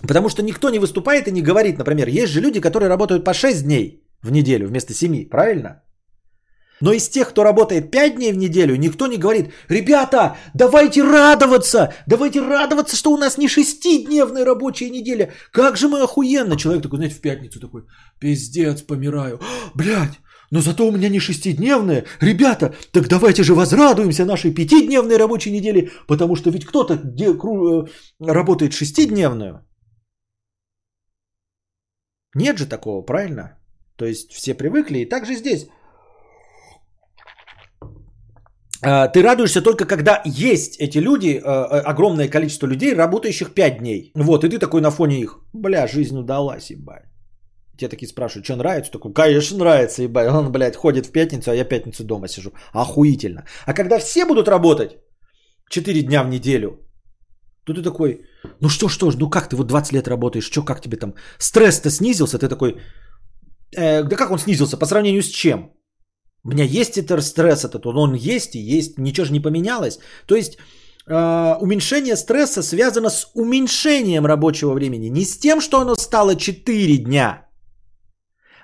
[0.08, 3.34] Потому что никто не выступает и не говорит, например, есть же люди, которые работают по
[3.34, 5.84] 6 дней в неделю вместо 7, правильно?
[6.82, 11.94] Но из тех, кто работает 5 дней в неделю, никто не говорит, ребята, давайте радоваться,
[12.08, 15.32] давайте радоваться, что у нас не шестидневная рабочая неделя.
[15.52, 16.58] Как же мы охуенно.
[16.58, 17.84] Человек такой, знаете, в пятницу такой,
[18.20, 19.40] пиздец, помираю.
[19.76, 20.20] Блядь,
[20.52, 22.06] но зато у меня не шестидневная.
[22.20, 27.88] Ребята, так давайте же возрадуемся нашей пятидневной рабочей неделе, потому что ведь кто-то э,
[28.20, 29.66] работает шестидневную.
[32.36, 33.58] Нет же такого, правильно?
[33.98, 35.68] То есть все привыкли, и также здесь.
[37.82, 37.88] А,
[38.82, 44.12] ты радуешься только когда есть эти люди, а, а, огромное количество людей, работающих 5 дней.
[44.16, 45.40] Вот, и ты такой на фоне их.
[45.54, 47.06] Бля, жизнь удалась, ебать.
[47.78, 48.92] Те такие спрашивают, что нравится?
[48.92, 50.28] Такой, конечно, нравится, ебать.
[50.28, 52.52] Он, блядь, ходит в пятницу, а я пятницу дома сижу.
[52.74, 53.46] Охуительно.
[53.66, 54.98] А когда все будут работать
[55.70, 56.80] 4 дня в неделю,
[57.66, 58.22] то ты такой,
[58.60, 61.14] ну что, что ж, ну как ты вот 20 лет работаешь, что, как тебе там,
[61.38, 62.78] стресс-то снизился, ты такой,
[63.76, 65.72] э, да как он снизился, по сравнению с чем?
[66.44, 70.00] У меня есть этот стресс этот, он есть и есть, ничего же не поменялось.
[70.26, 70.58] То есть
[71.08, 75.10] э, уменьшение стресса связано с уменьшением рабочего времени.
[75.10, 77.48] Не с тем, что оно стало 4 дня,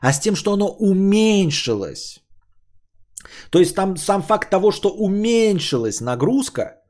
[0.02, 2.20] а с тем, что оно уменьшилось.
[3.52, 6.82] То есть там сам факт того, что уменьшилась нагрузка,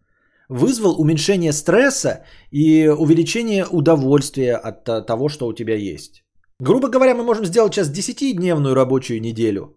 [0.49, 6.23] вызвал уменьшение стресса и увеличение удовольствия от того, что у тебя есть.
[6.59, 9.73] Грубо говоря, мы можем сделать сейчас 10-дневную рабочую неделю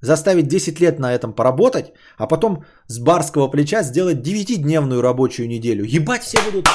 [0.00, 5.84] заставить 10 лет на этом поработать, а потом с барского плеча сделать 9-дневную рабочую неделю.
[5.84, 6.68] Ебать все будут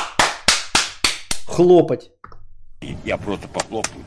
[1.48, 2.12] хлопать.
[3.06, 4.04] Я просто похлопаю.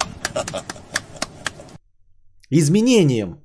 [2.51, 3.41] Изменением.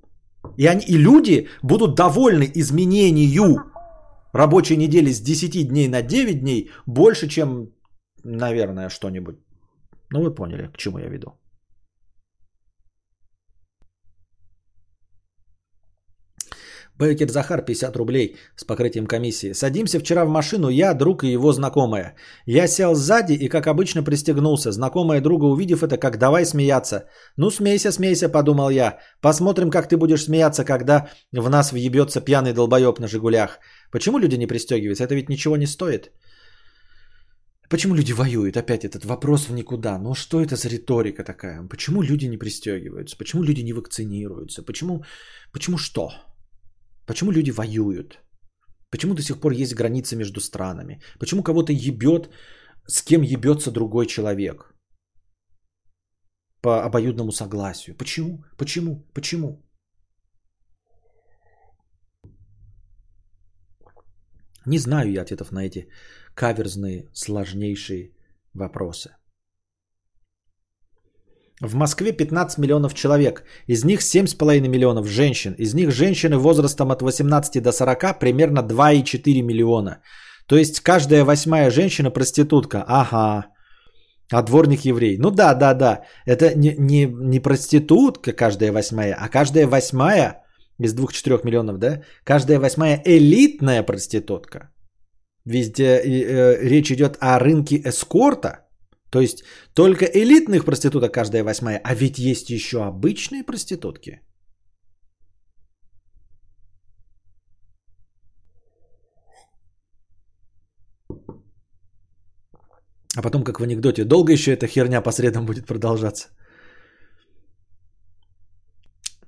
[0.58, 3.72] И, они, и люди будут довольны изменению
[4.34, 7.70] рабочей недели с 10 дней на 9 дней больше, чем,
[8.24, 9.36] наверное, что-нибудь.
[10.10, 11.41] Ну, вы поняли, к чему я веду.
[17.02, 19.54] Бекер Захар 50 рублей с покрытием комиссии.
[19.54, 22.16] Садимся вчера в машину, я, друг и его знакомая.
[22.46, 24.72] Я сел сзади и, как обычно, пристегнулся.
[24.72, 27.06] Знакомая друга, увидев это, как давай смеяться.
[27.38, 29.00] Ну, смейся, смейся, подумал я.
[29.22, 33.60] Посмотрим, как ты будешь смеяться, когда в нас въебется пьяный долбоеб на «Жигулях».
[33.92, 35.04] Почему люди не пристегиваются?
[35.04, 36.12] Это ведь ничего не стоит.
[37.70, 38.58] Почему люди воюют?
[38.58, 39.98] Опять этот вопрос в никуда.
[39.98, 41.68] Ну что это за риторика такая?
[41.70, 43.18] Почему люди не пристегиваются?
[43.18, 44.62] Почему люди не вакцинируются?
[44.62, 45.04] Почему,
[45.54, 46.12] почему что?
[47.12, 48.22] Почему люди воюют?
[48.90, 51.02] Почему до сих пор есть границы между странами?
[51.20, 52.30] Почему кого-то ебет,
[52.88, 54.74] с кем ебется другой человек?
[56.62, 57.98] По обоюдному согласию.
[57.98, 58.46] Почему?
[58.58, 59.06] Почему?
[59.14, 59.62] Почему?
[64.66, 65.90] Не знаю я ответов на эти
[66.34, 68.14] каверзные, сложнейшие
[68.54, 69.10] вопросы.
[71.62, 73.44] В Москве 15 миллионов человек.
[73.68, 75.54] Из них 7,5 миллионов женщин.
[75.58, 80.02] Из них женщины возрастом от 18 до 40 примерно 2,4 миллиона.
[80.48, 82.84] То есть каждая восьмая женщина проститутка.
[82.88, 83.46] Ага.
[84.32, 85.18] А дворник еврей.
[85.20, 86.02] Ну да, да, да.
[86.26, 90.44] Это не, не, не проститутка каждая восьмая, а каждая восьмая
[90.80, 92.02] из 2-4 миллионов, да?
[92.24, 94.72] Каждая восьмая элитная проститутка.
[95.46, 98.66] Везде э, э, речь идет о рынке эскорта.
[99.12, 101.82] То есть только элитных проституток каждая восьмая.
[101.84, 104.22] А ведь есть еще обычные проститутки.
[113.18, 116.30] А потом, как в анекдоте, долго еще эта херня по средам будет продолжаться?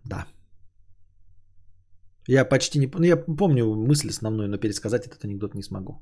[0.05, 0.25] Да.
[2.27, 2.87] Я почти не...
[2.87, 6.01] Ну, я помню мысль основную, но пересказать этот анекдот не смогу.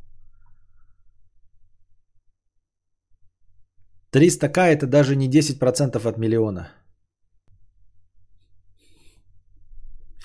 [4.13, 6.69] 300к это даже не 10% от миллиона.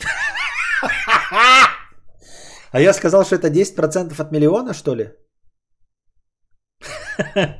[2.72, 5.12] А я сказал, что это 10% от миллиона, что ли?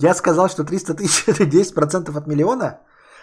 [0.00, 2.80] Я сказал, что 300 тысяч это 10% от миллиона?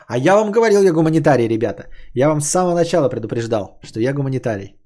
[0.08, 1.88] А я вам говорил, я гуманитарий, ребята.
[2.14, 4.81] Я вам с самого начала предупреждал, что я гуманитарий.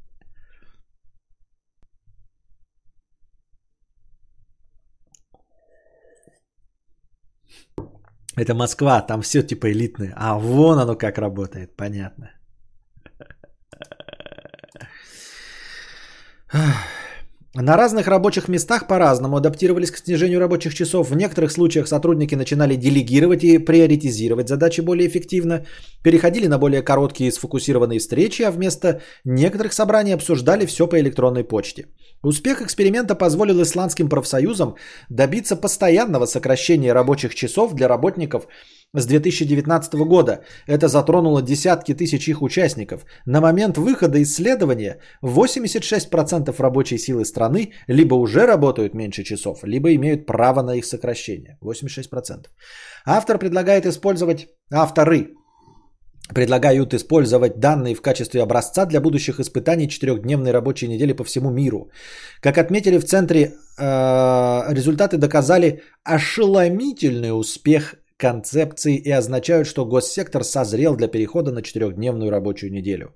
[8.37, 10.13] Это Москва, там все типа элитное.
[10.15, 12.31] А вон оно как работает, понятно.
[17.57, 21.09] На разных рабочих местах по-разному адаптировались к снижению рабочих часов.
[21.09, 25.65] В некоторых случаях сотрудники начинали делегировать и приоритизировать задачи более эффективно,
[26.03, 31.85] переходили на более короткие сфокусированные встречи, а вместо некоторых собраний обсуждали все по электронной почте.
[32.23, 34.75] Успех эксперимента позволил исландским профсоюзам
[35.07, 38.47] добиться постоянного сокращения рабочих часов для работников
[38.93, 40.43] с 2019 года.
[40.67, 43.05] Это затронуло десятки тысяч их участников.
[43.25, 50.25] На момент выхода исследования 86% рабочей силы страны либо уже работают меньше часов, либо имеют
[50.25, 51.57] право на их сокращение.
[51.63, 52.45] 86%.
[53.05, 54.47] Автор предлагает использовать...
[54.71, 55.35] Авторы
[56.33, 61.91] предлагают использовать данные в качестве образца для будущих испытаний четырехдневной рабочей недели по всему миру.
[62.41, 70.95] Как отметили в центре, э, результаты доказали ошеломительный успех концепции и означают, что госсектор созрел
[70.95, 73.13] для перехода на четырехдневную рабочую неделю.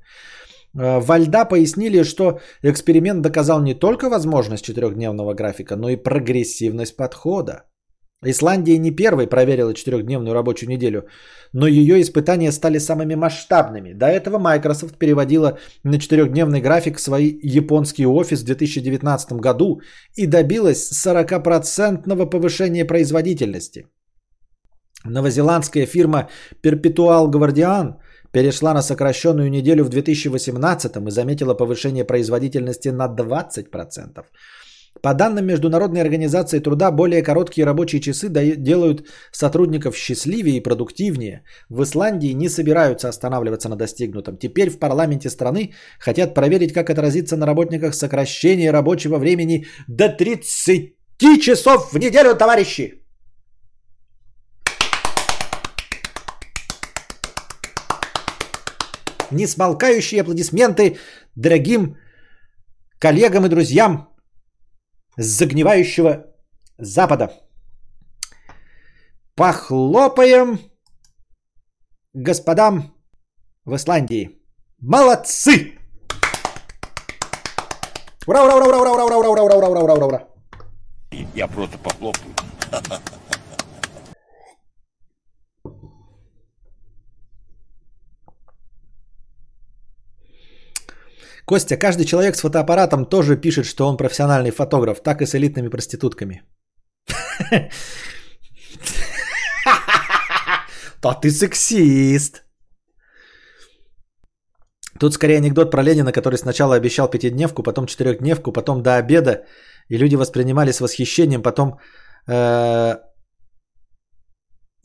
[0.78, 7.64] Э, Вальда пояснили, что эксперимент доказал не только возможность четырехдневного графика, но и прогрессивность подхода.
[8.26, 11.08] Исландия не первой проверила четырехдневную рабочую неделю,
[11.54, 13.94] но ее испытания стали самыми масштабными.
[13.94, 19.82] До этого Microsoft переводила на четырехдневный график свой японский офис в 2019 году
[20.18, 23.86] и добилась 40% повышения производительности.
[25.06, 26.30] Новозеландская фирма
[26.64, 27.96] Perpetual Guardian
[28.32, 34.24] перешла на сокращенную неделю в 2018 и заметила повышение производительности на 20%.
[35.02, 41.44] По данным Международной организации труда, более короткие рабочие часы делают сотрудников счастливее и продуктивнее.
[41.70, 44.38] В Исландии не собираются останавливаться на достигнутом.
[44.38, 50.96] Теперь в парламенте страны хотят проверить, как отразится на работниках сокращение рабочего времени до 30
[51.42, 52.99] часов в неделю, товарищи!
[59.32, 60.98] Несмолкающие аплодисменты
[61.36, 61.98] дорогим
[63.00, 64.10] коллегам и друзьям
[65.18, 66.26] с загнивающего
[66.78, 67.34] Запада.
[69.36, 70.60] Похлопаем
[72.14, 72.96] господам
[73.66, 74.42] в Исландии.
[74.80, 75.78] Молодцы!
[78.26, 80.28] Ура, ура, ура, ура, ура, ура, ура, ура, ура, ура, ура, ура, ура.
[81.34, 82.34] Я просто похлопаю.
[91.50, 95.70] Костя, каждый человек с фотоаппаратом тоже пишет, что он профессиональный фотограф, так и с элитными
[95.70, 96.44] проститутками.
[101.02, 102.44] Да ты сексист.
[105.00, 109.46] Тут скорее анекдот про Ленина, который сначала обещал пятидневку, потом четырехдневку, потом до обеда,
[109.88, 111.80] и люди воспринимали с восхищением, потом
[112.28, 112.98] э,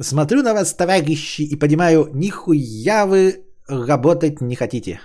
[0.00, 5.00] смотрю на вас, товарищи, и понимаю, нихуя вы работать не хотите.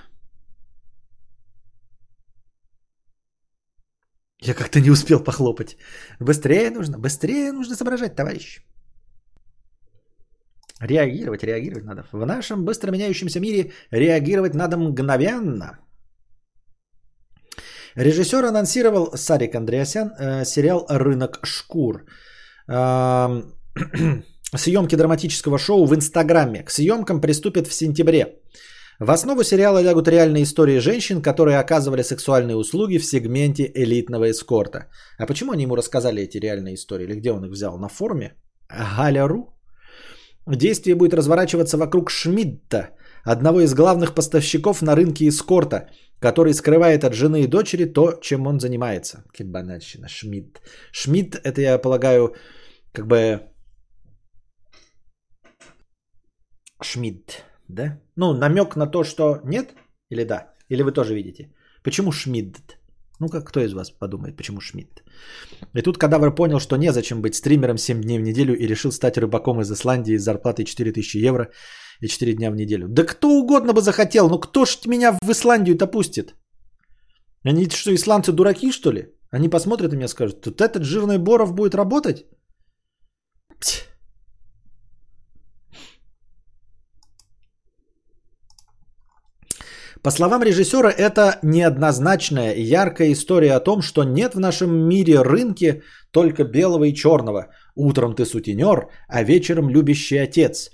[4.41, 5.77] Я как-то не успел похлопать.
[6.19, 8.61] Быстрее нужно, быстрее нужно соображать, товарищ.
[10.81, 12.03] Реагировать, реагировать надо.
[12.13, 15.79] В нашем быстро меняющемся мире реагировать надо мгновенно.
[17.95, 22.05] Режиссер анонсировал Сарик Андреасян э, сериал «Рынок шкур».
[22.69, 23.43] Э,
[24.55, 26.63] съемки драматического шоу в Инстаграме.
[26.63, 28.39] К съемкам приступят в сентябре.
[28.99, 34.89] В основу сериала лягут реальные истории женщин, которые оказывали сексуальные услуги в сегменте элитного эскорта.
[35.17, 37.05] А почему они ему рассказали эти реальные истории?
[37.05, 37.77] Или где он их взял?
[37.79, 38.35] На форуме?
[38.69, 39.55] Галя.ру?
[40.47, 42.89] Действие будет разворачиваться вокруг Шмидта,
[43.23, 48.47] одного из главных поставщиков на рынке эскорта, который скрывает от жены и дочери то, чем
[48.47, 49.23] он занимается.
[49.33, 50.59] Кибанальщина, Шмидт.
[50.91, 52.35] Шмидт, это, я полагаю,
[52.91, 53.39] как бы...
[56.81, 57.99] Шмидт, да?
[58.15, 59.73] Ну, намек на то, что нет
[60.09, 60.53] или да?
[60.69, 61.53] Или вы тоже видите?
[61.83, 62.77] Почему Шмидт?
[63.19, 65.03] Ну, как кто из вас подумает, почему Шмидт?
[65.75, 69.17] И тут кадавр понял, что незачем быть стримером 7 дней в неделю и решил стать
[69.17, 71.51] рыбаком из Исландии с зарплатой 4000 евро
[72.01, 72.87] и 4 дня в неделю.
[72.87, 76.35] Да кто угодно бы захотел, ну кто ж меня в Исландию-то пустит?
[77.43, 79.13] Они что, исландцы дураки, что ли?
[79.31, 82.25] Они посмотрят и мне скажут, тут этот жирный Боров будет работать?
[83.59, 83.88] Пс.
[90.01, 95.81] По словам режиссера, это неоднозначная яркая история о том, что нет в нашем мире рынки
[96.11, 97.47] только белого и черного.
[97.75, 100.69] Утром ты сутенер, а вечером любящий отец.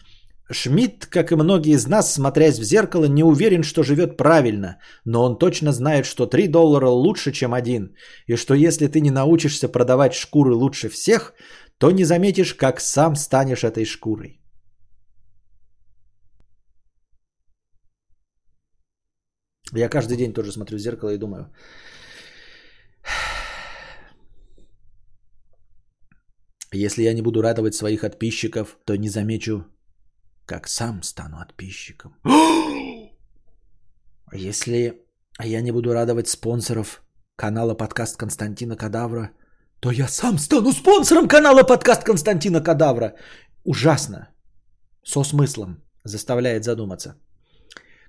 [0.51, 5.23] Шмидт, как и многие из нас, смотрясь в зеркало, не уверен, что живет правильно, но
[5.23, 7.95] он точно знает, что 3 доллара лучше, чем один,
[8.27, 11.33] и что если ты не научишься продавать шкуры лучше всех,
[11.79, 14.39] то не заметишь, как сам станешь этой шкурой.
[19.75, 21.51] Я каждый день тоже смотрю в зеркало и думаю,
[26.71, 29.65] если я не буду радовать своих подписчиков, то не замечу,
[30.45, 32.15] как сам стану подписчиком.
[34.33, 35.05] Если
[35.43, 37.03] я не буду радовать спонсоров
[37.35, 39.31] канала подкаст Константина Кадавра,
[39.79, 43.15] то я сам стану спонсором канала подкаст Константина Кадавра.
[43.63, 44.29] Ужасно.
[45.03, 45.83] Со смыслом.
[46.03, 47.15] Заставляет задуматься.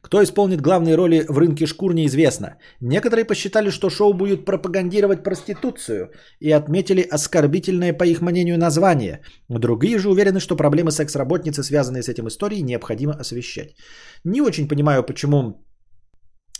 [0.06, 2.58] Кто исполнит главные роли в рынке шкур, неизвестно.
[2.80, 6.10] Некоторые посчитали, что шоу будет пропагандировать проституцию
[6.40, 9.20] и отметили оскорбительное, по их мнению, название.
[9.48, 13.74] Другие же уверены, что проблемы секс-работницы, связанные с этим историей, необходимо освещать.
[14.24, 15.66] Не очень понимаю, почему,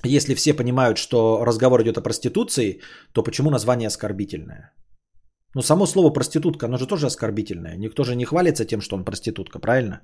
[0.02, 2.80] если все понимают, что разговор идет о проституции,
[3.12, 4.72] то почему название оскорбительное?
[5.54, 7.76] Ну, само слово проститутка, оно же тоже оскорбительное.
[7.76, 10.00] Никто же не хвалится тем, что он проститутка, правильно?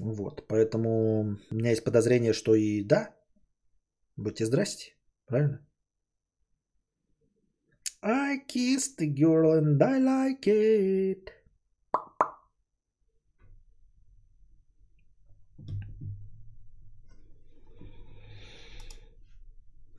[0.00, 3.14] Вот, поэтому у меня есть подозрение, что и да,
[4.16, 4.94] будьте здрасте,
[5.26, 5.60] правильно?
[8.00, 11.32] I kissed the girl and I like it.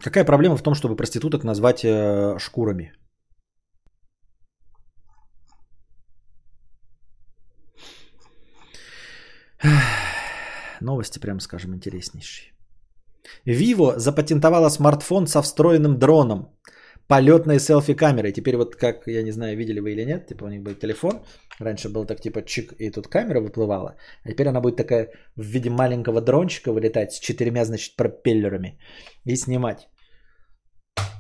[0.02, 2.94] Какая проблема в том, чтобы проституток назвать э, шкурами?
[10.82, 12.54] Новости, прямо скажем, интереснейшие.
[13.46, 16.48] Vivo запатентовала смартфон со встроенным дроном,
[17.08, 18.32] полетной селфи-камерой.
[18.32, 21.24] Теперь вот как, я не знаю, видели вы или нет, типа у них был телефон.
[21.60, 23.96] Раньше был так типа чик, и тут камера выплывала.
[24.24, 28.80] А теперь она будет такая в виде маленького дрончика вылетать с четырьмя, значит, пропеллерами
[29.26, 29.90] и снимать.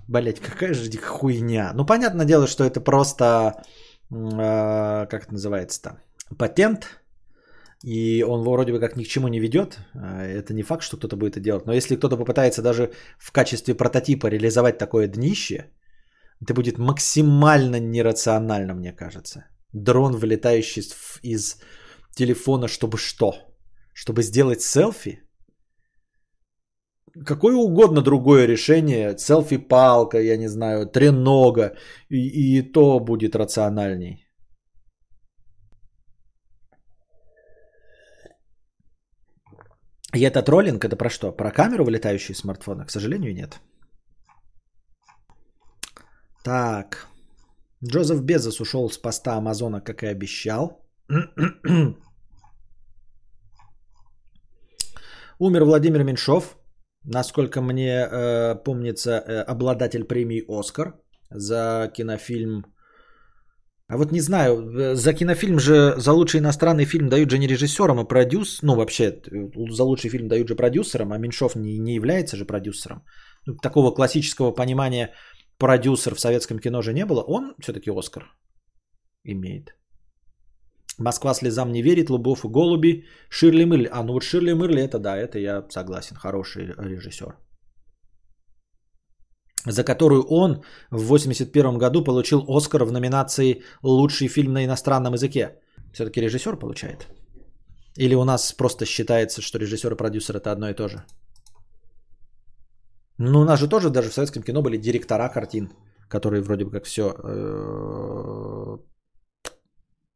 [0.07, 1.71] Блять, какая же хуйня.
[1.75, 3.63] Ну, понятное дело, что это просто,
[4.11, 6.01] э, как это называется-то,
[6.37, 6.99] патент
[7.83, 9.79] и он вроде бы как ни к чему не ведет.
[9.93, 11.65] А, это не факт, что кто-то будет это делать.
[11.65, 15.71] Но если кто-то попытается даже в качестве прототипа реализовать такое днище,
[16.41, 19.45] это будет максимально нерационально, мне кажется.
[19.73, 20.83] Дрон, вылетающий
[21.23, 21.57] из
[22.15, 23.33] телефона, чтобы что?
[23.93, 25.19] Чтобы сделать селфи?
[27.25, 31.75] Какое угодно другое решение, селфи-палка, я не знаю, тренога,
[32.09, 34.28] и, и то будет рациональней.
[40.15, 41.31] И это троллинг, это про что?
[41.31, 42.85] Про камеру, вылетающую из смартфона?
[42.85, 43.59] К сожалению, нет.
[46.43, 47.07] Так.
[47.83, 50.81] Джозеф Безос ушел с поста Амазона, как и обещал.
[55.39, 56.57] Умер Владимир Меньшов,
[57.03, 60.93] насколько мне э, помнится, э, обладатель премии «Оскар»
[61.29, 62.65] за кинофильм
[63.89, 67.47] а вот не знаю, э, за кинофильм же, за лучший иностранный фильм дают же не
[67.47, 71.79] режиссерам, а продюс, ну вообще э, за лучший фильм дают же продюсерам, а Меньшов не,
[71.79, 73.03] не является же продюсером.
[73.47, 75.13] Ну, такого классического понимания
[75.57, 77.21] продюсер в советском кино же не было.
[77.21, 78.23] Он все-таки Оскар
[79.23, 79.75] имеет.
[80.99, 83.89] Москва слезам не верит, Лубов и голуби, Ширли Мырли.
[83.91, 87.35] А, ну вот Ширли Мырли, это да, это я согласен, хороший режиссер.
[89.65, 95.59] За которую он в 81 году получил Оскар в номинации «Лучший фильм на иностранном языке».
[95.93, 97.07] Все-таки режиссер получает?
[97.97, 101.03] Или у нас просто считается, что режиссер и продюсер это одно и то же?
[103.17, 105.69] Ну, у нас же тоже даже в советском кино были директора картин,
[106.07, 108.77] которые вроде бы как все э,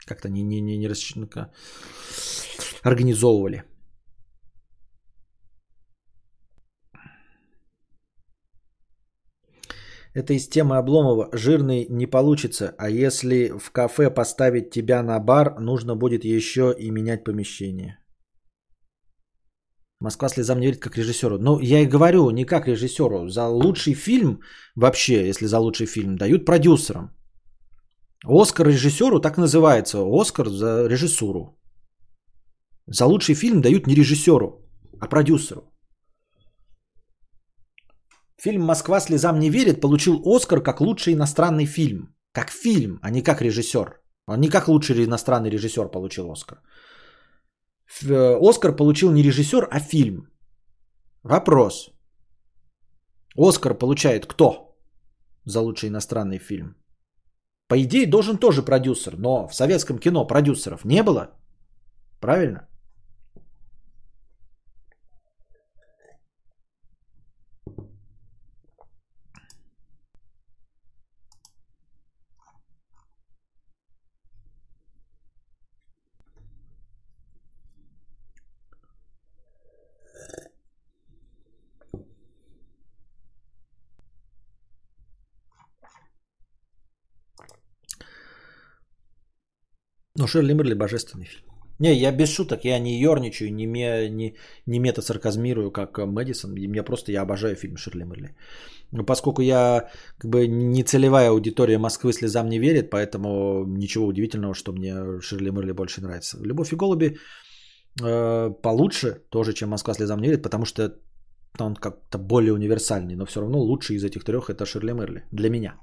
[0.06, 0.90] как-то не, не, не, не
[2.84, 3.64] организовывали.
[10.14, 11.30] Это из темы Обломова.
[11.34, 16.92] Жирный не получится, а если в кафе поставить тебя на бар, нужно будет еще и
[16.92, 17.98] менять помещение.
[20.00, 21.40] Москва слезам не верит как режиссеру.
[21.40, 23.30] Ну, я и говорю, не как режиссеру.
[23.30, 24.42] За лучший фильм,
[24.76, 27.10] вообще, если за лучший фильм, дают продюсерам.
[28.26, 30.04] Оскар режиссеру так называется.
[30.06, 31.58] Оскар за режиссуру.
[32.88, 34.62] За лучший фильм дают не режиссеру,
[35.00, 35.73] а продюсеру.
[38.42, 42.16] Фильм «Москва слезам не верит» получил Оскар как лучший иностранный фильм.
[42.32, 44.02] Как фильм, а не как режиссер.
[44.28, 46.62] Он не как лучший иностранный режиссер получил Оскар.
[48.04, 50.28] Э, Оскар получил не режиссер, а фильм.
[51.24, 51.92] Вопрос.
[53.36, 54.76] Оскар получает кто
[55.46, 56.76] за лучший иностранный фильм?
[57.68, 61.30] По идее, должен тоже продюсер, но в советском кино продюсеров не было.
[62.20, 62.68] Правильно?
[90.16, 91.44] Ну, Шерли Мерли божественный фильм.
[91.80, 94.36] Не, я без шуток, я не ерничаю, не, ме, не,
[94.68, 96.56] не мета-сарказмирую, как Мэдисон.
[96.56, 98.36] И мне просто, я обожаю фильм Шерли Мерли.
[98.92, 104.54] Но поскольку я как бы не целевая аудитория Москвы слезам не верит, поэтому ничего удивительного,
[104.54, 106.38] что мне Шерли Мерли больше нравится.
[106.44, 107.18] Любовь и голуби
[108.04, 110.96] э, получше тоже, чем Москва слезам не верит, потому что
[111.60, 115.50] он как-то более универсальный, но все равно лучший из этих трех это Шерли Мерли для
[115.50, 115.74] меня.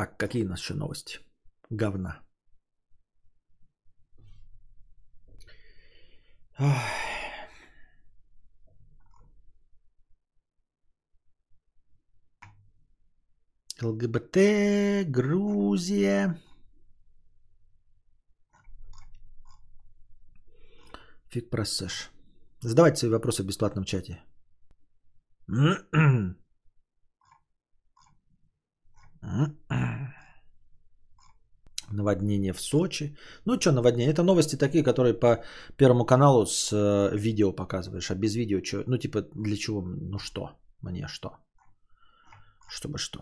[0.00, 1.18] Так, какие у нас еще новости?
[1.68, 2.22] Говна.
[13.82, 16.40] ЛГБТ, Грузия.
[21.28, 22.10] Фиг просышь.
[22.62, 24.24] Задавайте свои вопросы в бесплатном чате.
[31.92, 33.16] Наводнение в Сочи.
[33.44, 34.12] Ну что наводнение?
[34.12, 35.42] Это новости такие, которые по
[35.76, 38.10] Первому каналу с э, видео показываешь.
[38.10, 38.84] А без видео что?
[38.86, 39.82] Ну типа для чего?
[39.82, 40.50] Ну что?
[40.82, 41.30] Мне что?
[42.68, 43.20] Чтобы что?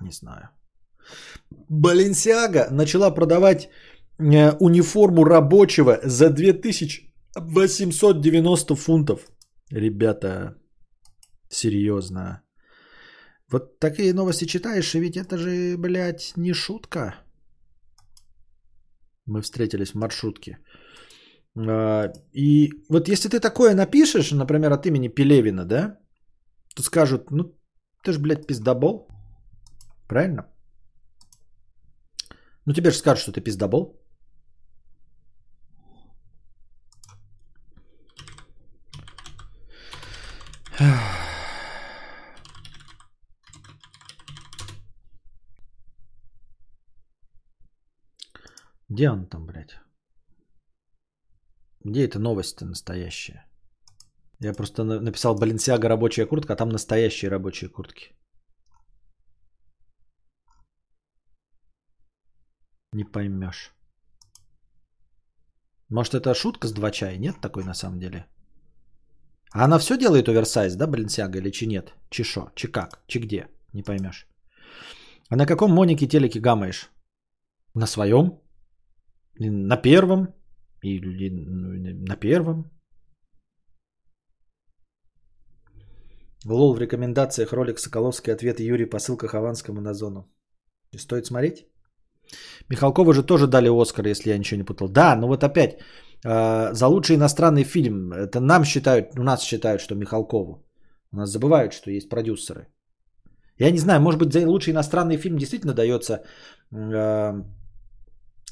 [0.00, 0.50] Не знаю.
[1.68, 3.68] Баленсиага начала продавать
[4.18, 9.28] э, униформу рабочего за 2890 фунтов.
[9.70, 10.54] Ребята,
[11.48, 12.42] серьезно.
[13.52, 17.14] Вот такие новости читаешь, и ведь это же, блядь, не шутка.
[19.26, 20.58] Мы встретились в маршрутке.
[21.56, 25.98] А, и вот если ты такое напишешь, например, от имени Пелевина, да,
[26.74, 27.44] то скажут, ну,
[28.02, 29.08] ты же, блядь, пиздобол.
[30.08, 30.46] Правильно?
[32.66, 34.00] Ну, тебе же скажут, что ты пиздобол.
[48.96, 49.78] Где он там, блядь?
[51.84, 53.44] Где эта новость настоящая?
[54.40, 58.14] Я просто написал Баленсиага рабочая куртка, а там настоящие рабочие куртки.
[62.94, 63.74] Не поймешь.
[65.90, 67.18] Может это шутка с два чая?
[67.18, 68.24] Нет такой на самом деле?
[69.52, 71.92] А она все делает оверсайз, да, Баленсиага, или чи нет?
[72.08, 72.50] Чи шо?
[72.54, 73.04] Чи как?
[73.08, 73.48] Чи где?
[73.74, 74.26] Не поймешь.
[75.28, 76.90] А на каком монике телеке гамаешь?
[77.74, 78.45] На своем?
[79.38, 80.34] На первом
[80.82, 81.30] или
[82.08, 82.70] на первом.
[86.46, 90.30] Лол в рекомендациях ролик Соколовский ответ Юрий посылка Хованскому на зону.
[90.96, 91.66] Стоит смотреть?
[92.70, 94.88] Михалкову же тоже дали Оскар, если я ничего не путал.
[94.88, 95.78] Да, но вот опять,
[96.24, 100.64] э, за лучший иностранный фильм, это нам считают, у нас считают, что Михалкову.
[101.12, 102.68] У нас забывают, что есть продюсеры.
[103.58, 106.22] Я не знаю, может быть, за лучший иностранный фильм действительно дается
[106.72, 107.42] э,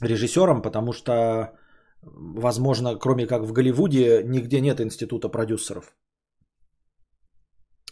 [0.01, 1.59] режиссером, потому что,
[2.03, 5.95] возможно, кроме как в Голливуде, нигде нет института продюсеров.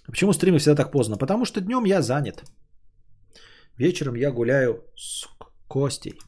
[0.06, 1.16] Почему стримы всегда так поздно?
[1.16, 2.44] Потому что днем я занят.
[3.78, 5.26] Вечером я гуляю с
[5.68, 6.18] Костей.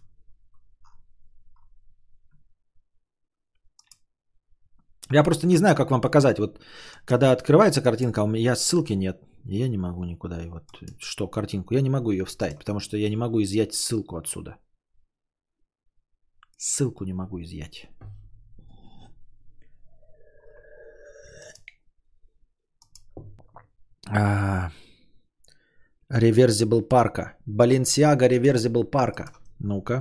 [5.12, 6.38] Я просто не знаю, как вам показать.
[6.38, 6.60] Вот
[7.04, 9.20] когда открывается картинка, у меня ссылки нет.
[9.44, 10.42] Я не могу никуда.
[10.42, 10.62] И вот
[10.98, 11.74] что, картинку?
[11.74, 14.56] Я не могу ее вставить, потому что я не могу изъять ссылку отсюда.
[16.56, 17.88] Ссылку не могу изъять.
[24.06, 24.70] А,
[26.10, 27.36] Reversible парка.
[27.46, 29.32] Balenciaga Reversible парка.
[29.58, 30.00] Ну-ка.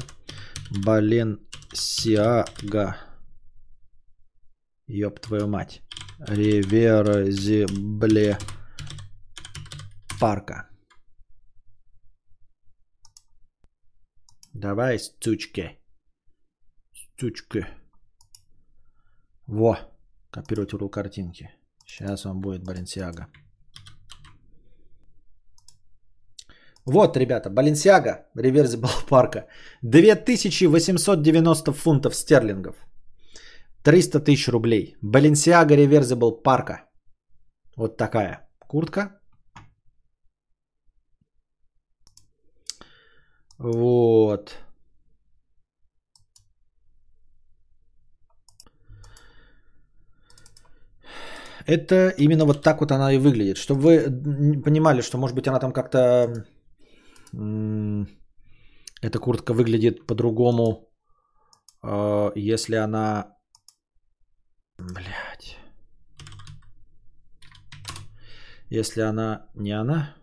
[0.85, 2.95] Balenciaga.
[4.87, 5.81] Ёб твою мать.
[6.19, 8.37] Реверзибле
[10.19, 10.69] парка.
[14.53, 15.82] Давай, стучки.
[17.23, 17.65] Стучки.
[19.47, 19.77] Во.
[20.29, 21.49] Копировать URL картинки.
[21.85, 23.27] Сейчас вам будет Баленсиага.
[26.85, 29.47] Вот, ребята, Баленсиага, реверзибл парка.
[29.83, 32.75] 2890 фунтов стерлингов.
[33.83, 34.97] 300 тысяч рублей.
[35.01, 36.89] Баленсиага реверзибл парка.
[37.77, 39.21] Вот такая куртка.
[43.59, 44.62] Вот.
[51.65, 53.57] Это именно вот так вот она и выглядит.
[53.57, 56.45] Чтобы вы понимали, что может быть она там как-то...
[59.01, 60.89] Эта куртка выглядит по-другому,
[61.83, 63.35] э, если она...
[64.77, 65.57] Блять.
[68.69, 70.15] Если она не она,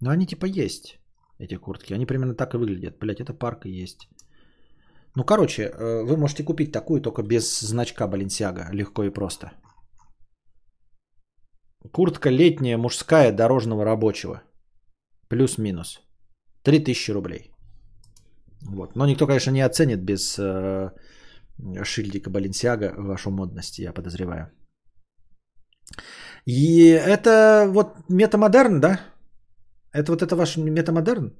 [0.00, 1.00] Но они типа есть,
[1.38, 1.94] эти куртки.
[1.94, 2.98] Они примерно так и выглядят.
[2.98, 4.08] Блять, это парка есть.
[5.16, 8.68] Ну, короче, э, вы можете купить такую, только без значка Баленсиага.
[8.72, 9.52] Легко и просто.
[11.92, 14.42] Куртка летняя, мужская, дорожного рабочего.
[15.28, 16.00] Плюс-минус.
[16.62, 17.52] 3000 рублей.
[18.62, 18.96] Вот.
[18.96, 20.90] Но никто, конечно, не оценит без э,
[21.84, 24.50] шильдика Баленсиага вашу модность, я подозреваю.
[26.46, 29.00] И это вот метамодерн, да?
[29.92, 31.32] Это вот это ваш метамодерн?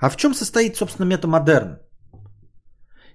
[0.00, 1.78] А в чем состоит, собственно, метамодерн?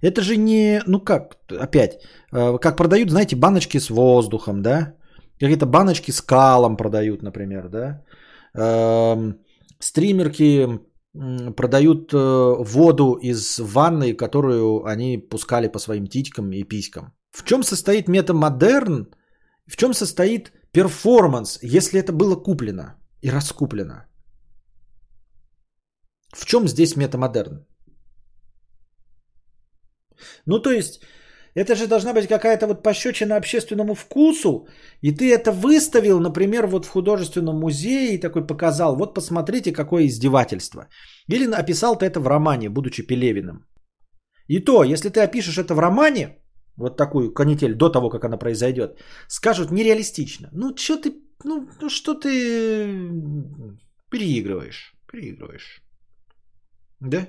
[0.04, 1.94] Это же не, ну как, опять,
[2.34, 4.94] э, как продают, знаете, баночки с воздухом, да?
[5.40, 8.04] Какие-то баночки с калом продают, например, да?
[8.54, 9.40] Эм,
[9.80, 10.68] стримерки
[11.56, 12.18] продают э,
[12.64, 17.14] воду из ванны, которую они пускали по своим титькам и писькам.
[17.32, 19.08] В чем состоит метамодерн?
[19.68, 24.06] В чем состоит перформанс, если это было куплено и раскуплено?
[26.36, 27.66] В чем здесь метамодерн?
[30.46, 31.02] Ну, то есть,
[31.56, 34.68] это же должна быть какая-то вот пощечина общественному вкусу,
[35.02, 40.06] и ты это выставил, например, вот в художественном музее и такой показал, вот посмотрите, какое
[40.06, 40.88] издевательство.
[41.28, 43.66] Или описал ты это в романе, будучи Пелевиным.
[44.48, 46.40] И то, если ты опишешь это в романе,
[46.78, 50.50] вот такую канитель до того, как она произойдет, скажут нереалистично.
[50.54, 52.30] Ну, что ты, ну, ну что ты
[54.10, 55.82] переигрываешь, переигрываешь.
[57.00, 57.28] Да?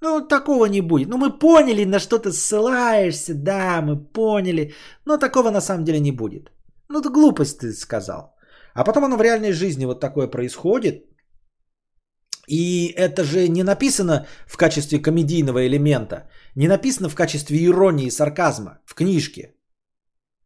[0.00, 1.08] Ну, такого не будет.
[1.08, 4.74] Ну, мы поняли, на что ты ссылаешься, да, мы поняли.
[5.04, 6.52] Но такого на самом деле не будет.
[6.88, 8.36] Ну, это глупость ты сказал.
[8.74, 11.04] А потом оно в реальной жизни вот такое происходит.
[12.48, 16.28] И это же не написано в качестве комедийного элемента.
[16.54, 19.54] Не написано в качестве иронии и сарказма в книжке.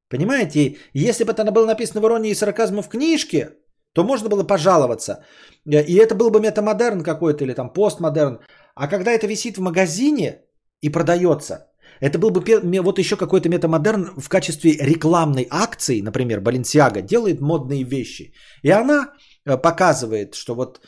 [0.08, 0.76] Понимаете?
[0.94, 3.50] Если бы это было написано в иронии и сарказма в книжке,
[3.92, 5.24] то можно было пожаловаться.
[5.64, 8.38] И это был бы метамодерн какой-то или там постмодерн.
[8.74, 10.40] А когда это висит в магазине
[10.80, 11.66] и продается,
[12.00, 12.42] это был бы
[12.82, 18.32] вот еще какой-то метамодерн в качестве рекламной акции, например, Balenciaga делает модные вещи.
[18.62, 19.12] И она
[19.44, 20.80] э, показывает, что вот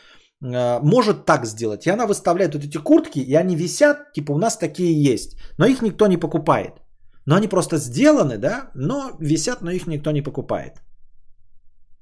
[0.43, 1.87] э, может так сделать.
[1.87, 5.37] И она выставляет вот эти куртки, и они висят, типа у нас такие есть.
[5.59, 6.73] Но их никто не покупает.
[7.27, 10.83] Но они просто сделаны, да, но висят, но их никто не покупает.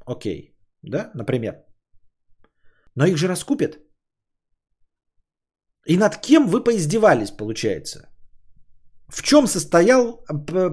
[0.07, 0.52] Окей,
[0.83, 1.55] да, например.
[2.94, 3.78] Но их же раскупят.
[5.86, 8.09] И над кем вы поиздевались, получается?
[9.09, 10.25] В чем состоял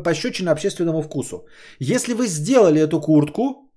[0.04, 1.48] пощечина общественному вкусу?
[1.80, 3.70] Если вы сделали эту куртку,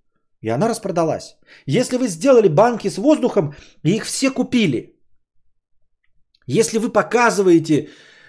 [0.42, 1.36] и она распродалась.
[1.66, 3.54] Если вы сделали банки с воздухом,
[3.84, 4.96] и их все купили.
[6.46, 7.88] Если вы показываете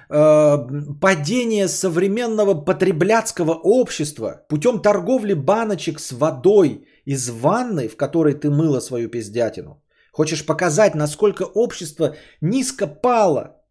[0.09, 0.57] э,
[1.01, 8.79] падение современного потребляцкого общества путем торговли баночек с водой из ванны, в которой ты мыла
[8.79, 9.83] свою пиздятину,
[10.13, 13.63] Хочешь показать, насколько общество низко пало,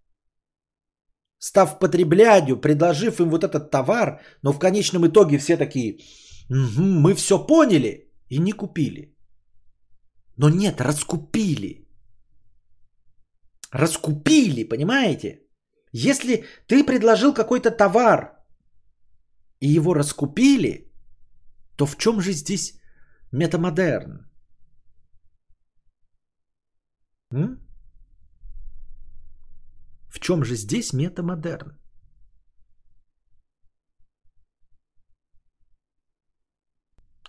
[1.39, 5.99] став потреблядью, предложив им вот этот товар, но в конечном итоге все такие,
[6.51, 9.17] угу, мы все поняли и не купили.
[10.37, 11.89] Но нет, раскупили.
[13.71, 15.43] Раскупили, понимаете?
[15.93, 18.33] Если ты предложил какой-то товар
[19.61, 20.93] и его раскупили,
[21.77, 22.82] то в чем же здесь
[23.33, 24.31] метамодерн?
[27.33, 27.59] М?
[30.11, 31.79] В чем же здесь метамодерн?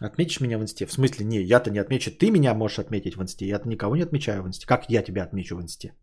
[0.02, 0.86] Отметишь меня в инсте?
[0.86, 2.12] В смысле, не, я-то не отмечу.
[2.12, 3.48] Ты меня можешь отметить в инсте.
[3.48, 4.66] Я-то никого не отмечаю в инсте.
[4.66, 5.94] Как я тебя отмечу в инсте?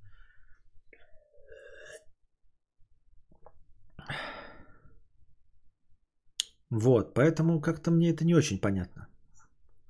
[6.70, 9.09] Вот, поэтому как-то мне это не очень понятно.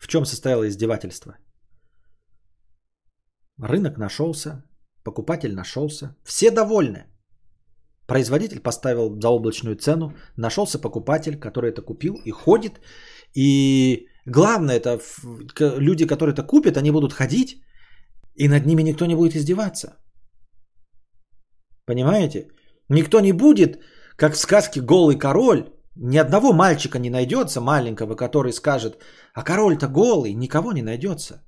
[0.00, 1.36] В чем состояло издевательство?
[3.62, 4.64] Рынок нашелся,
[5.04, 7.04] покупатель нашелся, все довольны.
[8.06, 12.80] Производитель поставил заоблачную цену, нашелся покупатель, который это купил и ходит.
[13.36, 14.98] И главное, это
[15.78, 17.62] люди, которые это купят, они будут ходить,
[18.34, 19.98] и над ними никто не будет издеваться.
[21.84, 22.48] Понимаете?
[22.88, 23.78] Никто не будет,
[24.16, 28.98] как в сказке «Голый король», ни одного мальчика не найдется маленького, который скажет,
[29.34, 31.42] а король-то голый, никого не найдется.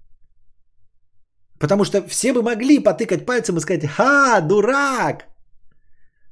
[1.58, 5.28] Потому что все бы могли потыкать пальцем и сказать, ха, дурак,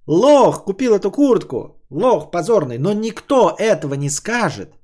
[0.07, 2.79] лох, купил эту куртку, лох позорный.
[2.79, 4.75] Но никто этого не скажет.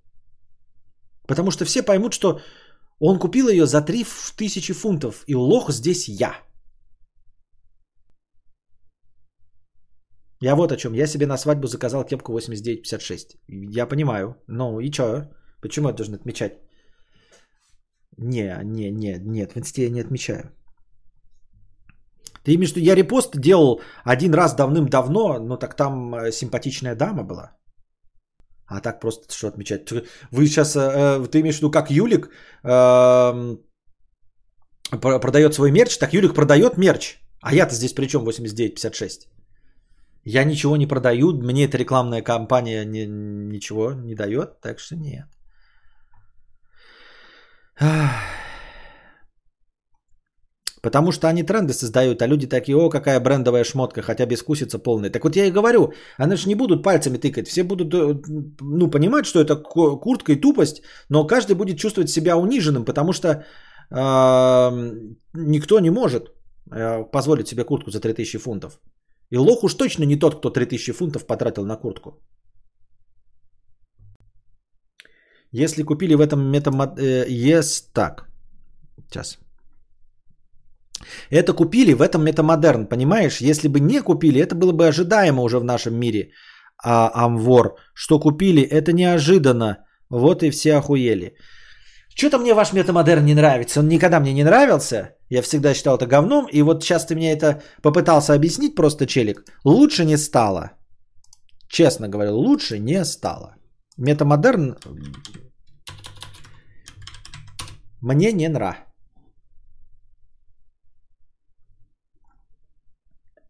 [1.27, 2.41] Потому что все поймут, что
[3.01, 6.46] он купил ее за 3000 фунтов, и лох здесь я.
[10.43, 10.95] Я вот о чем.
[10.95, 13.37] Я себе на свадьбу заказал кепку 8956.
[13.77, 14.35] Я понимаю.
[14.49, 15.31] Ну и что?
[15.63, 16.53] Почему я должен отмечать?
[18.19, 20.53] Не, не, не, нет, в инсте я не отмечаю.
[22.45, 27.25] Ты имеешь виду, я репост делал один раз давным-давно, но так там э, симпатичная дама
[27.25, 27.57] была.
[28.67, 29.91] А так просто что отмечать?
[30.31, 32.31] Вы сейчас, э, э, ты имеешь в виду, как Юлик
[32.65, 33.57] э,
[35.01, 37.19] продает свой мерч, так Юлик продает мерч.
[37.41, 39.36] А я-то здесь при чем 89,56?
[40.29, 45.27] Я ничего не продаю, мне эта рекламная кампания не, ничего не дает, так что нет.
[50.83, 55.11] Потому что они тренды создают, а люди такие, о, какая брендовая шмотка, хотя бескусица полная.
[55.11, 58.21] Так вот я и говорю, они же не будут пальцами тыкать, все будут, э,
[58.61, 63.45] ну, понимать, что это куртка и тупость, но каждый будет чувствовать себя униженным, потому что
[63.91, 66.33] никто не может
[66.73, 68.81] э, позволить себе куртку за 3000 фунтов.
[69.31, 72.11] И лох уж точно не тот, кто 3000 фунтов потратил на куртку.
[75.53, 76.99] Если купили в этом метамод...
[76.99, 78.27] Э, yes, так.
[79.09, 79.39] Сейчас.
[81.31, 83.41] Это купили в этом метамодерн, понимаешь?
[83.41, 86.31] Если бы не купили, это было бы ожидаемо уже в нашем мире.
[86.83, 89.79] А Амвор, что купили, это неожиданно.
[90.11, 91.37] Вот и все охуели.
[92.17, 93.81] Что-то мне ваш метамодерн не нравится.
[93.81, 95.17] Он никогда мне не нравился.
[95.29, 96.49] Я всегда считал это говном.
[96.53, 99.45] И вот сейчас ты мне это попытался объяснить просто, челик.
[99.65, 100.71] Лучше не стало.
[101.69, 103.57] Честно говорю, лучше не стало.
[103.99, 104.77] Метамодерн
[108.01, 108.87] мне не нравится.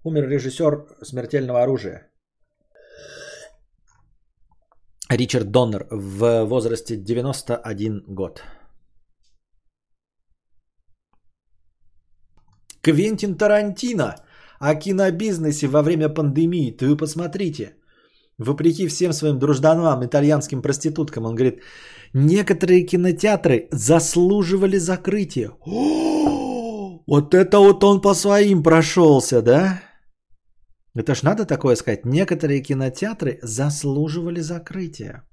[0.04, 2.10] Умер режиссер «Смертельного оружия».
[5.08, 8.42] Ричард Доннер в возрасте 91 год.
[12.82, 14.16] Квентин Тарантино
[14.58, 16.72] о кинобизнесе во время пандемии.
[16.72, 17.76] Ты посмотрите.
[18.38, 21.62] Вопреки всем своим дружданам, итальянским проституткам, он говорит,
[22.12, 25.52] некоторые кинотеатры заслуживали закрытия.
[25.64, 29.82] О, вот это вот он по своим прошелся, да?
[30.96, 32.04] Это ж надо такое сказать.
[32.04, 35.24] Некоторые кинотеатры заслуживали закрытия.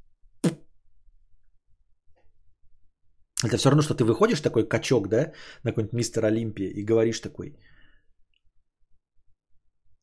[3.45, 5.31] Это все равно, что ты выходишь такой качок, да,
[5.63, 7.57] на какой-нибудь мистер Олимпия и говоришь такой.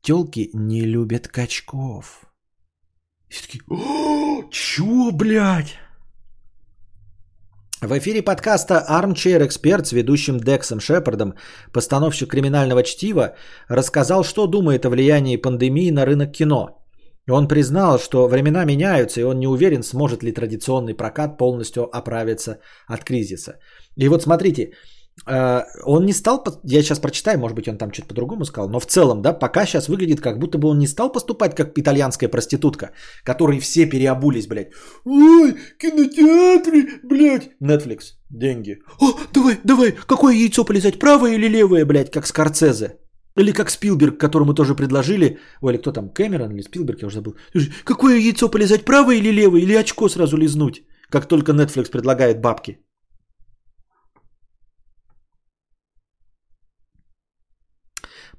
[0.03, 2.25] Телки не любят качков.
[3.29, 3.63] И все такие,
[4.51, 5.79] чё, блядь?
[7.83, 11.35] В эфире подкаста Armchair Expert с ведущим Дексом Шепардом,
[11.73, 13.35] постановщик криминального чтива,
[13.69, 16.85] рассказал, что думает о влиянии пандемии на рынок кино.
[17.27, 22.59] Он признал, что времена меняются, и он не уверен, сможет ли традиционный прокат полностью оправиться
[22.87, 23.55] от кризиса.
[23.97, 24.73] И вот смотрите,
[25.27, 28.87] он не стал, я сейчас прочитаю, может быть, он там что-то по-другому сказал, но в
[28.87, 32.91] целом, да, пока сейчас выглядит, как будто бы он не стал поступать как итальянская проститутка,
[33.23, 34.71] которой все переобулись, блядь.
[35.05, 38.15] Ой, кинотеатры, блядь, Netflix.
[38.31, 38.79] деньги.
[39.01, 42.97] О, давай, давай, какое яйцо полезать, правое или левое, блядь, как Скорцезе?
[43.37, 47.17] Или как Спилберг, которому тоже предложили, ой, или кто там, Кэмерон или Спилберг, я уже
[47.17, 47.37] забыл.
[47.85, 52.79] Какое яйцо полезать, правое или левое, или очко сразу лизнуть, как только Netflix предлагает бабки.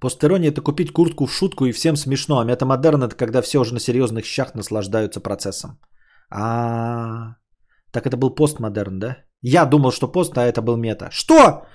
[0.01, 3.73] Постерония– это купить куртку в шутку и всем смешно, а метамодерн– это когда все уже
[3.73, 5.79] на серьезных щах наслаждаются процессом.
[6.31, 7.35] А,
[7.91, 9.17] так это был постмодерн, да?
[9.43, 11.09] Я думал, что пост, а это был мета.
[11.11, 11.67] Что?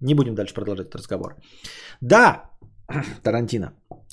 [0.00, 1.36] Не будем дальше продолжать этот разговор.
[2.00, 2.50] Да,
[3.22, 3.72] Тарантино.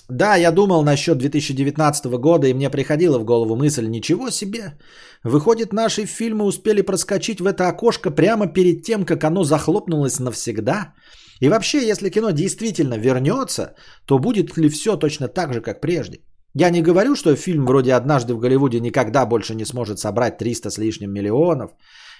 [0.10, 4.78] Да, я думал насчет 2019 года, и мне приходила в голову мысль, ничего себе.
[5.24, 10.94] Выходит, наши фильмы успели проскочить в это окошко прямо перед тем, как оно захлопнулось навсегда.
[11.42, 16.20] И вообще, если кино действительно вернется, то будет ли все точно так же, как прежде?
[16.54, 20.70] Я не говорю, что фильм вроде «Однажды в Голливуде» никогда больше не сможет собрать 300
[20.70, 21.72] с лишним миллионов.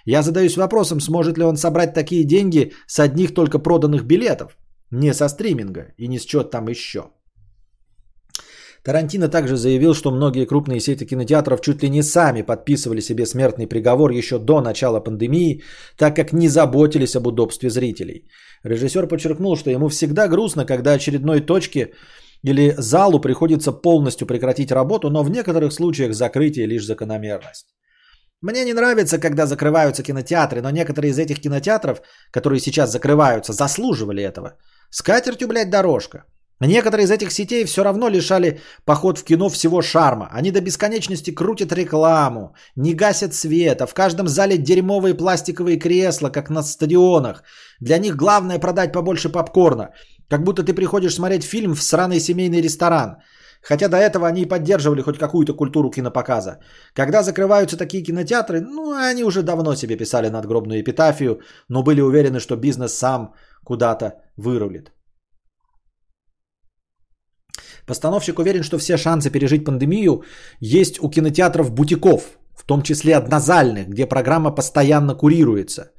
[0.06, 4.58] Я задаюсь вопросом, сможет ли он собрать такие деньги с одних только проданных билетов,
[4.92, 7.12] не со стриминга и не с чего там еще.
[8.84, 13.68] Тарантино также заявил, что многие крупные сети кинотеатров чуть ли не сами подписывали себе смертный
[13.68, 15.64] приговор еще до начала пандемии,
[15.98, 18.30] так как не заботились об удобстве зрителей.
[18.66, 21.94] Режиссер подчеркнул, что ему всегда грустно, когда очередной точке
[22.44, 27.68] или залу приходится полностью прекратить работу, но в некоторых случаях закрытие лишь закономерность.
[28.42, 34.24] Мне не нравится, когда закрываются кинотеатры, но некоторые из этих кинотеатров, которые сейчас закрываются, заслуживали
[34.24, 34.58] этого.
[34.90, 36.26] С катертью, блядь, дорожка.
[36.62, 40.30] Некоторые из этих сетей все равно лишали поход в кино всего шарма.
[40.32, 46.50] Они до бесконечности крутят рекламу, не гасят света, в каждом зале дерьмовые пластиковые кресла, как
[46.50, 47.44] на стадионах.
[47.82, 49.90] Для них главное продать побольше попкорна.
[50.30, 53.18] Как будто ты приходишь смотреть фильм в сраный семейный ресторан.
[53.62, 56.60] Хотя до этого они и поддерживали хоть какую-то культуру кинопоказа.
[56.94, 62.40] Когда закрываются такие кинотеатры, ну, они уже давно себе писали надгробную эпитафию, но были уверены,
[62.40, 64.95] что бизнес сам куда-то вырулит.
[67.86, 70.24] Постановщик уверен, что все шансы пережить пандемию
[70.60, 72.22] есть у кинотеатров бутиков,
[72.56, 75.92] в том числе однозальных, где программа постоянно курируется.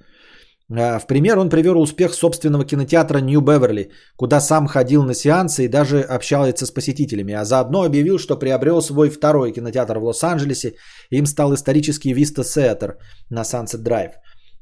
[0.68, 5.64] А, в пример он привел успех собственного кинотеатра Нью Беверли, куда сам ходил на сеансы
[5.64, 10.74] и даже общался с посетителями, а заодно объявил, что приобрел свой второй кинотеатр в Лос-Анджелесе,
[11.10, 12.96] им стал исторический Vista Theater
[13.30, 14.14] на Sunset Drive.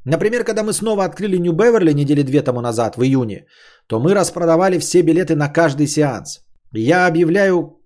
[0.04, 3.46] Например, когда мы снова открыли Нью Беверли недели две тому назад, в июне,
[3.86, 6.43] то мы распродавали все билеты на каждый сеанс.
[6.76, 7.80] Я объявляю,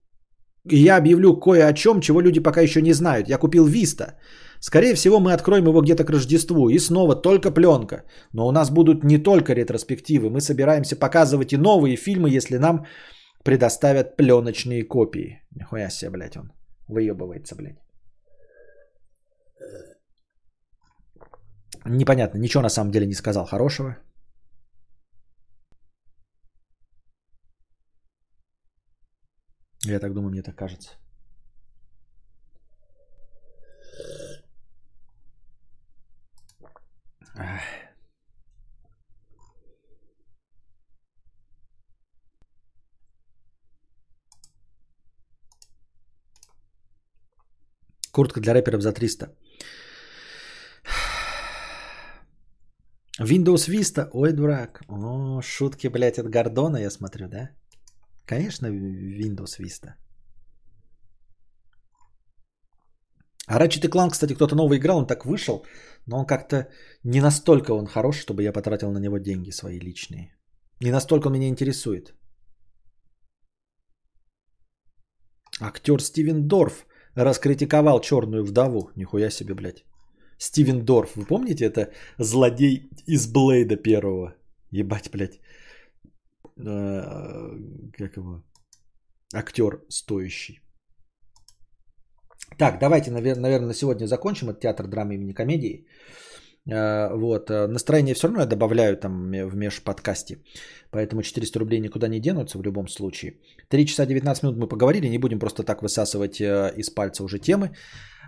[0.65, 3.28] я объявлю кое о чем, чего люди пока еще не знают.
[3.28, 4.15] Я купил Vista.
[4.60, 6.68] Скорее всего, мы откроем его где-то к Рождеству.
[6.68, 8.05] И снова только пленка.
[8.33, 10.31] Но у нас будут не только ретроспективы.
[10.31, 12.86] Мы собираемся показывать и новые фильмы, если нам
[13.44, 15.42] предоставят пленочные копии.
[15.55, 16.52] Нихуя себе, блядь, он
[16.89, 17.78] выебывается, блядь.
[21.86, 23.97] Непонятно, ничего на самом деле не сказал хорошего.
[29.84, 30.90] Я так думаю, мне так кажется.
[48.12, 49.26] Куртка для рэперов за 300.
[53.20, 54.08] Windows Vista.
[54.12, 54.82] Ой, дурак.
[54.89, 57.50] О, шутки, блядь, от Гордона, я смотрю, да?
[58.28, 59.94] Конечно, Windows Vista.
[63.47, 65.65] А Ratchet Clank, кстати, кто-то новый играл, он так вышел,
[66.07, 66.68] но он как-то
[67.05, 70.36] не настолько он хорош, чтобы я потратил на него деньги свои личные.
[70.81, 72.15] Не настолько он меня интересует.
[75.60, 78.90] Актер Стивен Дорф раскритиковал черную вдову.
[78.97, 79.84] Нихуя себе, блядь.
[80.39, 84.34] Стивен Дорф, вы помните, это злодей из Блейда первого.
[84.70, 85.40] Ебать, блядь.
[86.66, 87.50] А,
[87.92, 88.42] как его?
[89.34, 90.60] Актер стоящий.
[92.58, 95.86] Так, давайте, наверное, на сегодня закончим этот театр драмы имени комедии.
[96.70, 97.50] А, вот.
[97.50, 100.42] А, настроение все равно я добавляю там в межподкасте.
[100.90, 103.34] Поэтому 400 рублей никуда не денутся в любом случае.
[103.68, 105.08] 3 часа 19 минут мы поговорили.
[105.08, 107.70] Не будем просто так высасывать э, из пальца уже темы.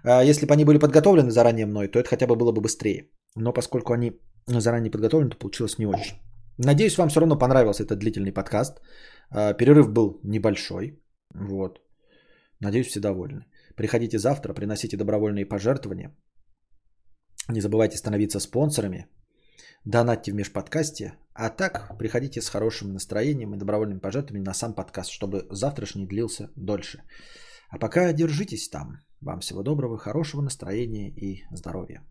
[0.04, 3.10] Если бы они были подготовлены заранее мной, то это хотя бы было бы быстрее.
[3.36, 4.12] Но поскольку они
[4.46, 6.16] заранее подготовлены, то получилось не очень.
[6.62, 8.82] Надеюсь, вам все равно понравился этот длительный подкаст.
[9.30, 11.02] Перерыв был небольшой.
[11.34, 11.80] Вот.
[12.60, 13.46] Надеюсь, все довольны.
[13.76, 16.14] Приходите завтра, приносите добровольные пожертвования.
[17.48, 19.06] Не забывайте становиться спонсорами.
[19.86, 21.14] Донатьте в межподкасте.
[21.32, 26.50] А так, приходите с хорошим настроением и добровольными пожертвованиями на сам подкаст, чтобы завтрашний длился
[26.56, 27.02] дольше.
[27.70, 28.98] А пока держитесь там.
[29.22, 32.02] Вам всего доброго, хорошего настроения и здоровья.